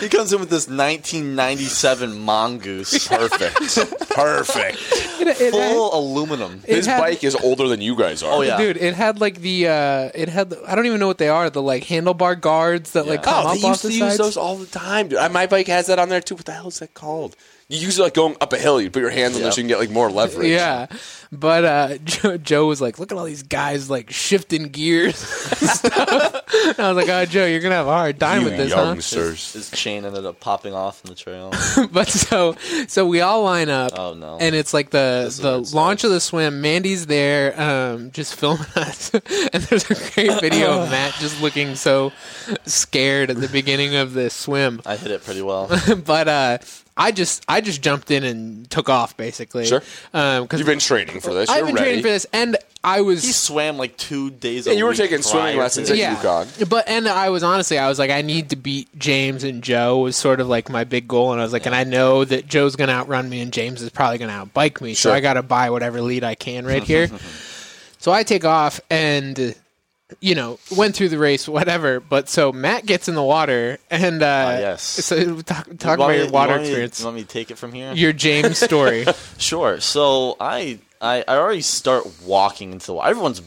He 0.00 0.10
comes 0.10 0.30
in 0.32 0.40
with 0.40 0.50
this 0.50 0.68
1997 0.68 2.18
mongoose, 2.20 3.08
Perfect. 3.08 3.56
Perfect. 4.10 4.78
it, 5.20 5.26
it 5.28 5.38
had- 5.54 5.72
full 5.72 5.98
aluminum. 5.98 6.60
it 6.66 6.76
His 6.76 6.86
had- 6.86 7.00
bike 7.00 7.24
is 7.24 7.34
older 7.34 7.66
than 7.66 7.80
you 7.80 7.96
guys 7.96 8.22
are. 8.22 8.30
Oh, 8.34 8.40
yeah. 8.42 8.58
dude, 8.58 8.76
it 8.76 8.94
had 8.94 9.20
like 9.20 9.36
the 9.40 9.68
uh, 9.68 10.10
it 10.14 10.28
had 10.28 10.54
I 10.66 10.74
don't 10.74 10.84
even 10.86 11.00
know 11.00 11.06
what 11.06 11.16
they 11.18 11.30
are 11.30 11.48
the 11.48 11.62
like 11.62 11.84
handlebar 11.84 12.38
guards 12.38 12.92
that 12.92 13.06
like 13.06 13.20
Yeah. 13.20 13.24
come 13.32 13.46
Oh, 13.46 13.48
up 13.48 13.54
they 13.58 13.62
off 13.62 13.68
used 13.70 13.84
the 13.84 13.88
to 13.88 13.94
use 13.94 14.00
sides. 14.04 14.18
those 14.18 14.36
all 14.36 14.56
the 14.56 14.66
time. 14.66 15.08
Dude. 15.08 15.32
My 15.32 15.46
bike 15.46 15.66
has 15.68 15.86
that 15.86 15.98
on 15.98 16.10
there 16.10 16.20
too. 16.20 16.34
What 16.36 16.44
the 16.44 16.52
hell 16.52 16.68
is 16.68 16.78
that 16.80 16.92
called? 16.92 17.34
You 17.68 17.78
use 17.78 17.98
it 17.98 18.02
like 18.02 18.14
going 18.14 18.36
up 18.40 18.52
a 18.52 18.58
hill. 18.58 18.80
You 18.80 18.90
put 18.90 19.00
your 19.00 19.10
hands 19.10 19.34
on 19.34 19.42
there 19.42 19.50
so 19.50 19.56
you 19.60 19.64
can 19.64 19.68
get 19.68 19.78
like 19.80 19.90
more 19.90 20.10
leverage. 20.10 20.50
Yeah, 20.50 20.86
but 21.32 21.64
uh, 21.64 21.98
Joe, 22.04 22.36
Joe 22.36 22.66
was 22.66 22.80
like, 22.80 22.98
"Look 22.98 23.12
at 23.12 23.18
all 23.18 23.24
these 23.24 23.42
guys 23.42 23.88
like 23.90 24.10
shifting 24.10 24.68
gears." 24.68 25.14
and 25.60 25.70
stuff. 25.70 26.42
And 26.66 26.80
I 26.80 26.92
was 26.92 26.96
like, 26.96 27.08
"Oh, 27.08 27.24
Joe, 27.26 27.46
you're 27.46 27.60
gonna 27.60 27.74
have 27.74 27.86
a 27.86 27.92
hard 27.92 28.18
time 28.20 28.40
You 28.42 28.48
with 28.48 28.56
this, 28.56 28.72
huh?" 28.72 28.82
youngsters. 28.82 29.52
His 29.52 29.70
chain 29.70 30.04
ended 30.04 30.24
up 30.26 30.40
popping 30.40 30.74
off 30.74 31.04
in 31.04 31.10
the 31.10 31.16
trail. 31.16 31.52
but 31.92 32.08
so 32.08 32.54
so 32.88 33.06
we 33.06 33.20
all 33.20 33.42
line 33.42 33.68
up. 33.68 33.92
Oh, 33.96 34.14
no. 34.14 34.38
And 34.40 34.54
it's 34.54 34.72
like 34.74 34.90
the 34.90 35.22
This 35.26 35.38
the 35.38 35.52
where 35.52 35.60
it 35.60 35.72
launch 35.74 36.04
of 36.04 36.10
the 36.10 36.20
swim. 36.20 36.60
Mandy's 36.60 37.06
there, 37.06 37.60
um, 37.60 38.10
just 38.12 38.34
filming 38.34 38.66
us, 38.76 39.12
and 39.12 39.62
there's 39.64 39.90
a 39.90 39.94
great 40.14 40.40
video 40.40 40.82
of 40.82 40.90
Matt 40.90 41.14
just 41.14 41.40
looking 41.42 41.74
so 41.76 42.12
scared 42.64 43.30
at 43.30 43.40
the 43.40 43.48
beginning 43.48 43.96
of 43.96 44.12
the 44.14 44.30
swim. 44.30 44.80
I 44.86 44.96
hit 44.96 45.10
it 45.10 45.24
pretty 45.24 45.42
well. 45.42 45.68
but 46.04 46.28
uh, 46.28 46.58
I 46.96 47.12
just 47.12 47.44
I 47.48 47.60
just 47.60 47.82
jumped 47.82 48.10
in 48.10 48.24
and 48.24 48.70
took 48.70 48.88
off 48.88 49.16
basically. 49.16 49.66
Sure. 49.66 49.80
because 50.12 50.48
You've 50.58 50.66
been 50.66 50.78
training 50.78 51.15
for 51.20 51.34
this. 51.34 51.48
I've 51.50 51.58
You're 51.58 51.66
been 51.66 51.74
ready. 51.76 51.84
training 51.86 52.02
for 52.02 52.08
this, 52.08 52.26
and 52.32 52.56
I 52.84 53.00
was 53.00 53.24
He 53.24 53.32
swam 53.32 53.78
like 53.78 53.96
two 53.96 54.30
days. 54.30 54.66
Yeah, 54.66 54.72
a 54.72 54.76
you 54.76 54.84
were 54.84 54.90
week 54.90 54.98
taking 54.98 55.22
swimming 55.22 55.54
prior 55.54 55.56
lessons 55.62 55.88
to 55.88 55.94
at 55.94 55.96
this. 55.96 56.24
yeah. 56.24 56.44
UConn. 56.44 56.68
But 56.68 56.88
and 56.88 57.08
I 57.08 57.30
was 57.30 57.42
honestly, 57.42 57.78
I 57.78 57.88
was 57.88 57.98
like, 57.98 58.10
I 58.10 58.22
need 58.22 58.50
to 58.50 58.56
beat 58.56 58.88
James 58.98 59.42
and 59.44 59.62
Joe 59.62 59.98
was 59.98 60.16
sort 60.16 60.40
of 60.40 60.48
like 60.48 60.68
my 60.70 60.84
big 60.84 61.08
goal, 61.08 61.32
and 61.32 61.40
I 61.40 61.44
was 61.44 61.52
like, 61.52 61.66
and 61.66 61.74
I 61.74 61.84
know 61.84 62.24
that 62.24 62.46
Joe's 62.46 62.76
going 62.76 62.88
to 62.88 62.94
outrun 62.94 63.28
me, 63.28 63.40
and 63.40 63.52
James 63.52 63.82
is 63.82 63.90
probably 63.90 64.18
going 64.18 64.30
to 64.30 64.46
outbike 64.46 64.80
me, 64.80 64.94
so 64.94 65.12
I 65.12 65.20
got 65.20 65.34
to 65.34 65.42
buy 65.42 65.70
whatever 65.70 66.00
lead 66.00 66.22
I 66.24 66.34
can 66.36 66.64
right 66.66 66.82
here. 66.84 67.08
so 67.98 68.12
I 68.12 68.22
take 68.22 68.44
off 68.44 68.80
and. 68.90 69.54
You 70.20 70.36
know, 70.36 70.60
went 70.76 70.94
through 70.94 71.08
the 71.08 71.18
race, 71.18 71.48
whatever. 71.48 71.98
But 71.98 72.28
so 72.28 72.52
Matt 72.52 72.86
gets 72.86 73.08
in 73.08 73.16
the 73.16 73.24
water, 73.24 73.78
and 73.90 74.22
uh, 74.22 74.26
Ah, 74.26 74.58
yes. 74.60 74.82
So 74.84 75.40
talk, 75.42 75.66
You 75.66 75.74
talk 75.74 75.98
want 75.98 76.00
about 76.00 76.08
me- 76.10 76.16
your 76.18 76.26
you 76.26 76.30
water 76.30 76.50
want 76.52 76.62
me- 76.62 76.68
experience, 76.68 77.00
You 77.00 77.04
want 77.06 77.16
me 77.16 77.22
to 77.22 77.28
take 77.28 77.50
it 77.50 77.58
from 77.58 77.72
here? 77.72 77.92
your 77.92 78.12
James 78.12 78.56
story. 78.56 79.04
Sure. 79.38 79.80
So 79.80 80.36
I, 80.38 80.78
I, 81.00 81.24
I 81.26 81.36
already 81.36 81.62
start 81.62 82.06
walking 82.24 82.72
into 82.72 82.86
the 82.86 82.94
water. 82.94 83.10
Everyone's 83.10 83.42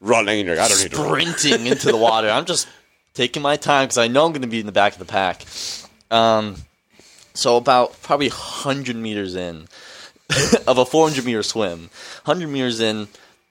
Running. 0.00 0.46
like, 0.46 0.58
I 0.58 0.68
don't 0.68 0.82
need 0.82 0.90
to 0.92 0.96
run. 0.96 1.06
sprinting 1.06 1.66
into 1.66 1.90
the 1.90 1.96
water. 1.96 2.28
I'm 2.28 2.44
just 2.44 2.68
taking 3.14 3.42
my 3.42 3.56
time 3.56 3.86
because 3.86 3.98
I 3.98 4.08
know 4.08 4.26
I'm 4.26 4.32
going 4.32 4.42
to 4.42 4.48
be 4.48 4.60
in 4.60 4.66
the 4.66 4.72
back 4.72 4.92
of 4.92 4.98
the 4.98 5.04
pack. 5.04 5.44
Um, 6.10 6.56
so 7.34 7.56
about 7.56 8.00
probably 8.02 8.28
100 8.28 8.96
meters 8.96 9.34
in 9.34 9.68
of 10.66 10.78
a 10.78 10.84
400 10.84 11.24
meter 11.24 11.42
swim, 11.42 11.90
100 12.24 12.46
meters 12.48 12.80
in, 12.80 13.08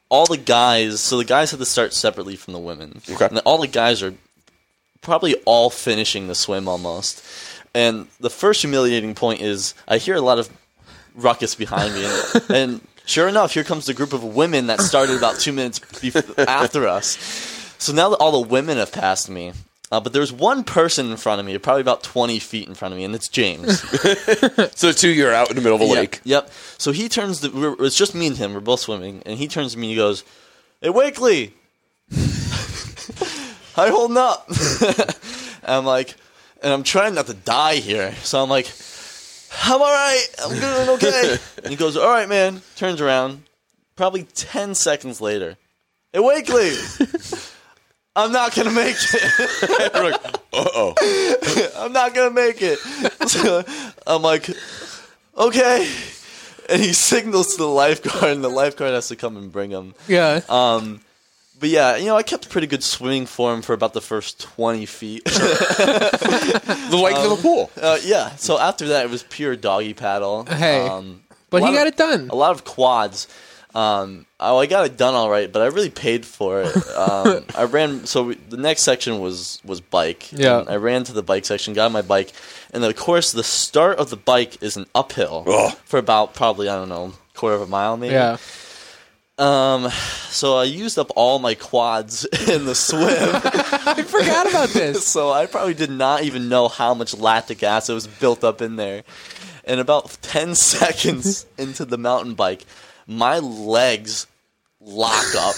all 0.09 0.25
the 0.25 0.37
guys. 0.37 1.01
So 1.01 1.17
the 1.17 1.25
guys 1.25 1.51
had 1.51 1.59
to 1.59 1.65
start 1.65 1.93
separately 1.93 2.35
from 2.35 2.53
the 2.53 2.59
women. 2.59 3.01
Okay. 3.09 3.25
And 3.25 3.39
all 3.39 3.57
the 3.57 3.67
guys 3.67 4.03
are 4.03 4.13
probably 5.01 5.35
all 5.45 5.69
finishing 5.69 6.27
the 6.27 6.35
swim 6.35 6.67
almost. 6.67 7.23
And 7.73 8.07
the 8.19 8.29
first 8.29 8.61
humiliating 8.61 9.15
point 9.15 9.41
is 9.41 9.73
I 9.87 9.97
hear 9.97 10.15
a 10.15 10.21
lot 10.21 10.39
of 10.39 10.49
ruckus 11.15 11.55
behind 11.55 11.93
me, 11.93 12.05
and, 12.05 12.49
and 12.49 12.81
sure 13.06 13.28
enough, 13.28 13.53
here 13.53 13.64
comes 13.64 13.86
the 13.86 13.93
group 13.93 14.14
of 14.14 14.24
women 14.24 14.68
that 14.68 14.82
started 14.82 15.18
about 15.18 15.39
two 15.39 15.51
minutes 15.53 15.80
bef- 15.80 16.45
after 16.47 16.88
us. 16.88 17.18
So 17.78 17.93
now 17.93 18.10
that 18.10 18.18
all 18.18 18.32
the 18.41 18.47
women 18.47 18.78
have 18.78 18.91
passed 18.91 19.30
me, 19.30 19.53
uh, 19.91 19.99
but 19.99 20.14
there's 20.14 20.32
one 20.34 20.64
person 20.64 21.12
in 21.12 21.18
front 21.18 21.39
of 21.39 21.45
me, 21.45 21.58
probably 21.60 21.82
about 21.82 22.01
20 22.03 22.39
feet 22.39 22.68
in 22.68 22.74
front 22.74 22.93
of 22.93 22.97
me, 22.97 23.03
and 23.06 23.14
it's 23.14 23.28
James. 23.28 23.82
So 24.76 24.91
two, 24.91 25.10
you're 25.10 25.34
out 25.34 25.49
in 25.49 25.56
the 25.56 25.62
middle 25.62 25.76
of 25.76 25.82
a 25.82 25.86
Yep, 25.86 25.95
lake. 25.95 26.22
Yep. 26.24 26.51
So 26.78 26.91
he 26.91 27.08
turns. 27.08 27.47
We're, 27.47 27.76
it's 27.84 27.95
just 27.95 28.16
me 28.16 28.28
and 28.28 28.36
him. 28.38 28.53
We're 28.53 28.60
both 28.62 28.80
swimming, 28.82 29.22
and 29.26 29.38
he 29.38 29.47
turns 29.47 29.74
to 29.74 29.78
me 29.78 29.88
and 29.88 29.91
he 29.91 29.95
goes, 29.95 30.24
"Hey, 30.82 30.89
Wakely, 30.89 31.53
how 33.76 33.86
you 33.86 33.91
holding 33.91 34.18
up?" 34.18 34.47
and 34.82 35.06
I'm 35.64 35.86
like, 35.86 36.16
and 36.64 36.74
I'm 36.74 36.84
trying 36.84 37.14
not 37.16 37.28
to 37.28 37.34
die 37.34 37.76
here, 37.76 38.14
so 38.24 38.41
I'm 38.41 38.49
like, 38.49 38.66
"I'm 39.64 39.82
all 39.82 39.88
right. 39.91 40.26
I'm 40.43 40.60
doing 40.60 40.89
okay." 40.89 41.38
and 41.58 41.68
he 41.68 41.76
goes, 41.76 41.95
"All 41.97 42.10
right, 42.10 42.28
man." 42.30 42.62
Turns 42.76 43.01
around. 43.01 43.43
Probably 43.95 44.24
ten 44.24 44.76
seconds 44.76 45.22
later, 45.22 45.58
"Hey, 46.14 46.20
Wakely." 46.20 46.74
I'm 48.18 48.32
not 48.32 48.56
gonna 48.56 48.72
make 48.72 48.95
it. 48.97 49.93
You're 49.93 50.03
like, 50.12 50.26
uh 50.26 50.32
oh. 50.53 51.72
I'm 51.78 51.91
not 51.91 52.14
gonna 52.14 52.32
make 52.34 52.62
it. 52.62 52.80
So 53.30 53.64
I'm 54.08 54.22
like, 54.22 54.49
okay. 55.38 55.89
And 56.70 56.82
he 56.82 56.93
signals 56.93 57.51
to 57.56 57.58
the 57.58 57.68
lifeguard, 57.68 58.32
and 58.32 58.43
the 58.43 58.49
lifeguard 58.49 58.93
has 58.93 59.10
to 59.10 59.16
come 59.18 59.36
and 59.38 59.51
bring 59.51 59.70
him. 59.70 59.93
yeah. 60.08 60.41
Um, 60.49 61.01
but 61.60 61.70
yeah, 61.70 61.95
you 61.97 62.06
know, 62.06 62.16
I 62.18 62.24
kept 62.24 62.49
pretty 62.49 62.68
good 62.68 62.84
swimming 62.84 63.26
form 63.26 63.62
for 63.62 63.74
about 63.74 63.93
the 63.93 64.01
first 64.01 64.39
20 64.41 64.86
feet. 64.86 65.24
The 66.86 66.97
length 66.97 67.20
of 67.20 67.38
the 67.38 67.41
pool. 67.41 67.72
uh, 67.82 67.97
yeah, 68.03 68.36
so 68.36 68.60
after 68.60 68.89
that, 68.89 69.06
it 69.06 69.10
was 69.10 69.24
pure 69.24 69.56
doggy 69.56 69.93
paddle. 69.93 70.45
Hey, 70.45 70.88
um, 70.88 71.24
but 71.49 71.64
he 71.64 71.74
got 71.74 71.88
of- 71.88 71.93
it 71.93 71.97
done. 71.97 72.30
A 72.30 72.36
lot 72.36 72.51
of 72.51 72.64
quads. 72.64 73.28
Um, 73.74 74.26
oh, 74.39 74.58
I 74.58 74.68
got 74.68 74.86
it 74.86 74.95
done 74.97 75.16
all 75.16 75.30
right, 75.30 75.51
but 75.51 75.62
I 75.62 75.66
really 75.66 75.89
paid 75.89 76.26
for 76.26 76.62
it. 76.62 76.76
Um, 76.95 77.43
I 77.56 77.64
ran. 77.64 78.06
So 78.06 78.24
we, 78.26 78.36
the 78.36 78.58
next 78.58 78.84
section 78.84 79.20
was 79.20 79.60
was 79.66 79.82
bike. 79.82 80.32
Yeah. 80.32 80.64
I 80.68 80.78
ran 80.78 81.03
to 81.06 81.14
the 81.14 81.24
bike 81.24 81.45
section, 81.45 81.74
got 81.74 81.91
my 81.91 82.01
bike, 82.01 82.32
and 82.72 82.84
of 82.84 82.95
course 82.95 83.32
the 83.34 83.43
start 83.43 83.97
of 83.97 84.10
the 84.10 84.16
bike 84.18 84.62
is 84.62 84.78
an 84.78 84.86
uphill 84.95 85.43
Ugh. 85.47 85.76
for 85.86 85.97
about 85.97 86.34
probably 86.36 86.70
I 86.70 86.76
don't 86.76 86.89
know 86.89 87.14
quarter 87.34 87.56
of 87.56 87.62
a 87.64 87.68
mile 87.68 87.97
maybe. 87.97 88.14
Yeah. 88.14 88.38
Um. 89.38 89.89
So 90.36 90.57
I 90.57 90.65
used 90.65 90.99
up 90.99 91.11
all 91.15 91.39
my 91.39 91.55
quads 91.55 92.25
in 92.47 92.65
the 92.65 92.75
swim. 92.75 93.07
I 93.09 94.03
forgot 94.03 94.49
about 94.49 94.69
this. 94.69 95.07
so 95.15 95.31
I 95.31 95.45
probably 95.45 95.73
did 95.73 95.89
not 95.89 96.23
even 96.23 96.49
know 96.49 96.67
how 96.67 96.93
much 96.93 97.15
lactic 97.15 97.63
acid 97.63 97.95
was 97.95 98.05
built 98.07 98.43
up 98.43 98.61
in 98.61 98.75
there. 98.75 99.03
And 99.63 99.79
about 99.79 100.17
10 100.21 100.55
seconds 100.55 101.45
into 101.57 101.86
the 101.86 101.97
mountain 101.97 102.36
bike, 102.36 102.65
my 103.07 103.39
legs 103.39 104.27
lock 104.79 105.25
up. 105.36 105.55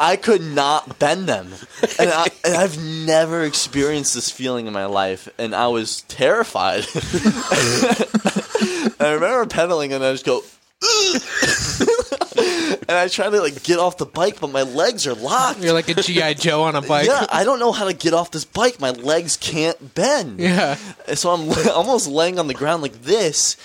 I 0.00 0.16
could 0.16 0.42
not 0.42 0.98
bend 0.98 1.28
them. 1.28 1.52
And, 1.98 2.10
I, 2.10 2.26
and 2.44 2.56
I've 2.56 2.82
never 2.82 3.44
experienced 3.44 4.14
this 4.14 4.30
feeling 4.30 4.66
in 4.66 4.72
my 4.72 4.86
life. 4.86 5.28
And 5.38 5.54
I 5.54 5.68
was 5.68 6.02
terrified. 6.02 6.86
I 9.00 9.12
remember 9.14 9.46
pedaling 9.46 9.92
and 9.92 10.02
I 10.02 10.12
just 10.12 10.24
go, 10.24 10.42
and 12.88 12.96
I 12.96 13.06
try 13.08 13.28
to 13.28 13.40
like 13.40 13.62
get 13.62 13.78
off 13.78 13.98
the 13.98 14.06
bike, 14.06 14.40
but 14.40 14.50
my 14.50 14.62
legs 14.62 15.06
are 15.06 15.14
locked. 15.14 15.60
You're 15.60 15.74
like 15.74 15.90
a 15.90 15.94
GI 15.94 16.34
Joe 16.38 16.62
on 16.62 16.74
a 16.74 16.80
bike. 16.80 17.06
Yeah, 17.06 17.26
I 17.30 17.44
don't 17.44 17.58
know 17.60 17.70
how 17.70 17.84
to 17.84 17.92
get 17.92 18.14
off 18.14 18.30
this 18.30 18.46
bike. 18.46 18.80
My 18.80 18.90
legs 18.90 19.36
can't 19.36 19.94
bend. 19.94 20.40
Yeah. 20.40 20.76
So 21.14 21.30
I'm 21.30 21.50
almost 21.70 22.08
laying 22.08 22.38
on 22.38 22.46
the 22.46 22.54
ground 22.54 22.82
like 22.82 23.02
this, 23.02 23.58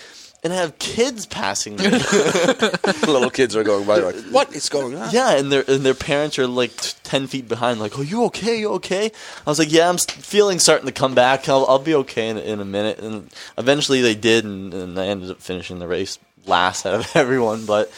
and 0.43 0.51
I 0.51 0.57
have 0.57 0.77
kids 0.77 1.25
passing 1.25 1.77
me. 1.77 1.87
Little 3.07 3.29
kids 3.29 3.55
are 3.55 3.63
going 3.63 3.87
by 3.87 3.99
like, 3.99 4.15
what 4.25 4.53
is 4.53 4.67
going 4.67 4.97
on? 4.97 5.11
yeah, 5.13 5.37
and 5.37 5.49
their 5.49 5.63
and 5.69 5.85
their 5.85 5.93
parents 5.93 6.37
are 6.37 6.45
like 6.45 6.75
t- 6.75 6.91
ten 7.03 7.27
feet 7.27 7.47
behind. 7.47 7.79
Like, 7.79 7.97
oh, 7.97 8.01
you 8.01 8.25
okay? 8.25 8.59
You 8.59 8.71
okay? 8.73 9.05
I 9.05 9.49
was 9.49 9.57
like, 9.57 9.71
yeah, 9.71 9.87
I'm 9.87 9.97
feeling 9.97 10.59
starting 10.59 10.87
to 10.87 10.91
come 10.91 11.15
back. 11.15 11.47
I'll, 11.47 11.65
I'll 11.67 11.79
be 11.79 11.95
okay 11.95 12.27
in, 12.27 12.37
in 12.37 12.59
a 12.59 12.65
minute. 12.65 12.99
And 12.99 13.29
eventually 13.57 14.01
they 14.01 14.15
did, 14.15 14.43
and, 14.43 14.73
and 14.73 14.99
I 14.99 15.07
ended 15.07 15.31
up 15.31 15.39
finishing 15.39 15.79
the 15.79 15.87
race 15.87 16.19
last 16.45 16.85
out 16.85 16.95
of 16.95 17.15
everyone. 17.15 17.65
But 17.65 17.89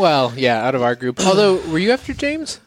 Well, 0.00 0.32
yeah, 0.36 0.66
out 0.66 0.74
of 0.74 0.82
our 0.82 0.94
group. 0.94 1.20
Although, 1.20 1.56
were 1.68 1.78
you 1.78 1.92
after 1.92 2.14
James? 2.14 2.58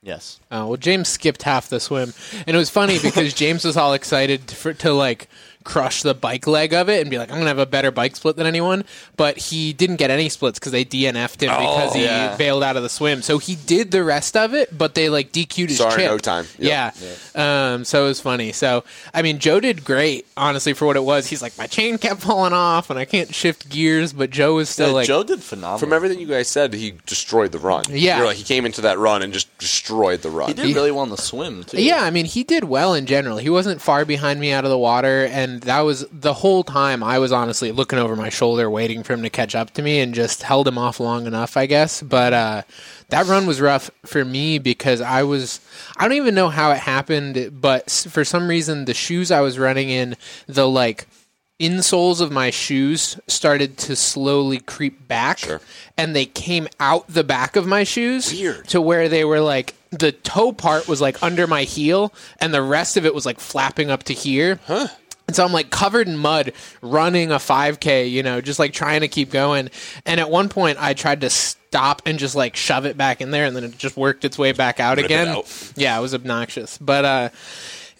yes, 0.00 0.38
Oh, 0.50 0.68
well, 0.68 0.76
James 0.76 1.08
skipped 1.08 1.42
half 1.42 1.68
the 1.68 1.80
swim, 1.80 2.14
and 2.46 2.54
it 2.54 2.58
was 2.58 2.70
funny 2.70 2.98
because 3.02 3.34
James 3.34 3.64
was 3.64 3.76
all 3.76 3.92
excited 3.94 4.50
for 4.50 4.72
to 4.74 4.92
like 4.92 5.28
crush 5.64 6.02
the 6.02 6.14
bike 6.14 6.46
leg 6.46 6.72
of 6.72 6.88
it 6.88 7.00
and 7.00 7.10
be 7.10 7.18
like, 7.18 7.30
"I'm 7.30 7.38
gonna 7.38 7.48
have 7.48 7.58
a 7.58 7.66
better 7.66 7.90
bike 7.90 8.16
split 8.16 8.36
than 8.36 8.46
anyone," 8.46 8.84
but 9.16 9.36
he 9.36 9.72
didn't 9.72 9.96
get 9.96 10.10
any 10.10 10.28
splits 10.28 10.58
because 10.58 10.72
they 10.72 10.84
DNF'd 10.84 11.42
him 11.42 11.50
because 11.50 11.94
he 11.94 12.04
yeah. 12.04 12.36
bailed 12.36 12.62
out 12.62 12.76
of 12.76 12.82
the 12.82 12.88
swim. 12.88 13.22
So 13.22 13.38
he 13.38 13.54
did 13.54 13.90
the 13.90 14.02
rest 14.04 14.36
of 14.36 14.54
it, 14.54 14.76
but 14.76 14.94
they 14.94 15.08
like 15.08 15.32
DQ'd 15.32 15.68
his 15.70 15.78
Sorry, 15.78 16.02
chip. 16.02 16.10
no 16.10 16.18
time. 16.18 16.46
Yep. 16.58 16.96
Yeah. 17.34 17.72
Um, 17.74 17.84
so 17.84 18.04
it 18.04 18.08
was 18.08 18.20
funny. 18.20 18.52
So 18.52 18.84
I 19.12 19.22
mean, 19.22 19.38
Joe 19.38 19.60
did 19.60 19.84
great, 19.84 20.26
honestly, 20.36 20.72
for 20.72 20.86
what 20.86 20.96
it 20.96 21.04
was. 21.04 21.26
He's 21.26 21.42
like, 21.42 21.56
my 21.58 21.66
chain 21.66 21.98
kept 21.98 22.20
falling 22.20 22.52
off, 22.52 22.90
and 22.90 22.98
I 22.98 23.04
can't 23.04 23.34
shift 23.34 23.68
gears, 23.68 24.12
but 24.12 24.30
Joe 24.30 24.54
was 24.54 24.68
still 24.68 24.88
Yeah, 24.88 24.94
like, 24.94 25.06
Joe 25.06 25.22
did 25.22 25.42
phenomenal. 25.42 25.78
From 25.78 25.92
everything 25.92 26.20
you 26.20 26.26
guys 26.26 26.48
said, 26.48 26.72
he 26.74 26.94
destroyed 27.06 27.52
the 27.52 27.58
run. 27.58 27.84
Yeah. 27.88 28.18
You're 28.18 28.26
like, 28.26 28.36
he 28.36 28.44
came 28.44 28.64
into 28.66 28.80
that 28.82 28.98
run 28.98 29.22
and 29.22 29.32
just 29.32 29.56
destroyed 29.58 30.22
the 30.22 30.30
run. 30.30 30.48
he 30.48 30.54
did 30.54 30.74
really 30.74 30.90
well 30.90 31.04
in 31.04 31.10
the 31.10 31.16
swim 31.16 31.64
too. 31.64 31.82
Yeah, 31.82 32.02
I 32.02 32.10
mean, 32.10 32.26
he 32.26 32.44
did 32.44 32.64
well 32.64 32.94
in 32.94 33.06
general. 33.06 33.38
He 33.38 33.50
wasn't 33.50 33.80
far 33.80 34.04
behind 34.04 34.40
me 34.40 34.52
out 34.52 34.64
of 34.64 34.70
the 34.70 34.78
water, 34.78 35.24
and 35.30 35.47
that 35.62 35.80
was 35.80 36.06
the 36.12 36.32
whole 36.34 36.62
time 36.64 37.02
I 37.02 37.18
was 37.18 37.32
honestly 37.32 37.72
looking 37.72 37.98
over 37.98 38.14
my 38.16 38.28
shoulder, 38.28 38.70
waiting 38.70 39.02
for 39.02 39.12
him 39.14 39.22
to 39.22 39.30
catch 39.30 39.54
up 39.54 39.72
to 39.74 39.82
me, 39.82 40.00
and 40.00 40.14
just 40.14 40.42
held 40.42 40.68
him 40.68 40.78
off 40.78 41.00
long 41.00 41.26
enough, 41.26 41.56
I 41.56 41.66
guess. 41.66 42.02
But 42.02 42.32
uh, 42.32 42.62
that 43.08 43.26
run 43.26 43.46
was 43.46 43.60
rough 43.60 43.90
for 44.06 44.24
me 44.24 44.58
because 44.58 45.00
I 45.00 45.22
was. 45.24 45.60
I 45.96 46.04
don't 46.04 46.16
even 46.16 46.34
know 46.34 46.48
how 46.48 46.70
it 46.72 46.78
happened, 46.78 47.60
but 47.60 47.90
for 47.90 48.24
some 48.24 48.48
reason, 48.48 48.84
the 48.84 48.94
shoes 48.94 49.30
I 49.30 49.40
was 49.40 49.58
running 49.58 49.88
in, 49.90 50.16
the 50.46 50.68
like 50.68 51.06
insoles 51.60 52.20
of 52.20 52.30
my 52.30 52.50
shoes 52.50 53.18
started 53.26 53.76
to 53.76 53.96
slowly 53.96 54.58
creep 54.60 55.08
back 55.08 55.38
Sure. 55.38 55.60
and 55.96 56.14
they 56.14 56.24
came 56.24 56.68
out 56.78 57.08
the 57.08 57.24
back 57.24 57.56
of 57.56 57.66
my 57.66 57.82
shoes 57.82 58.32
Weird. 58.32 58.68
to 58.68 58.80
where 58.80 59.08
they 59.08 59.24
were 59.24 59.40
like 59.40 59.74
the 59.90 60.12
toe 60.12 60.52
part 60.52 60.86
was 60.86 61.00
like 61.00 61.20
under 61.20 61.48
my 61.48 61.64
heel 61.64 62.14
and 62.40 62.54
the 62.54 62.62
rest 62.62 62.96
of 62.96 63.04
it 63.04 63.12
was 63.12 63.26
like 63.26 63.40
flapping 63.40 63.90
up 63.90 64.04
to 64.04 64.12
here 64.12 64.60
huh 64.66 64.86
and 65.28 65.36
so 65.36 65.44
I'm 65.44 65.52
like 65.52 65.70
covered 65.70 66.08
in 66.08 66.16
mud 66.16 66.52
running 66.82 67.30
a 67.30 67.36
5K, 67.36 68.10
you 68.10 68.22
know, 68.22 68.40
just 68.40 68.58
like 68.58 68.72
trying 68.72 69.02
to 69.02 69.08
keep 69.08 69.30
going. 69.30 69.68
And 70.06 70.18
at 70.18 70.30
one 70.30 70.48
point, 70.48 70.78
I 70.80 70.94
tried 70.94 71.20
to 71.20 71.30
stop 71.30 72.02
and 72.06 72.18
just 72.18 72.34
like 72.34 72.56
shove 72.56 72.86
it 72.86 72.96
back 72.96 73.20
in 73.20 73.30
there, 73.30 73.44
and 73.44 73.54
then 73.54 73.62
it 73.62 73.76
just 73.76 73.96
worked 73.96 74.24
its 74.24 74.38
way 74.38 74.52
back 74.52 74.80
out 74.80 74.96
Rip 74.96 75.04
again. 75.04 75.28
out. 75.28 75.72
Yeah, 75.76 75.96
it 75.98 76.00
was 76.00 76.14
obnoxious. 76.14 76.78
But 76.78 77.04
uh, 77.04 77.28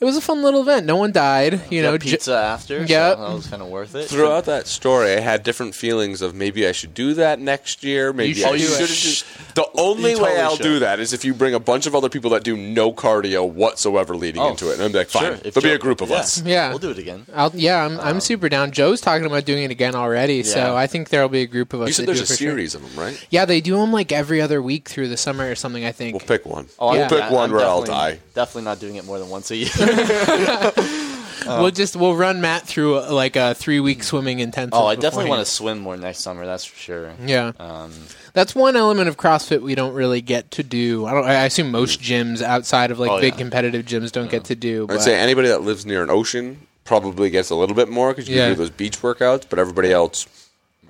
it 0.01 0.05
was 0.05 0.17
a 0.17 0.21
fun 0.21 0.43
little 0.43 0.61
event. 0.63 0.87
No 0.87 0.97
one 0.97 1.13
died, 1.13 1.61
you 1.71 1.83
know. 1.83 1.93
Got 1.93 2.01
j- 2.03 2.11
pizza 2.13 2.35
after. 2.37 2.85
Yeah, 2.85 3.15
so 3.15 3.21
that 3.29 3.35
was 3.35 3.47
kind 3.49 3.63
of 3.63 3.69
worth 3.69 3.95
it. 3.95 4.07
Throughout 4.09 4.45
that 4.45 4.67
story, 4.67 5.13
I 5.15 5.21
had 5.21 5.43
different 5.43 5.75
feelings 5.75 6.23
of 6.23 6.35
maybe 6.35 6.67
I 6.67 6.73
should 6.73 6.95
do 6.95 7.15
that 7.15 7.41
next 7.41 7.83
year. 7.85 8.13
Maybe 8.13 8.35
should 8.35 8.47
I 8.47 8.51
do 8.59 8.65
it. 8.65 8.87
shouldn't. 8.89 9.55
The 9.55 9.69
only 9.75 10.13
You 10.13 10.19
way 10.19 10.31
totally 10.31 10.41
I'll 10.41 10.57
should. 10.57 10.63
do 10.63 10.79
that 10.81 11.01
is 11.01 11.13
if 11.13 11.25
you 11.25 11.35
bring 11.35 11.55
a 11.55 11.61
bunch 11.61 11.87
of 11.87 11.95
other 11.95 12.09
people 12.09 12.31
that 12.31 12.45
do 12.45 12.57
no 12.57 12.93
cardio 12.93 13.49
whatsoever 13.49 14.15
leading 14.17 14.41
Oh, 14.41 14.51
into 14.51 14.71
it, 14.71 14.75
and 14.75 14.83
I'm 14.85 14.93
like, 14.93 15.09
fine, 15.09 15.23
Sure, 15.23 15.35
there'll 15.37 15.63
be 15.63 15.71
a 15.73 15.79
group 15.79 16.01
of 16.01 16.11
yeah. 16.11 16.17
us. 16.17 16.43
Yeah. 16.43 16.69
we'll 16.71 16.79
do 16.79 16.91
it 16.91 16.99
again. 16.99 17.27
I'll, 17.35 17.51
yeah, 17.55 17.85
I'm, 17.85 17.99
I'm 18.01 18.07
um, 18.17 18.21
super 18.21 18.49
down. 18.49 18.71
Joe's 18.71 19.01
talking 19.01 19.27
about 19.27 19.45
doing 19.45 19.65
it 19.65 19.71
again 19.71 19.95
already, 19.95 20.43
so 20.45 20.77
I 20.77 20.87
think 20.87 21.09
there'll 21.09 21.29
be 21.29 21.43
a 21.43 21.47
group 21.47 21.73
of 21.73 21.83
us. 21.83 21.89
You 21.89 21.93
said 21.95 22.07
there's 22.07 22.21
a 22.21 22.23
it 22.23 22.27
for 22.29 22.35
sure. 22.37 22.51
series 22.51 22.75
of 22.75 22.83
them, 22.83 23.03
right? 23.03 23.27
Yeah, 23.31 23.45
they 23.47 23.61
do 23.61 23.77
them 23.79 23.93
like 23.93 24.13
every 24.13 24.41
other 24.41 24.63
week 24.63 24.89
through 24.89 25.09
the 25.09 25.17
summer 25.17 25.51
or 25.51 25.55
something. 25.57 25.85
I 25.85 25.93
think. 25.93 26.13
We'll 26.15 26.21
pick 26.21 26.47
one. 26.47 26.67
Oh, 26.79 26.95
Yeah. 26.95 27.01
We'll 27.01 27.09
pick 27.09 27.19
yeah, 27.31 27.33
one 27.33 27.51
I'm 27.51 27.57
where 27.57 27.67
I'll 27.67 27.83
die. 27.83 28.19
Definitely 28.35 28.63
not 28.63 28.79
doing 28.79 28.95
it 28.97 29.05
more 29.05 29.19
than 29.19 29.29
once 29.29 29.51
a 29.51 29.57
year. 29.57 29.69
we'll 31.47 31.71
just 31.71 31.97
we'll 31.97 32.15
run 32.17 32.41
Matt 32.41 32.67
through 32.67 32.99
uh, 32.99 33.11
like 33.13 33.37
a 33.37 33.55
three 33.55 33.81
week 33.81 34.03
swimming 34.03 34.41
intensive. 34.41 34.75
oh, 34.75 34.87
I 34.87 34.95
definitely 34.97 35.31
want 35.31 35.45
to 35.47 35.51
swim 35.51 35.79
more 35.79 35.97
next 35.97 36.21
summer. 36.21 36.45
That's 36.47 36.65
for 36.65 36.77
sure. 36.79 37.13
Yeah, 37.25 37.53
Um, 37.59 37.93
that's 38.35 38.55
one 38.55 38.77
element 38.77 39.09
of 39.09 39.17
CrossFit 39.17 39.63
we 39.63 39.75
don't 39.75 39.95
really 39.95 40.21
get 40.21 40.51
to 40.53 40.63
do. 40.63 41.07
I 41.07 41.13
don't. 41.15 41.25
I 41.25 41.45
assume 41.45 41.71
most 41.71 42.01
gyms 42.01 42.43
outside 42.43 42.91
of 42.91 42.99
like 42.99 43.11
Oh, 43.11 43.21
big 43.21 43.35
yeah. 43.35 43.39
competitive 43.39 43.87
gyms 43.87 44.13
don't 44.13 44.31
get 44.31 44.45
to 44.45 44.55
do. 44.55 44.83
I'd 44.85 44.89
But 44.89 45.03
say 45.03 45.19
anybody 45.19 45.49
that 45.49 45.63
lives 45.63 45.87
near 45.87 46.03
an 46.03 46.11
ocean 46.11 46.67
probably 46.85 47.31
gets 47.31 47.51
a 47.51 47.55
little 47.55 47.77
bit 47.77 47.89
more 47.89 48.11
because 48.13 48.29
you 48.29 48.37
Yeah. 48.37 48.47
can 48.47 48.53
do 48.55 48.59
those 48.59 48.71
beach 48.71 48.99
workouts, 49.03 49.45
but 49.49 49.59
everybody 49.59 49.93
else, 49.93 50.27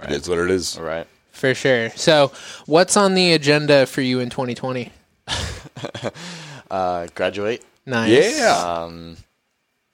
it 0.02 0.10
is 0.12 0.28
what 0.28 0.38
it 0.38 0.50
is. 0.50 0.76
all 0.78 0.84
right. 0.84 1.06
for 1.32 1.54
sure. 1.54 1.90
So, 1.90 2.30
what's 2.66 2.96
on 2.96 3.14
the 3.14 3.32
agenda 3.32 3.86
for 3.86 4.00
you 4.00 4.20
in 4.20 4.30
2020? 4.30 4.92
Uh, 6.70 7.06
graduate. 7.14 7.64
Nice. 7.88 8.38
Yeah. 8.38 8.82
Um, 8.84 9.16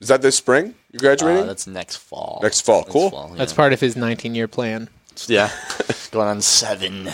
Is 0.01 0.09
that 0.09 0.21
this 0.21 0.37
spring? 0.37 0.75
You're 0.93 1.01
graduating? 1.01 1.45
uh, 1.45 1.47
that's 1.47 1.67
next 1.67 1.97
fall. 1.97 2.41
Next 2.43 2.61
fall. 2.63 2.85
Cool. 2.85 3.11
yeah. 3.31 3.37
That's 3.39 3.53
part 3.53 3.73
of 3.73 3.81
his 3.81 3.97
19 3.97 4.35
year 4.35 4.49
plan. 4.49 4.89
yeah, 5.27 5.51
going 6.11 6.29
on 6.29 6.41
seven. 6.43 7.05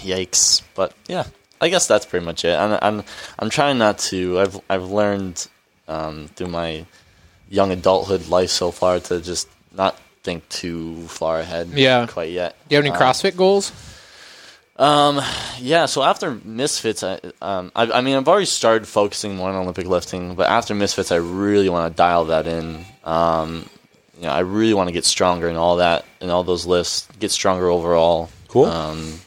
Yikes! 0.00 0.62
But 0.74 0.94
yeah, 1.08 1.24
I 1.60 1.68
guess 1.68 1.86
that's 1.86 2.06
pretty 2.06 2.24
much 2.24 2.44
it. 2.44 2.56
I'm 2.56 2.78
I'm, 2.80 3.04
I'm 3.38 3.50
trying 3.50 3.76
not 3.78 3.98
to. 4.10 4.40
I've 4.40 4.60
I've 4.70 4.90
learned 4.90 5.46
um, 5.88 6.28
through 6.36 6.48
my 6.48 6.86
young 7.50 7.70
adulthood 7.70 8.28
life 8.28 8.48
so 8.50 8.70
far 8.70 8.98
to 9.00 9.20
just 9.20 9.46
not 9.72 9.98
think 10.22 10.48
too 10.48 11.06
far 11.08 11.40
ahead. 11.40 11.68
Yeah. 11.74 12.06
quite 12.06 12.30
yet. 12.30 12.56
Do 12.68 12.74
you 12.76 12.82
have 12.82 12.86
any 12.86 12.94
Uh, 12.94 12.98
CrossFit 12.98 13.36
goals? 13.36 13.72
Um, 14.80 15.20
yeah. 15.58 15.86
So 15.86 16.02
after 16.02 16.40
Misfits, 16.42 17.04
I, 17.04 17.20
um, 17.42 17.70
I, 17.76 17.92
I 17.92 18.00
mean, 18.00 18.16
I've 18.16 18.26
already 18.26 18.46
started 18.46 18.88
focusing 18.88 19.36
more 19.36 19.50
on 19.50 19.54
Olympic 19.54 19.86
lifting, 19.86 20.34
but 20.34 20.48
after 20.48 20.74
Misfits, 20.74 21.12
I 21.12 21.16
really 21.16 21.68
want 21.68 21.92
to 21.92 21.96
dial 21.96 22.24
that 22.26 22.46
in. 22.46 22.84
Um, 23.04 23.68
you 24.16 24.22
know, 24.22 24.32
I 24.32 24.40
really 24.40 24.74
want 24.74 24.88
to 24.88 24.92
get 24.92 25.04
stronger 25.04 25.48
in 25.48 25.56
all 25.56 25.76
that, 25.76 26.04
in 26.20 26.30
all 26.30 26.44
those 26.44 26.66
lifts, 26.66 27.06
get 27.18 27.30
stronger 27.30 27.68
overall. 27.68 28.30
Cool. 28.48 28.64
Um, 28.66 29.20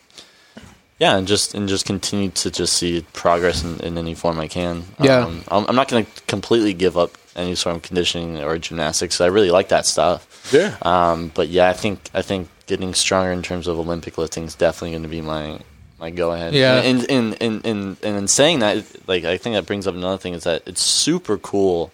yeah, 1.00 1.18
and 1.18 1.28
just 1.28 1.54
and 1.54 1.68
just 1.68 1.86
continue 1.86 2.30
to 2.30 2.52
just 2.52 2.74
see 2.74 3.06
progress 3.14 3.64
in, 3.64 3.80
in 3.82 3.98
any 3.98 4.16
form 4.16 4.40
I 4.40 4.48
can. 4.48 4.84
Yeah. 5.00 5.26
um, 5.26 5.44
I'm, 5.50 5.66
I'm 5.68 5.76
not 5.76 5.88
going 5.88 6.06
to 6.06 6.22
completely 6.28 6.74
give 6.74 6.98
up 6.98 7.18
any 7.36 7.56
sort 7.56 7.76
of 7.76 7.82
conditioning 7.82 8.42
or 8.42 8.58
gymnastics. 8.58 9.20
I 9.20 9.28
really 9.28 9.52
like 9.52 9.70
that 9.70 9.86
stuff. 9.86 10.52
Yeah. 10.54 10.78
Um, 10.82 11.32
but 11.34 11.50
yeah, 11.50 11.70
I 11.70 11.74
think 11.74 12.10
I 12.14 12.22
think 12.22 12.48
getting 12.68 12.94
stronger 12.94 13.32
in 13.32 13.42
terms 13.42 13.68
of 13.68 13.78
Olympic 13.78 14.18
lifting 14.18 14.44
is 14.44 14.56
definitely 14.56 14.92
going 14.92 15.04
to 15.04 15.10
be 15.10 15.22
my 15.22 15.60
my 16.00 16.10
go 16.12 16.32
ahead. 16.32 16.54
Yeah. 16.54 16.82
And 16.82 17.10
and, 17.10 17.42
and 17.42 17.66
and 17.66 17.98
and 18.04 18.18
in 18.18 18.28
saying 18.28 18.60
that, 18.60 18.86
like 19.08 19.24
I 19.24 19.38
think 19.38 19.56
that 19.56 19.66
brings 19.66 19.88
up 19.88 19.96
another 19.96 20.18
thing 20.18 20.34
is 20.34 20.44
that 20.44 20.64
it's 20.66 20.82
super 20.82 21.38
cool 21.38 21.92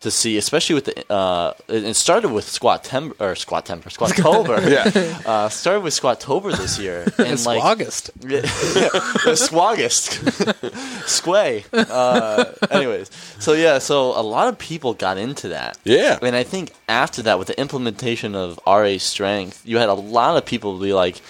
to 0.00 0.10
see, 0.10 0.36
especially 0.36 0.74
with 0.76 0.84
the. 0.84 1.12
Uh, 1.12 1.54
it 1.68 1.94
started 1.94 2.30
with 2.30 2.48
squat 2.48 2.84
temper 2.84 3.16
or 3.18 3.34
squat 3.34 3.66
temper, 3.66 3.90
squat 3.90 4.16
tober. 4.16 4.60
Yeah. 4.70 5.18
Uh, 5.28 5.48
started 5.48 5.80
with 5.82 5.92
squat 5.92 6.20
tober 6.20 6.52
this 6.52 6.78
year, 6.78 7.02
and 7.18 7.28
It's 7.28 7.44
like 7.46 7.62
August. 7.62 8.10
yeah, 8.20 8.40
the 8.42 9.36
Squay. 11.06 11.64
Uh, 11.72 12.44
anyways, 12.70 13.10
so 13.38 13.52
yeah, 13.52 13.78
so 13.78 14.18
a 14.18 14.22
lot 14.22 14.48
of 14.48 14.58
people 14.58 14.94
got 14.94 15.18
into 15.18 15.48
that. 15.48 15.76
Yeah. 15.84 16.18
And 16.22 16.34
I 16.36 16.44
think 16.44 16.72
after 16.88 17.22
that, 17.22 17.38
with 17.38 17.48
the 17.48 17.60
implementation 17.60 18.34
of 18.34 18.58
RA 18.66 18.96
strength, 18.98 19.62
you 19.66 19.78
had 19.78 19.88
a 19.88 19.94
lot 19.94 20.36
of 20.36 20.46
people 20.46 20.78
be 20.78 20.92
like, 20.92 21.20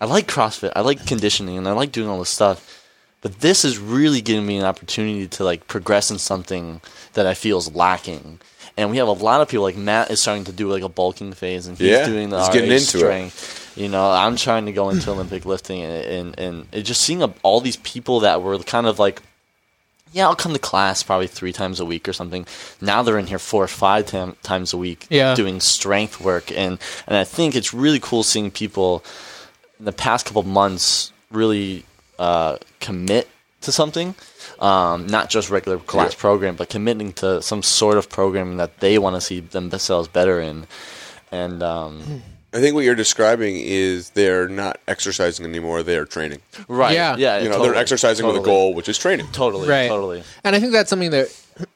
I 0.00 0.04
like 0.06 0.26
CrossFit, 0.28 0.72
I 0.76 0.80
like 0.82 1.04
conditioning, 1.06 1.56
and 1.58 1.66
I 1.66 1.72
like 1.72 1.92
doing 1.92 2.08
all 2.08 2.18
this 2.18 2.28
stuff. 2.30 2.81
But 3.22 3.40
this 3.40 3.64
is 3.64 3.78
really 3.78 4.20
giving 4.20 4.44
me 4.44 4.58
an 4.58 4.64
opportunity 4.64 5.26
to 5.28 5.44
like 5.44 5.66
progress 5.68 6.10
in 6.10 6.18
something 6.18 6.80
that 7.14 7.26
I 7.26 7.34
feel 7.34 7.58
is 7.58 7.74
lacking. 7.74 8.40
And 8.76 8.90
we 8.90 8.96
have 8.96 9.06
a 9.08 9.12
lot 9.12 9.40
of 9.40 9.48
people 9.48 9.64
like 9.64 9.76
Matt 9.76 10.10
is 10.10 10.20
starting 10.20 10.44
to 10.44 10.52
do 10.52 10.68
like 10.68 10.82
a 10.82 10.88
bulking 10.88 11.32
phase, 11.32 11.66
and 11.66 11.76
he's 11.78 11.88
Yeah, 11.88 12.06
doing 12.06 12.30
the 12.30 12.38
he's 12.38 12.48
RA 12.48 12.52
getting 12.54 12.70
into 12.72 12.96
it. 12.96 13.00
strength. 13.00 13.72
You 13.76 13.88
know, 13.88 14.10
I'm 14.10 14.36
trying 14.36 14.66
to 14.66 14.72
go 14.72 14.90
into 14.90 15.10
Olympic 15.14 15.44
lifting, 15.44 15.82
and 15.82 15.92
and, 16.04 16.38
and 16.38 16.66
it 16.72 16.82
just 16.82 17.02
seeing 17.02 17.22
a, 17.22 17.32
all 17.42 17.60
these 17.60 17.76
people 17.76 18.20
that 18.20 18.42
were 18.42 18.58
kind 18.60 18.86
of 18.86 18.98
like 18.98 19.22
yeah, 20.14 20.26
I'll 20.26 20.36
come 20.36 20.52
to 20.52 20.58
class 20.58 21.02
probably 21.02 21.26
three 21.26 21.52
times 21.54 21.80
a 21.80 21.86
week 21.86 22.06
or 22.06 22.12
something. 22.12 22.44
Now 22.82 23.02
they're 23.02 23.18
in 23.18 23.28
here 23.28 23.38
four 23.38 23.64
or 23.64 23.68
five 23.68 24.04
tam- 24.06 24.36
times 24.42 24.74
a 24.74 24.76
week 24.76 25.06
Yeah. 25.08 25.34
doing 25.34 25.60
strength 25.60 26.20
work, 26.20 26.50
and 26.50 26.78
and 27.06 27.16
I 27.16 27.24
think 27.24 27.54
it's 27.54 27.72
really 27.72 28.00
cool 28.00 28.22
seeing 28.22 28.50
people 28.50 29.04
in 29.78 29.84
the 29.86 29.92
past 29.92 30.26
couple 30.26 30.42
months 30.42 31.12
really 31.30 31.84
uh, 32.22 32.56
commit 32.80 33.26
to 33.62 33.70
something, 33.72 34.14
um, 34.60 35.06
not 35.06 35.30
just 35.30 35.50
regular 35.50 35.78
class 35.78 36.12
Yeah. 36.14 36.18
program, 36.26 36.54
but 36.56 36.68
committing 36.68 37.12
to 37.22 37.40
some 37.42 37.62
sort 37.62 37.96
of 37.98 38.08
program 38.08 38.56
that 38.58 38.72
they 38.80 38.98
want 38.98 39.14
to 39.16 39.20
see 39.20 39.40
themselves 39.40 40.08
better 40.08 40.40
in, 40.40 40.66
and 41.30 41.62
um, 41.62 42.22
I 42.54 42.60
think 42.60 42.74
what 42.74 42.84
you're 42.84 42.94
describing 43.06 43.56
is 43.56 44.10
they're 44.10 44.48
not 44.48 44.74
exercising 44.86 45.46
anymore; 45.46 45.82
they 45.82 45.96
are 45.96 46.04
training. 46.04 46.40
right, 46.68 46.92
Yeah. 46.94 47.16
yeah, 47.16 47.38
You 47.38 47.44
know, 47.44 47.52
totally, 47.52 47.68
they're 47.70 47.78
exercising 47.80 48.26
with 48.26 48.36
a 48.36 48.40
goal, 48.40 48.74
which 48.74 48.88
is 48.88 48.98
training. 48.98 49.26
Totally, 49.32 49.68
Right. 49.68 49.88
totally. 49.88 50.22
And 50.44 50.54
I 50.54 50.60
think 50.60 50.72
that's 50.72 50.90
something 50.90 51.10
that 51.12 51.28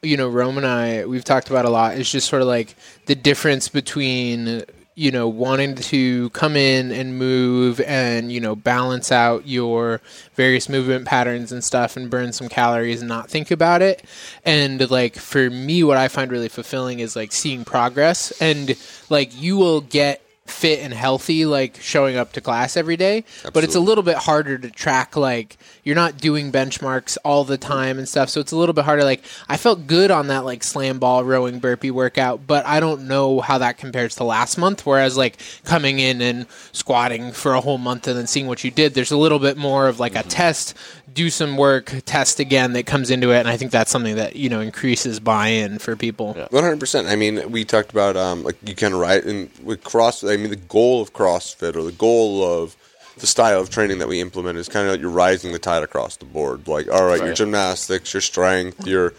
you 0.03 0.17
know 0.17 0.27
Rome 0.29 0.57
and 0.57 0.67
I 0.67 1.05
we've 1.05 1.23
talked 1.23 1.49
about 1.49 1.65
a 1.65 1.69
lot. 1.69 1.97
Is 1.97 2.11
just 2.11 2.27
sort 2.29 2.41
of 2.43 2.47
like 2.47 2.75
the 3.07 3.15
difference 3.15 3.69
between 3.69 4.63
you 4.97 5.11
know 5.11 5.27
wanting 5.27 5.75
to 5.75 6.31
come 6.31 6.55
in 6.55 6.91
and 6.91 7.19
move 7.19 7.79
and 7.81 8.31
you 8.31 8.41
know 8.41 8.55
balance 8.55 9.11
out 9.11 9.47
your 9.47 10.01
various 10.33 10.67
movement 10.67 11.05
patterns 11.05 11.51
and 11.51 11.63
stuff 11.63 11.95
and 11.95 12.09
burn 12.09 12.33
some 12.33 12.49
calories 12.49 12.99
and 12.99 13.07
not 13.07 13.29
think 13.29 13.51
about 13.51 13.83
it. 13.83 14.03
And 14.43 14.89
like 14.89 15.15
for 15.15 15.51
me, 15.51 15.83
what 15.83 15.97
I 15.97 16.07
find 16.07 16.31
really 16.31 16.49
fulfilling 16.49 16.99
is 16.99 17.15
like 17.15 17.31
seeing 17.31 17.63
progress 17.63 18.33
and 18.41 18.75
like 19.07 19.39
you 19.39 19.55
will 19.55 19.81
get 19.81 20.23
fit 20.47 20.79
and 20.79 20.93
healthy 20.93 21.45
like 21.45 21.77
showing 21.81 22.15
up 22.15 22.31
to 22.31 22.39
class 22.39 22.77
every 22.77 22.95
day 22.95 23.25
but 23.53 23.65
it's 23.65 23.75
a 23.75 23.81
little 23.81 24.01
bit 24.01 24.15
harder 24.15 24.57
to 24.57 24.71
track 24.71 25.17
like 25.17 25.57
you're 25.87 25.95
not 25.95 26.17
doing 26.17 26.51
benchmarks 26.51 27.17
all 27.23 27.45
the 27.45 27.57
time 27.57 27.97
and 27.97 28.09
stuff 28.09 28.29
so 28.29 28.41
it's 28.41 28.51
a 28.51 28.57
little 28.57 28.73
bit 28.73 28.83
harder 28.83 29.05
like 29.05 29.23
i 29.47 29.55
felt 29.55 29.87
good 29.87 30.11
on 30.11 30.27
that 30.27 30.43
like 30.43 30.61
slam 30.61 30.99
ball 30.99 31.23
rowing 31.23 31.59
burpee 31.59 31.89
workout 31.91 32.45
but 32.45 32.65
i 32.65 32.81
don't 32.81 33.07
know 33.07 33.39
how 33.39 33.57
that 33.57 33.77
compares 33.77 34.15
to 34.15 34.23
last 34.25 34.57
month 34.57 34.85
whereas 34.85 35.15
like 35.15 35.37
coming 35.63 35.99
in 35.99 36.21
and 36.21 36.45
squatting 36.73 37.31
for 37.31 37.53
a 37.53 37.61
whole 37.61 37.77
month 37.77 38.05
and 38.05 38.17
then 38.17 38.27
seeing 38.27 38.47
what 38.47 38.65
you 38.65 38.69
did 38.69 38.93
there's 38.93 39.11
a 39.11 39.17
little 39.17 39.39
bit 39.39 39.55
more 39.55 39.87
of 39.87 39.97
like 39.97 40.15
a 40.15 40.23
test 40.23 40.73
do 41.13 41.29
some 41.29 41.55
work 41.55 41.93
test 42.05 42.39
again 42.39 42.73
that 42.73 42.85
comes 42.85 43.09
into 43.09 43.31
it 43.31 43.37
and 43.39 43.47
i 43.47 43.55
think 43.55 43.71
that's 43.71 43.89
something 43.89 44.17
that 44.17 44.35
you 44.35 44.49
know 44.49 44.59
increases 44.59 45.21
buy-in 45.21 45.79
for 45.79 45.95
people 45.95 46.33
One 46.51 46.63
hundred 46.63 46.79
percent. 46.79 47.07
I 47.07 47.15
mean, 47.15 47.51
we 47.51 47.65
talked 47.65 47.91
about 47.91 48.15
um, 48.15 48.43
like 48.43 48.55
you 48.63 48.75
kind 48.75 48.93
of 48.93 48.99
right 48.99 49.23
and 49.23 49.49
with 49.63 49.83
cross. 49.83 50.23
I 50.23 50.37
mean, 50.37 50.49
the 50.49 50.55
goal 50.55 51.01
of 51.01 51.13
CrossFit 51.13 51.75
or 51.75 51.83
the 51.83 51.91
goal 51.91 52.43
of 52.43 52.75
the 53.19 53.27
style 53.27 53.59
of 53.59 53.69
training 53.69 53.99
that 53.99 54.07
we 54.07 54.19
implement 54.21 54.57
is 54.57 54.67
kind 54.69 54.85
of 54.87 54.93
like 54.93 55.01
you're 55.01 55.09
rising 55.09 55.51
the 55.51 55.59
tide 55.59 55.83
across 55.83 56.17
the 56.17 56.25
board. 56.25 56.67
Like, 56.67 56.87
all 56.89 57.05
right, 57.05 57.23
your 57.23 57.33
gymnastics, 57.33 58.13
your 58.13 58.21
strength, 58.21 58.85
your 58.87 59.13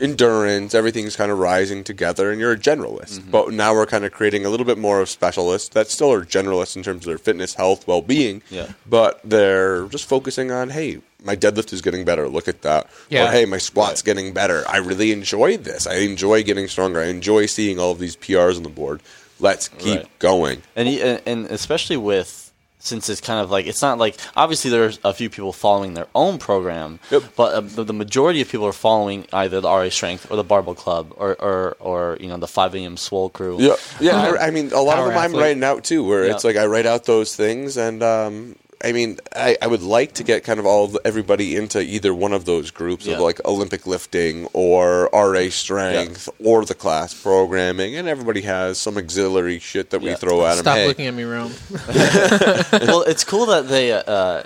endurance, 0.00 0.74
everything's 0.74 1.16
kind 1.16 1.30
of 1.30 1.38
rising 1.38 1.84
together, 1.84 2.30
and 2.30 2.40
you're 2.40 2.52
a 2.52 2.58
generalist. 2.58 3.18
Mm-hmm. 3.20 3.30
But 3.30 3.52
now 3.52 3.72
we're 3.74 3.86
kind 3.86 4.04
of 4.04 4.12
creating 4.12 4.44
a 4.44 4.48
little 4.50 4.66
bit 4.66 4.78
more 4.78 5.00
of 5.00 5.08
specialists 5.08 5.68
that 5.70 5.88
still 5.88 6.12
are 6.12 6.24
generalists 6.24 6.76
in 6.76 6.82
terms 6.82 7.02
of 7.02 7.06
their 7.06 7.18
fitness, 7.18 7.54
health, 7.54 7.86
well 7.86 8.02
being. 8.02 8.42
Yeah. 8.50 8.72
But 8.86 9.20
they're 9.24 9.86
just 9.88 10.08
focusing 10.08 10.50
on, 10.50 10.70
hey, 10.70 11.00
my 11.22 11.36
deadlift 11.36 11.72
is 11.72 11.82
getting 11.82 12.04
better. 12.04 12.28
Look 12.28 12.48
at 12.48 12.62
that. 12.62 12.88
Yeah. 13.08 13.28
Or 13.28 13.30
hey, 13.32 13.44
my 13.44 13.58
squat's 13.58 14.02
getting 14.02 14.32
better. 14.32 14.64
I 14.68 14.78
really 14.78 15.12
enjoy 15.12 15.56
this. 15.56 15.86
I 15.86 15.96
enjoy 15.96 16.42
getting 16.42 16.66
stronger. 16.68 17.00
I 17.00 17.06
enjoy 17.06 17.46
seeing 17.46 17.78
all 17.78 17.92
of 17.92 17.98
these 18.00 18.16
PRs 18.16 18.56
on 18.56 18.64
the 18.64 18.68
board. 18.70 19.02
Let's 19.38 19.68
keep 19.68 19.98
Right. 19.98 20.18
going. 20.18 20.62
and 20.76 20.88
and 20.88 21.22
and 21.26 21.46
especially 21.46 21.96
with 21.96 22.51
since 22.84 23.08
it's 23.08 23.20
kind 23.20 23.38
of 23.40 23.48
like 23.50 23.66
it's 23.66 23.80
not 23.80 23.96
like 23.98 24.16
obviously 24.36 24.70
there's 24.70 24.98
a 25.04 25.14
few 25.14 25.30
people 25.30 25.52
following 25.52 25.94
their 25.94 26.08
own 26.14 26.36
program, 26.38 26.98
Yep. 27.10 27.22
but 27.36 27.54
uh, 27.54 27.60
the, 27.60 27.84
the 27.84 27.92
majority 27.92 28.40
of 28.40 28.48
people 28.48 28.66
are 28.66 28.72
following 28.72 29.24
either 29.32 29.60
the 29.60 29.68
RA 29.68 29.88
Strength 29.88 30.30
or 30.30 30.36
the 30.36 30.42
Barbell 30.44 30.74
Club 30.74 31.12
or 31.16 31.34
or, 31.40 31.76
or 31.78 32.16
you 32.20 32.26
know 32.28 32.36
the 32.38 32.48
5 32.48 32.74
a.m. 32.74 32.96
Swole 32.96 33.30
Crew. 33.30 33.56
Yeah, 33.60 33.76
yeah. 34.00 34.16
I, 34.40 34.48
I 34.48 34.50
mean, 34.50 34.72
a 34.72 34.80
lot 34.80 34.98
of 34.98 35.06
them 35.06 35.16
I'm 35.16 35.32
writing 35.32 35.62
out 35.62 35.84
too, 35.84 36.04
where 36.04 36.26
Yeah. 36.26 36.34
it's 36.34 36.42
like 36.44 36.56
I 36.56 36.66
write 36.66 36.86
out 36.86 37.04
those 37.04 37.36
things, 37.36 37.76
and 37.76 38.02
um, 38.02 38.56
I 38.84 38.92
mean, 38.92 39.18
I, 39.36 39.56
I 39.62 39.66
would 39.68 39.82
like 39.82 40.14
to 40.14 40.24
get 40.24 40.42
kind 40.44 40.58
of 40.58 40.66
all 40.66 40.90
everybody 41.04 41.54
into 41.56 41.80
either 41.80 42.12
one 42.12 42.32
of 42.32 42.44
those 42.44 42.70
groups 42.70 43.06
Yeah. 43.06 43.14
of 43.14 43.20
like 43.20 43.40
Olympic 43.44 43.86
lifting 43.86 44.46
or 44.52 45.08
RA 45.12 45.48
strength 45.50 46.28
or 46.44 46.64
the 46.64 46.74
class 46.74 47.14
programming, 47.14 47.94
and 47.96 48.08
everybody 48.08 48.40
has 48.42 48.78
some 48.78 48.96
auxiliary 48.98 49.58
shit 49.60 49.90
that 49.90 50.00
we 50.02 50.14
throw 50.14 50.44
at 50.46 50.54
them. 50.56 50.64
stop 50.64 50.76
Hey, 50.78 50.86
looking 50.88 51.06
at 51.06 51.14
me 51.14 51.22
rome 51.22 51.52
well, 51.86 53.02
it's 53.02 53.24
cool 53.24 53.46
that 53.46 53.68
they 53.68 53.92
uh, 53.92 54.42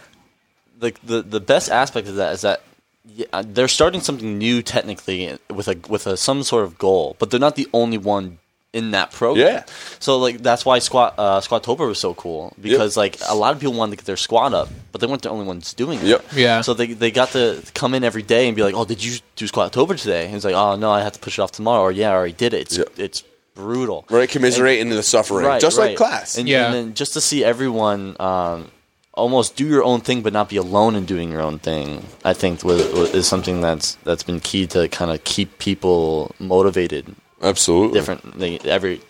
the, 0.79 0.93
the 1.05 1.23
the 1.23 1.41
best 1.41 1.71
aspect 1.71 2.07
of 2.09 2.17
that 2.17 2.35
is 2.35 2.43
that 2.43 2.63
yeah, 3.09 3.27
uh, 3.33 3.43
they're 3.47 3.69
starting 3.69 4.01
something 4.01 4.37
new 4.37 4.61
technically 4.63 5.39
with 5.49 5.69
a 5.69 5.77
with 5.89 6.07
a 6.07 6.17
some 6.17 6.43
sort 6.43 6.65
of 6.65 6.77
goal, 6.77 7.17
but 7.19 7.31
they're 7.31 7.41
not 7.41 7.57
the 7.57 7.69
only 7.73 7.97
one 7.99 8.39
in 8.77 8.91
that 8.93 9.11
program. 9.11 9.47
Yeah. 9.47 9.65
So 9.99 10.19
like 10.19 10.39
that's 10.43 10.65
why 10.65 10.79
squat 10.81 11.15
uh, 11.19 11.41
Squattober 11.41 11.87
was 11.89 11.99
so 11.99 12.15
cool 12.15 12.53
because 12.61 12.97
like 12.97 13.17
a 13.29 13.35
lot 13.35 13.55
of 13.55 13.61
people 13.61 13.75
wanted 13.75 13.93
to 13.93 13.97
get 13.97 14.07
their 14.07 14.17
squat 14.27 14.53
up, 14.53 14.69
but 14.93 15.01
they 15.01 15.07
weren't 15.07 15.23
the 15.23 15.31
only 15.31 15.47
ones 15.47 15.75
doing 15.75 15.99
it. 16.01 16.05
Yep. 16.07 16.25
Yeah. 16.35 16.61
So 16.61 16.75
they 16.75 16.89
they 16.93 17.11
got 17.11 17.31
to 17.31 17.63
come 17.75 17.95
in 17.95 18.05
every 18.05 18.23
day 18.23 18.47
and 18.49 18.55
be 18.57 18.63
like, 18.63 18.75
oh, 18.75 18.85
did 18.85 19.03
you 19.03 19.19
do 19.37 19.47
Squattober 19.47 19.99
today? 20.01 20.25
And 20.25 20.35
he's 20.35 20.45
like, 20.45 20.55
oh 20.55 20.77
no, 20.77 20.91
I 20.91 21.01
have 21.03 21.13
to 21.15 21.21
push 21.21 21.39
it 21.39 21.43
off 21.43 21.53
tomorrow. 21.53 21.83
Or 21.83 21.91
yeah, 21.93 22.11
I 22.11 22.15
already 22.15 22.35
did 22.35 22.53
it. 22.55 22.61
It's 22.63 22.77
Yep. 22.79 22.99
it's 22.99 23.25
brutal. 23.55 24.05
right, 24.11 24.29
commiserate 24.29 24.81
into 24.81 24.95
the 24.95 25.03
suffering, 25.03 25.47
Right, 25.47 25.61
just 25.61 25.79
right. 25.79 25.89
like 25.89 25.97
class. 25.97 26.37
And, 26.37 26.47
Yeah. 26.47 26.67
and 26.67 26.75
then 26.75 26.95
just 26.95 27.15
to 27.15 27.23
see 27.23 27.43
everyone 27.43 28.15
um, 28.21 28.71
almost 29.15 29.57
do 29.57 29.67
your 29.67 29.83
own 29.83 30.03
thing, 30.03 30.21
but 30.21 30.35
not 30.35 30.51
be 30.51 30.59
alone 30.59 30.95
in 30.95 31.07
doing 31.07 31.31
your 31.33 31.41
own 31.41 31.59
thing, 31.59 32.05
I 32.23 32.35
think 32.35 32.63
was, 32.63 32.87
was, 32.93 33.15
is 33.15 33.27
something 33.27 33.63
that's 33.63 33.95
that's 34.05 34.23
been 34.23 34.41
key 34.41 34.67
to 34.69 34.89
kind 34.89 35.11
of 35.11 35.25
keep 35.25 35.59
people 35.59 36.35
motivated. 36.39 37.15
Absolutely. 37.43 37.99
Differently 38.01 38.61
every 38.65 39.01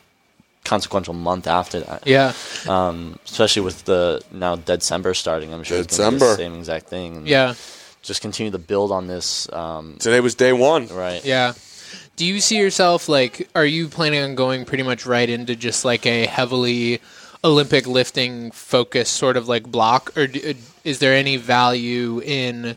consequential 0.64 1.14
month 1.14 1.46
after 1.46 1.80
that. 1.80 2.06
yeah 2.06 2.32
Um, 2.68 3.18
especially 3.24 3.62
with 3.62 3.84
the 3.84 4.20
now 4.32 4.56
December 4.56 5.14
starting, 5.14 5.54
I'm 5.54 5.62
sure 5.62 5.78
it's 5.78 5.96
the 5.96 6.02
December. 6.02 6.34
same 6.34 6.54
exact 6.56 6.88
thing. 6.88 7.16
And 7.18 7.28
yeah 7.28 7.54
Just 8.02 8.20
continue 8.20 8.50
to 8.52 8.58
build 8.58 8.90
on 8.92 9.06
this. 9.06 9.50
Um, 9.52 9.96
Today 10.00 10.20
was 10.20 10.34
day 10.34 10.52
one. 10.52 10.88
right. 10.88 11.24
Yeah. 11.24 11.52
Do 12.16 12.24
you 12.26 12.40
see 12.40 12.58
yourself 12.58 13.08
like 13.08 13.48
are 13.54 13.64
you 13.66 13.88
planning 13.88 14.22
on 14.24 14.34
going 14.34 14.64
pretty 14.64 14.82
much 14.82 15.06
right 15.06 15.28
into 15.28 15.54
just 15.54 15.84
like 15.84 16.04
a 16.06 16.26
heavily 16.26 17.00
Olympic 17.44 17.86
lifting 17.86 18.50
focus 18.50 19.08
sort 19.08 19.36
of 19.36 19.46
like 19.46 19.64
block 19.70 20.16
or 20.16 20.26
d- 20.26 20.56
is 20.82 20.98
there 20.98 21.14
any 21.14 21.36
value 21.36 22.20
in 22.24 22.76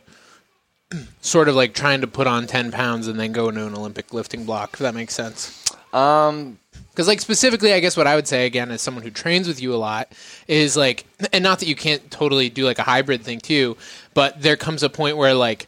sort 1.22 1.48
of 1.48 1.56
like 1.56 1.74
trying 1.74 2.02
to 2.02 2.08
put 2.08 2.28
on 2.28 2.48
10 2.48 2.72
pounds 2.72 3.08
and 3.08 3.20
then 3.20 3.32
go 3.32 3.50
into 3.50 3.66
an 3.66 3.76
Olympic 3.76 4.14
lifting 4.14 4.46
block 4.46 4.72
if 4.74 4.80
that 4.80 4.96
makes 4.96 5.14
sense? 5.14 5.66
Um, 5.94 6.58
Because, 6.92 7.08
like, 7.08 7.22
specifically, 7.22 7.72
I 7.74 7.80
guess 7.80 7.96
what 7.96 8.08
I 8.08 8.16
would 8.16 8.28
say, 8.28 8.46
again, 8.46 8.72
as 8.72 8.82
someone 8.82 9.04
who 9.04 9.10
trains 9.10 9.48
with 9.48 9.62
you 9.62 9.74
a 9.74 9.78
lot, 9.78 10.12
is 10.48 10.76
like, 10.76 11.06
and 11.32 11.44
not 11.44 11.60
that 11.60 11.68
you 11.68 11.76
can't 11.76 12.12
totally 12.12 12.50
do 12.50 12.66
like 12.66 12.78
a 12.78 12.84
hybrid 12.84 13.22
thing 13.22 13.40
too, 13.40 13.78
but 14.14 14.42
there 14.42 14.58
comes 14.58 14.84
a 14.84 14.90
point 14.90 15.16
where, 15.16 15.34
like, 15.34 15.68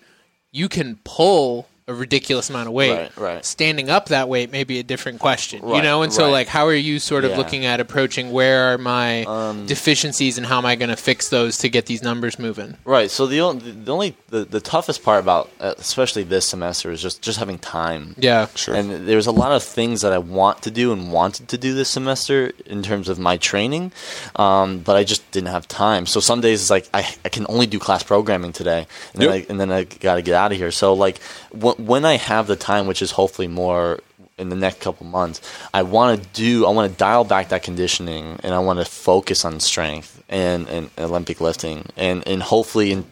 you 0.51 0.67
can 0.67 0.99
pull 1.05 1.67
a 1.87 1.93
ridiculous 1.93 2.49
amount 2.49 2.67
of 2.67 2.73
weight. 2.73 2.91
Right, 2.95 3.17
right. 3.17 3.45
Standing 3.45 3.89
up 3.89 4.07
that 4.09 4.29
weight 4.29 4.51
may 4.51 4.63
be 4.63 4.79
a 4.79 4.83
different 4.83 5.19
question, 5.19 5.61
right, 5.63 5.77
you 5.77 5.81
know? 5.81 6.03
And 6.03 6.13
so, 6.13 6.29
like, 6.29 6.47
how 6.47 6.67
are 6.67 6.73
you 6.75 6.99
sort 6.99 7.25
of 7.25 7.31
Yeah. 7.31 7.37
looking 7.37 7.65
at 7.65 7.79
approaching 7.79 8.31
where 8.31 8.73
are 8.73 8.77
my 8.77 9.23
Um, 9.23 9.65
deficiencies 9.65 10.37
and 10.37 10.45
how 10.45 10.57
am 10.59 10.65
I 10.65 10.75
going 10.75 10.89
to 10.89 10.95
fix 10.95 11.29
those 11.29 11.57
to 11.59 11.69
get 11.69 11.87
these 11.87 12.01
numbers 12.03 12.37
moving? 12.37 12.77
Right. 12.85 13.09
So 13.09 13.25
the 13.25 13.41
only 13.41 13.71
the 13.71 13.91
only 13.91 14.15
the, 14.29 14.45
the 14.45 14.61
toughest 14.61 15.03
part 15.03 15.19
about 15.19 15.49
uh, 15.59 15.73
especially 15.79 16.23
this 16.23 16.45
semester 16.47 16.91
is 16.91 17.01
just 17.01 17.21
just 17.21 17.39
having 17.39 17.57
time. 17.57 18.15
Yeah. 18.17 18.47
Sure. 18.55 18.75
And 18.75 19.07
there's 19.07 19.27
a 19.27 19.31
lot 19.31 19.51
of 19.51 19.63
things 19.63 20.01
that 20.01 20.13
I 20.13 20.17
want 20.19 20.61
to 20.63 20.71
do 20.71 20.93
and 20.93 21.11
wanted 21.11 21.47
to 21.49 21.57
do 21.57 21.73
this 21.73 21.89
semester 21.89 22.51
in 22.65 22.83
terms 22.83 23.09
of 23.09 23.17
my 23.19 23.37
training, 23.37 23.91
um, 24.35 24.79
but 24.79 24.95
I 24.95 25.03
just 25.03 25.29
didn't 25.31 25.49
have 25.49 25.67
time. 25.67 26.05
So 26.05 26.19
some 26.19 26.41
days 26.41 26.61
it's 26.61 26.69
like 26.69 26.87
I, 26.93 27.07
I 27.25 27.29
can 27.29 27.45
only 27.49 27.65
do 27.65 27.79
class 27.79 28.03
programming 28.03 28.53
today, 28.53 28.85
and 29.13 29.21
then 29.21 29.29
Yep. 29.29 29.33
I, 29.35 29.45
and 29.51 29.59
then 29.59 29.71
I 29.71 29.83
got 29.83 30.15
to 30.15 30.21
get 30.21 30.35
out 30.35 30.51
of 30.51 30.57
here. 30.57 30.71
So 30.71 30.93
like 30.93 31.19
wh- 31.51 31.79
when 31.85 32.05
I 32.05 32.17
have 32.17 32.47
the 32.47 32.55
time, 32.55 32.87
which 32.87 33.01
is 33.01 33.11
hopefully 33.11 33.47
more 33.47 33.99
in 34.37 34.49
the 34.49 34.55
next 34.55 34.81
couple 34.81 35.05
months, 35.05 35.41
I 35.73 35.83
want 35.83 36.21
to 36.21 36.29
do 36.29 36.65
I 36.65 36.71
want 36.71 36.91
to 36.91 36.97
dial 36.97 37.23
back 37.23 37.49
that 37.49 37.63
conditioning 37.63 38.39
and 38.43 38.53
I 38.53 38.59
want 38.59 38.79
to 38.79 38.85
focus 38.85 39.45
on 39.45 39.59
strength 39.59 40.23
and, 40.29 40.67
and 40.67 40.89
Olympic 40.97 41.39
lifting 41.39 41.85
and 41.95 42.27
and 42.27 42.41
hopefully 42.41 42.91
in 42.91 43.05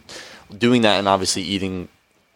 doing 0.56 0.82
that 0.82 0.98
and 0.98 1.08
obviously 1.08 1.42
eating 1.42 1.88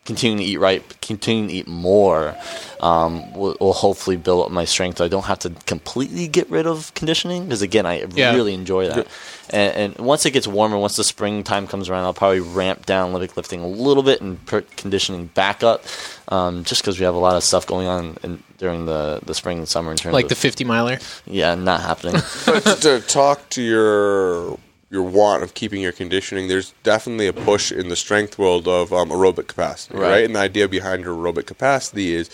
continuing 0.05 0.38
to 0.38 0.44
eat 0.44 0.59
right, 0.59 0.82
continuing 1.00 1.48
to 1.48 1.55
eat 1.55 1.66
more, 1.66 2.36
um, 2.80 3.32
will, 3.32 3.57
will 3.59 3.72
hopefully 3.72 4.16
build 4.16 4.44
up 4.44 4.50
my 4.52 4.66
strength. 4.66 5.00
I 5.00 5.09
don't 5.09 5.24
have 5.24 5.38
to 5.40 5.50
completely 5.64 6.28
get 6.28 6.50
rid 6.50 6.66
of 6.66 6.92
conditioning 6.94 7.44
because 7.44 7.62
again, 7.62 7.86
I 7.86 8.05
Yeah. 8.14 8.34
really 8.34 8.52
enjoy 8.52 8.88
that. 8.88 9.07
And, 9.50 9.96
and 9.96 10.07
once 10.07 10.26
it 10.26 10.32
gets 10.32 10.46
warmer, 10.46 10.76
once 10.76 10.96
the 10.96 11.05
springtime 11.05 11.66
comes 11.66 11.88
around, 11.88 12.05
I'll 12.05 12.12
probably 12.14 12.40
ramp 12.40 12.84
down 12.84 13.11
Olympic 13.11 13.36
lifting 13.36 13.61
a 13.62 13.66
little 13.66 14.02
bit 14.02 14.20
and 14.20 14.44
put 14.46 14.76
conditioning 14.76 15.26
back 15.28 15.62
up, 15.62 15.84
um, 16.28 16.64
just 16.64 16.82
because 16.82 16.98
we 16.98 17.05
have 17.07 17.14
a 17.14 17.18
lot 17.18 17.36
of 17.36 17.42
stuff 17.42 17.66
going 17.66 17.86
on 17.86 18.18
in, 18.22 18.42
during 18.59 18.84
the, 18.86 19.20
the 19.24 19.34
spring 19.34 19.59
and 19.59 19.68
summer 19.68 19.90
in 19.90 19.96
terms 19.96 20.12
Like 20.12 20.24
of 20.24 20.28
the 20.30 20.34
50 20.34 20.64
miler. 20.64 20.98
yeah, 21.26 21.55
not 21.55 21.80
happening. 21.80 22.20
but 22.46 22.61
to 22.82 23.00
talk 23.00 23.48
to 23.50 23.62
your 23.62 24.59
your 24.95 25.03
want 25.03 25.42
of 25.42 25.53
keeping 25.61 25.82
your 25.82 25.92
conditioning, 25.92 26.49
there's 26.49 26.72
definitely 26.84 27.26
a 27.26 27.32
push 27.51 27.66
in 27.80 27.88
the 27.88 27.97
strength 27.97 28.38
world 28.38 28.66
of 28.66 28.92
um, 28.92 29.11
aerobic 29.11 29.47
capacity, 29.49 29.95
right. 29.99 30.09
Right. 30.14 30.24
And 30.24 30.34
the 30.36 30.40
idea 30.51 30.66
behind 30.68 31.05
your 31.05 31.14
aerobic 31.14 31.47
capacity 31.47 32.14
is 32.14 32.30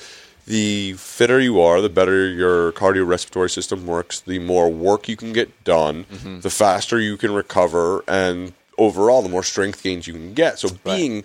the 0.47 0.95
fitter 0.95 1.39
you 1.41 1.61
are, 1.61 1.81
the 1.81 1.89
better 2.01 2.29
your 2.29 2.73
cardiorespiratory 2.73 3.51
system 3.51 3.87
works, 3.87 4.21
the 4.21 4.39
more 4.39 4.69
work 4.71 5.09
you 5.09 5.17
can 5.17 5.33
get 5.33 5.49
done, 5.65 6.05
Mm-hmm. 6.05 6.41
the 6.41 6.51
faster 6.51 6.99
you 7.01 7.17
can 7.17 7.33
recover, 7.33 8.05
and 8.07 8.53
overall, 8.77 9.23
the 9.23 9.29
more 9.29 9.43
strength 9.45 9.83
gains 9.83 10.07
you 10.07 10.15
can 10.15 10.35
get. 10.35 10.59
So 10.59 10.69
being 10.85 11.25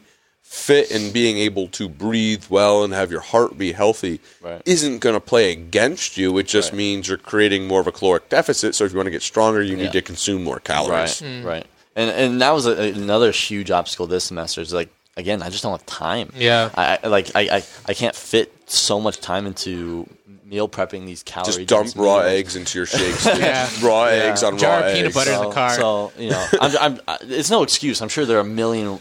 fit 0.56 0.90
and 0.90 1.12
being 1.12 1.38
able 1.38 1.68
to 1.68 1.90
breathe 1.90 2.46
well 2.50 2.84
and 2.84 2.94
have 2.94 3.12
your 3.12 3.20
heart 3.22 3.58
be 3.58 3.72
healthy 3.74 4.20
Right. 4.42 4.62
isn't 4.66 5.00
going 5.00 5.16
to 5.16 5.20
play 5.20 5.52
against 5.52 6.18
you. 6.18 6.38
It 6.38 6.48
just 6.48 6.72
Right. 6.72 6.78
means 6.78 7.08
you're 7.10 7.18
creating 7.18 7.68
more 7.68 7.82
of 7.82 7.88
a 7.88 7.92
caloric 7.92 8.30
deficit. 8.30 8.74
So 8.74 8.86
if 8.86 8.92
you 8.92 8.98
want 8.98 9.08
to 9.08 9.12
get 9.12 9.22
stronger, 9.22 9.62
you 9.62 9.76
need 9.76 9.92
to 9.92 10.02
consume 10.02 10.44
more 10.44 10.60
calories. 10.60 11.22
Right, 11.22 11.30
hmm. 11.42 11.46
right. 11.46 11.66
And 11.98 12.10
and 12.10 12.42
that 12.42 12.52
was 12.54 12.66
a, 12.66 12.72
another 12.94 13.32
huge 13.32 13.70
obstacle 13.72 14.08
this 14.08 14.24
semester. 14.26 14.62
Is 14.62 14.74
like 14.74 14.90
again, 15.18 15.42
I 15.44 15.50
just 15.50 15.64
don't 15.64 15.72
have 15.72 15.86
time. 15.86 16.32
Yeah. 16.36 16.70
I 16.76 17.00
I- 17.04 17.08
like 17.08 17.32
I, 17.36 17.42
I 17.58 17.64
I 17.88 17.94
can't 17.94 18.16
fit 18.16 18.52
so 18.66 19.00
much 19.00 19.20
time 19.20 19.46
into 19.46 20.08
meal 20.46 20.68
prepping 20.70 21.06
these 21.06 21.24
calories. 21.24 21.56
Just 21.58 21.68
dump 21.68 21.96
raw 21.96 22.20
eggs 22.20 22.56
into 22.56 22.78
your 22.80 22.86
shakes. 22.86 23.26
Yeah. 23.40 23.70
Raw 23.82 24.06
Yeah. 24.08 24.24
eggs 24.30 24.44
on 24.44 24.58
Jar 24.58 24.82
raw 24.82 24.88
of 24.88 24.94
peanut 24.94 25.06
eggs. 25.08 25.16
butter 25.16 25.32
in 25.34 25.42
the 25.42 25.52
car. 25.52 25.70
so 25.72 26.12
you 26.18 26.30
know, 26.32 26.46
I'm, 26.62 26.78
I'm, 26.86 27.02
I, 27.08 27.18
it's 27.22 27.50
no 27.50 27.64
excuse. 27.64 28.02
I'm 28.02 28.10
sure 28.10 28.26
there 28.26 28.38
are 28.38 28.42
a 28.52 28.54
million 28.62 29.00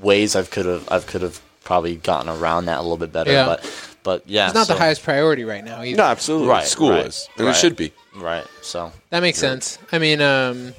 ways 0.00 0.36
I've 0.36 0.50
could 0.50 0.66
have 0.66 0.88
I've 0.90 1.06
could 1.06 1.22
have 1.22 1.40
probably 1.64 1.96
gotten 1.96 2.28
around 2.30 2.66
that 2.66 2.78
a 2.78 2.82
little 2.82 2.96
bit 2.96 3.12
better. 3.12 3.30
Yeah. 3.32 3.46
But 3.46 3.90
but 4.02 4.22
yeah, 4.28 4.46
It's 4.46 4.54
not 4.54 4.66
so- 4.66 4.74
the 4.74 4.78
highest 4.80 5.02
priority 5.02 5.44
right 5.44 5.64
now 5.64 5.82
either. 5.82 5.96
No, 5.98 6.04
absolutely. 6.04 6.48
Right, 6.48 6.66
School 6.66 6.90
right, 6.90 7.06
is, 7.06 7.28
and 7.36 7.46
right. 7.46 7.54
it 7.54 7.58
should 7.58 7.76
be. 7.76 7.92
Right. 8.16 8.46
So 8.62 8.92
That 9.10 9.20
makes 9.20 9.38
sense. 9.38 9.78
I 9.92 9.98
mean, 9.98 10.20
um, 10.20 10.72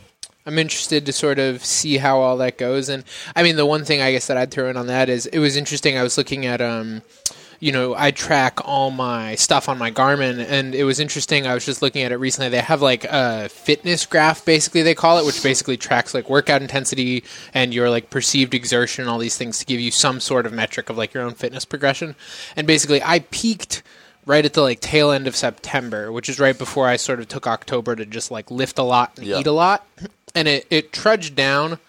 I'm 0.46 0.58
interested 0.58 1.06
to 1.06 1.14
sort 1.14 1.38
of 1.38 1.64
see 1.64 1.98
how 1.98 2.20
all 2.22 2.38
that 2.38 2.58
goes. 2.58 2.90
And 2.90 3.04
I 3.36 3.44
mean, 3.44 3.56
the 3.56 3.66
one 3.66 3.86
thing 3.86 4.02
I 4.02 4.12
guess 4.12 4.28
that 4.28 4.38
I'd 4.38 4.52
throw 4.52 4.70
in 4.70 4.78
on 4.78 4.88
that 4.88 5.10
is 5.10 5.26
it 5.28 5.40
was 5.40 5.56
interesting. 5.56 5.98
I 5.98 6.04
was 6.04 6.18
looking 6.18 6.46
at, 6.48 6.60
um, 6.60 7.02
you 7.60 7.72
know, 7.74 7.94
I 7.98 8.12
track 8.12 8.60
all 8.66 8.90
my 8.90 9.36
stuff 9.36 9.68
on 9.68 9.78
my 9.78 9.92
Garmin, 9.92 10.46
and 10.48 10.74
it 10.74 10.86
was 10.86 11.00
interesting. 11.00 11.46
I 11.46 11.54
was 11.54 11.66
just 11.66 11.82
looking 11.82 12.04
at 12.04 12.12
it 12.12 12.18
recently. 12.18 12.50
They 12.50 12.62
have 12.62 12.82
like 12.82 13.04
a 13.04 13.50
fitness 13.50 14.06
graph, 14.06 14.46
basically 14.46 14.82
they 14.82 14.96
call 14.96 15.18
it, 15.18 15.26
which 15.26 15.44
basically 15.44 15.76
tracks 15.76 16.14
like 16.14 16.30
workout 16.30 16.62
intensity 16.62 17.24
and 17.54 17.74
your 17.74 17.90
like 17.90 18.10
perceived 18.10 18.54
exertion, 18.54 19.08
all 19.08 19.18
these 19.18 19.38
things 19.38 19.60
to 19.60 19.66
give 19.66 19.80
you 19.80 19.92
some 19.92 20.20
sort 20.20 20.46
of 20.46 20.54
metric 20.54 20.90
of 20.90 20.98
like 20.98 21.14
your 21.14 21.24
own 21.24 21.34
fitness 21.34 21.66
progression. 21.66 22.16
And 22.56 22.66
basically, 22.66 23.04
I 23.04 23.20
peaked 23.30 23.84
right 24.26 24.46
at 24.46 24.54
the 24.54 24.62
like 24.62 24.80
tail 24.80 25.12
end 25.12 25.28
of 25.28 25.36
September, 25.36 26.12
which 26.12 26.30
is 26.30 26.40
right 26.40 26.58
before 26.58 26.88
I 26.88 26.96
sort 26.98 27.20
of 27.20 27.28
took 27.28 27.46
October 27.48 27.96
to 27.96 28.06
just 28.06 28.32
like 28.32 28.50
lift 28.52 28.78
a 28.80 28.84
lot 28.84 29.18
and 29.18 29.26
Yeah. 29.28 29.40
eat 29.40 29.48
a 29.48 29.52
lot. 29.52 29.86
And 30.36 30.48
it, 30.48 30.68
it 30.70 30.94
trudged 30.94 31.36
down 31.36 31.80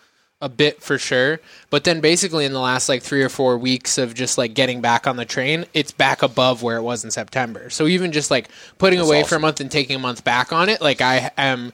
a 0.40 0.48
bit 0.48 0.82
for 0.82 0.98
sure. 0.98 1.40
But 1.68 1.84
then 1.84 2.00
basically 2.00 2.44
in 2.44 2.52
the 2.52 2.60
last 2.60 2.88
like 2.88 3.02
three 3.02 3.22
or 3.22 3.28
four 3.28 3.58
weeks 3.58 3.98
of 3.98 4.14
just 4.14 4.38
like 4.38 4.54
getting 4.54 4.80
back 4.80 5.06
on 5.06 5.16
the 5.16 5.24
train, 5.24 5.66
it's 5.74 5.92
back 5.92 6.22
above 6.22 6.62
where 6.62 6.76
it 6.76 6.82
was 6.82 7.04
in 7.04 7.10
September. 7.10 7.70
So 7.70 7.86
even 7.86 8.12
just 8.12 8.30
like 8.30 8.48
putting 8.78 9.00
away 9.00 9.22
for 9.22 9.36
a 9.36 9.40
month 9.40 9.60
and 9.60 9.70
taking 9.70 9.96
a 9.96 10.00
month 10.00 10.24
back 10.24 10.52
on 10.52 10.68
it, 10.68 10.80
like 10.80 11.00
I 11.00 11.30
am 11.36 11.72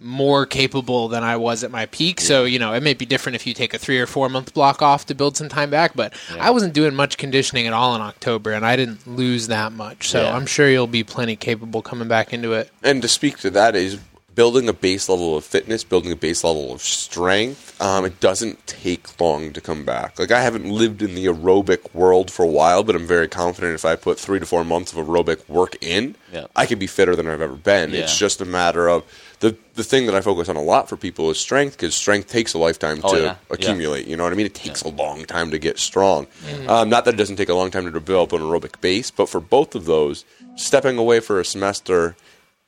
more 0.00 0.46
capable 0.46 1.08
than 1.08 1.24
I 1.24 1.36
was 1.36 1.64
at 1.64 1.72
my 1.72 1.86
peak. 1.86 2.20
So, 2.20 2.44
you 2.44 2.60
know, 2.60 2.72
it 2.72 2.82
may 2.84 2.94
be 2.94 3.04
different 3.04 3.34
if 3.34 3.46
you 3.48 3.52
take 3.52 3.74
a 3.74 3.78
three 3.78 3.98
or 3.98 4.06
four 4.06 4.28
month 4.28 4.54
block 4.54 4.80
off 4.80 5.06
to 5.06 5.14
build 5.14 5.36
some 5.36 5.48
time 5.48 5.70
back, 5.70 5.94
but 5.94 6.14
I 6.38 6.50
wasn't 6.50 6.72
doing 6.72 6.94
much 6.94 7.18
conditioning 7.18 7.66
at 7.66 7.72
all 7.72 7.96
in 7.96 8.00
October 8.00 8.52
and 8.52 8.64
I 8.64 8.76
didn't 8.76 9.06
lose 9.08 9.48
that 9.48 9.72
much. 9.72 10.08
So 10.08 10.22
Yeah. 10.22 10.36
I'm 10.36 10.46
sure 10.46 10.70
you'll 10.70 10.86
be 10.86 11.02
plenty 11.02 11.34
capable 11.34 11.82
coming 11.82 12.06
back 12.08 12.32
into 12.32 12.52
it. 12.52 12.70
And 12.82 13.02
to 13.02 13.08
speak 13.08 13.38
to 13.38 13.50
that 13.50 13.74
is 13.74 13.98
building 14.38 14.68
a 14.68 14.72
base 14.72 15.08
level 15.08 15.36
of 15.36 15.42
fitness, 15.44 15.82
building 15.82 16.12
a 16.12 16.16
base 16.16 16.44
level 16.44 16.72
of 16.72 16.80
strength. 16.80 17.74
Um, 17.82 18.04
it 18.04 18.20
doesn't 18.20 18.64
take 18.68 19.20
long 19.20 19.52
to 19.52 19.60
come 19.60 19.84
back. 19.84 20.16
Like 20.16 20.30
I 20.30 20.42
haven't 20.42 20.64
lived 20.70 21.02
in 21.02 21.16
the 21.16 21.26
aerobic 21.26 21.92
world 21.92 22.30
for 22.30 22.44
a 22.44 22.48
while, 22.48 22.84
but 22.84 22.94
I'm 22.94 23.04
very 23.04 23.26
confident 23.26 23.74
if 23.74 23.84
I 23.84 23.96
put 23.96 24.16
three 24.16 24.38
to 24.38 24.46
four 24.46 24.62
months 24.64 24.92
of 24.92 25.04
aerobic 25.04 25.48
work 25.48 25.74
in, 25.80 26.14
Yeah. 26.32 26.46
I 26.54 26.66
could 26.66 26.78
be 26.78 26.86
fitter 26.86 27.16
than 27.16 27.26
I've 27.26 27.40
ever 27.40 27.56
been. 27.56 27.92
It's 27.92 28.16
just 28.16 28.40
a 28.40 28.44
matter 28.44 28.86
of 28.88 29.02
the 29.40 29.56
the 29.74 29.82
thing 29.82 30.06
that 30.06 30.14
I 30.14 30.20
focus 30.20 30.48
on 30.48 30.54
a 30.56 30.62
lot 30.62 30.88
for 30.88 30.96
people 30.96 31.30
is 31.30 31.38
strength 31.40 31.76
because 31.76 31.96
strength 31.96 32.28
takes 32.28 32.54
a 32.54 32.58
lifetime 32.58 33.00
Oh, 33.02 33.14
to 33.14 33.18
yeah. 33.20 33.24
Yeah. 33.24 33.36
accumulate. 33.50 34.06
You 34.06 34.16
know 34.16 34.22
what 34.22 34.32
I 34.32 34.36
mean? 34.36 34.46
It 34.46 34.54
takes 34.54 34.82
a 34.82 34.88
long 34.88 35.24
time 35.24 35.50
to 35.50 35.58
get 35.58 35.78
strong. 35.80 36.28
Um, 36.68 36.88
not 36.88 37.04
that 37.06 37.14
it 37.14 37.16
doesn't 37.16 37.36
take 37.36 37.48
a 37.48 37.54
long 37.54 37.72
time 37.72 37.86
to 37.86 37.90
develop 37.90 38.32
an 38.32 38.40
aerobic 38.40 38.80
base, 38.80 39.10
but 39.10 39.28
for 39.28 39.40
both 39.40 39.74
of 39.74 39.84
those, 39.86 40.24
stepping 40.56 40.96
away 40.98 41.18
for 41.20 41.38
a 41.40 41.44
semester 41.44 42.14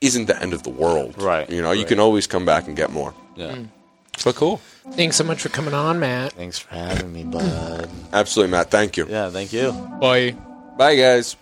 isn't 0.01 0.27
the 0.27 0.41
end 0.43 0.53
of 0.53 0.63
the 0.63 0.71
world. 0.71 1.21
Right, 1.21 1.49
You 1.51 1.61
know, 1.63 1.73
you 1.73 1.85
can 1.85 2.01
always 2.01 2.27
come 2.27 2.45
back 2.45 2.67
and 2.67 2.77
get 2.77 2.91
more. 2.91 3.15
yeah. 3.37 3.55
Hmm. 3.55 3.65
But 4.25 4.35
cool. 4.37 4.59
Thanks 4.93 5.17
so 5.17 5.25
much 5.25 5.41
for 5.41 5.49
coming 5.49 5.73
on, 5.73 5.99
Matt. 5.99 6.33
Thanks 6.33 6.59
for 6.59 6.75
having 6.75 7.11
me, 7.13 7.25
bud. 7.25 7.89
Absolutely, 8.13 8.51
Matt. 8.51 8.71
Thank 8.71 8.99
you. 8.99 9.07
Yeah. 9.09 9.31
Thank 9.31 9.51
you. 9.53 9.73
Bye. 9.99 10.33
Bye, 10.77 10.97
guys. 10.97 11.37